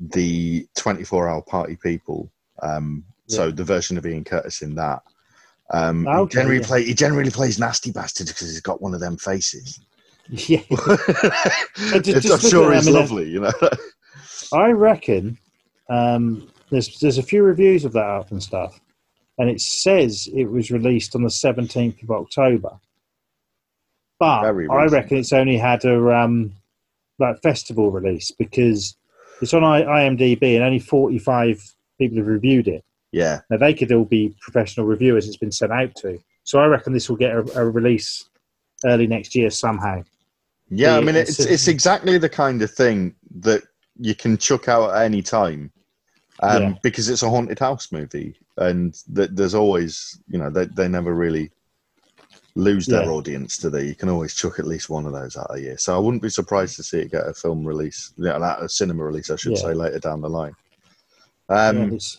the 0.00 0.66
24 0.76 1.28
Hour 1.28 1.42
Party 1.42 1.76
People. 1.76 2.30
Um, 2.62 3.04
So 3.28 3.50
the 3.50 3.64
version 3.64 3.96
of 3.98 4.06
Ian 4.06 4.24
Curtis 4.24 4.62
in 4.62 4.74
that. 4.76 5.02
Um, 5.70 6.06
Okay, 6.06 6.20
he 6.22 6.28
generally 6.42 6.60
yeah. 6.60 6.66
play. 6.66 6.84
He 6.84 6.94
generally 6.94 7.30
plays 7.30 7.58
nasty 7.58 7.90
bastard 7.90 8.28
because 8.28 8.48
he's 8.50 8.60
got 8.60 8.80
one 8.82 8.94
of 8.94 9.00
them 9.00 9.16
faces. 9.16 9.80
Yeah, 10.28 10.58
It's- 10.70 12.24
just 12.24 12.44
I'm 12.44 12.50
sure 12.50 12.74
he's 12.74 12.88
him 12.88 12.94
in 12.94 12.96
a- 12.96 13.00
lovely, 13.00 13.30
you 13.30 13.40
know. 13.40 13.52
I 14.52 14.70
reckon 14.72 15.38
um, 15.88 16.48
there's 16.70 16.98
there's 17.00 17.18
a 17.18 17.22
few 17.22 17.42
reviews 17.42 17.84
of 17.84 17.92
that 17.92 18.04
up 18.06 18.30
and 18.30 18.42
stuff, 18.42 18.80
and 19.38 19.48
it 19.48 19.60
says 19.60 20.28
it 20.34 20.46
was 20.46 20.70
released 20.70 21.14
on 21.14 21.22
the 21.22 21.28
17th 21.28 22.02
of 22.02 22.10
October. 22.10 22.78
But 24.18 24.42
Very 24.42 24.68
I 24.68 24.84
recent. 24.84 24.92
reckon 24.92 25.16
it's 25.18 25.32
only 25.32 25.58
had 25.58 25.84
a 25.84 26.14
um, 26.16 26.52
like 27.18 27.40
festival 27.42 27.90
release 27.90 28.30
because 28.30 28.96
it's 29.42 29.52
on 29.52 29.62
IMDb 29.62 30.54
and 30.56 30.64
only 30.64 30.78
45 30.78 31.62
people 31.98 32.18
have 32.18 32.26
reviewed 32.26 32.66
it. 32.68 32.82
yeah, 33.12 33.40
Now 33.50 33.58
they 33.58 33.74
could 33.74 33.92
all 33.92 34.06
be 34.06 34.34
professional 34.40 34.86
reviewers 34.86 35.26
it's 35.28 35.36
been 35.36 35.52
sent 35.52 35.72
out 35.72 35.94
to. 35.96 36.18
So 36.44 36.60
I 36.60 36.66
reckon 36.66 36.92
this 36.94 37.10
will 37.10 37.16
get 37.16 37.32
a, 37.32 37.60
a 37.60 37.68
release 37.68 38.28
early 38.86 39.06
next 39.06 39.34
year 39.34 39.50
somehow. 39.50 40.02
yeah. 40.70 40.96
I 40.96 41.00
mean, 41.00 41.16
it's 41.16 41.38
it's 41.40 41.68
exactly 41.68 42.16
the 42.18 42.28
kind 42.30 42.62
of 42.62 42.70
thing 42.70 43.14
that 43.40 43.62
you 43.98 44.14
can 44.14 44.38
chuck 44.38 44.68
out 44.68 44.94
at 44.94 45.04
any 45.04 45.20
time, 45.22 45.70
um, 46.40 46.62
Yeah. 46.62 46.74
because 46.82 47.08
it's 47.08 47.22
a 47.22 47.30
haunted 47.30 47.58
house 47.58 47.90
movie, 47.92 48.36
and 48.56 48.94
th- 49.14 49.30
there's 49.32 49.54
always, 49.54 50.20
you 50.28 50.38
know, 50.38 50.50
they 50.50 50.66
they 50.66 50.88
never 50.88 51.14
really 51.14 51.50
lose 52.54 52.86
their 52.86 53.04
Yeah. 53.04 53.10
audience, 53.10 53.58
to 53.58 53.68
they? 53.70 53.84
You 53.84 53.94
can 53.94 54.08
always 54.08 54.34
chuck 54.34 54.58
at 54.58 54.66
least 54.66 54.88
one 54.88 55.04
of 55.06 55.12
those 55.12 55.36
out 55.36 55.54
a 55.54 55.60
year. 55.60 55.76
So 55.78 55.94
I 55.94 55.98
wouldn't 55.98 56.22
be 56.22 56.30
surprised 56.30 56.76
to 56.76 56.82
see 56.82 57.00
it 57.00 57.10
get 57.12 57.26
a 57.28 57.34
film 57.34 57.64
release, 57.66 58.12
yeah, 58.16 58.38
like 58.38 58.58
a 58.58 58.68
cinema 58.68 59.04
release, 59.04 59.30
I 59.30 59.36
should 59.36 59.52
Yeah. 59.52 59.58
say, 59.62 59.74
later 59.74 59.98
down 59.98 60.22
the 60.22 60.30
line. 60.30 60.54
Yeah, 61.50 61.68
Um, 61.68 61.82
it's- 61.88 62.18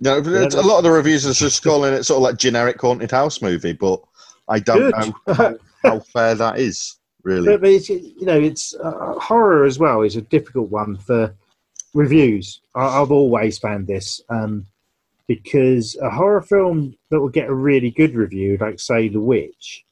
No, 0.00 0.18
a 0.18 0.62
lot 0.62 0.78
of 0.78 0.84
the 0.84 0.90
reviews 0.90 1.26
are 1.26 1.32
just 1.32 1.62
calling 1.62 1.94
it 1.94 2.02
sort 2.04 2.16
of 2.18 2.22
like 2.24 2.36
generic 2.36 2.80
haunted 2.80 3.10
house 3.12 3.40
movie, 3.40 3.72
but 3.72 4.02
I 4.48 4.58
don't 4.58 4.90
Good. 4.90 4.94
know 4.94 5.14
how, 5.34 5.56
how 5.84 6.00
fair 6.00 6.34
that 6.34 6.58
is, 6.58 6.96
really. 7.22 7.46
But, 7.46 7.60
but 7.62 7.88
you 7.88 8.26
know, 8.26 8.38
it's 8.40 8.74
uh, 8.74 9.14
horror 9.20 9.64
as 9.64 9.78
well 9.78 10.02
is 10.02 10.16
a 10.16 10.22
difficult 10.22 10.70
one 10.70 10.96
for 10.98 11.34
reviews. 11.94 12.60
I, 12.74 13.00
I've 13.00 13.12
always 13.12 13.58
found 13.58 13.86
this 13.86 14.20
um, 14.28 14.66
because 15.26 15.96
a 16.02 16.10
horror 16.10 16.42
film 16.42 16.94
that 17.10 17.20
will 17.20 17.28
get 17.28 17.48
a 17.48 17.54
really 17.54 17.90
good 17.90 18.14
review, 18.14 18.56
like 18.60 18.80
say 18.80 19.08
The 19.08 19.20
Witch, 19.20 19.84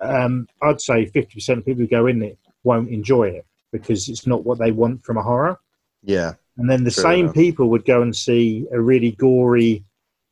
um, 0.00 0.48
I'd 0.62 0.80
say 0.80 1.06
fifty 1.06 1.34
percent 1.34 1.58
of 1.58 1.66
people 1.66 1.82
who 1.82 1.88
go 1.88 2.06
in 2.06 2.22
it 2.22 2.38
won't 2.64 2.90
enjoy 2.90 3.28
it 3.28 3.46
because 3.72 4.08
it's 4.08 4.26
not 4.26 4.44
what 4.44 4.58
they 4.58 4.70
want 4.70 5.04
from 5.04 5.16
a 5.16 5.22
horror. 5.22 5.58
Yeah, 6.02 6.34
And 6.56 6.70
then 6.70 6.84
the 6.84 6.90
same 6.90 7.26
enough. 7.26 7.34
people 7.34 7.70
would 7.70 7.84
go 7.84 8.02
and 8.02 8.14
see 8.14 8.66
a 8.72 8.80
really 8.80 9.12
gory, 9.12 9.84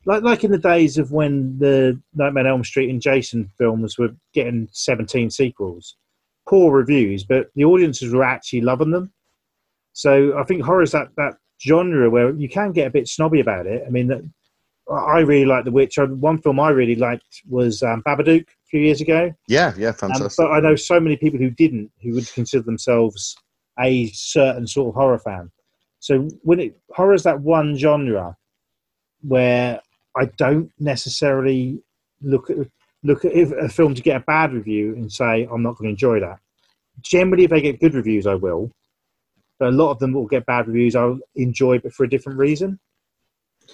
like 0.04 0.22
like 0.22 0.44
in 0.44 0.52
the 0.52 0.58
days 0.58 0.98
of 0.98 1.12
when 1.12 1.58
the 1.58 2.00
Nightmare 2.14 2.44
on 2.44 2.50
Elm 2.50 2.64
Street 2.64 2.90
and 2.90 3.02
Jason 3.02 3.50
films 3.58 3.98
were 3.98 4.14
getting 4.32 4.68
17 4.72 5.30
sequels. 5.30 5.96
Poor 6.48 6.72
reviews, 6.72 7.24
but 7.24 7.50
the 7.56 7.64
audiences 7.64 8.12
were 8.12 8.22
actually 8.22 8.60
loving 8.60 8.90
them. 8.92 9.12
So 9.96 10.38
I 10.38 10.44
think 10.44 10.62
horror 10.62 10.82
is 10.82 10.92
that, 10.92 11.08
that 11.16 11.38
genre 11.64 12.10
where 12.10 12.30
you 12.34 12.50
can 12.50 12.72
get 12.72 12.86
a 12.86 12.90
bit 12.90 13.08
snobby 13.08 13.40
about 13.40 13.66
it. 13.66 13.82
I 13.86 13.88
mean, 13.88 14.08
that, 14.08 14.20
I 14.92 15.20
really 15.20 15.46
like 15.46 15.64
The 15.64 15.70
Witch. 15.70 15.96
Uh, 15.96 16.06
One 16.08 16.36
film 16.36 16.60
I 16.60 16.68
really 16.68 16.96
liked 16.96 17.24
was 17.48 17.82
um, 17.82 18.02
Babadook 18.06 18.42
a 18.42 18.66
few 18.68 18.80
years 18.80 19.00
ago. 19.00 19.32
yeah, 19.48 19.72
yeah, 19.78 19.88
Um, 19.88 19.94
fantastic. 19.94 20.36
but 20.36 20.50
I 20.52 20.60
know 20.60 20.76
so 20.76 21.00
many 21.00 21.16
people 21.16 21.38
who 21.38 21.48
didn't, 21.48 21.90
who 22.02 22.12
would 22.12 22.30
consider 22.34 22.62
themselves 22.62 23.36
a 23.80 24.08
certain 24.08 24.66
sort 24.66 24.90
of 24.90 24.94
horror 24.96 25.18
fan. 25.18 25.50
So 26.00 26.28
when 26.42 26.60
it 26.60 26.78
horror 26.90 27.14
is 27.14 27.22
that 27.22 27.40
one 27.40 27.74
genre 27.78 28.36
where 29.22 29.80
I 30.14 30.26
don't 30.36 30.70
necessarily 30.78 31.82
look 32.20 32.50
at 32.50 32.58
look 33.02 33.24
at 33.24 33.32
if 33.32 33.50
a 33.50 33.68
film 33.70 33.94
to 33.94 34.02
get 34.02 34.16
a 34.16 34.24
bad 34.26 34.52
review 34.52 34.94
and 34.94 35.10
say 35.10 35.48
I'm 35.50 35.62
not 35.62 35.76
going 35.78 35.88
to 35.88 35.92
enjoy 35.92 36.20
that. 36.20 36.38
Generally, 37.00 37.44
if 37.44 37.50
they 37.50 37.60
get 37.62 37.80
good 37.80 37.94
reviews, 37.94 38.26
I 38.26 38.34
will. 38.34 38.70
But 39.58 39.68
a 39.68 39.72
lot 39.72 39.90
of 39.90 39.98
them 39.98 40.12
will 40.12 40.26
get 40.26 40.46
bad 40.46 40.66
reviews. 40.66 40.94
I'll 40.94 41.18
enjoy, 41.34 41.78
but 41.78 41.92
for 41.92 42.04
a 42.04 42.08
different 42.08 42.38
reason. 42.38 42.78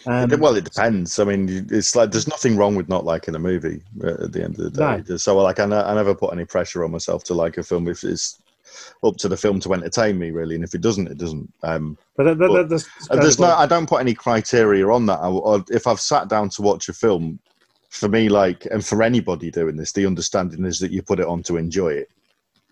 Um, 0.06 0.30
well, 0.40 0.56
it 0.56 0.64
depends. 0.64 1.18
I 1.18 1.24
mean, 1.24 1.66
it's 1.70 1.94
like 1.94 2.10
there's 2.10 2.28
nothing 2.28 2.56
wrong 2.56 2.74
with 2.74 2.88
not 2.88 3.04
liking 3.04 3.34
a 3.34 3.38
movie 3.38 3.82
uh, 4.02 4.24
at 4.24 4.32
the 4.32 4.42
end 4.42 4.58
of 4.58 4.64
the 4.64 4.70
day. 4.70 5.02
No. 5.08 5.16
So, 5.16 5.36
like, 5.38 5.60
I, 5.60 5.64
I 5.64 5.94
never 5.94 6.14
put 6.14 6.32
any 6.32 6.44
pressure 6.44 6.84
on 6.84 6.90
myself 6.90 7.24
to 7.24 7.34
like 7.34 7.58
a 7.58 7.62
film 7.62 7.88
if 7.88 8.02
it's 8.02 8.40
up 9.04 9.16
to 9.18 9.28
the 9.28 9.36
film 9.36 9.60
to 9.60 9.74
entertain 9.74 10.18
me, 10.18 10.30
really. 10.30 10.54
And 10.54 10.64
if 10.64 10.74
it 10.74 10.80
doesn't, 10.80 11.08
it 11.08 11.18
doesn't. 11.18 11.52
Um, 11.62 11.98
but 12.16 12.24
that, 12.24 12.38
that, 12.38 12.48
but- 12.48 12.68
that's 12.68 12.88
And 13.10 13.22
there's 13.22 13.38
no, 13.38 13.54
I 13.54 13.66
don't 13.66 13.88
put 13.88 14.00
any 14.00 14.14
criteria 14.14 14.88
on 14.88 15.06
that. 15.06 15.20
I, 15.20 15.28
or 15.28 15.64
if 15.70 15.86
I've 15.86 16.00
sat 16.00 16.28
down 16.28 16.48
to 16.50 16.62
watch 16.62 16.88
a 16.88 16.92
film, 16.92 17.38
for 17.90 18.08
me, 18.08 18.30
like, 18.30 18.66
and 18.70 18.84
for 18.84 19.02
anybody 19.02 19.50
doing 19.50 19.76
this, 19.76 19.92
the 19.92 20.06
understanding 20.06 20.64
is 20.64 20.78
that 20.78 20.92
you 20.92 21.02
put 21.02 21.20
it 21.20 21.26
on 21.26 21.42
to 21.44 21.58
enjoy 21.58 21.90
it. 21.90 22.10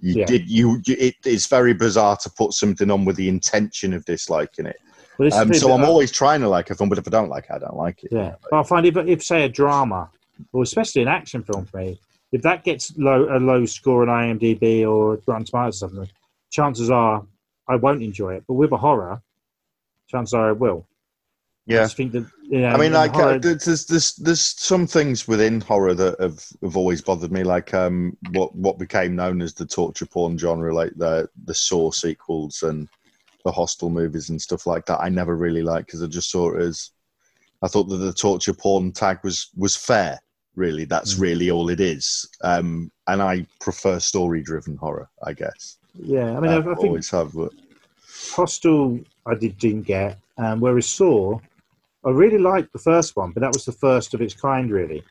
You 0.01 0.15
Yeah. 0.15 0.27
did 0.27 0.49
you. 0.49 0.81
you 0.87 1.13
it's 1.25 1.47
very 1.47 1.75
bizarre 1.75 2.17
to 2.19 2.31
put 2.31 2.53
something 2.53 2.91
on 2.91 3.05
with 3.05 3.17
the 3.17 3.29
intention 3.29 3.93
of 3.93 4.05
disliking 4.05 4.67
it. 4.67 4.77
Um, 5.33 5.53
so 5.53 5.73
I'm 5.73 5.85
always 5.85 6.11
trying 6.11 6.41
to 6.41 6.49
like 6.49 6.71
a 6.71 6.75
film, 6.75 6.89
but 6.89 6.99
if 6.99 7.07
I 7.07 7.11
don't 7.11 7.29
like 7.29 7.45
it, 7.45 7.53
I 7.53 7.59
don't 7.59 7.77
like 7.77 8.03
it. 8.05 8.13
Yeah, 8.13 8.37
but 8.43 8.59
I 8.59 8.63
find 8.63 8.87
if, 8.87 8.97
if 8.97 9.23
say 9.23 9.45
a 9.45 9.49
drama, 9.49 10.11
or 10.53 10.63
especially 10.63 11.03
an 11.03 11.09
action 11.09 11.43
film 11.43 11.67
for 11.67 11.77
me, 11.77 11.99
if 12.33 12.41
that 12.43 12.65
gets 12.65 12.97
low 12.97 13.29
a 13.31 13.39
low 13.39 13.67
score 13.67 14.09
on 14.09 14.39
IMDb 14.39 14.91
or 14.91 15.21
Rotten 15.27 15.45
Tomatoes 15.45 15.83
or 15.83 15.89
something, 15.89 16.09
chances 16.51 16.91
are 16.91 17.27
I 17.69 17.77
won't 17.77 18.03
enjoy 18.03 18.35
it. 18.35 18.45
But 18.49 18.55
with 18.55 18.73
a 18.73 18.79
horror, 18.79 19.21
chances 20.09 20.33
are 20.33 20.49
I 20.49 20.53
will. 20.53 20.87
I 21.71 21.75
Yeah. 21.75 21.83
just 21.83 21.97
think 21.97 22.13
that 22.13 22.27
you 22.49 22.61
know, 22.61 22.69
I 22.69 22.79
mean, 22.79 22.93
like, 22.93 23.13
horror- 23.13 23.35
uh, 23.35 23.39
there's, 23.39 23.87
there's 23.87 24.15
there's 24.17 24.41
some 24.41 24.87
things 24.87 25.29
within 25.29 25.61
horror 25.61 25.95
that 25.95 26.21
have, 26.21 26.45
have 26.63 26.77
always 26.77 27.01
bothered 27.01 27.33
me, 27.33 27.45
like 27.45 27.73
um, 27.75 28.17
what 28.33 28.55
what 28.57 28.79
became 28.79 29.15
known 29.17 29.41
as 29.41 29.55
the 29.55 29.67
torture 29.67 30.07
porn 30.07 30.37
genre, 30.37 30.75
like 30.75 30.93
the 30.97 31.29
the 31.45 31.55
Saw 31.55 31.91
sequels 31.91 32.63
and 32.63 32.89
the 33.45 33.53
Hostel 33.53 33.89
movies 33.91 34.31
and 34.31 34.41
stuff 34.43 34.67
like 34.67 34.85
that. 34.87 35.01
I 35.01 35.09
never 35.09 35.37
really 35.37 35.63
liked 35.63 35.87
because 35.87 36.03
I 36.03 36.07
just 36.07 36.31
saw 36.31 36.55
it 36.55 36.63
as 36.63 36.91
I 37.63 37.69
thought 37.69 37.85
that 37.85 37.97
the 37.97 38.13
torture 38.13 38.55
porn 38.55 38.93
tag 38.93 39.19
was 39.23 39.51
was 39.57 39.77
fair. 39.77 40.21
Really, 40.57 40.85
that's 40.85 41.15
Mm. 41.15 41.21
really 41.21 41.51
all 41.51 41.69
it 41.71 41.81
is. 41.81 42.29
Um, 42.43 42.91
and 43.07 43.23
I 43.23 43.47
prefer 43.61 44.01
story 44.01 44.43
driven 44.43 44.77
horror, 44.77 45.09
I 45.25 45.33
guess. 45.33 45.79
yeah, 46.05 46.37
I 46.37 46.41
mean, 46.41 46.51
I, 46.51 46.57
I, 46.57 46.59
I 46.59 46.75
think 46.75 46.79
always 46.89 47.11
have. 47.11 47.33
But 47.33 47.53
Hostel 48.33 49.01
I 49.27 49.35
did 49.35 49.59
didn't 49.59 49.83
get, 49.83 50.19
um, 50.39 50.61
whereas 50.61 50.87
Saw, 50.87 51.39
I 52.05 52.11
really 52.11 52.39
liked 52.39 52.73
the 52.73 52.79
first 52.79 53.17
one, 53.17 53.33
but 53.33 53.41
that 53.41 53.53
was 53.53 53.65
the 53.65 53.73
first 53.73 54.15
of 54.15 54.23
its 54.23 54.35
kind, 54.35 54.71
really, 54.71 55.05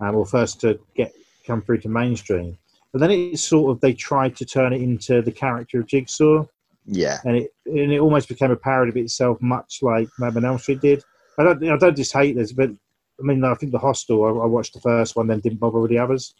um, 0.00 0.16
or 0.16 0.26
first 0.26 0.60
to 0.62 0.78
get 0.94 1.12
come 1.46 1.62
through 1.62 1.78
to 1.78 1.88
mainstream. 1.88 2.58
But 2.92 3.00
then 3.00 3.10
it 3.10 3.38
sort 3.38 3.70
of 3.70 3.80
they 3.80 3.92
tried 3.92 4.36
to 4.36 4.44
turn 4.44 4.72
it 4.72 4.82
into 4.82 5.22
the 5.22 5.32
character 5.32 5.80
of 5.80 5.86
Jigsaw, 5.86 6.46
yeah, 6.84 7.18
and 7.24 7.36
it 7.36 7.54
and 7.66 7.92
it 7.92 8.00
almost 8.00 8.28
became 8.28 8.50
a 8.50 8.56
parody 8.56 8.90
of 8.90 8.96
itself, 8.96 9.40
much 9.40 9.78
like 9.82 10.08
Mad 10.18 10.36
on 10.36 10.44
Elm 10.44 10.58
Street 10.58 10.80
did. 10.80 11.04
I 11.38 11.44
don't 11.44 11.62
I 11.68 11.76
don't 11.76 11.96
just 11.96 12.12
hate 12.12 12.36
this, 12.36 12.52
but 12.52 12.70
I 12.70 13.22
mean 13.22 13.44
I 13.44 13.54
think 13.54 13.72
the 13.72 13.78
Hostel 13.78 14.24
I, 14.24 14.28
I 14.28 14.46
watched 14.46 14.74
the 14.74 14.80
first 14.80 15.14
one, 15.14 15.28
then 15.28 15.40
didn't 15.40 15.60
bother 15.60 15.78
with 15.78 15.90
the 15.90 15.98
others. 15.98 16.34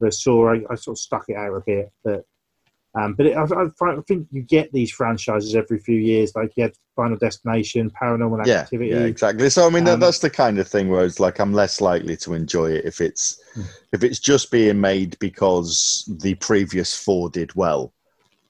The 0.00 0.10
Saw 0.10 0.54
I, 0.54 0.62
I 0.70 0.74
sort 0.74 0.96
of 0.96 0.98
stuck 0.98 1.24
it 1.28 1.36
out 1.36 1.54
a 1.54 1.60
bit, 1.60 1.92
but 2.02 2.24
um, 2.94 3.14
but 3.14 3.26
it, 3.26 3.36
I, 3.36 3.44
I, 3.44 4.00
think 4.08 4.26
you 4.32 4.42
get 4.42 4.72
these 4.72 4.90
franchises 4.90 5.54
every 5.54 5.78
few 5.78 5.98
years, 5.98 6.34
like 6.34 6.50
you 6.56 6.64
had 6.64 6.72
Final 6.96 7.16
Destination, 7.16 7.90
Paranormal 7.90 8.44
yeah, 8.46 8.60
Activity. 8.60 8.90
yeah, 8.90 9.04
exactly. 9.04 9.48
So 9.48 9.66
I 9.66 9.70
mean, 9.70 9.84
that, 9.84 9.94
Um, 9.94 10.00
that's 10.00 10.18
the 10.18 10.30
kind 10.30 10.58
of 10.58 10.66
thing 10.66 10.88
where 10.88 11.04
it's 11.04 11.20
like 11.20 11.38
I'm 11.38 11.52
less 11.52 11.80
likely 11.80 12.16
to 12.18 12.34
enjoy 12.34 12.72
it 12.72 12.84
if 12.84 13.00
it's 13.00 13.40
Hmm. 13.54 13.62
if 13.92 14.02
it's 14.02 14.18
just 14.18 14.50
being 14.50 14.80
made 14.80 15.16
because 15.20 16.04
the 16.20 16.34
previous 16.36 16.96
four 16.96 17.30
did 17.30 17.54
well. 17.54 17.92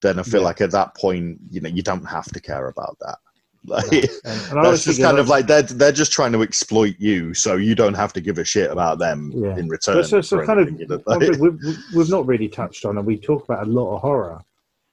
Then 0.01 0.19
I 0.19 0.23
feel 0.23 0.41
Yeah. 0.41 0.47
like 0.47 0.63
at 0.63 0.71
that 0.71 0.95
point, 0.95 1.39
you 1.51 1.61
know, 1.61 1.69
you 1.69 1.83
don't 1.83 2.07
have 2.07 2.33
to 2.33 2.41
care 2.41 2.69
about 2.69 2.97
that. 3.01 3.19
Like, 3.67 3.85
And, 3.93 4.05
and 4.25 4.65
that's 4.65 4.85
just 4.85 5.01
kind 5.01 5.17
that- 5.17 5.21
of 5.21 5.29
like 5.29 5.47
they're 5.47 5.63
they're 5.63 5.93
just 5.93 6.13
trying 6.13 6.33
to 6.33 6.43
exploit 6.43 6.97
you, 6.99 7.35
so 7.35 7.57
you 7.57 7.75
don't 7.75 7.95
have 7.95 8.13
to 8.15 8.21
give 8.21 8.39
a 8.39 8.45
shit 8.45 8.71
about 8.71 8.99
them 8.99 9.33
Yeah. 9.35 9.57
in 9.57 9.69
return. 9.69 9.97
But 9.97 10.07
so, 10.07 10.21
so 10.21 10.39
for 10.39 10.47
kind 10.47 10.61
of, 10.61 10.81
you 10.81 10.87
know, 10.87 11.03
like- 11.07 11.39
we've, 11.39 11.59
we've 11.95 12.09
not 12.11 12.27
really 12.27 12.49
touched 12.49 12.85
on, 12.85 12.97
and 12.99 13.07
we 13.07 13.19
talk 13.19 13.45
about 13.45 13.67
a 13.67 13.71
lot 13.71 13.95
of 13.97 14.01
horror. 14.03 14.41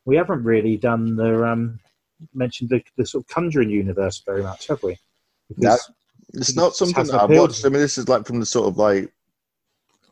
We 0.05 0.15
haven't 0.15 0.43
really 0.43 0.77
done 0.77 1.15
the 1.15 1.43
um, 1.45 1.79
mentioned 2.33 2.69
the, 2.69 2.81
the 2.97 3.05
sort 3.05 3.23
of 3.23 3.27
Conjuring 3.29 3.69
universe 3.69 4.21
very 4.25 4.43
much, 4.43 4.67
have 4.67 4.81
we? 4.83 4.97
Because- 5.49 5.89
It's 6.33 6.55
not 6.55 6.75
something 6.75 7.05
that 7.05 7.21
I've 7.21 7.29
watched. 7.29 7.65
I 7.65 7.69
mean, 7.69 7.79
this 7.79 7.97
is 7.97 8.09
like 8.09 8.25
from 8.25 8.39
the 8.41 8.45
sort 8.45 8.67
of 8.67 8.77
like 8.77 9.13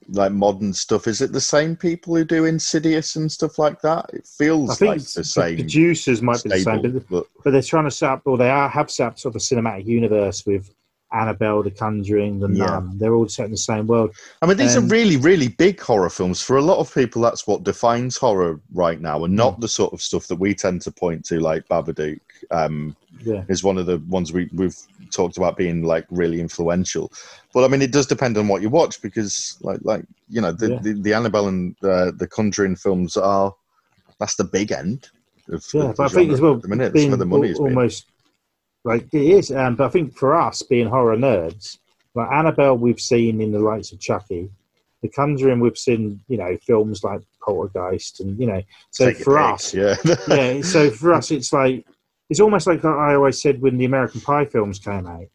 like 0.10 0.32
modern 0.32 0.74
stuff. 0.74 1.08
Is 1.08 1.22
it 1.22 1.32
the 1.32 1.42
same 1.42 1.76
people 1.76 2.16
who 2.16 2.24
do 2.26 2.46
Insidious 2.46 3.16
and 3.16 3.32
stuff 3.32 3.58
like 3.58 3.82
that? 3.82 4.10
It 4.14 4.28
feels 4.28 4.70
I 4.72 4.76
think 4.76 4.90
like 4.90 5.02
the 5.02 5.24
same. 5.24 5.56
producers 5.56 6.22
might 6.22 6.44
be 6.44 6.50
the 6.50 6.60
same, 6.60 6.80
stable, 6.80 7.00
but, 7.00 7.10
but 7.10 7.28
but 7.44 7.52
they're 7.52 7.62
trying 7.62 7.86
to 7.86 7.92
set 7.92 8.12
up, 8.12 8.22
or 8.26 8.38
they 8.38 8.50
are 8.50 8.70
have 8.70 8.92
set 8.92 9.08
up 9.08 9.20
sort 9.20 9.36
of 9.36 9.42
a 9.42 9.44
cinematic 9.44 9.86
universe 9.86 10.46
with 10.46 10.75
Annabelle, 11.16 11.64
The 11.64 11.72
Conjuring, 11.72 12.40
The 12.40 12.50
Yeah. 12.50 12.66
Nun. 12.66 12.98
They're 12.98 13.14
all 13.16 13.28
set 13.28 13.46
in 13.46 13.52
the 13.52 13.58
same 13.58 13.88
world. 13.88 14.12
I 14.42 14.46
mean, 14.46 14.58
these 14.58 14.76
Um, 14.76 14.84
are 14.84 14.88
really, 14.88 15.18
really 15.18 15.48
big 15.48 15.80
horror 15.80 16.10
films. 16.10 16.42
For 16.42 16.58
a 16.58 16.62
lot 16.62 16.80
of 16.80 16.94
people, 16.94 17.22
that's 17.22 17.48
what 17.48 17.64
defines 17.64 18.18
horror 18.18 18.60
right 18.74 19.00
now, 19.00 19.24
and 19.24 19.36
not 19.36 19.62
the 19.62 19.68
sort 19.68 19.94
of 19.94 20.02
stuff 20.02 20.28
that 20.28 20.36
we 20.36 20.54
tend 20.54 20.82
to 20.84 20.92
point 20.92 21.26
to, 21.26 21.40
like 21.40 21.68
Babadook. 21.68 22.20
Um, 22.52 22.96
Yeah, 23.24 23.44
is 23.48 23.64
one 23.64 23.78
of 23.78 23.86
the 23.86 24.00
ones 24.10 24.34
we, 24.34 24.50
we've 24.54 24.78
talked 25.10 25.38
about 25.38 25.56
being 25.56 25.84
like 25.84 26.06
really 26.12 26.40
influential. 26.42 27.12
But 27.54 27.64
I 27.64 27.70
mean, 27.70 27.82
it 27.82 27.94
does 27.94 28.06
depend 28.06 28.38
on 28.38 28.50
what 28.50 28.62
you 28.62 28.70
watch 28.70 29.02
because, 29.02 29.58
like, 29.62 29.80
like 29.84 30.04
you 30.30 30.42
know, 30.42 30.52
the 30.52 30.72
Yeah. 30.72 30.80
the, 30.82 30.94
the 31.02 31.14
Annabelle 31.14 31.48
and 31.48 31.76
uh, 31.82 32.12
the 32.12 32.28
Conjuring 32.28 32.76
films 32.76 33.16
are 33.16 33.56
that's 34.20 34.36
the 34.36 34.44
big 34.44 34.72
end. 34.72 35.10
Of, 35.50 35.64
yeah. 35.74 35.90
of 35.90 35.96
But 35.96 36.12
I 36.12 36.16
think 36.16 36.32
as 36.34 36.42
well, 36.42 36.56
the 36.56 36.68
minute, 36.68 36.94
being 36.94 37.10
where 37.10 37.18
the 37.18 37.26
money 37.26 37.50
is. 37.52 37.60
almost 37.60 38.06
like 38.86 39.14
it 39.14 39.22
is. 39.22 39.52
Um, 39.52 39.76
but 39.76 39.88
I 39.88 39.90
think 39.90 40.16
for 40.16 40.36
us, 40.36 40.62
being 40.62 40.88
horror 40.88 41.18
nerds, 41.18 41.80
like 42.14 42.32
Annabelle, 42.32 42.78
we've 42.78 43.00
seen 43.00 43.42
in 43.42 43.52
the 43.52 43.60
likes 43.60 43.92
of 43.92 44.00
Chucky. 44.00 44.50
The 45.02 45.10
Conjuring, 45.10 45.60
we've 45.60 45.78
seen, 45.78 46.22
you 46.28 46.38
know, 46.38 46.58
films 46.66 47.04
like 47.04 47.22
Poltergeist, 47.44 48.22
and 48.22 48.40
you 48.40 48.48
know, 48.48 48.62
so 48.92 49.08
Take 49.08 49.18
for 49.18 49.38
us, 49.38 49.74
yeah, 49.74 49.96
yeah. 50.28 50.62
So 50.62 50.90
for 50.90 51.14
us, 51.14 51.32
it's 51.32 51.52
like 51.52 51.86
it's 52.30 52.40
almost 52.40 52.66
like 52.68 52.84
I 52.86 53.16
always 53.16 53.42
said 53.42 53.62
when 53.62 53.78
the 53.78 53.86
American 53.86 54.22
Pie 54.22 54.46
films 54.46 54.80
came 54.80 55.06
out. 55.06 55.28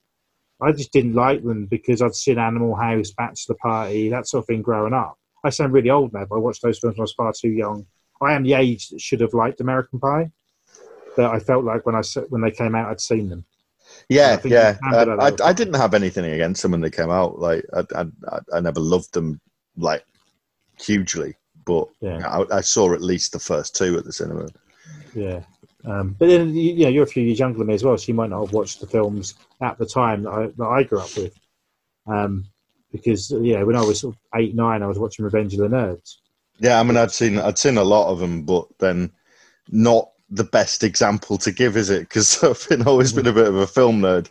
I 0.63 0.73
just 0.73 0.93
didn't 0.93 1.15
like 1.15 1.43
them 1.43 1.67
because 1.67 2.03
I'd 2.03 2.15
seen 2.15 2.39
Animal 2.39 2.75
House, 2.75 3.13
Bachelor 3.13 3.57
Party, 3.63 4.11
that 4.11 4.27
sort 4.27 4.43
of 4.43 4.47
thing 4.47 4.63
growing 4.63 4.93
up. 4.93 5.17
I 5.43 5.51
sound 5.51 5.73
really 5.73 5.89
old 5.89 6.13
now, 6.13 6.27
but 6.29 6.37
I 6.37 6.39
watched 6.39 6.63
those 6.63 6.79
films 6.79 6.97
when 6.97 7.03
I 7.03 7.05
was 7.05 7.15
far 7.15 7.33
too 7.33 7.49
young. 7.49 7.87
I 8.21 8.35
am 8.35 8.43
the 8.43 8.55
age 8.55 8.89
that 8.89 9.01
should 9.01 9.21
have 9.21 9.33
liked 9.33 9.61
American 9.61 9.99
Pie, 9.99 10.31
but 11.17 11.27
I 11.35 11.39
felt 11.39 11.65
like 11.65 11.87
when 11.87 11.95
I 11.95 12.03
when 12.29 12.41
they 12.43 12.51
came 12.51 12.75
out, 12.75 12.91
I'd 12.91 13.01
seen 13.01 13.29
them. 13.29 13.45
Yeah, 14.09 14.41
yeah. 14.45 14.73
you 14.73 14.79
can 14.79 15.07
do 15.07 15.17
that 15.17 15.41
I, 15.43 15.45
I, 15.45 15.51
I 15.51 15.53
didn't 15.53 15.75
have 15.75 15.95
anything 15.95 16.25
against 16.25 16.63
them 16.63 16.73
when 16.73 16.81
they 16.81 16.91
came 16.91 17.11
out. 17.11 17.39
Like, 17.39 17.65
I, 17.73 17.85
I, 17.97 18.39
I- 18.55 18.61
never 18.61 18.81
loved 18.81 19.13
them 19.15 19.41
like 19.77 20.05
hugely, 20.79 21.35
but 21.65 21.89
Yeah. 22.01 22.27
I, 22.27 22.59
I 22.59 22.61
saw 22.61 22.93
at 22.95 23.03
least 23.03 23.33
the 23.33 23.39
first 23.39 23.77
two 23.77 23.97
at 23.99 24.05
the 24.05 24.13
cinema. 24.13 24.49
Yeah. 25.15 25.43
Um, 25.85 26.15
but 26.19 26.29
then, 26.29 26.55
you 26.55 26.73
you 26.75 26.85
know, 26.85 26.89
you're 26.91 27.05
a 27.05 27.07
few 27.09 27.23
years 27.23 27.39
younger 27.39 27.59
than 27.59 27.67
me 27.69 27.75
as 27.75 27.83
well, 27.85 27.97
so 27.97 28.07
you 28.09 28.15
might 28.15 28.31
not 28.31 28.45
have 28.45 28.53
watched 28.53 28.81
the 28.81 28.87
films 28.87 29.35
at 29.63 29.79
the 29.79 29.87
time 29.87 30.23
that 30.25 30.31
I, 30.31 30.47
that 30.57 30.67
I 30.67 30.83
grew 30.83 31.01
up 31.01 31.17
with. 31.17 31.35
Um, 32.07 32.45
because, 32.93 33.31
yeah, 33.31 33.63
when 33.63 33.77
I 33.77 33.83
was 33.83 34.01
sort 34.01 34.15
of 34.15 34.21
eight, 34.41 34.55
nine, 34.55 34.83
I 34.83 34.87
was 34.87 34.99
watching 34.99 35.25
Revenge 35.25 35.55
of 35.55 35.61
the 35.61 35.69
Nerds. 35.69 36.17
Yeah, 36.59 36.79
I 36.79 36.83
mean, 36.83 36.97
I'd 36.97 37.13
seen 37.13 37.39
I'd 37.39 37.57
seen 37.59 37.79
a 37.79 37.85
lot 37.85 38.11
of 38.11 38.19
them, 38.19 38.43
but 38.43 38.67
then 38.79 39.11
not 39.71 40.10
the 40.31 40.45
best 40.45 40.85
example 40.85 41.37
to 41.39 41.51
give, 41.51 41.77
is 41.77 41.91
it? 41.91 42.01
Because 42.01 42.43
I've 42.45 42.69
been 42.69 42.87
always 42.87 43.13
been 43.13 43.27
a 43.27 43.33
bit 43.33 43.49
of 43.49 43.57
a 43.57 43.67
film 43.67 44.01
nerd, 44.01 44.29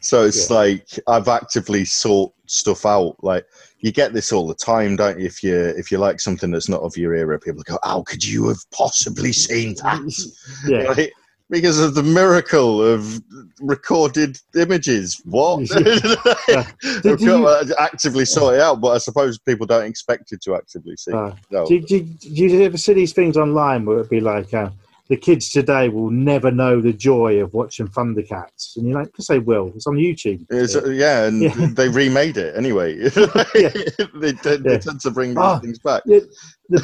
so 0.00 0.24
it's 0.24 0.48
Yeah. 0.50 0.56
like 0.56 0.86
I've 1.08 1.28
actively 1.28 1.84
sought 1.84 2.32
stuff 2.46 2.86
out. 2.86 3.16
Like 3.22 3.46
you 3.80 3.90
get 3.92 4.12
this 4.12 4.32
all 4.32 4.46
the 4.46 4.54
time, 4.54 4.96
don't 4.96 5.18
you? 5.18 5.26
If 5.26 5.42
you 5.42 5.56
if 5.56 5.90
you 5.90 5.98
like 5.98 6.20
something 6.20 6.50
that's 6.50 6.68
not 6.68 6.82
of 6.82 6.96
your 6.96 7.14
era, 7.14 7.38
people 7.38 7.62
go, 7.64 7.78
"How 7.82 8.02
could 8.02 8.24
you 8.24 8.46
have 8.48 8.58
possibly 8.70 9.32
seen 9.32 9.74
that?" 9.82 10.00
Yeah. 10.68 10.82
Right? 10.96 11.10
Because 11.48 11.80
of 11.80 11.94
the 11.96 12.02
miracle 12.04 12.80
of 12.80 13.20
recorded 13.60 14.38
images. 14.54 15.20
What? 15.24 15.66
Did 15.68 17.04
We've 17.04 17.20
you- 17.20 17.26
got 17.42 17.66
to 17.66 17.74
actively 17.82 18.24
sort 18.24 18.54
it 18.54 18.60
out, 18.60 18.80
but 18.80 18.90
I 18.90 18.98
suppose 18.98 19.36
people 19.38 19.66
don't 19.66 19.84
expect 19.84 20.30
you 20.30 20.38
to 20.44 20.54
actively 20.54 20.96
see. 20.96 21.10
Uh, 21.12 21.32
no. 21.50 21.66
do, 21.66 21.80
do, 21.80 22.04
do 22.04 22.28
you 22.28 22.62
ever 22.62 22.76
see 22.78 22.92
these 22.92 23.12
things 23.12 23.36
online 23.36 23.84
where 23.84 23.98
it'd 23.98 24.10
be 24.10 24.20
like, 24.20 24.54
uh, 24.54 24.70
the 25.10 25.16
kids 25.16 25.50
today 25.50 25.88
will 25.90 26.10
never 26.10 26.50
know 26.50 26.80
the 26.80 26.92
joy 26.92 27.40
of 27.42 27.52
watching 27.52 27.88
Thundercats? 27.88 28.76
And 28.76 28.86
you're 28.88 28.98
like, 28.98 29.08
because 29.08 29.26
they 29.26 29.40
will. 29.40 29.72
It's 29.74 29.86
on 29.86 29.96
YouTube. 29.96 30.46
It's, 30.48 30.74
uh, 30.76 30.88
yeah, 30.88 31.24
and 31.26 31.42
Yeah. 31.42 31.52
they 31.74 31.88
remade 31.88 32.38
it 32.38 32.56
anyway. 32.56 32.96
Yeah. 33.54 33.70
they, 34.14 34.32
tend, 34.32 34.64
they 34.64 34.72
Yeah. 34.72 34.78
tend 34.78 35.00
to 35.00 35.10
bring 35.10 35.36
Ah. 35.36 35.58
things 35.58 35.78
back. 35.80 36.04
the 36.04 36.26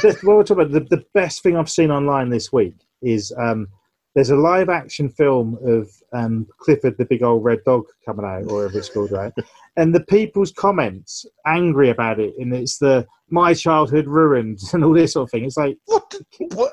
best, 0.03 0.23
what 0.25 0.37
we're 0.37 0.43
talking 0.45 0.65
about, 0.65 0.73
the, 0.91 0.97
the 0.97 1.05
best 1.15 1.43
thing 1.43 1.57
I've 1.57 1.71
seen 1.71 1.91
online 1.91 2.29
this 2.29 2.53
week 2.53 2.75
is 3.01 3.33
um, 3.39 3.69
there's 4.17 4.31
a 4.31 4.37
live 4.37 4.69
action 4.71 5.09
film 5.09 5.59
of 5.65 5.89
um, 6.13 6.47
Clifford 6.59 6.97
the 6.99 7.05
Big 7.05 7.23
Old 7.23 7.45
Red 7.45 7.61
Dog 7.65 7.85
coming 8.05 8.25
out, 8.25 8.43
or 8.51 8.57
whatever 8.57 8.79
it's 8.79 8.89
called, 8.89 9.13
right? 9.13 9.33
And 9.77 9.95
the 9.95 10.01
people's 10.01 10.51
comments 10.53 11.27
angry 11.47 11.91
about 11.91 12.19
it, 12.19 12.35
and 12.39 12.53
it's 12.55 12.79
the 12.79 13.07
my 13.31 13.53
childhood 13.55 14.07
ruined 14.07 14.59
and 14.73 14.83
all 14.85 14.95
this 14.95 15.13
sort 15.13 15.29
of 15.29 15.31
thing. 15.31 15.45
It's 15.45 15.57
like, 15.59 15.77
What? 15.85 16.15
What? 16.55 16.73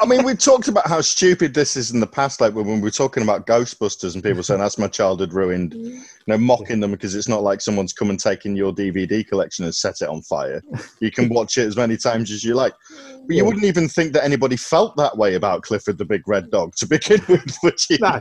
I 0.00 0.06
mean, 0.06 0.24
we've 0.24 0.38
talked 0.38 0.66
about 0.66 0.88
how 0.88 1.00
stupid 1.00 1.54
this 1.54 1.76
is 1.76 1.92
in 1.92 2.00
the 2.00 2.06
past, 2.06 2.40
like 2.40 2.52
when 2.52 2.66
we 2.66 2.80
were 2.80 2.90
talking 2.90 3.22
about 3.22 3.46
Ghostbusters 3.46 4.14
and 4.14 4.22
people 4.22 4.42
saying 4.42 4.60
that's 4.60 4.76
my 4.76 4.88
childhood 4.88 5.32
ruined, 5.32 5.74
you 5.74 6.02
know, 6.26 6.36
mocking 6.36 6.80
them 6.80 6.90
because 6.90 7.14
it's 7.14 7.28
not 7.28 7.42
like 7.44 7.60
someone's 7.60 7.92
come 7.92 8.10
and 8.10 8.18
taken 8.18 8.56
your 8.56 8.72
DVD 8.72 9.26
collection 9.26 9.64
and 9.64 9.74
set 9.74 10.00
it 10.00 10.08
on 10.08 10.20
fire. 10.22 10.62
You 11.00 11.12
can 11.12 11.28
watch 11.28 11.58
it 11.58 11.66
as 11.66 11.76
many 11.76 11.96
times 11.96 12.32
as 12.32 12.42
you 12.42 12.54
like. 12.54 12.74
But 12.90 13.36
you 13.36 13.36
Yeah. 13.36 13.42
wouldn't 13.44 13.64
even 13.64 13.88
think 13.88 14.12
that 14.14 14.24
anybody 14.24 14.56
felt 14.56 14.96
that 14.96 15.16
way 15.16 15.34
about 15.36 15.62
Clifford 15.62 15.96
the 15.96 16.04
Big 16.04 16.26
Red 16.26 16.50
Dog 16.50 16.74
to 16.76 16.86
begin 16.86 17.22
with, 17.28 17.56
would 17.62 17.78
you? 17.88 17.98
no. 18.00 18.20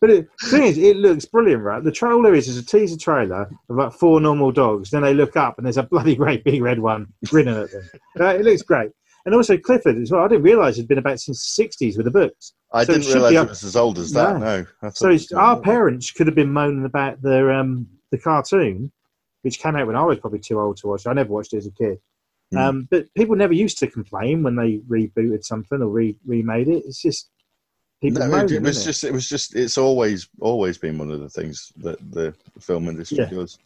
But 0.00 0.10
it, 0.10 0.28
the 0.42 0.50
thing 0.50 0.64
is, 0.64 0.76
it 0.76 0.96
looks 0.96 1.24
brilliant, 1.24 1.62
right? 1.62 1.82
The 1.82 1.92
trailer 1.92 2.34
is, 2.34 2.46
is 2.46 2.58
a 2.58 2.64
teaser 2.64 2.98
trailer 2.98 3.50
about 3.70 3.98
four 3.98 4.20
normal 4.20 4.52
dogs. 4.52 4.90
Then 4.90 5.02
they 5.02 5.14
look 5.14 5.34
up 5.34 5.56
and 5.56 5.64
there's 5.64 5.78
a 5.78 5.82
bloody 5.82 6.14
great 6.14 6.44
big 6.44 6.62
red 6.62 6.78
one 6.78 7.06
grinning 7.26 7.56
at 7.56 7.70
them. 7.72 7.90
Right? 8.16 8.38
It 8.38 8.44
looks 8.44 8.62
great. 8.62 8.90
And 9.26 9.34
also 9.34 9.56
Clifford 9.56 9.96
as 9.96 10.10
well. 10.10 10.22
I 10.22 10.28
didn't 10.28 10.42
realise 10.44 10.76
it'd 10.76 10.88
been 10.88 10.98
about 10.98 11.18
since 11.18 11.54
the 11.56 11.64
60s 11.64 11.96
with 11.96 12.04
the 12.04 12.10
books. 12.10 12.52
I 12.72 12.84
So 12.84 12.92
didn't 12.94 13.08
realise 13.14 13.34
it 13.34 13.48
was 13.48 13.64
as 13.64 13.76
old 13.76 13.98
as 13.98 14.10
that. 14.12 14.38
No. 14.38 14.66
No. 14.82 14.90
So 14.90 15.08
it 15.08 15.14
it's, 15.14 15.32
our 15.32 15.58
parents 15.60 16.10
could 16.10 16.26
have 16.26 16.36
been 16.36 16.52
moaning 16.52 16.84
about 16.84 17.22
the 17.22 17.50
um, 17.54 17.86
the 18.10 18.18
cartoon, 18.18 18.92
which 19.42 19.58
came 19.60 19.76
out 19.76 19.86
when 19.86 19.96
I 19.96 20.04
was 20.04 20.18
probably 20.18 20.40
too 20.40 20.60
old 20.60 20.76
to 20.78 20.88
watch. 20.88 21.06
I 21.06 21.14
never 21.14 21.32
watched 21.32 21.54
it 21.54 21.58
as 21.58 21.66
a 21.66 21.70
kid. 21.72 21.98
Hmm. 22.52 22.58
Um, 22.58 22.88
but 22.90 23.06
people 23.14 23.34
never 23.34 23.54
used 23.54 23.78
to 23.78 23.86
complain 23.86 24.42
when 24.42 24.56
they 24.56 24.78
rebooted 24.88 25.42
something 25.44 25.80
or 25.80 25.88
re- 25.88 26.18
remade 26.26 26.68
it. 26.68 26.84
It's 26.84 27.00
just 27.00 27.30
people 28.02 28.20
No, 28.20 28.28
moaning. 28.28 28.56
it, 28.56 28.62
was 28.62 28.84
just 28.84 29.04
it 29.04 29.12
was 29.12 29.26
just 29.26 29.56
it's 29.56 29.78
always 29.78 30.28
always 30.40 30.76
been 30.76 30.98
one 30.98 31.10
of 31.10 31.20
the 31.20 31.30
things 31.30 31.72
that 31.78 31.98
the 32.12 32.34
film 32.60 32.88
industry 32.88 33.18
Yeah. 33.20 33.30
does. 33.30 33.58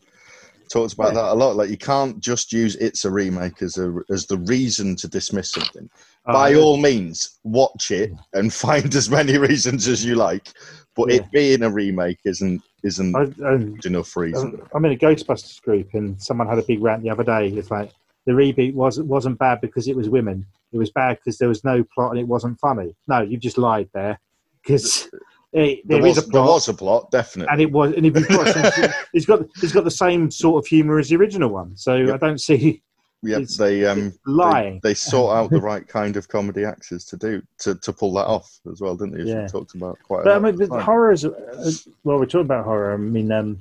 Talks 0.71 0.93
about 0.93 1.09
Yeah. 1.15 1.23
that 1.23 1.33
a 1.33 1.35
lot. 1.35 1.57
Like 1.57 1.71
you 1.71 1.79
can't 1.79 2.21
just 2.21 2.53
use 2.53 2.77
"It's 2.77 3.05
a 3.05 3.11
remake" 3.11 3.63
as 3.63 3.79
a 3.79 3.95
as 4.11 4.27
the 4.27 4.39
reason 4.39 4.97
to 4.97 5.09
dismiss 5.09 5.53
something. 5.53 5.89
Uh, 6.27 6.33
By 6.33 6.55
all 6.55 6.77
means, 6.77 7.39
watch 7.45 7.91
it 7.91 8.13
and 8.35 8.53
find 8.67 8.95
as 8.95 9.09
many 9.11 9.39
reasons 9.39 9.89
as 9.89 10.05
you 10.05 10.15
like. 10.15 10.49
But 10.95 11.11
Yeah. 11.11 11.17
it 11.17 11.31
being 11.31 11.63
a 11.63 11.71
remake 11.71 12.19
isn't 12.25 12.63
isn't 12.85 13.17
I, 13.17 13.23
I, 13.45 13.55
enough 13.87 14.17
reason. 14.17 14.61
I'm 14.75 14.85
in 14.85 14.93
a 14.93 14.97
Ghostbusters 14.97 15.61
group, 15.63 15.95
and 15.95 16.21
someone 16.23 16.47
had 16.49 16.59
a 16.59 16.63
big 16.63 16.83
rant 16.83 17.03
the 17.03 17.11
other 17.11 17.25
day. 17.25 17.49
It's 17.49 17.71
like 17.71 17.91
the 18.27 18.33
reboot 18.33 18.75
wasn't 18.75 19.07
wasn't 19.07 19.39
bad 19.39 19.61
because 19.61 19.89
it 19.89 19.97
was 19.97 20.09
women. 20.09 20.45
It 20.73 20.79
was 20.79 20.91
bad 20.91 21.17
because 21.19 21.39
there 21.39 21.49
was 21.49 21.65
no 21.65 21.83
plot 21.95 22.11
and 22.11 22.21
it 22.21 22.29
wasn't 22.29 22.61
funny. 22.61 22.95
No, 23.07 23.23
you 23.23 23.39
just 23.39 23.57
lied 23.57 23.89
there 23.95 24.21
because 24.63 25.09
there 25.53 25.77
there, 25.85 25.99
is 26.07 26.17
was, 26.17 26.19
a 26.19 26.21
there 26.23 26.31
plot. 26.31 26.47
was 26.47 26.69
a 26.69 26.75
plot, 26.75 27.11
definitely. 27.11 27.51
and 27.53 27.61
it 27.63 27.73
was, 27.73 27.95
and 27.95 28.05
if 28.07 28.15
you've 28.15 28.29
got 29.27 29.41
it's 29.63 29.73
got 29.73 29.85
the 29.85 29.91
same 29.91 30.31
sort 30.31 30.63
of 30.65 30.69
humour 30.69 30.99
as 30.99 31.09
the 31.09 31.17
original 31.17 31.49
one. 31.49 31.77
So 31.77 31.97
Yep. 31.97 32.15
I 32.15 32.27
don't 32.27 32.41
see 32.41 32.83
Yep, 33.23 33.37
it's- 33.41 33.57
they 33.57 33.85
um 33.87 34.13
lying. 34.27 34.79
They, 34.83 34.91
they 34.91 34.95
sought 34.95 35.33
out 35.35 35.51
the 35.51 35.61
right 35.73 35.87
kind 35.89 36.17
of 36.17 36.29
comedy 36.29 36.65
actors 36.65 37.05
to 37.07 37.17
do 37.17 37.43
to, 37.61 37.75
to 37.77 37.93
pull 37.93 38.13
that 38.15 38.27
off 38.27 38.61
as 38.71 38.81
well, 38.81 38.95
didn't 38.97 39.15
they? 39.15 39.23
As 39.23 39.29
Yeah. 39.29 39.43
we 39.43 39.49
talked 39.49 39.75
about 39.75 39.99
quite. 40.05 40.25
But 40.25 40.33
a 40.33 40.37
I 40.37 40.39
mean, 40.39 40.57
the 40.57 40.81
horror 40.83 41.13
is 41.13 41.25
uh, 41.25 41.71
well, 42.05 42.19
we're 42.19 42.27
talking 42.27 42.43
about 42.43 42.65
horror. 42.65 42.95
I 42.95 42.97
mean, 42.99 43.33
um, 43.33 43.59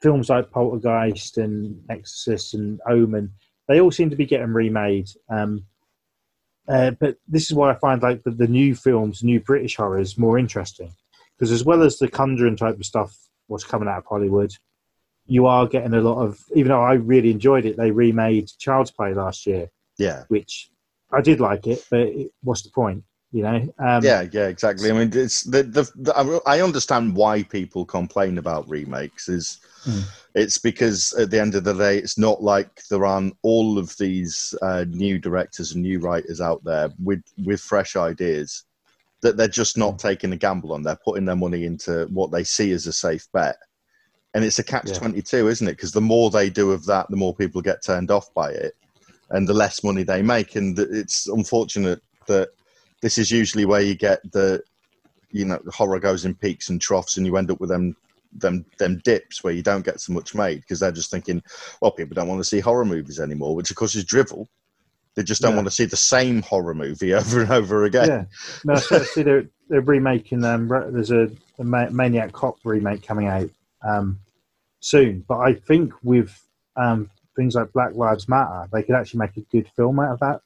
films 0.00 0.30
like 0.30 0.50
Poltergeist 0.52 1.36
and 1.38 1.82
Exorcist 1.90 2.54
and 2.54 2.80
Omen, 2.88 3.30
they 3.66 3.80
all 3.80 3.90
seem 3.90 4.08
to 4.08 4.16
be 4.16 4.24
getting 4.24 4.52
remade. 4.54 5.08
Um, 5.28 5.64
uh, 6.68 6.92
but 6.92 7.16
this 7.26 7.50
is 7.50 7.54
why 7.54 7.70
I 7.72 7.74
find 7.74 8.00
like 8.02 8.22
the, 8.22 8.30
the 8.30 8.46
new 8.46 8.74
films, 8.74 9.22
new 9.24 9.40
British 9.40 9.76
horrors, 9.76 10.16
more 10.16 10.38
interesting 10.38 10.92
because 11.38 11.52
as 11.52 11.64
well 11.64 11.82
as 11.82 11.98
the 11.98 12.08
Conjuring 12.08 12.56
type 12.56 12.76
of 12.76 12.84
stuff, 12.84 13.14
what's 13.46 13.64
coming 13.64 13.88
out 13.88 13.98
of 13.98 14.06
Hollywood, 14.06 14.52
you 15.26 15.46
are 15.46 15.66
getting 15.66 15.94
a 15.94 16.00
lot 16.00 16.24
of. 16.24 16.42
Even 16.54 16.68
though 16.68 16.82
I 16.82 16.94
really 16.94 17.30
enjoyed 17.30 17.64
it, 17.64 17.76
they 17.76 17.90
remade 17.90 18.50
Child's 18.58 18.90
Play 18.90 19.14
last 19.14 19.46
year, 19.46 19.70
yeah, 19.98 20.24
which 20.28 20.70
I 21.12 21.20
did 21.20 21.40
like 21.40 21.66
it, 21.66 21.84
but 21.90 22.00
it, 22.00 22.32
what's 22.42 22.62
the 22.62 22.70
point? 22.70 23.04
You 23.30 23.42
know, 23.42 23.74
um, 23.78 24.02
yeah, 24.02 24.24
yeah, 24.32 24.48
exactly. 24.48 24.90
I 24.90 24.94
mean, 24.94 25.10
it's 25.12 25.42
the, 25.42 25.62
the, 25.62 25.90
the 25.96 26.42
I 26.46 26.62
understand 26.62 27.14
why 27.14 27.42
people 27.42 27.84
complain 27.84 28.38
about 28.38 28.68
remakes. 28.68 29.28
Is 29.28 29.60
Mm. 29.86 30.02
it's 30.34 30.58
because 30.58 31.12
at 31.14 31.30
the 31.30 31.40
end 31.40 31.54
of 31.54 31.62
the 31.62 31.72
day, 31.72 31.98
it's 31.98 32.18
not 32.18 32.42
like 32.42 32.82
there 32.90 33.06
aren't 33.06 33.36
all 33.42 33.78
of 33.78 33.96
these 33.96 34.54
uh, 34.60 34.84
new 34.88 35.18
directors 35.18 35.72
and 35.72 35.82
new 35.82 36.00
writers 36.00 36.40
out 36.40 36.62
there 36.64 36.90
with 37.02 37.22
with 37.44 37.60
fresh 37.60 37.94
ideas 37.94 38.64
that 39.22 39.36
they're 39.36 39.48
just 39.48 39.76
not 39.76 39.94
mm. 39.94 39.98
taking 39.98 40.32
a 40.32 40.36
gamble 40.36 40.72
on. 40.72 40.82
They're 40.82 40.98
putting 41.04 41.24
their 41.24 41.36
money 41.36 41.64
into 41.64 42.06
what 42.12 42.30
they 42.30 42.44
see 42.44 42.72
as 42.72 42.86
a 42.86 42.92
safe 42.92 43.26
bet, 43.32 43.56
and 44.34 44.44
it's 44.44 44.58
a 44.58 44.64
catch 44.64 44.88
Yeah. 44.88 44.98
twenty 44.98 45.22
two, 45.22 45.48
isn't 45.48 45.66
it? 45.66 45.72
Because 45.72 45.92
the 45.92 46.00
more 46.00 46.30
they 46.30 46.50
do 46.50 46.72
of 46.72 46.86
that, 46.86 47.06
the 47.10 47.16
more 47.16 47.34
people 47.34 47.60
get 47.62 47.84
turned 47.84 48.10
off 48.10 48.32
by 48.34 48.50
it, 48.50 48.74
and 49.30 49.48
the 49.48 49.54
less 49.54 49.82
money 49.82 50.02
they 50.02 50.22
make. 50.22 50.56
And 50.56 50.78
it's 50.78 51.26
unfortunate 51.26 52.02
that 52.26 52.50
this 53.02 53.18
is 53.18 53.30
usually 53.30 53.64
where 53.64 53.80
you 53.80 53.94
get 53.94 54.20
the 54.32 54.62
you 55.30 55.44
know 55.44 55.60
horror 55.68 56.00
goes 56.00 56.24
in 56.24 56.34
peaks 56.34 56.68
and 56.68 56.80
troughs 56.80 57.16
and 57.16 57.26
you 57.26 57.36
end 57.36 57.50
up 57.50 57.60
with 57.60 57.70
them 57.70 57.94
them 58.32 58.64
them 58.78 59.00
dips 59.04 59.42
where 59.42 59.52
you 59.52 59.62
don't 59.62 59.84
get 59.84 60.00
so 60.00 60.12
much 60.12 60.34
made 60.34 60.60
because 60.60 60.80
they're 60.80 60.92
just 60.92 61.10
thinking 61.10 61.42
well 61.80 61.90
people 61.90 62.14
don't 62.14 62.28
want 62.28 62.40
to 62.40 62.44
see 62.44 62.60
horror 62.60 62.84
movies 62.84 63.20
anymore 63.20 63.54
which 63.54 63.70
of 63.70 63.76
course 63.76 63.94
is 63.94 64.04
drivel 64.04 64.48
they 65.18 65.24
just 65.24 65.42
don't 65.42 65.50
Yeah. 65.50 65.56
want 65.56 65.66
to 65.66 65.72
see 65.74 65.84
the 65.84 65.96
same 65.96 66.42
horror 66.42 66.74
movie 66.74 67.12
over 67.20 67.40
and 67.42 67.50
over 67.50 67.84
again 67.84 68.08
yeah. 68.08 68.24
No, 68.64 68.74
I 68.74 68.78
see- 69.02 69.22
they're 69.24 69.48
they're 69.68 69.80
remaking. 69.82 70.44
Um, 70.44 70.70
ra- 70.70 70.88
there's 70.88 71.10
a, 71.10 71.28
a 71.58 71.64
Maniac 71.64 72.32
Cop 72.32 72.56
remake 72.64 73.02
coming 73.06 73.26
out 73.26 73.50
um, 73.86 74.18
soon, 74.80 75.24
but 75.28 75.38
I 75.40 75.52
think 75.54 75.92
with 76.02 76.42
um, 76.76 77.10
things 77.36 77.54
like 77.54 77.72
Black 77.74 77.94
Lives 77.94 78.30
Matter, 78.30 78.66
they 78.72 78.82
could 78.82 78.94
actually 78.94 79.18
make 79.18 79.36
a 79.36 79.42
good 79.52 79.68
film 79.76 80.00
out 80.00 80.12
of 80.12 80.20
that 80.20 80.40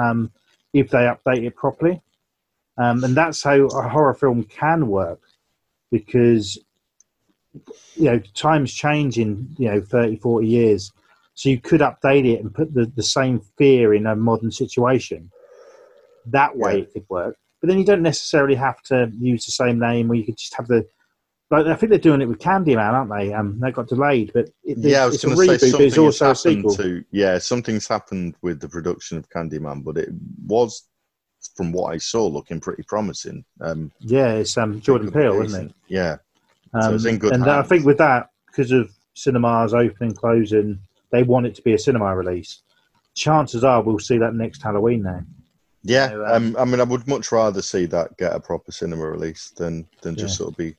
um, 0.00 0.30
if 0.72 0.90
they 0.90 0.98
update 0.98 1.44
it 1.44 1.56
properly. 1.56 2.00
Um, 2.76 3.02
and 3.02 3.16
that's 3.16 3.42
how 3.42 3.56
a 3.66 3.88
horror 3.88 4.14
film 4.14 4.44
can 4.44 4.86
work 4.86 5.22
because 5.90 6.56
you 7.96 8.04
know 8.04 8.18
times 8.34 8.72
change 8.72 9.18
in 9.18 9.56
you 9.58 9.68
know 9.70 9.80
30 9.80 10.16
40 10.16 10.46
years 10.46 10.92
so 11.38 11.48
you 11.48 11.60
could 11.60 11.80
update 11.80 12.26
it 12.26 12.40
and 12.40 12.52
put 12.52 12.74
the, 12.74 12.90
the 12.96 13.02
same 13.02 13.40
fear 13.56 13.94
in 13.94 14.06
a 14.08 14.16
modern 14.16 14.50
situation 14.50 15.30
that 16.26 16.56
way 16.56 16.72
Yeah. 16.78 16.82
it 16.82 16.92
could 16.92 17.06
work 17.08 17.36
but 17.60 17.68
then 17.68 17.78
you 17.78 17.84
don't 17.84 18.02
necessarily 18.02 18.56
have 18.56 18.82
to 18.82 19.10
use 19.18 19.46
the 19.46 19.52
same 19.52 19.78
name 19.78 20.10
or 20.10 20.14
you 20.14 20.24
could 20.24 20.36
just 20.36 20.54
have 20.56 20.66
the 20.66 20.84
like 21.50 21.66
I 21.66 21.76
think 21.76 21.90
they're 21.90 21.98
doing 21.98 22.20
it 22.20 22.28
with 22.28 22.40
Candyman, 22.40 22.92
aren't 22.92 23.10
they? 23.10 23.32
Um, 23.32 23.58
that 23.60 23.72
got 23.72 23.88
delayed, 23.88 24.32
but 24.34 24.50
it, 24.64 24.76
yeah 24.76 25.02
i 25.04 25.06
was 25.06 25.14
it's 25.14 25.24
a 25.24 25.28
to 25.30 25.36
say 25.36 25.46
reboot, 25.56 25.72
but 25.72 25.80
it's 25.80 25.96
also 25.98 26.30
a 26.30 26.34
sequel. 26.34 26.74
to 26.76 27.04
yeah 27.10 27.38
something's 27.38 27.88
happened 27.88 28.34
with 28.42 28.60
the 28.60 28.68
production 28.68 29.16
of 29.16 29.30
candyman 29.30 29.82
but 29.82 29.96
it 29.96 30.10
was 30.44 30.88
from 31.56 31.72
what 31.72 31.94
i 31.94 31.96
saw 31.96 32.26
looking 32.26 32.60
pretty 32.60 32.82
promising 32.82 33.42
um 33.62 33.90
Yeah, 34.00 34.32
it's 34.34 34.58
um, 34.58 34.80
Jordan 34.80 35.10
Peele, 35.10 35.40
isn't 35.42 35.66
it? 35.68 35.74
yeah 35.88 36.16
Um, 36.74 36.82
So 36.82 36.94
it's 36.96 37.06
in 37.06 37.18
good 37.18 37.32
and 37.32 37.44
I 37.48 37.62
think 37.62 37.86
with 37.86 37.98
that, 37.98 38.28
because 38.46 38.70
of 38.72 38.90
cinemas 39.14 39.72
opening, 39.72 40.14
closing, 40.14 40.78
they 41.10 41.22
want 41.22 41.46
it 41.46 41.54
to 41.56 41.62
be 41.62 41.72
a 41.74 41.78
cinema 41.78 42.14
release. 42.14 42.60
Chances 43.14 43.64
are 43.64 43.82
we'll 43.82 43.98
see 43.98 44.18
that 44.18 44.34
next 44.34 44.62
Halloween 44.62 45.02
now. 45.02 45.22
Yeah, 45.82 46.08
So, 46.08 46.26
um, 46.26 46.32
um, 46.32 46.56
I 46.58 46.64
mean, 46.64 46.80
I 46.80 46.84
would 46.84 47.06
much 47.08 47.30
rather 47.32 47.62
see 47.62 47.86
that 47.86 48.16
get 48.16 48.34
a 48.34 48.40
proper 48.40 48.72
cinema 48.72 49.06
release 49.08 49.50
than 49.50 49.86
than 50.02 50.16
just 50.16 50.34
Yeah. 50.34 50.38
sort 50.38 50.50
of 50.52 50.56
be, 50.56 50.74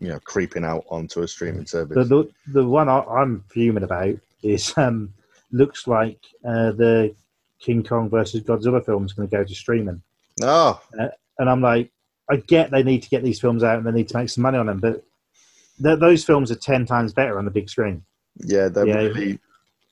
you 0.00 0.08
know, 0.08 0.18
creeping 0.20 0.64
out 0.64 0.84
onto 0.88 1.22
a 1.22 1.28
streaming 1.28 1.66
service. 1.66 1.94
The 1.96 2.04
the, 2.04 2.30
the 2.52 2.64
one 2.68 2.88
I, 2.88 3.00
I'm 3.00 3.44
fuming 3.48 3.84
about 3.84 4.14
is 4.42 4.76
um, 4.76 5.12
looks 5.52 5.86
like 5.86 6.18
uh, 6.44 6.72
the 6.72 7.14
King 7.60 7.82
Kong 7.82 8.10
versus 8.10 8.42
Godzilla 8.42 8.84
film 8.84 9.04
is 9.06 9.12
going 9.12 9.28
to 9.28 9.36
go 9.36 9.42
to 9.44 9.54
streaming, 9.54 10.02
oh, 10.42 10.80
and 11.38 11.48
I'm 11.50 11.62
like, 11.62 11.90
I 12.30 12.36
get 12.36 12.70
they 12.70 12.82
need 12.82 13.02
to 13.04 13.08
get 13.08 13.22
these 13.22 13.40
films 13.40 13.62
out 13.64 13.78
and 13.78 13.86
they 13.86 13.92
need 13.92 14.08
to 14.08 14.16
make 14.18 14.28
some 14.28 14.42
money 14.42 14.58
on 14.58 14.66
them, 14.66 14.80
but 14.80 15.02
th- 15.82 15.98
those 16.00 16.24
films 16.24 16.50
are 16.50 16.56
ten 16.56 16.84
times 16.86 17.12
better 17.14 17.38
on 17.38 17.44
the 17.46 17.50
big 17.50 17.70
screen. 17.70 18.04
yeah, 18.44 18.68
they 18.68 18.86
Yeah. 18.88 18.96
really. 18.96 19.38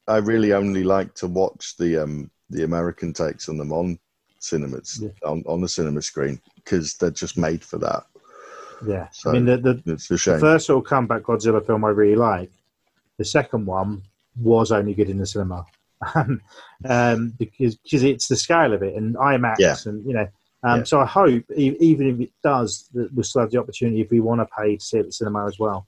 I 0.09 0.17
really 0.19 0.53
only 0.53 0.85
like 0.85 1.15
to 1.17 1.27
watch 1.27 1.77
the 1.77 2.03
um 2.03 2.31
the 2.51 2.65
American 2.65 3.13
takes 3.13 3.49
on 3.49 3.57
them 3.57 3.73
on 3.73 3.99
cinemas 4.39 5.01
Yeah. 5.03 5.11
on, 5.25 5.43
on 5.47 5.61
the 5.61 5.69
cinema 5.69 6.03
screen 6.03 6.41
because 6.57 6.95
they're 6.95 7.11
just 7.11 7.39
made 7.39 7.65
for 7.65 7.79
that. 7.79 8.05
Yeah, 8.87 9.09
So- 9.13 9.31
I 9.31 9.35
mean 9.35 9.45
the, 9.47 9.57
the 9.59 9.75
The 9.85 10.39
first 10.41 10.67
sort 10.67 10.85
of 10.85 10.89
comeback 10.89 11.23
Godzilla 11.23 11.65
film 11.65 11.85
I 11.85 11.91
really 11.91 12.17
like. 12.17 12.51
The 13.19 13.25
second 13.25 13.67
one 13.67 14.03
was 14.41 14.73
only 14.73 14.95
good 14.95 15.09
in 15.11 15.19
the 15.19 15.27
cinema 15.27 15.65
um, 16.89 17.33
because 17.39 17.77
because 17.77 18.03
it's 18.03 18.29
the 18.29 18.37
scale 18.37 18.73
of 18.73 18.83
it 18.83 18.95
and 18.97 19.15
IMAX 19.17 19.57
Yeah. 19.59 19.77
and 19.87 20.05
you 20.07 20.15
know. 20.15 20.29
Um, 20.65 20.79
Yeah. 20.79 20.85
So 20.85 21.01
I 21.01 21.07
hope 21.07 21.45
even 21.53 22.07
if 22.09 22.21
it 22.21 22.33
does, 22.43 22.89
we'll 22.93 23.25
still 23.25 23.43
have 23.43 23.51
the 23.51 23.59
opportunity 23.59 24.01
if 24.01 24.11
we 24.11 24.21
want 24.21 24.41
to 24.41 24.47
pay 24.57 24.77
to 24.77 24.85
see 24.85 24.97
it 24.99 25.01
at 25.01 25.07
the 25.07 25.13
cinema 25.13 25.47
as 25.47 25.59
well, 25.59 25.87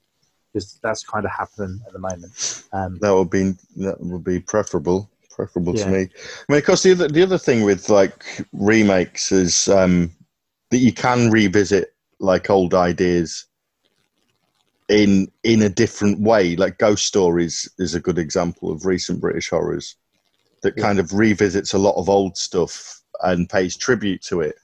because 0.55 0.79
that's 0.81 1.03
kind 1.03 1.25
of 1.25 1.31
happening 1.31 1.81
at 1.85 1.91
the 1.91 1.99
moment. 1.99 2.63
Um, 2.71 2.97
that 2.99 3.13
would 3.13 3.29
be 3.29 3.53
that 3.77 3.97
would 3.99 4.23
be 4.23 4.39
preferable 4.39 5.09
preferable 5.29 5.73
Yeah. 5.75 5.83
to 5.83 5.89
me 5.89 5.97
i 5.99 6.45
mean 6.47 6.59
of 6.59 6.63
course 6.63 6.83
the 6.83 6.93
other 6.93 7.09
the 7.09 7.21
other 7.21 7.37
thing 7.37 7.63
with 7.63 7.89
like 7.89 8.41
remakes 8.53 9.33
is 9.33 9.67
um 9.67 10.09
that 10.71 10.77
you 10.77 10.93
can 10.93 11.29
revisit 11.29 11.93
like 12.21 12.49
old 12.49 12.73
ideas 12.73 13.45
in 14.87 15.29
in 15.43 15.61
a 15.61 15.67
different 15.67 16.21
way 16.21 16.55
like 16.55 16.77
ghost 16.77 17.03
stories 17.03 17.69
is 17.79 17.95
a 17.95 17.99
good 17.99 18.17
example 18.17 18.71
of 18.71 18.85
recent 18.85 19.19
british 19.19 19.49
horrors 19.49 19.97
that 20.61 20.77
Yeah. 20.77 20.83
kind 20.83 20.99
of 20.99 21.13
revisits 21.13 21.73
a 21.73 21.77
lot 21.77 21.95
of 21.99 22.07
old 22.07 22.37
stuff 22.37 23.01
and 23.23 23.49
pays 23.49 23.75
tribute 23.75 24.21
to 24.21 24.39
it 24.39 24.55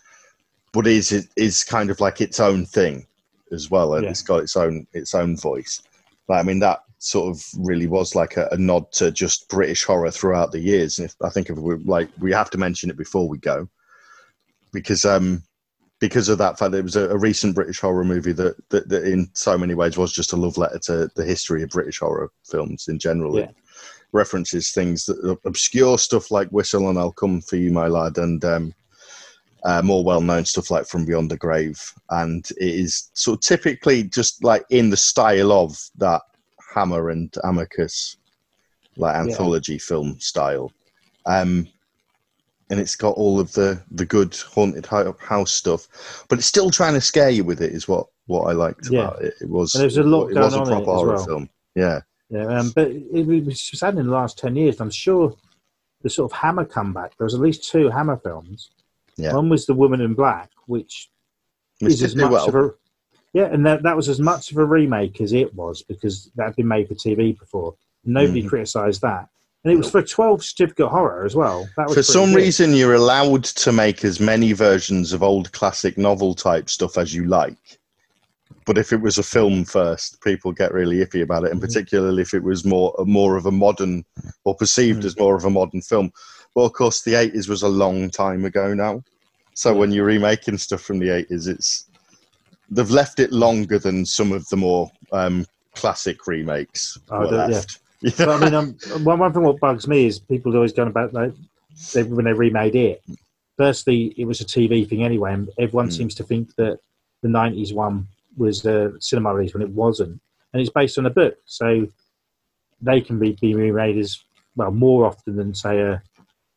but 0.71 0.87
is 0.87 1.11
it 1.11 1.25
is 1.35 1.65
kind 1.65 1.89
of 1.89 1.99
like 1.99 2.21
its 2.21 2.39
own 2.39 2.65
thing 2.65 3.05
as 3.51 3.69
well 3.69 3.95
and 3.95 4.03
Yeah. 4.05 4.09
it's 4.09 4.21
got 4.21 4.43
its 4.43 4.55
own 4.55 4.85
its 4.93 5.13
own 5.13 5.37
voice 5.37 5.81
like, 6.31 6.39
I 6.39 6.43
mean, 6.43 6.59
that 6.59 6.79
sort 6.99 7.35
of 7.35 7.43
really 7.57 7.87
was 7.87 8.15
like 8.15 8.37
a, 8.37 8.47
a 8.51 8.57
nod 8.57 8.91
to 8.93 9.11
just 9.11 9.49
British 9.49 9.83
horror 9.83 10.11
throughout 10.11 10.51
the 10.51 10.59
years. 10.59 10.97
And 10.97 11.09
if, 11.09 11.15
I 11.21 11.29
think 11.29 11.49
if 11.49 11.57
we 11.57 11.75
like, 11.75 12.09
we 12.19 12.31
have 12.31 12.49
to 12.51 12.57
mention 12.57 12.89
it 12.89 12.97
before 12.97 13.27
we 13.27 13.37
go, 13.37 13.67
because 14.71 15.03
um, 15.03 15.43
because 15.99 16.29
of 16.29 16.37
that 16.37 16.57
fact, 16.57 16.73
it 16.73 16.83
was 16.83 16.95
a, 16.95 17.09
a 17.09 17.17
recent 17.17 17.53
British 17.53 17.79
horror 17.79 18.05
movie 18.05 18.31
that, 18.31 18.55
that 18.69 18.87
that 18.87 19.03
in 19.03 19.29
so 19.33 19.57
many 19.57 19.73
ways 19.73 19.97
was 19.97 20.13
just 20.13 20.31
a 20.31 20.37
love 20.37 20.57
letter 20.57 20.79
to 20.79 21.09
the 21.15 21.25
history 21.25 21.63
of 21.63 21.69
British 21.69 21.99
horror 21.99 22.31
films 22.49 22.87
in 22.87 22.97
general. 22.97 23.37
Yeah. 23.37 23.45
It 23.45 23.55
references 24.13 24.71
things 24.71 25.05
that 25.05 25.37
obscure 25.45 25.97
stuff 25.97 26.31
like 26.31 26.49
Whistle 26.49 26.89
and 26.89 26.97
I'll 26.97 27.11
Come 27.11 27.41
for 27.41 27.57
You, 27.57 27.71
My 27.71 27.87
Lad, 27.87 28.17
and 28.17 28.43
um, 28.45 28.73
uh, 29.63 29.81
more 29.81 30.03
well-known 30.03 30.45
stuff 30.45 30.71
like 30.71 30.85
From 30.87 31.05
Beyond 31.05 31.29
the 31.31 31.37
Grave, 31.37 31.79
and 32.09 32.49
it 32.57 32.75
is 32.75 33.09
sort 33.13 33.37
of 33.37 33.41
typically 33.41 34.03
just 34.03 34.43
like 34.43 34.63
in 34.69 34.89
the 34.89 34.97
style 34.97 35.51
of 35.51 35.77
that 35.97 36.21
Hammer 36.73 37.09
and 37.09 37.33
Amicus 37.43 38.17
like 38.97 39.13
Yeah. 39.15 39.21
anthology 39.21 39.77
film 39.77 40.19
style, 40.19 40.71
um, 41.25 41.67
and 42.69 42.79
it's 42.79 42.95
got 42.95 43.15
all 43.15 43.39
of 43.39 43.51
the 43.53 43.81
the 43.91 44.05
good 44.05 44.35
haunted 44.35 44.85
hou- 44.85 45.15
house 45.19 45.51
stuff, 45.51 46.25
but 46.29 46.37
it's 46.39 46.47
still 46.47 46.69
trying 46.71 46.93
to 46.93 47.01
scare 47.01 47.29
you 47.29 47.43
with 47.43 47.61
it. 47.61 47.71
Is 47.71 47.87
what 47.87 48.07
what 48.27 48.43
I 48.49 48.53
liked 48.53 48.89
Yeah. 48.89 49.01
about 49.07 49.21
it. 49.21 49.33
It 49.41 49.49
was 49.49 49.75
And 49.75 49.83
there's 49.83 49.97
a 49.97 50.03
lot 50.03 50.27
it 50.29 50.37
was 50.37 50.53
a 50.53 50.57
going 50.57 50.67
on 50.67 50.67
in 50.79 50.83
proper 50.85 50.97
horror 50.97 51.15
well. 51.15 51.25
film. 51.25 51.49
Yeah, 51.75 52.01
yeah, 52.29 52.45
um, 52.59 52.71
but 52.75 52.87
it, 52.89 53.45
was 53.45 53.61
sad 53.61 53.97
in 53.97 54.05
the 54.07 54.11
last 54.11 54.37
ten 54.37 54.55
years. 54.55 54.79
I'm 54.81 54.89
sure 54.89 55.35
the 56.01 56.09
sort 56.09 56.31
of 56.31 56.37
Hammer 56.37 56.65
comeback. 56.65 57.15
There 57.17 57.25
was 57.25 57.33
at 57.35 57.39
least 57.41 57.69
two 57.69 57.89
Hammer 57.89 58.17
films. 58.17 58.71
Yeah. 59.17 59.33
One 59.35 59.49
was 59.49 59.65
The 59.65 59.73
Woman 59.73 60.01
in 60.01 60.13
Black, 60.13 60.49
which 60.67 61.09
Which 61.79 61.93
is 61.93 62.03
as 62.03 62.15
much 62.15 62.31
well. 62.31 62.47
of 62.47 62.55
a 62.55 62.71
yeah, 63.33 63.45
and 63.45 63.65
that, 63.65 63.83
that 63.83 63.95
was 63.95 64.09
as 64.09 64.19
much 64.19 64.51
of 64.51 64.57
a 64.57 64.65
remake 64.65 65.21
as 65.21 65.31
it 65.31 65.53
was 65.55 65.83
because 65.83 66.29
that 66.35 66.45
had 66.47 66.55
been 66.57 66.67
made 66.67 66.87
for 66.89 66.95
TV 66.95 67.37
before. 67.39 67.75
Nobody 68.03 68.43
Mhm. 68.43 68.49
criticised 68.49 69.01
that, 69.01 69.29
and 69.63 69.71
it 69.73 69.77
was 69.77 69.89
for 69.91 70.01
twelve 70.01 70.43
certificate 70.43 70.89
horror 70.89 71.23
as 71.25 71.35
well. 71.35 71.67
That 71.77 71.87
was 71.87 71.95
For 71.95 72.03
some 72.03 72.31
good. 72.31 72.37
reason, 72.37 72.73
you're 72.73 72.95
allowed 72.95 73.43
to 73.45 73.71
make 73.71 74.03
as 74.03 74.19
many 74.19 74.51
versions 74.53 75.13
of 75.13 75.23
old 75.23 75.51
classic 75.53 75.97
novel 75.97 76.33
type 76.35 76.69
stuff 76.69 76.97
as 76.97 77.13
you 77.13 77.25
like. 77.25 77.79
But 78.65 78.77
if 78.77 78.91
it 78.93 79.01
was 79.01 79.17
a 79.17 79.23
film 79.23 79.63
first, 79.65 80.21
people 80.21 80.51
get 80.51 80.73
really 80.73 80.97
iffy 80.97 81.21
about 81.23 81.45
it, 81.45 81.51
and 81.51 81.59
Mhm. 81.59 81.65
particularly 81.65 82.21
if 82.21 82.33
it 82.33 82.43
was 82.43 82.65
more 82.65 82.93
more 83.05 83.37
of 83.37 83.45
a 83.45 83.51
modern 83.51 84.03
or 84.43 84.55
perceived 84.55 85.03
Mm. 85.03 85.05
as 85.05 85.17
more 85.17 85.35
of 85.35 85.45
a 85.45 85.49
modern 85.49 85.81
film. 85.81 86.11
Well, 86.55 86.65
of 86.65 86.73
course, 86.73 87.01
the 87.01 87.15
eighties 87.15 87.47
was 87.47 87.63
a 87.63 87.69
long 87.69 88.09
time 88.09 88.45
ago 88.45 88.73
now. 88.73 89.03
So 89.53 89.73
when 89.75 89.91
you're 89.91 90.05
remaking 90.05 90.57
stuff 90.57 90.81
from 90.81 90.99
the 90.99 91.09
eighties, 91.09 91.47
it's 91.47 91.87
they've 92.69 92.89
left 92.91 93.19
it 93.19 93.31
longer 93.31 93.79
than 93.79 94.05
some 94.05 94.31
of 94.31 94.47
the 94.49 94.57
more 94.57 94.91
um, 95.11 95.45
classic 95.75 96.27
remakes 96.27 96.97
Oh, 97.09 97.19
were 97.21 97.27
the- 97.27 97.35
yeah. 97.37 97.45
left. 97.57 97.79
You 98.01 98.11
But? 98.17 98.29
I 98.29 98.37
mean, 98.45 98.53
um, 98.53 98.75
one, 99.03 99.19
one 99.19 99.31
thing 99.33 99.43
what 99.43 99.59
bugs 99.59 99.87
me 99.87 100.05
is 100.07 100.19
people 100.19 100.55
always 100.55 100.73
going 100.73 100.87
about 100.89 101.13
like 101.13 101.33
they, 101.93 102.03
when 102.03 102.25
they 102.25 102.33
remade 102.33 102.75
it. 102.75 103.03
Firstly, 103.57 104.13
it 104.17 104.25
was 104.25 104.41
a 104.41 104.45
TV 104.45 104.87
thing 104.89 105.03
anyway, 105.03 105.33
and 105.33 105.49
everyone 105.59 105.89
Mm. 105.89 105.93
seems 105.93 106.15
to 106.15 106.23
think 106.23 106.55
that 106.55 106.79
the 107.21 107.29
'90s 107.29 107.73
one 107.73 108.07
was 108.37 108.65
a 108.65 108.93
cinema 108.99 109.33
release 109.35 109.53
when 109.53 109.61
it 109.61 109.69
wasn't, 109.69 110.19
and 110.53 110.61
it's 110.61 110.71
based 110.71 110.97
on 110.97 111.05
a 111.05 111.09
book, 111.11 111.35
so 111.45 111.87
they 112.81 112.99
can 113.01 113.19
be, 113.19 113.37
be 113.39 113.53
remade 113.53 113.97
as 113.97 114.19
well 114.55 114.71
more 114.71 115.05
often 115.05 115.35
than 115.35 115.53
say 115.53 115.79
a 115.79 116.01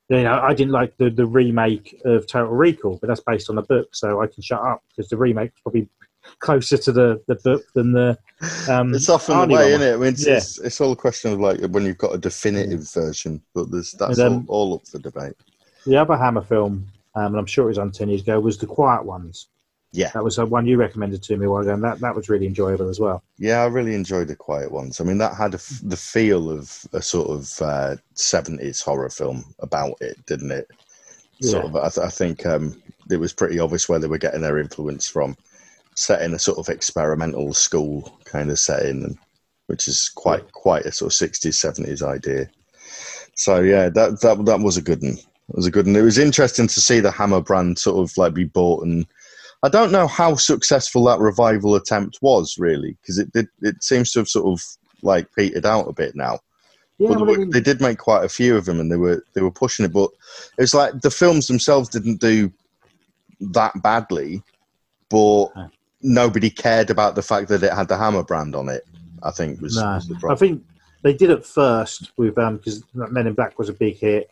You 0.09 0.23
know, 0.23 0.39
I 0.43 0.53
didn't 0.53 0.73
like 0.73 0.97
the, 0.99 1.09
the 1.09 1.25
remake 1.27 2.01
of 2.05 2.27
Total 2.27 2.53
Recall, 2.53 2.99
but 3.01 3.07
that's 3.09 3.21
based 3.21 3.49
on 3.49 3.57
a 3.59 3.63
book, 3.63 3.95
so 3.95 4.21
I 4.21 4.27
can 4.27 4.43
shut 4.43 4.61
up 4.61 4.83
because 4.89 5.09
the 5.09 5.17
remake's 5.17 5.59
probably 5.63 5.89
closer 6.41 6.77
to 6.77 6.93
the, 6.93 7.23
the 7.27 7.37
book 7.37 7.63
than 7.75 7.93
the. 7.93 8.19
Um, 8.69 8.95
It's 8.95 9.09
often 9.09 9.35
Arnie 9.35 9.49
the 9.49 9.55
way, 9.55 9.73
one. 9.73 9.81
isn't 9.81 9.83
it? 9.83 9.95
I 9.95 9.97
mean, 9.97 10.09
it's, 10.13 10.27
Yeah. 10.27 10.37
it's, 10.37 10.59
it's 10.59 10.81
all 10.81 10.93
a 10.93 10.97
question 10.97 11.33
of 11.33 11.41
like 11.41 11.61
when 11.71 11.85
you've 11.87 11.99
got 11.99 12.15
a 12.15 12.19
definitive 12.19 12.87
version, 12.93 13.41
but 13.55 13.71
there's 13.71 13.93
that's 13.93 14.19
And, 14.19 14.35
um, 14.35 14.45
all, 14.49 14.69
all 14.73 14.75
up 14.77 14.87
for 14.87 14.99
debate. 14.99 15.35
The 15.87 15.97
other 15.97 16.17
Hammer 16.17 16.43
film, 16.43 16.87
um, 17.15 17.27
and 17.27 17.37
I'm 17.37 17.47
sure 17.47 17.65
it 17.65 17.69
was 17.69 17.79
on 17.79 17.91
10 17.91 18.09
years 18.11 18.21
ago, 18.23 18.39
was 18.41 18.59
The 18.59 18.67
Quiet 18.67 19.05
Ones. 19.05 19.49
Yeah. 19.95 20.11
That 20.13 20.25
was 20.25 20.35
the 20.37 20.45
one 20.45 20.67
you 20.67 20.77
recommended 20.77 21.23
to 21.23 21.37
me 21.37 21.47
a 21.47 21.51
while 21.51 21.63
ago, 21.63 21.73
and 21.73 21.85
that, 21.85 22.01
that 22.01 22.17
was 22.17 22.29
really 22.29 22.47
enjoyable 22.49 22.89
as 22.89 22.99
well. 22.99 23.23
Yeah, 23.39 23.63
I 23.63 23.67
really 23.67 23.95
enjoyed 23.95 24.27
the 24.27 24.35
quiet 24.35 24.73
ones. 24.73 25.01
I 25.01 25.05
mean, 25.05 25.19
that 25.19 25.37
had 25.37 25.55
a 25.55 25.57
f 25.57 25.81
the 25.85 25.97
feel 25.97 26.51
of 26.51 26.85
a 26.93 27.01
sort 27.01 27.31
of 27.31 27.43
uh, 27.63 27.95
70s 28.17 28.83
horror 28.83 29.09
film 29.09 29.45
about 29.61 29.95
it, 30.01 30.17
didn't 30.27 30.51
it? 30.51 30.69
Sort 31.41 31.63
Yeah. 31.65 31.71
of. 31.71 31.77
I, 31.77 31.89
th- 31.91 32.07
I 32.07 32.11
think 32.11 32.45
um, 32.45 32.83
it 33.09 33.19
was 33.19 33.33
pretty 33.33 33.61
obvious 33.61 33.89
where 33.89 34.01
they 34.01 34.09
were 34.09 34.19
getting 34.19 34.41
their 34.41 34.59
influence 34.59 35.07
from. 35.09 35.37
Set 35.95 36.23
in 36.23 36.35
a 36.35 36.41
sort 36.41 36.59
of 36.59 36.69
experimental 36.69 37.55
school 37.55 38.19
kind 38.25 38.51
of 38.51 38.59
setting, 38.59 39.05
and, 39.05 39.19
which 39.69 39.87
is 39.87 40.09
quite 40.09 40.51
quite 40.51 40.87
a 40.87 40.91
sort 40.93 41.15
of 41.15 41.31
60s 41.31 41.55
70s 41.55 42.03
idea. 42.03 42.51
So 43.37 43.61
yeah, 43.61 43.91
that 43.91 44.21
that 44.23 44.45
that 44.45 44.59
was 44.61 44.77
a 44.77 44.83
good 44.83 45.03
one. 45.03 45.19
It 45.19 45.57
was 45.57 45.67
a 45.67 45.71
good 45.71 45.87
one. 45.87 45.95
It 45.95 46.03
was 46.03 46.19
interesting 46.19 46.67
to 46.67 46.81
see 46.81 46.99
the 46.99 47.13
Hammer 47.13 47.41
brand 47.41 47.79
sort 47.79 48.03
of 48.03 48.17
like 48.19 48.35
be 48.35 48.43
bought 48.45 48.85
and 48.85 49.07
I 49.65 49.71
don't 49.71 49.93
know 49.93 50.07
how 50.07 50.35
successful 50.35 51.05
that 51.05 51.21
revival 51.21 51.75
attempt 51.75 52.19
was 52.21 52.57
really, 52.59 52.99
because 53.01 53.19
it 53.19 53.33
did. 53.33 53.49
It 53.63 53.83
seems 53.83 54.13
to 54.13 54.19
have 54.21 54.29
sort 54.29 54.47
of 54.47 54.63
like 55.03 55.27
petered 55.35 55.65
out 55.65 55.89
a 55.89 55.93
bit 55.95 56.15
now. 56.15 56.41
Yeah, 56.99 57.09
But 57.09 57.25
they, 57.25 57.33
I 57.33 57.37
mean- 57.39 57.51
they 57.51 57.61
did 57.63 57.81
make 57.81 57.97
quite 57.99 58.25
a 58.25 58.29
few 58.29 58.57
of 58.59 58.67
them, 58.67 58.79
and 58.79 58.93
they 58.93 58.97
were 58.99 59.25
they 59.33 59.41
were 59.41 59.51
pushing 59.51 59.87
it. 59.87 59.93
But 59.93 60.11
it's 60.59 60.75
like 60.75 61.01
the 61.01 61.11
films 61.11 61.47
themselves 61.47 61.89
didn't 61.89 62.21
do 62.21 62.53
that 63.41 63.73
badly, 63.83 64.43
but 65.09 65.47
nobody 66.03 66.51
cared 66.51 66.91
about 66.91 67.15
the 67.15 67.23
fact 67.23 67.49
that 67.49 67.63
it 67.63 67.73
had 67.73 67.89
the 67.89 67.97
Hammer 67.97 68.23
brand 68.23 68.55
on 68.55 68.69
it. 68.69 68.85
I 69.23 69.31
think 69.31 69.63
was, 69.63 69.77
No, 69.79 69.95
was 69.95 70.25
I 70.29 70.35
think 70.35 70.63
they 71.03 71.15
did 71.15 71.31
it 71.31 71.47
first 71.47 72.13
with 72.19 72.37
um 72.37 72.59
because 72.59 72.85
Men 72.95 73.27
in 73.27 73.33
Black 73.33 73.59
was 73.59 73.71
a 73.71 73.73
big 73.73 73.97
hit. 73.97 74.31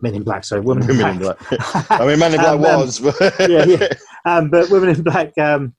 Men 0.00 0.14
in 0.14 0.22
Black, 0.22 0.44
sorry, 0.44 0.60
Women 0.60 0.90
in 0.90 0.98
Women 0.98 1.12
in 1.12 1.18
Black. 1.18 1.38
Black. 1.48 1.90
I 1.90 2.06
mean, 2.06 2.18
Men 2.18 2.34
in 2.34 2.40
Black 2.40 2.54
Um, 2.54 2.60
was, 2.60 3.00
but 3.00 3.16
yeah, 3.48 3.64
yeah. 3.64 3.88
Um, 4.24 4.50
but 4.50 4.70
Women 4.70 4.90
in 4.90 5.02
Black 5.02 5.36
um, 5.38 5.74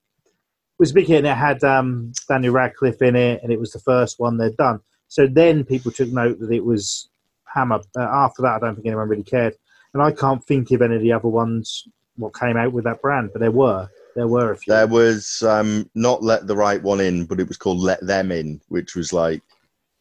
was 0.79 0.91
a 0.91 0.93
big 0.93 1.07
hit, 1.07 1.17
and 1.19 1.27
it 1.27 1.35
had 1.35 1.63
um, 1.63 2.11
Daniel 2.27 2.53
Radcliffe 2.53 3.01
in 3.01 3.15
it, 3.15 3.41
and 3.43 3.51
it 3.51 3.59
was 3.59 3.71
the 3.71 3.79
first 3.79 4.19
one 4.19 4.37
they'd 4.37 4.57
done. 4.57 4.79
So 5.07 5.27
then 5.27 5.63
people 5.63 5.91
took 5.91 6.09
note 6.09 6.39
that 6.39 6.51
it 6.51 6.63
was 6.63 7.09
Hammer. 7.53 7.81
Uh, 7.97 8.01
after 8.01 8.41
that, 8.41 8.55
I 8.55 8.59
don't 8.59 8.75
think 8.75 8.87
anyone 8.87 9.09
really 9.09 9.23
cared, 9.23 9.55
and 9.93 10.01
I 10.01 10.11
can't 10.11 10.43
think 10.43 10.71
of 10.71 10.81
any 10.81 10.95
of 10.95 11.01
the 11.01 11.13
other 11.13 11.27
ones 11.27 11.87
what 12.17 12.33
came 12.33 12.57
out 12.57 12.71
with 12.71 12.85
that 12.85 13.01
brand, 13.01 13.31
but 13.33 13.39
there 13.39 13.51
were 13.51 13.89
there 14.15 14.27
were 14.27 14.51
a 14.51 14.57
few. 14.57 14.73
There 14.73 14.87
was 14.87 15.43
um, 15.43 15.89
not 15.95 16.23
let 16.23 16.47
the 16.47 16.55
right 16.55 16.81
one 16.81 17.01
in, 17.01 17.25
but 17.25 17.39
it 17.39 17.47
was 17.47 17.57
called 17.57 17.79
Let 17.79 18.05
Them 18.05 18.31
In, 18.31 18.61
which 18.69 18.95
was 18.95 19.11
like 19.11 19.41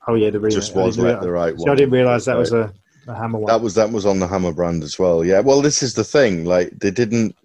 oh 0.06 0.14
yeah, 0.14 0.30
the 0.30 0.38
just 0.48 0.74
was 0.74 0.98
let 0.98 1.20
the 1.20 1.30
right 1.30 1.56
so 1.56 1.64
one. 1.64 1.72
I 1.72 1.74
didn't 1.74 1.92
realise 1.92 2.24
that 2.26 2.36
was 2.36 2.52
a, 2.52 2.72
a 3.06 3.14
Hammer 3.14 3.38
one. 3.38 3.46
That 3.48 3.60
was 3.60 3.74
that 3.74 3.90
was 3.90 4.06
on 4.06 4.18
the 4.18 4.26
Hammer 4.28 4.52
brand 4.52 4.82
as 4.82 4.98
well. 4.98 5.24
Yeah. 5.24 5.40
Well, 5.40 5.62
this 5.62 5.82
is 5.82 5.94
the 5.94 6.04
thing. 6.04 6.44
Like 6.44 6.70
they 6.78 6.90
didn't 6.90 7.36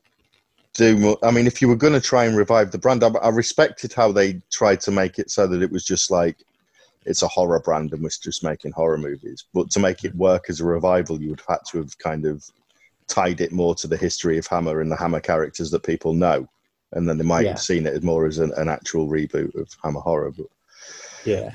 do. 0.74 0.96
Mu- 0.98 1.16
I 1.24 1.32
mean, 1.32 1.48
if 1.48 1.62
you 1.62 1.68
were 1.68 1.76
going 1.76 1.94
to 1.94 2.02
try 2.02 2.26
and 2.26 2.36
revive 2.38 2.72
the 2.72 2.78
brand, 2.78 3.04
I, 3.04 3.10
I 3.10 3.30
respected 3.30 3.94
how 3.94 4.12
they 4.12 4.42
tried 4.52 4.82
to 4.82 4.92
make 4.92 5.20
it 5.20 5.32
so 5.32 5.48
that 5.48 5.62
it 5.62 5.72
was 5.72 5.86
just 5.86 6.12
like 6.12 6.38
it's 7.06 7.24
a 7.24 7.28
horror 7.28 7.60
brand 7.60 7.94
and 7.94 8.04
was 8.04 8.18
just 8.18 8.44
making 8.44 8.72
horror 8.74 8.98
movies. 8.98 9.46
But 9.54 9.70
to 9.72 9.80
make 9.80 10.04
it 10.04 10.16
work 10.16 10.46
as 10.50 10.60
a 10.60 10.66
revival, 10.66 11.22
you 11.22 11.30
would 11.32 11.40
have 11.42 11.58
had 11.60 11.66
to 11.72 11.78
have 11.80 11.98
kind 11.98 12.26
of 12.26 12.44
tied 13.08 13.42
it 13.42 13.52
more 13.52 13.74
to 13.76 13.88
the 13.88 13.98
history 13.98 14.38
of 14.38 14.46
Hammer 14.48 14.82
and 14.82 14.92
the 14.92 14.96
Hammer 14.98 15.20
characters 15.22 15.72
that 15.72 15.84
people 15.84 16.14
know, 16.14 16.48
and 16.92 17.08
then 17.10 17.18
they 17.18 17.24
might 17.24 17.46
Yeah. 17.46 17.52
have 17.52 17.62
seen 17.62 17.88
it 17.88 18.04
more 18.04 18.28
as 18.28 18.38
an, 18.38 18.52
an 18.58 18.70
actual 18.70 19.08
reboot 19.08 19.56
of 19.56 19.70
Hammer 19.84 20.02
horror. 20.02 20.32
But 20.32 20.48
yeah. 21.26 21.52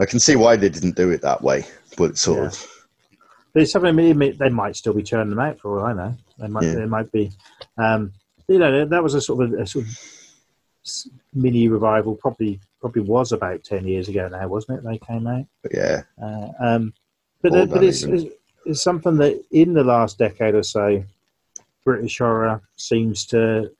I 0.00 0.06
can 0.06 0.20
see 0.20 0.36
why 0.36 0.56
they 0.56 0.68
didn't 0.68 0.96
do 0.96 1.10
it 1.10 1.20
that 1.22 1.42
way. 1.42 1.66
But 1.96 2.10
it's 2.10 2.20
sort 2.22 2.38
Yeah. 2.38 2.46
of 2.46 2.77
they 3.64 4.12
may- 4.12 4.32
they 4.32 4.48
might 4.48 4.76
still 4.76 4.92
be 4.94 5.02
churning 5.02 5.30
them 5.30 5.38
out 5.40 5.58
for 5.58 5.78
all 5.80 5.86
I 5.86 5.92
know. 5.92 6.14
They 6.38 6.48
might 6.48 6.64
Yeah. 6.64 6.74
they 6.74 6.86
might 6.86 7.10
be. 7.12 7.30
Um, 7.76 8.12
you 8.48 8.58
know, 8.58 8.84
that 8.84 9.02
was 9.02 9.14
a 9.14 9.20
sort 9.20 9.44
of 9.44 9.52
a, 9.60 9.66
sort 9.66 9.84
of 9.86 9.98
mini 11.34 11.68
revival. 11.68 12.14
Probably 12.16 12.60
probably 12.80 13.02
was 13.02 13.32
about 13.32 13.64
ten 13.64 13.86
years 13.86 14.08
ago 14.08 14.28
now, 14.28 14.46
wasn't 14.48 14.78
it? 14.78 14.84
They 14.84 14.98
came 14.98 15.26
out. 15.26 15.46
but 15.62 15.74
yeah. 15.74 16.02
Uh, 16.22 16.48
um, 16.60 16.92
but 17.42 17.52
uh, 17.54 17.66
but 17.66 17.84
it's, 17.84 18.02
it's 18.02 18.34
it's 18.66 18.82
something 18.82 19.16
that 19.16 19.42
in 19.50 19.72
the 19.74 19.84
last 19.84 20.18
decade 20.18 20.54
or 20.54 20.62
so, 20.62 21.02
British 21.84 22.18
horror 22.18 22.60
seems 22.76 23.26
to 23.26 23.70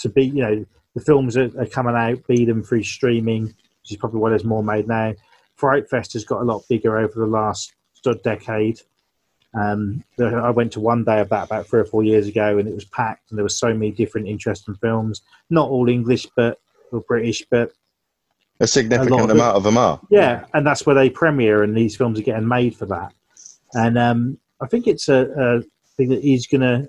to 0.00 0.08
be. 0.08 0.24
You 0.26 0.42
know, 0.42 0.66
the 0.94 1.00
films 1.00 1.34
that 1.34 1.54
are 1.56 1.66
coming 1.66 1.94
out, 1.94 2.26
be 2.26 2.44
them 2.44 2.62
through 2.62 2.82
streaming, 2.84 3.44
which 3.44 3.90
is 3.90 3.96
probably 3.96 4.20
why 4.20 4.30
there's 4.30 4.44
more 4.44 4.62
made 4.64 4.88
now. 4.88 5.14
Fright 5.56 5.88
Fest 5.90 6.12
has 6.14 6.24
got 6.24 6.40
a 6.40 6.44
lot 6.44 6.62
bigger 6.68 6.98
over 6.98 7.18
the 7.20 7.26
last 7.26 7.72
sort 8.02 8.16
of 8.16 8.22
decade. 8.22 8.80
Um, 9.54 10.04
I 10.20 10.50
went 10.50 10.72
to 10.72 10.80
one 10.80 11.04
day 11.04 11.20
of 11.20 11.30
that 11.30 11.46
about 11.46 11.66
three 11.66 11.80
or 11.80 11.84
four 11.84 12.02
years 12.02 12.26
ago, 12.28 12.58
and 12.58 12.68
it 12.68 12.74
was 12.74 12.84
packed, 12.84 13.30
and 13.30 13.38
there 13.38 13.44
were 13.44 13.48
so 13.48 13.72
many 13.72 13.90
different 13.90 14.28
interesting 14.28 14.74
films. 14.76 15.22
Not 15.50 15.68
all 15.70 15.88
English, 15.88 16.26
but 16.36 16.58
or 16.92 17.00
British, 17.02 17.44
but 17.50 17.72
A 18.60 18.66
significant 18.66 19.20
of 19.20 19.30
it- 19.30 19.32
amount 19.32 19.56
of 19.56 19.62
them 19.62 19.78
are. 19.78 20.00
yeah, 20.10 20.44
and 20.54 20.66
that's 20.66 20.84
where 20.86 20.94
they 20.94 21.10
premiere, 21.10 21.62
and 21.62 21.76
these 21.76 21.96
films 21.96 22.18
are 22.18 22.22
getting 22.22 22.48
made 22.48 22.76
for 22.76 22.86
that. 22.86 23.12
And 23.74 23.98
um, 23.98 24.38
I 24.60 24.66
think 24.66 24.86
it's 24.86 25.08
a, 25.08 25.28
a 25.36 25.62
thing 25.96 26.08
that 26.10 26.22
is 26.24 26.46
going 26.46 26.60
to 26.62 26.88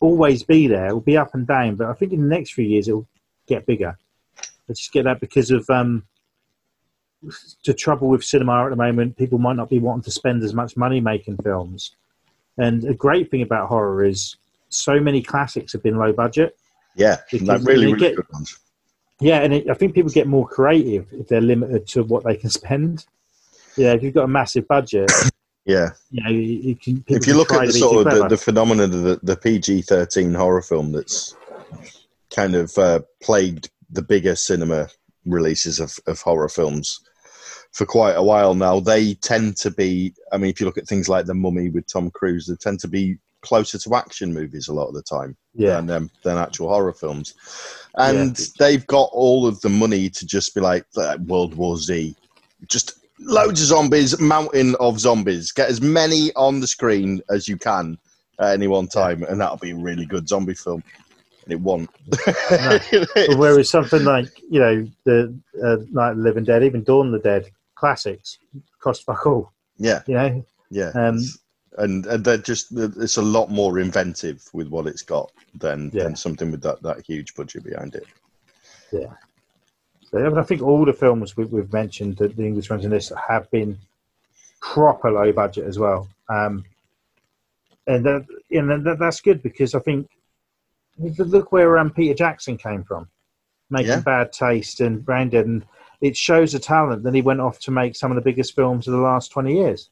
always 0.00 0.42
be 0.42 0.66
there. 0.68 0.86
It 0.88 0.92
will 0.92 1.00
be 1.00 1.16
up 1.16 1.34
and 1.34 1.46
down, 1.46 1.76
but 1.76 1.88
I 1.88 1.92
think 1.94 2.12
in 2.12 2.20
the 2.22 2.28
next 2.28 2.52
few 2.52 2.64
years 2.64 2.88
it 2.88 2.92
will 2.92 3.08
get 3.46 3.66
bigger. 3.66 3.96
I 4.38 4.72
just 4.72 4.92
get 4.92 5.04
that 5.04 5.20
because 5.20 5.50
of 5.50 5.68
um, 5.70 6.04
the 7.64 7.74
trouble 7.74 8.08
with 8.08 8.24
cinema 8.24 8.64
at 8.64 8.70
the 8.70 8.76
moment. 8.76 9.16
People 9.16 9.38
might 9.38 9.56
not 9.56 9.70
be 9.70 9.78
wanting 9.78 10.02
to 10.02 10.10
spend 10.10 10.42
as 10.42 10.54
much 10.54 10.76
money 10.76 11.00
making 11.00 11.36
films. 11.38 11.96
And 12.58 12.84
a 12.84 12.94
great 12.94 13.30
thing 13.30 13.42
about 13.42 13.68
horror 13.68 14.04
is 14.04 14.36
so 14.68 15.00
many 15.00 15.22
classics 15.22 15.72
have 15.72 15.82
been 15.82 15.96
low 15.96 16.12
budget. 16.12 16.56
Yeah, 16.94 17.16
like 17.40 17.62
really, 17.62 17.86
really 17.86 17.98
get- 17.98 18.16
good 18.16 18.26
ones. 18.32 18.58
Yeah, 19.20 19.42
and 19.42 19.54
it, 19.54 19.70
I 19.70 19.74
think 19.74 19.94
people 19.94 20.10
get 20.10 20.26
more 20.26 20.46
creative 20.46 21.06
if 21.12 21.28
they're 21.28 21.40
limited 21.40 21.86
to 21.88 22.02
what 22.02 22.24
they 22.24 22.36
can 22.36 22.50
spend. 22.50 23.06
Yeah, 23.76 23.92
if 23.92 24.02
you've 24.02 24.14
got 24.14 24.24
a 24.24 24.28
massive 24.28 24.66
budget, 24.66 25.10
Yeah, 25.66 25.90
you 26.10 26.22
know, 26.22 26.30
you, 26.30 26.40
you 26.42 26.76
can. 26.76 27.04
if 27.08 27.26
you 27.26 27.34
look 27.34 27.50
at 27.52 27.66
the 27.66 27.72
sort 27.72 28.06
of 28.06 28.12
the, 28.12 28.28
the 28.28 28.36
phenomenon 28.36 28.92
of 28.92 29.02
the, 29.02 29.20
the 29.22 29.36
PG 29.36 29.82
thirteen 29.82 30.34
horror 30.34 30.60
film 30.60 30.92
that's 30.92 31.34
kind 32.34 32.54
of 32.54 32.76
uh, 32.76 33.00
plagued 33.22 33.70
the 33.90 34.02
bigger 34.02 34.36
cinema 34.36 34.88
releases 35.24 35.80
of, 35.80 35.98
of 36.06 36.20
horror 36.20 36.50
films 36.50 37.00
for 37.74 37.84
quite 37.84 38.14
a 38.14 38.22
while 38.22 38.54
now, 38.54 38.78
they 38.78 39.14
tend 39.14 39.56
to 39.58 39.70
be. 39.70 40.14
I 40.32 40.38
mean, 40.38 40.48
if 40.48 40.60
you 40.60 40.66
look 40.66 40.78
at 40.78 40.86
things 40.86 41.08
like 41.08 41.26
The 41.26 41.34
Mummy 41.34 41.68
with 41.70 41.86
Tom 41.86 42.08
Cruise, 42.10 42.46
they 42.46 42.54
tend 42.54 42.78
to 42.80 42.88
be 42.88 43.18
closer 43.42 43.78
to 43.78 43.94
action 43.96 44.32
movies 44.32 44.68
a 44.68 44.72
lot 44.72 44.86
of 44.86 44.94
the 44.94 45.02
time. 45.02 45.36
yeah, 45.56 45.76
than, 45.76 45.90
um, 45.90 46.10
than 46.22 46.38
actual 46.38 46.68
horror 46.68 46.92
films. 46.92 47.34
And 47.96 48.38
Yeah. 48.38 48.46
they've 48.58 48.86
got 48.86 49.10
all 49.12 49.46
of 49.46 49.60
the 49.60 49.68
money 49.68 50.08
to 50.08 50.26
just 50.26 50.54
be 50.54 50.60
like 50.60 50.84
uh, 50.96 51.18
World 51.26 51.54
War 51.56 51.76
Z, 51.76 52.16
just 52.68 52.94
loads 53.20 53.60
of 53.60 53.68
zombies, 53.68 54.18
mountain 54.20 54.74
of 54.80 54.98
zombies. 54.98 55.52
Get 55.52 55.68
as 55.68 55.80
many 55.80 56.32
on 56.34 56.60
the 56.60 56.66
screen 56.66 57.20
as 57.30 57.48
you 57.48 57.56
can 57.56 57.98
at 58.40 58.54
any 58.54 58.66
one 58.68 58.88
time, 58.88 59.22
and 59.24 59.40
that'll 59.40 59.56
be 59.58 59.70
a 59.72 59.76
really 59.76 60.06
good 60.06 60.28
zombie 60.28 60.54
film. 60.54 60.82
And 61.44 61.52
it 61.52 61.60
won't. 61.60 61.90
But 63.14 63.36
whereas 63.36 63.68
something 63.68 64.04
like 64.04 64.28
you 64.50 64.60
know 64.60 64.88
the 65.04 65.36
uh, 65.64 65.76
Night 65.90 66.16
Living 66.16 66.44
Dead, 66.44 66.62
even 66.64 66.82
Dawn 66.82 67.06
of 67.06 67.12
the 67.12 67.18
Dead 67.18 67.50
classics, 67.74 68.38
cost 68.80 69.04
fuck 69.04 69.26
all. 69.26 69.52
yeah, 69.76 70.02
You 70.06 70.14
know, 70.14 70.46
yeah. 70.70 70.90
Um, 70.94 71.18
and, 71.78 72.06
and 72.06 72.24
they're 72.24 72.38
just 72.38 72.68
it's 72.72 73.16
a 73.16 73.22
lot 73.22 73.50
more 73.50 73.78
inventive 73.80 74.42
with 74.52 74.68
what 74.68 74.86
it's 74.86 75.02
got 75.02 75.32
than, 75.54 75.90
Yeah. 75.92 76.04
than 76.04 76.16
something 76.16 76.50
with 76.50 76.62
that, 76.62 76.82
that 76.82 77.04
huge 77.04 77.34
budget 77.34 77.64
behind 77.64 77.94
it. 77.96 78.06
So, 80.10 80.38
I, 80.38 80.42
think 80.44 80.62
all 80.62 80.84
the 80.84 80.92
films 80.92 81.36
we, 81.36 81.44
we've 81.46 81.72
mentioned, 81.72 82.18
that 82.18 82.36
the 82.36 82.46
English 82.46 82.70
ones 82.70 82.84
in 82.84 82.90
this, 82.92 83.10
have 83.28 83.50
been 83.50 83.76
proper 84.60 85.10
low 85.10 85.32
budget 85.32 85.66
as 85.66 85.78
well. 85.78 86.08
Um, 86.28 86.64
and 87.88 88.04
that, 88.06 88.26
and 88.52 88.86
that, 88.86 88.98
that's 89.00 89.20
good 89.20 89.42
because 89.42 89.74
I 89.74 89.80
think 89.80 90.08
look 90.98 91.50
where 91.50 91.76
um, 91.78 91.90
Peter 91.90 92.14
Jackson 92.14 92.56
came 92.56 92.84
from, 92.84 93.08
making 93.70 93.88
Yeah. 93.88 94.00
Bad 94.00 94.32
Taste 94.32 94.80
and 94.80 95.04
Brain 95.04 95.28
Dead, 95.30 95.46
and 95.46 95.64
it 96.00 96.16
shows 96.16 96.52
the 96.52 96.58
talent. 96.58 97.02
that 97.04 97.14
he 97.14 97.22
went 97.22 97.40
off 97.40 97.58
to 97.60 97.70
make 97.70 97.96
some 97.96 98.10
of 98.10 98.16
the 98.16 98.20
biggest 98.22 98.54
films 98.54 98.86
of 98.86 98.92
the 98.92 99.00
last 99.00 99.30
twenty 99.32 99.54
years. 99.56 99.90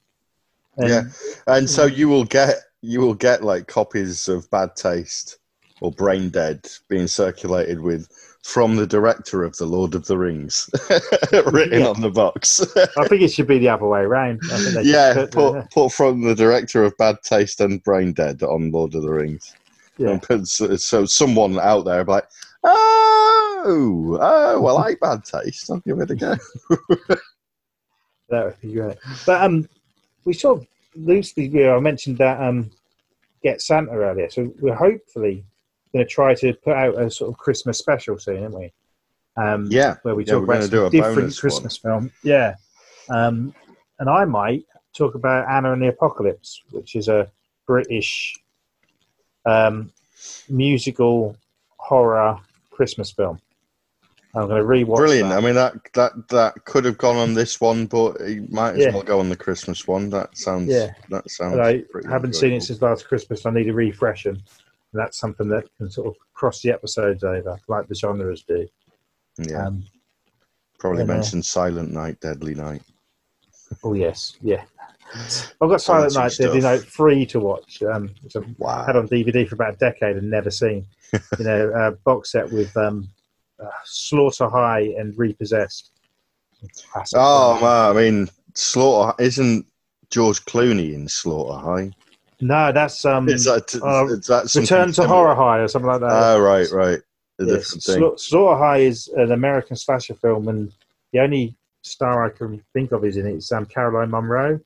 And, 0.77 0.89
Yeah. 0.89 1.03
And 1.47 1.69
so 1.69 1.85
you 1.87 2.09
will 2.09 2.25
get 2.25 2.57
you 2.81 3.01
will 3.01 3.15
get 3.15 3.45
like 3.45 3.67
copies 3.69 4.29
of 4.29 4.51
Bad 4.51 4.75
Taste 4.77 5.39
or 5.81 5.91
Brain 5.93 6.31
Dead 6.31 6.69
being 6.89 7.07
circulated 7.07 7.81
with 7.81 8.09
from 8.43 8.75
the 8.75 8.87
director 8.89 9.45
of 9.45 9.57
The 9.57 9.67
Lord 9.67 9.95
of 9.95 10.05
the 10.07 10.19
Rings 10.19 10.69
written 11.53 11.81
Yeah. 11.81 11.87
on 11.89 12.01
the 12.01 12.11
box. 12.11 12.61
I 12.97 13.07
think 13.07 13.23
it 13.23 13.29
should 13.33 13.47
be 13.47 13.59
the 13.61 13.69
other 13.69 13.87
way 13.87 14.01
around. 14.01 14.41
Yeah, 14.83 15.15
put- 15.15 15.31
put, 15.33 15.71
put 15.71 15.93
from 15.93 16.23
the 16.23 16.35
director 16.35 16.83
of 16.83 16.97
Bad 16.99 17.19
Taste 17.23 17.61
and 17.61 17.81
Brain 17.85 18.13
Dead 18.13 18.43
on 18.43 18.73
Lord 18.73 18.95
of 18.97 19.03
the 19.03 19.11
Rings. 19.11 19.55
Yeah. 19.97 20.11
And 20.11 20.23
put- 20.23 20.49
so, 20.49 20.75
so 20.77 21.05
someone 21.05 21.59
out 21.61 21.85
there 21.85 22.03
like, 22.05 22.27
ah, 22.65 23.02
oh, 23.65 24.19
oh, 24.21 24.61
well, 24.61 24.79
I 24.79 24.83
like 24.83 25.01
Bad 25.01 25.25
Taste. 25.25 25.71
I'll 25.71 25.79
give 25.79 26.01
it 26.01 26.11
a 26.11 26.15
go. 26.15 26.37
That 28.29 28.45
would 28.47 28.61
be 28.61 28.73
great. 28.73 28.97
But 29.27 29.43
um, 29.43 29.69
we 30.25 30.33
sort 30.33 30.61
of 30.61 30.67
loosely, 30.97 31.47
you 31.49 31.65
know, 31.65 31.77
I 31.77 31.81
mentioned 31.81 32.19
that 32.19 32.41
um, 32.41 32.71
Get 33.43 33.61
Santa 33.61 33.93
earlier. 33.93 34.31
So 34.31 34.53
we're 34.61 34.75
hopefully 34.75 35.45
going 35.93 36.05
to 36.05 36.11
try 36.11 36.35
to 36.37 36.55
put 36.55 36.75
out 36.75 37.01
a 37.01 37.11
sort 37.11 37.31
of 37.31 37.39
Christmas 37.39 37.79
special 37.79 38.19
soon, 38.19 38.43
aren't 38.43 38.59
we? 38.59 38.73
Um, 39.37 39.67
Yeah, 39.71 39.97
where 40.03 40.15
we 40.15 40.25
yeah, 40.25 40.33
talk 40.35 40.47
we're 40.47 40.57
about 40.57 40.71
do 40.71 40.87
a 40.87 40.91
different 40.91 41.37
Christmas 41.37 41.77
film. 41.77 42.11
Yeah. 42.23 42.55
Um, 43.11 43.55
and 43.99 44.09
I 44.09 44.25
might 44.25 44.65
talk 44.97 45.15
about 45.15 45.49
Anna 45.49 45.73
and 45.73 45.83
the 45.83 45.89
Apocalypse, 45.89 46.63
which 46.71 46.97
is 46.97 47.09
a 47.09 47.31
British 47.67 48.35
um, 49.45 49.93
musical 50.49 51.37
horror 51.77 52.39
Christmas 52.71 53.11
film. 53.11 53.41
I'm 54.35 54.49
going 54.49 54.63
to 54.63 54.67
rewatch 54.67 54.97
Brilliant. 54.97 55.29
that. 55.29 55.39
I 55.39 55.41
mean, 55.43 55.55
that 55.55 55.75
that 55.93 56.29
that 56.29 56.65
could 56.65 56.85
have 56.87 56.97
gone 56.97 57.17
on 57.17 57.35
this 57.35 57.61
one, 57.61 57.85
but 57.87 58.17
it 58.21 58.51
might 58.51 58.73
as 58.77 58.79
Yeah. 58.79 58.93
well 58.95 59.03
go 59.03 59.21
on 59.21 59.29
the 59.29 59.37
Christmas 59.37 59.87
one. 59.87 60.09
That 60.11 60.37
sounds. 60.37 60.71
Yeah. 60.71 60.95
That 61.11 61.31
sounds. 61.31 61.55
And 61.55 61.63
I 61.63 61.83
haven't 62.11 62.35
seen 62.35 62.53
it 62.55 62.63
since 62.63 62.81
last 62.81 63.07
Christmas. 63.07 63.45
I 63.45 63.51
need 63.51 63.69
a 63.69 63.75
refresh, 63.75 64.25
and 64.25 64.43
that's 64.95 65.19
something 65.19 65.49
that 65.49 65.65
can 65.77 65.91
sort 65.91 66.07
of 66.09 66.15
cross 66.33 66.63
the 66.63 66.71
episodes 66.71 67.25
over, 67.25 67.59
like 67.69 67.89
the 67.89 67.95
genres 67.95 68.43
do. 68.43 68.67
Yeah, 69.39 69.67
Um, 69.67 69.85
probably 70.79 71.03
uh, 71.03 71.07
mentioned 71.07 71.45
Silent 71.45 71.91
Night, 71.93 72.19
Deadly 72.21 72.55
Night. 72.55 72.83
oh 73.85 73.93
yes, 73.95 74.37
yeah. 74.41 74.65
I've 75.61 75.69
got 75.69 75.81
Silent 75.83 76.15
Night, 76.15 76.33
Deadly. 76.39 76.61
Night 76.61 76.81
free 76.81 77.27
to 77.27 77.39
watch, 77.41 77.83
um, 77.83 78.11
which 78.23 78.35
I've 78.37 78.47
Wow. 78.59 78.85
had 78.87 78.97
on 78.97 79.09
DVD 79.09 79.47
for 79.47 79.57
about 79.57 79.75
a 79.75 79.77
decade 79.77 80.17
and 80.17 80.31
never 80.31 80.51
seen. 80.51 80.87
you 81.39 81.45
know, 81.45 81.71
a 81.75 81.91
box 81.93 82.33
set 82.33 82.51
with 82.51 82.75
um, 82.79 83.09
uh, 83.63 83.71
Slaughter 83.85 84.49
High 84.49 84.95
and 84.99 85.17
Repossessed. 85.17 85.91
Classic. 86.93 87.19
Oh 87.21 87.59
man, 87.61 87.97
I 87.97 88.01
mean, 88.01 88.29
Slaughter 88.55 89.21
isn't 89.23 89.67
George 90.11 90.45
Clooney 90.45 90.95
in 90.95 91.09
Slaughter 91.09 91.59
High? 91.59 91.91
no, 92.41 92.73
that's 92.73 93.05
um, 93.05 93.29
Is 93.29 93.45
that, 93.45 93.75
uh, 93.83 94.07
is 94.07 94.27
that 94.27 94.53
Return 94.55 94.89
to 94.89 94.95
similar? 94.95 95.15
Horror 95.15 95.35
High 95.35 95.59
or 95.59 95.69
something 95.69 95.89
like 95.89 96.01
that. 96.01 96.11
Oh 96.13 96.41
right, 96.41 96.69
right. 96.71 97.01
A 97.39 97.45
different 97.45 97.83
thing. 97.83 98.01
Sla- 98.01 98.21
Slaughter 98.21 98.59
High 98.59 98.79
is 98.79 99.09
an 99.17 99.33
American 99.33 99.77
slasher 99.77 100.15
film, 100.15 100.49
and 100.49 100.73
the 101.13 101.21
only 101.21 101.57
star 101.83 102.25
I 102.25 102.31
can 102.31 102.63
think 102.73 102.93
of 102.93 103.05
is 103.05 103.17
in 103.17 103.27
it 103.27 103.37
is 103.37 103.51
um, 103.53 103.67
Caroline 103.67 104.11
Munro, 104.11 104.61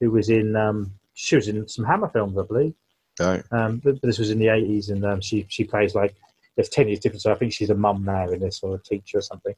who 0.00 0.10
was 0.10 0.28
in 0.28 0.54
um, 0.54 0.92
she 1.14 1.36
was 1.36 1.48
in 1.48 1.66
some 1.68 1.84
Hammer 1.84 2.08
films, 2.08 2.36
I 2.38 2.42
believe. 2.42 2.74
Right. 3.18 3.42
Um, 3.52 3.80
but, 3.82 4.00
but 4.00 4.06
this 4.08 4.18
was 4.18 4.30
in 4.30 4.38
the 4.38 4.48
eighties, 4.48 4.90
and 4.90 5.04
um, 5.04 5.20
she 5.20 5.46
she 5.48 5.64
plays 5.64 5.94
like 5.94 6.14
there's 6.56 6.68
ten 6.68 6.88
years 6.88 7.00
difference. 7.00 7.24
So 7.24 7.32
I 7.32 7.36
think 7.36 7.52
she's 7.52 7.70
a 7.70 7.74
mum 7.74 8.04
now 8.04 8.28
in 8.28 8.40
this, 8.40 8.60
or 8.62 8.76
a 8.76 8.78
teacher 8.82 9.18
or 9.18 9.22
something. 9.22 9.54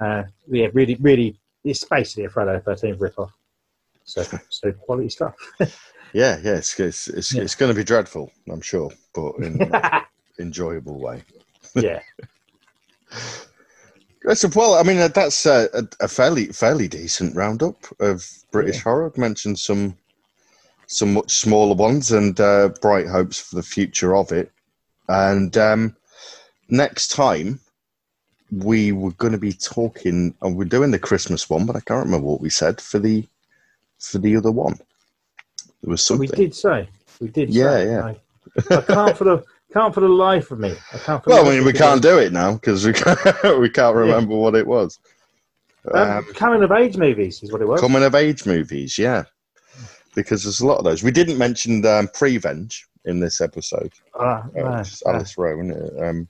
Uh, 0.00 0.24
yeah, 0.48 0.68
really, 0.72 0.96
really, 1.00 1.38
it's 1.64 1.84
basically 1.84 2.24
a 2.24 2.30
Friday 2.30 2.54
the 2.54 2.60
Thirteenth 2.60 3.00
rip-off. 3.00 3.32
So, 4.04 4.24
so 4.48 4.72
quality 4.72 5.08
stuff. 5.08 5.34
Yeah, 6.14 6.38
yeah. 6.42 6.56
It's 6.56 6.78
it's 6.78 7.08
it's, 7.08 7.34
Yeah. 7.34 7.40
it's 7.42 7.54
going 7.54 7.70
to 7.72 7.74
be 7.74 7.84
dreadful, 7.84 8.30
I'm 8.50 8.60
sure, 8.60 8.90
but 9.14 9.36
in 9.36 9.62
an 9.62 10.02
enjoyable 10.38 11.00
way. 11.00 11.22
yeah, 11.74 12.00
well. 14.54 14.74
I 14.74 14.82
mean, 14.82 14.98
uh, 14.98 15.08
that's 15.08 15.46
uh, 15.46 15.68
a, 15.72 15.84
a 16.04 16.08
fairly 16.08 16.46
fairly 16.46 16.88
decent 16.88 17.34
roundup 17.34 17.76
of 18.00 18.26
British 18.50 18.76
Yeah. 18.76 18.82
horror. 18.82 19.06
I've 19.06 19.16
mentioned 19.18 19.58
some 19.58 19.96
some 20.86 21.14
much 21.14 21.32
smaller 21.38 21.74
ones 21.74 22.12
and 22.12 22.38
uh, 22.38 22.68
bright 22.82 23.06
hopes 23.08 23.38
for 23.38 23.56
the 23.56 23.62
future 23.62 24.14
of 24.14 24.32
it. 24.32 24.52
And 25.08 25.56
um, 25.56 25.96
next 26.72 27.08
time 27.08 27.60
we 28.50 28.90
were 28.92 29.12
going 29.12 29.32
to 29.32 29.38
be 29.38 29.52
talking, 29.52 30.34
and 30.42 30.56
we're 30.56 30.64
doing 30.64 30.90
the 30.90 30.98
Christmas 30.98 31.48
one, 31.48 31.64
but 31.66 31.76
I 31.76 31.80
can't 31.80 32.04
remember 32.04 32.26
what 32.26 32.40
we 32.40 32.50
said 32.50 32.80
for 32.80 32.98
the 32.98 33.26
for 33.98 34.18
the 34.18 34.36
other 34.36 34.50
one. 34.50 34.74
There 35.82 35.90
was 35.90 36.04
something. 36.04 36.28
we 36.28 36.36
did 36.36 36.54
say 36.54 36.88
we 37.20 37.28
did. 37.28 37.50
Yeah, 37.50 37.70
say. 37.76 37.86
yeah. 37.86 38.04
I, 38.70 38.76
I 38.76 38.80
can't 38.82 39.16
for 39.16 39.24
the 39.24 39.44
can't 39.72 39.94
for 39.94 40.00
the 40.00 40.08
life 40.08 40.50
of 40.50 40.58
me. 40.58 40.74
I 40.92 40.98
can't. 40.98 41.26
Well, 41.26 41.46
I 41.46 41.50
mean, 41.50 41.64
we 41.64 41.72
can't 41.72 42.02
do 42.02 42.18
it 42.18 42.32
now 42.32 42.54
because 42.54 42.84
we 42.86 42.92
can't, 42.92 43.18
we 43.60 43.70
can't 43.70 43.96
remember 43.96 44.34
what 44.34 44.54
it 44.54 44.66
was. 44.66 44.98
Um, 45.94 46.10
Um, 46.18 46.24
coming 46.34 46.62
of 46.62 46.72
age 46.72 46.96
movies 46.96 47.42
is 47.42 47.52
what 47.52 47.60
it 47.60 47.66
was. 47.68 47.80
coming 47.80 48.02
of 48.04 48.14
age 48.14 48.44
movies, 48.46 48.98
yeah, 48.98 49.24
because 50.14 50.42
there's 50.44 50.60
a 50.60 50.66
lot 50.66 50.78
of 50.78 50.84
those. 50.84 51.02
We 51.02 51.10
didn't 51.10 51.38
mention 51.38 51.84
um, 51.86 52.08
Prevenge 52.08 52.86
in 53.04 53.18
this 53.18 53.40
episode. 53.40 53.92
Ah, 54.14 54.44
Uh, 54.44 54.48
no, 54.54 54.62
no. 54.62 54.84
Alice 55.06 55.36
Lowe, 55.38 55.58
isn't? 55.60 56.02
Um, 56.04 56.28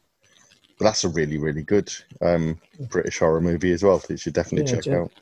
but 0.82 0.88
that's 0.88 1.04
a 1.04 1.08
really, 1.08 1.38
really 1.38 1.62
good 1.62 1.92
um, 2.20 2.58
British 2.90 3.20
horror 3.20 3.40
movie 3.40 3.70
as 3.70 3.84
well. 3.84 4.02
You 4.08 4.16
should 4.16 4.32
definitely 4.32 4.68
Yeah, 4.72 4.80
check 4.80 4.86
yeah. 4.86 4.98
out. 4.98 5.12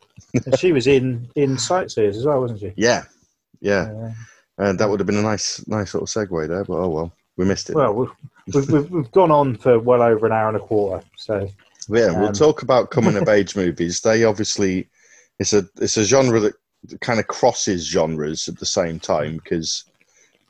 And 0.46 0.58
she 0.58 0.72
was 0.72 0.86
in 0.86 1.28
in 1.34 1.58
Sightseers 1.58 2.16
as 2.16 2.24
well, 2.24 2.40
wasn't 2.40 2.60
she? 2.60 2.72
Yeah, 2.76 3.04
yeah, 3.60 3.90
Uh, 4.58 4.62
uh, 4.62 4.72
that 4.72 4.88
would 4.88 5.00
have 5.00 5.06
been 5.06 5.18
a 5.18 5.22
nice, 5.22 5.66
nice 5.68 5.92
little 5.92 6.06
segue 6.06 6.48
there. 6.48 6.64
But 6.64 6.78
oh 6.78 6.88
well, 6.88 7.12
we 7.36 7.44
missed 7.44 7.68
it. 7.68 7.76
well, 7.76 7.92
we've, 7.92 8.10
we've, 8.54 8.70
we've, 8.70 8.90
we've 8.90 9.12
gone 9.12 9.30
on 9.30 9.56
for 9.56 9.78
well 9.78 10.02
over 10.02 10.24
an 10.24 10.32
hour 10.32 10.48
and 10.48 10.56
a 10.56 10.60
quarter. 10.60 11.04
So 11.16 11.46
Yeah, 11.88 12.18
we'll 12.18 12.28
Um, 12.28 12.32
talk 12.32 12.62
about 12.62 12.90
coming 12.90 13.16
of 13.16 13.28
age 13.36 13.54
movies. 13.54 14.00
They 14.00 14.24
obviously 14.24 14.88
it's 15.38 15.52
a 15.52 15.68
it's 15.76 15.98
a 15.98 16.04
genre 16.04 16.40
that 16.40 16.54
kind 17.02 17.20
of 17.20 17.26
crosses 17.26 17.86
genres 17.86 18.48
at 18.48 18.58
the 18.58 18.66
same 18.66 18.98
time 18.98 19.36
because 19.36 19.84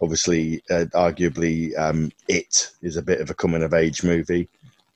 obviously, 0.00 0.62
uh, 0.70 0.86
arguably, 0.94 1.78
um, 1.78 2.10
it 2.28 2.70
is 2.82 2.96
a 2.96 3.02
bit 3.02 3.20
of 3.20 3.30
a 3.30 3.34
coming 3.34 3.62
of 3.62 3.74
age 3.74 4.02
movie, 4.02 4.48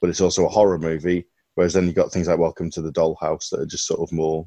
but 0.05 0.11
it's 0.11 0.21
also 0.21 0.45
a 0.45 0.51
horror 0.51 0.79
movie. 0.79 1.25
Whereas 1.55 1.73
then 1.73 1.87
you've 1.87 1.95
got 1.95 2.13
things 2.13 2.29
like 2.29 2.39
Welcome 2.39 2.69
to 2.73 2.83
the 2.83 2.93
Dollhouse 2.93 3.49
that 3.49 3.61
are 3.61 3.65
just 3.65 3.87
sort 3.87 4.01
of 4.01 4.13
more 4.13 4.47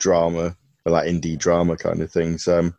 drama, 0.00 0.56
or 0.84 0.90
like 0.90 1.06
indie 1.06 1.38
drama 1.38 1.76
kind 1.76 2.02
of 2.02 2.10
things. 2.10 2.48
Um, 2.48 2.74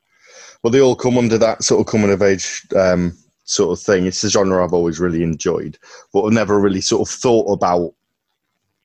but 0.62 0.72
they 0.72 0.82
all 0.82 0.98
come 0.98 1.18
under 1.18 1.38
that 1.38 1.64
sort 1.64 1.80
of 1.80 1.90
coming 1.90 2.12
of 2.12 2.22
age 2.22 2.68
um, 2.76 3.18
sort 3.46 3.72
of 3.72 3.82
thing. 3.82 4.06
It's 4.06 4.22
a 4.26 4.30
genre 4.30 4.62
I've 4.62 4.74
always 4.74 5.00
really 5.00 5.24
enjoyed, 5.24 5.78
but 6.12 6.24
I've 6.24 6.34
never 6.34 6.60
really 6.60 6.82
sort 6.82 7.08
of 7.08 7.14
thought 7.14 7.54
about 7.54 7.94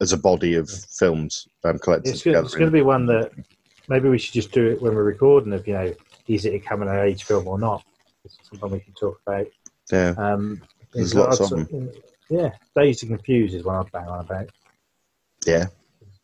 as 0.00 0.12
a 0.12 0.16
body 0.16 0.54
of 0.54 0.70
films 0.70 1.48
um, 1.64 1.80
collected 1.80 2.10
it's 2.10 2.22
going, 2.22 2.34
together. 2.34 2.46
it's 2.46 2.54
going 2.54 2.70
to 2.70 2.72
be 2.72 2.82
one 2.82 3.06
that 3.06 3.32
maybe 3.88 4.08
we 4.08 4.18
should 4.18 4.34
just 4.34 4.52
do 4.52 4.64
it 4.68 4.80
when 4.80 4.94
we're 4.94 5.02
recording. 5.02 5.52
Of 5.52 5.66
you 5.66 5.72
know, 5.74 5.92
is 6.28 6.44
it 6.44 6.54
a 6.54 6.60
coming 6.60 6.88
of 6.88 6.94
age 6.94 7.24
film 7.24 7.48
or 7.48 7.58
not? 7.58 7.84
It's 8.24 8.38
something 8.48 8.70
we 8.70 8.78
can 8.78 8.94
talk 8.94 9.20
about. 9.26 9.48
yeah, 9.90 10.14
Um, 10.16 10.62
There's 10.92 11.14
in 11.14 11.18
lots 11.18 11.40
regards 11.40 11.52
of 11.64 11.68
to- 11.70 12.13
Yeah, 12.30 12.50
Dazed 12.74 13.02
and 13.02 13.12
Confused 13.12 13.54
is 13.54 13.64
one 13.64 13.76
I've 13.76 13.92
bang 13.92 14.08
on 14.08 14.20
about. 14.20 14.50
yeah, 15.46 15.66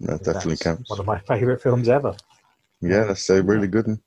that 0.00 0.24
definitely 0.24 0.56
counts. 0.56 0.88
One 0.88 1.00
of 1.00 1.06
my 1.06 1.18
favourite 1.20 1.60
films 1.60 1.88
ever. 1.88 2.16
Yeah, 2.80 3.04
that's 3.04 3.28
a 3.30 3.42
really 3.42 3.68
good 3.68 3.86
one. 3.86 4.00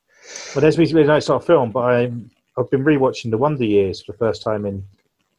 Well, 0.56 0.62
there's 0.62 0.78
a 0.78 0.82
really 0.82 1.04
nice 1.04 1.26
sort 1.28 1.42
of 1.42 1.46
film, 1.48 1.72
but 1.72 1.82
I'm, 1.82 2.32
I've 2.58 2.72
been 2.72 2.84
rewatching 2.84 3.30
The 3.30 3.38
Wonder 3.38 3.66
Years 3.66 4.02
for 4.02 4.14
the 4.14 4.18
first 4.18 4.42
time 4.42 4.66
in 4.66 4.84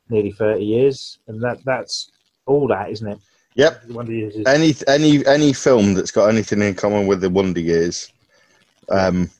nearly 0.08 0.32
30 0.32 0.64
years, 0.64 1.18
and 1.26 1.42
that 1.42 1.64
that's 1.64 2.10
all 2.46 2.68
that, 2.68 2.90
isn't 2.90 3.08
it? 3.08 3.18
Yep. 3.56 3.86
The 3.88 3.94
Wonder 3.94 4.12
Years 4.12 4.36
is 4.36 4.46
Any 4.46 4.74
any 4.86 5.26
any 5.26 5.52
film 5.52 5.94
that's 5.94 6.10
got 6.10 6.28
anything 6.28 6.60
in 6.62 6.74
common 6.74 7.06
with 7.06 7.20
the 7.20 7.30
Wonder 7.30 7.60
Years, 7.60 8.12
um, 8.90 9.30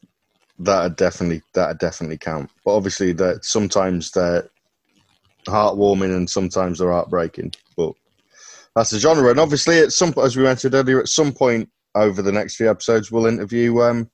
that 0.58 0.96
definitely 0.96 1.42
that 1.52 1.78
definitely 1.78 2.18
count. 2.18 2.50
But 2.64 2.76
obviously, 2.76 3.12
that 3.12 3.44
sometimes 3.44 4.10
they're 4.12 4.48
heartwarming 5.46 6.16
and 6.16 6.28
sometimes 6.28 6.78
they're 6.78 6.92
heartbreaking. 6.92 7.52
But 7.76 7.92
that's 8.74 8.90
the 8.90 8.98
genre. 8.98 9.30
And 9.30 9.40
obviously, 9.40 9.78
at 9.80 9.92
some 9.92 10.14
as 10.22 10.36
we 10.36 10.42
mentioned 10.42 10.74
earlier, 10.74 11.00
at 11.00 11.08
some 11.08 11.32
point 11.32 11.68
over 11.94 12.22
the 12.22 12.32
next 12.32 12.56
few 12.56 12.70
episodes, 12.70 13.10
we'll 13.12 13.26
interview 13.26 13.80
um, 13.80 14.10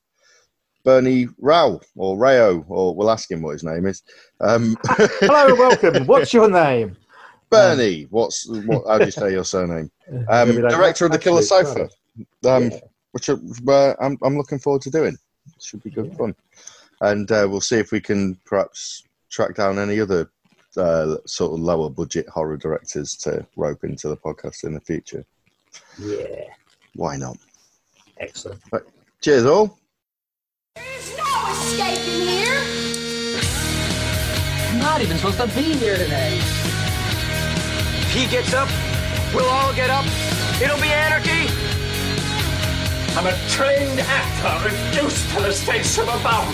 Bernie 0.83 1.27
Rao 1.39 1.79
or 1.95 2.17
Rayo, 2.17 2.65
or 2.67 2.95
we'll 2.95 3.11
ask 3.11 3.29
him 3.29 3.41
what 3.41 3.53
his 3.53 3.63
name 3.63 3.85
is. 3.85 4.03
Um, 4.39 4.77
Hello, 4.87 5.55
welcome. 5.55 6.05
What's 6.05 6.33
your 6.33 6.49
name? 6.49 6.95
Bernie, 7.49 8.07
what's 8.09 8.47
what? 8.47 8.87
How 8.87 8.97
do 8.99 9.05
you 9.05 9.11
say 9.11 9.31
your 9.31 9.45
surname? 9.45 9.91
Um, 10.27 10.55
director 10.55 11.05
of 11.05 11.13
the 11.13 11.19
Killer 11.19 11.41
Sofa, 11.41 11.87
um, 12.45 12.69
Yeah. 12.69 12.79
which 13.13 13.29
uh, 13.29 13.37
I'm 14.01 14.17
I'm 14.21 14.35
looking 14.35 14.59
forward 14.59 14.81
to 14.81 14.89
doing. 14.89 15.17
Should 15.61 15.83
be 15.83 15.89
good 15.89 16.13
fun, 16.17 16.35
and 16.99 17.31
uh, 17.31 17.47
we'll 17.49 17.61
see 17.61 17.77
if 17.77 17.93
we 17.93 18.01
can 18.01 18.37
perhaps 18.45 19.03
track 19.29 19.55
down 19.55 19.79
any 19.79 20.01
other 20.01 20.29
uh, 20.77 21.17
sort 21.25 21.53
of 21.53 21.59
lower 21.59 21.89
budget 21.89 22.27
horror 22.29 22.57
directors 22.57 23.15
to 23.17 23.45
rope 23.55 23.83
into 23.83 24.07
the 24.07 24.17
podcast 24.17 24.63
in 24.63 24.73
the 24.73 24.79
future. 24.81 25.25
Yeah, 25.99 26.45
Why 26.95 27.15
not? 27.17 27.37
excellent. 28.19 28.61
Cheers, 29.21 29.45
all. 29.45 29.77
There's 30.75 31.17
no 31.17 31.23
escaping 31.51 32.27
here. 32.27 32.61
I'm 34.69 34.79
not 34.79 35.01
even 35.01 35.17
supposed 35.17 35.37
to 35.39 35.47
be 35.47 35.73
here 35.73 35.97
today. 35.97 36.37
If 36.37 38.13
he 38.13 38.27
gets 38.27 38.53
up, 38.53 38.69
we'll 39.33 39.49
all 39.49 39.73
get 39.73 39.89
up. 39.89 40.05
It'll 40.61 40.79
be 40.81 40.91
anarchy. 40.91 41.47
I'm 43.17 43.27
a 43.27 43.35
trained 43.49 43.99
actor 43.99 44.69
reduced 44.69 45.29
to 45.35 45.41
the 45.41 45.51
station 45.51 46.03
of 46.07 46.19
a 46.19 46.23
bum. 46.23 46.53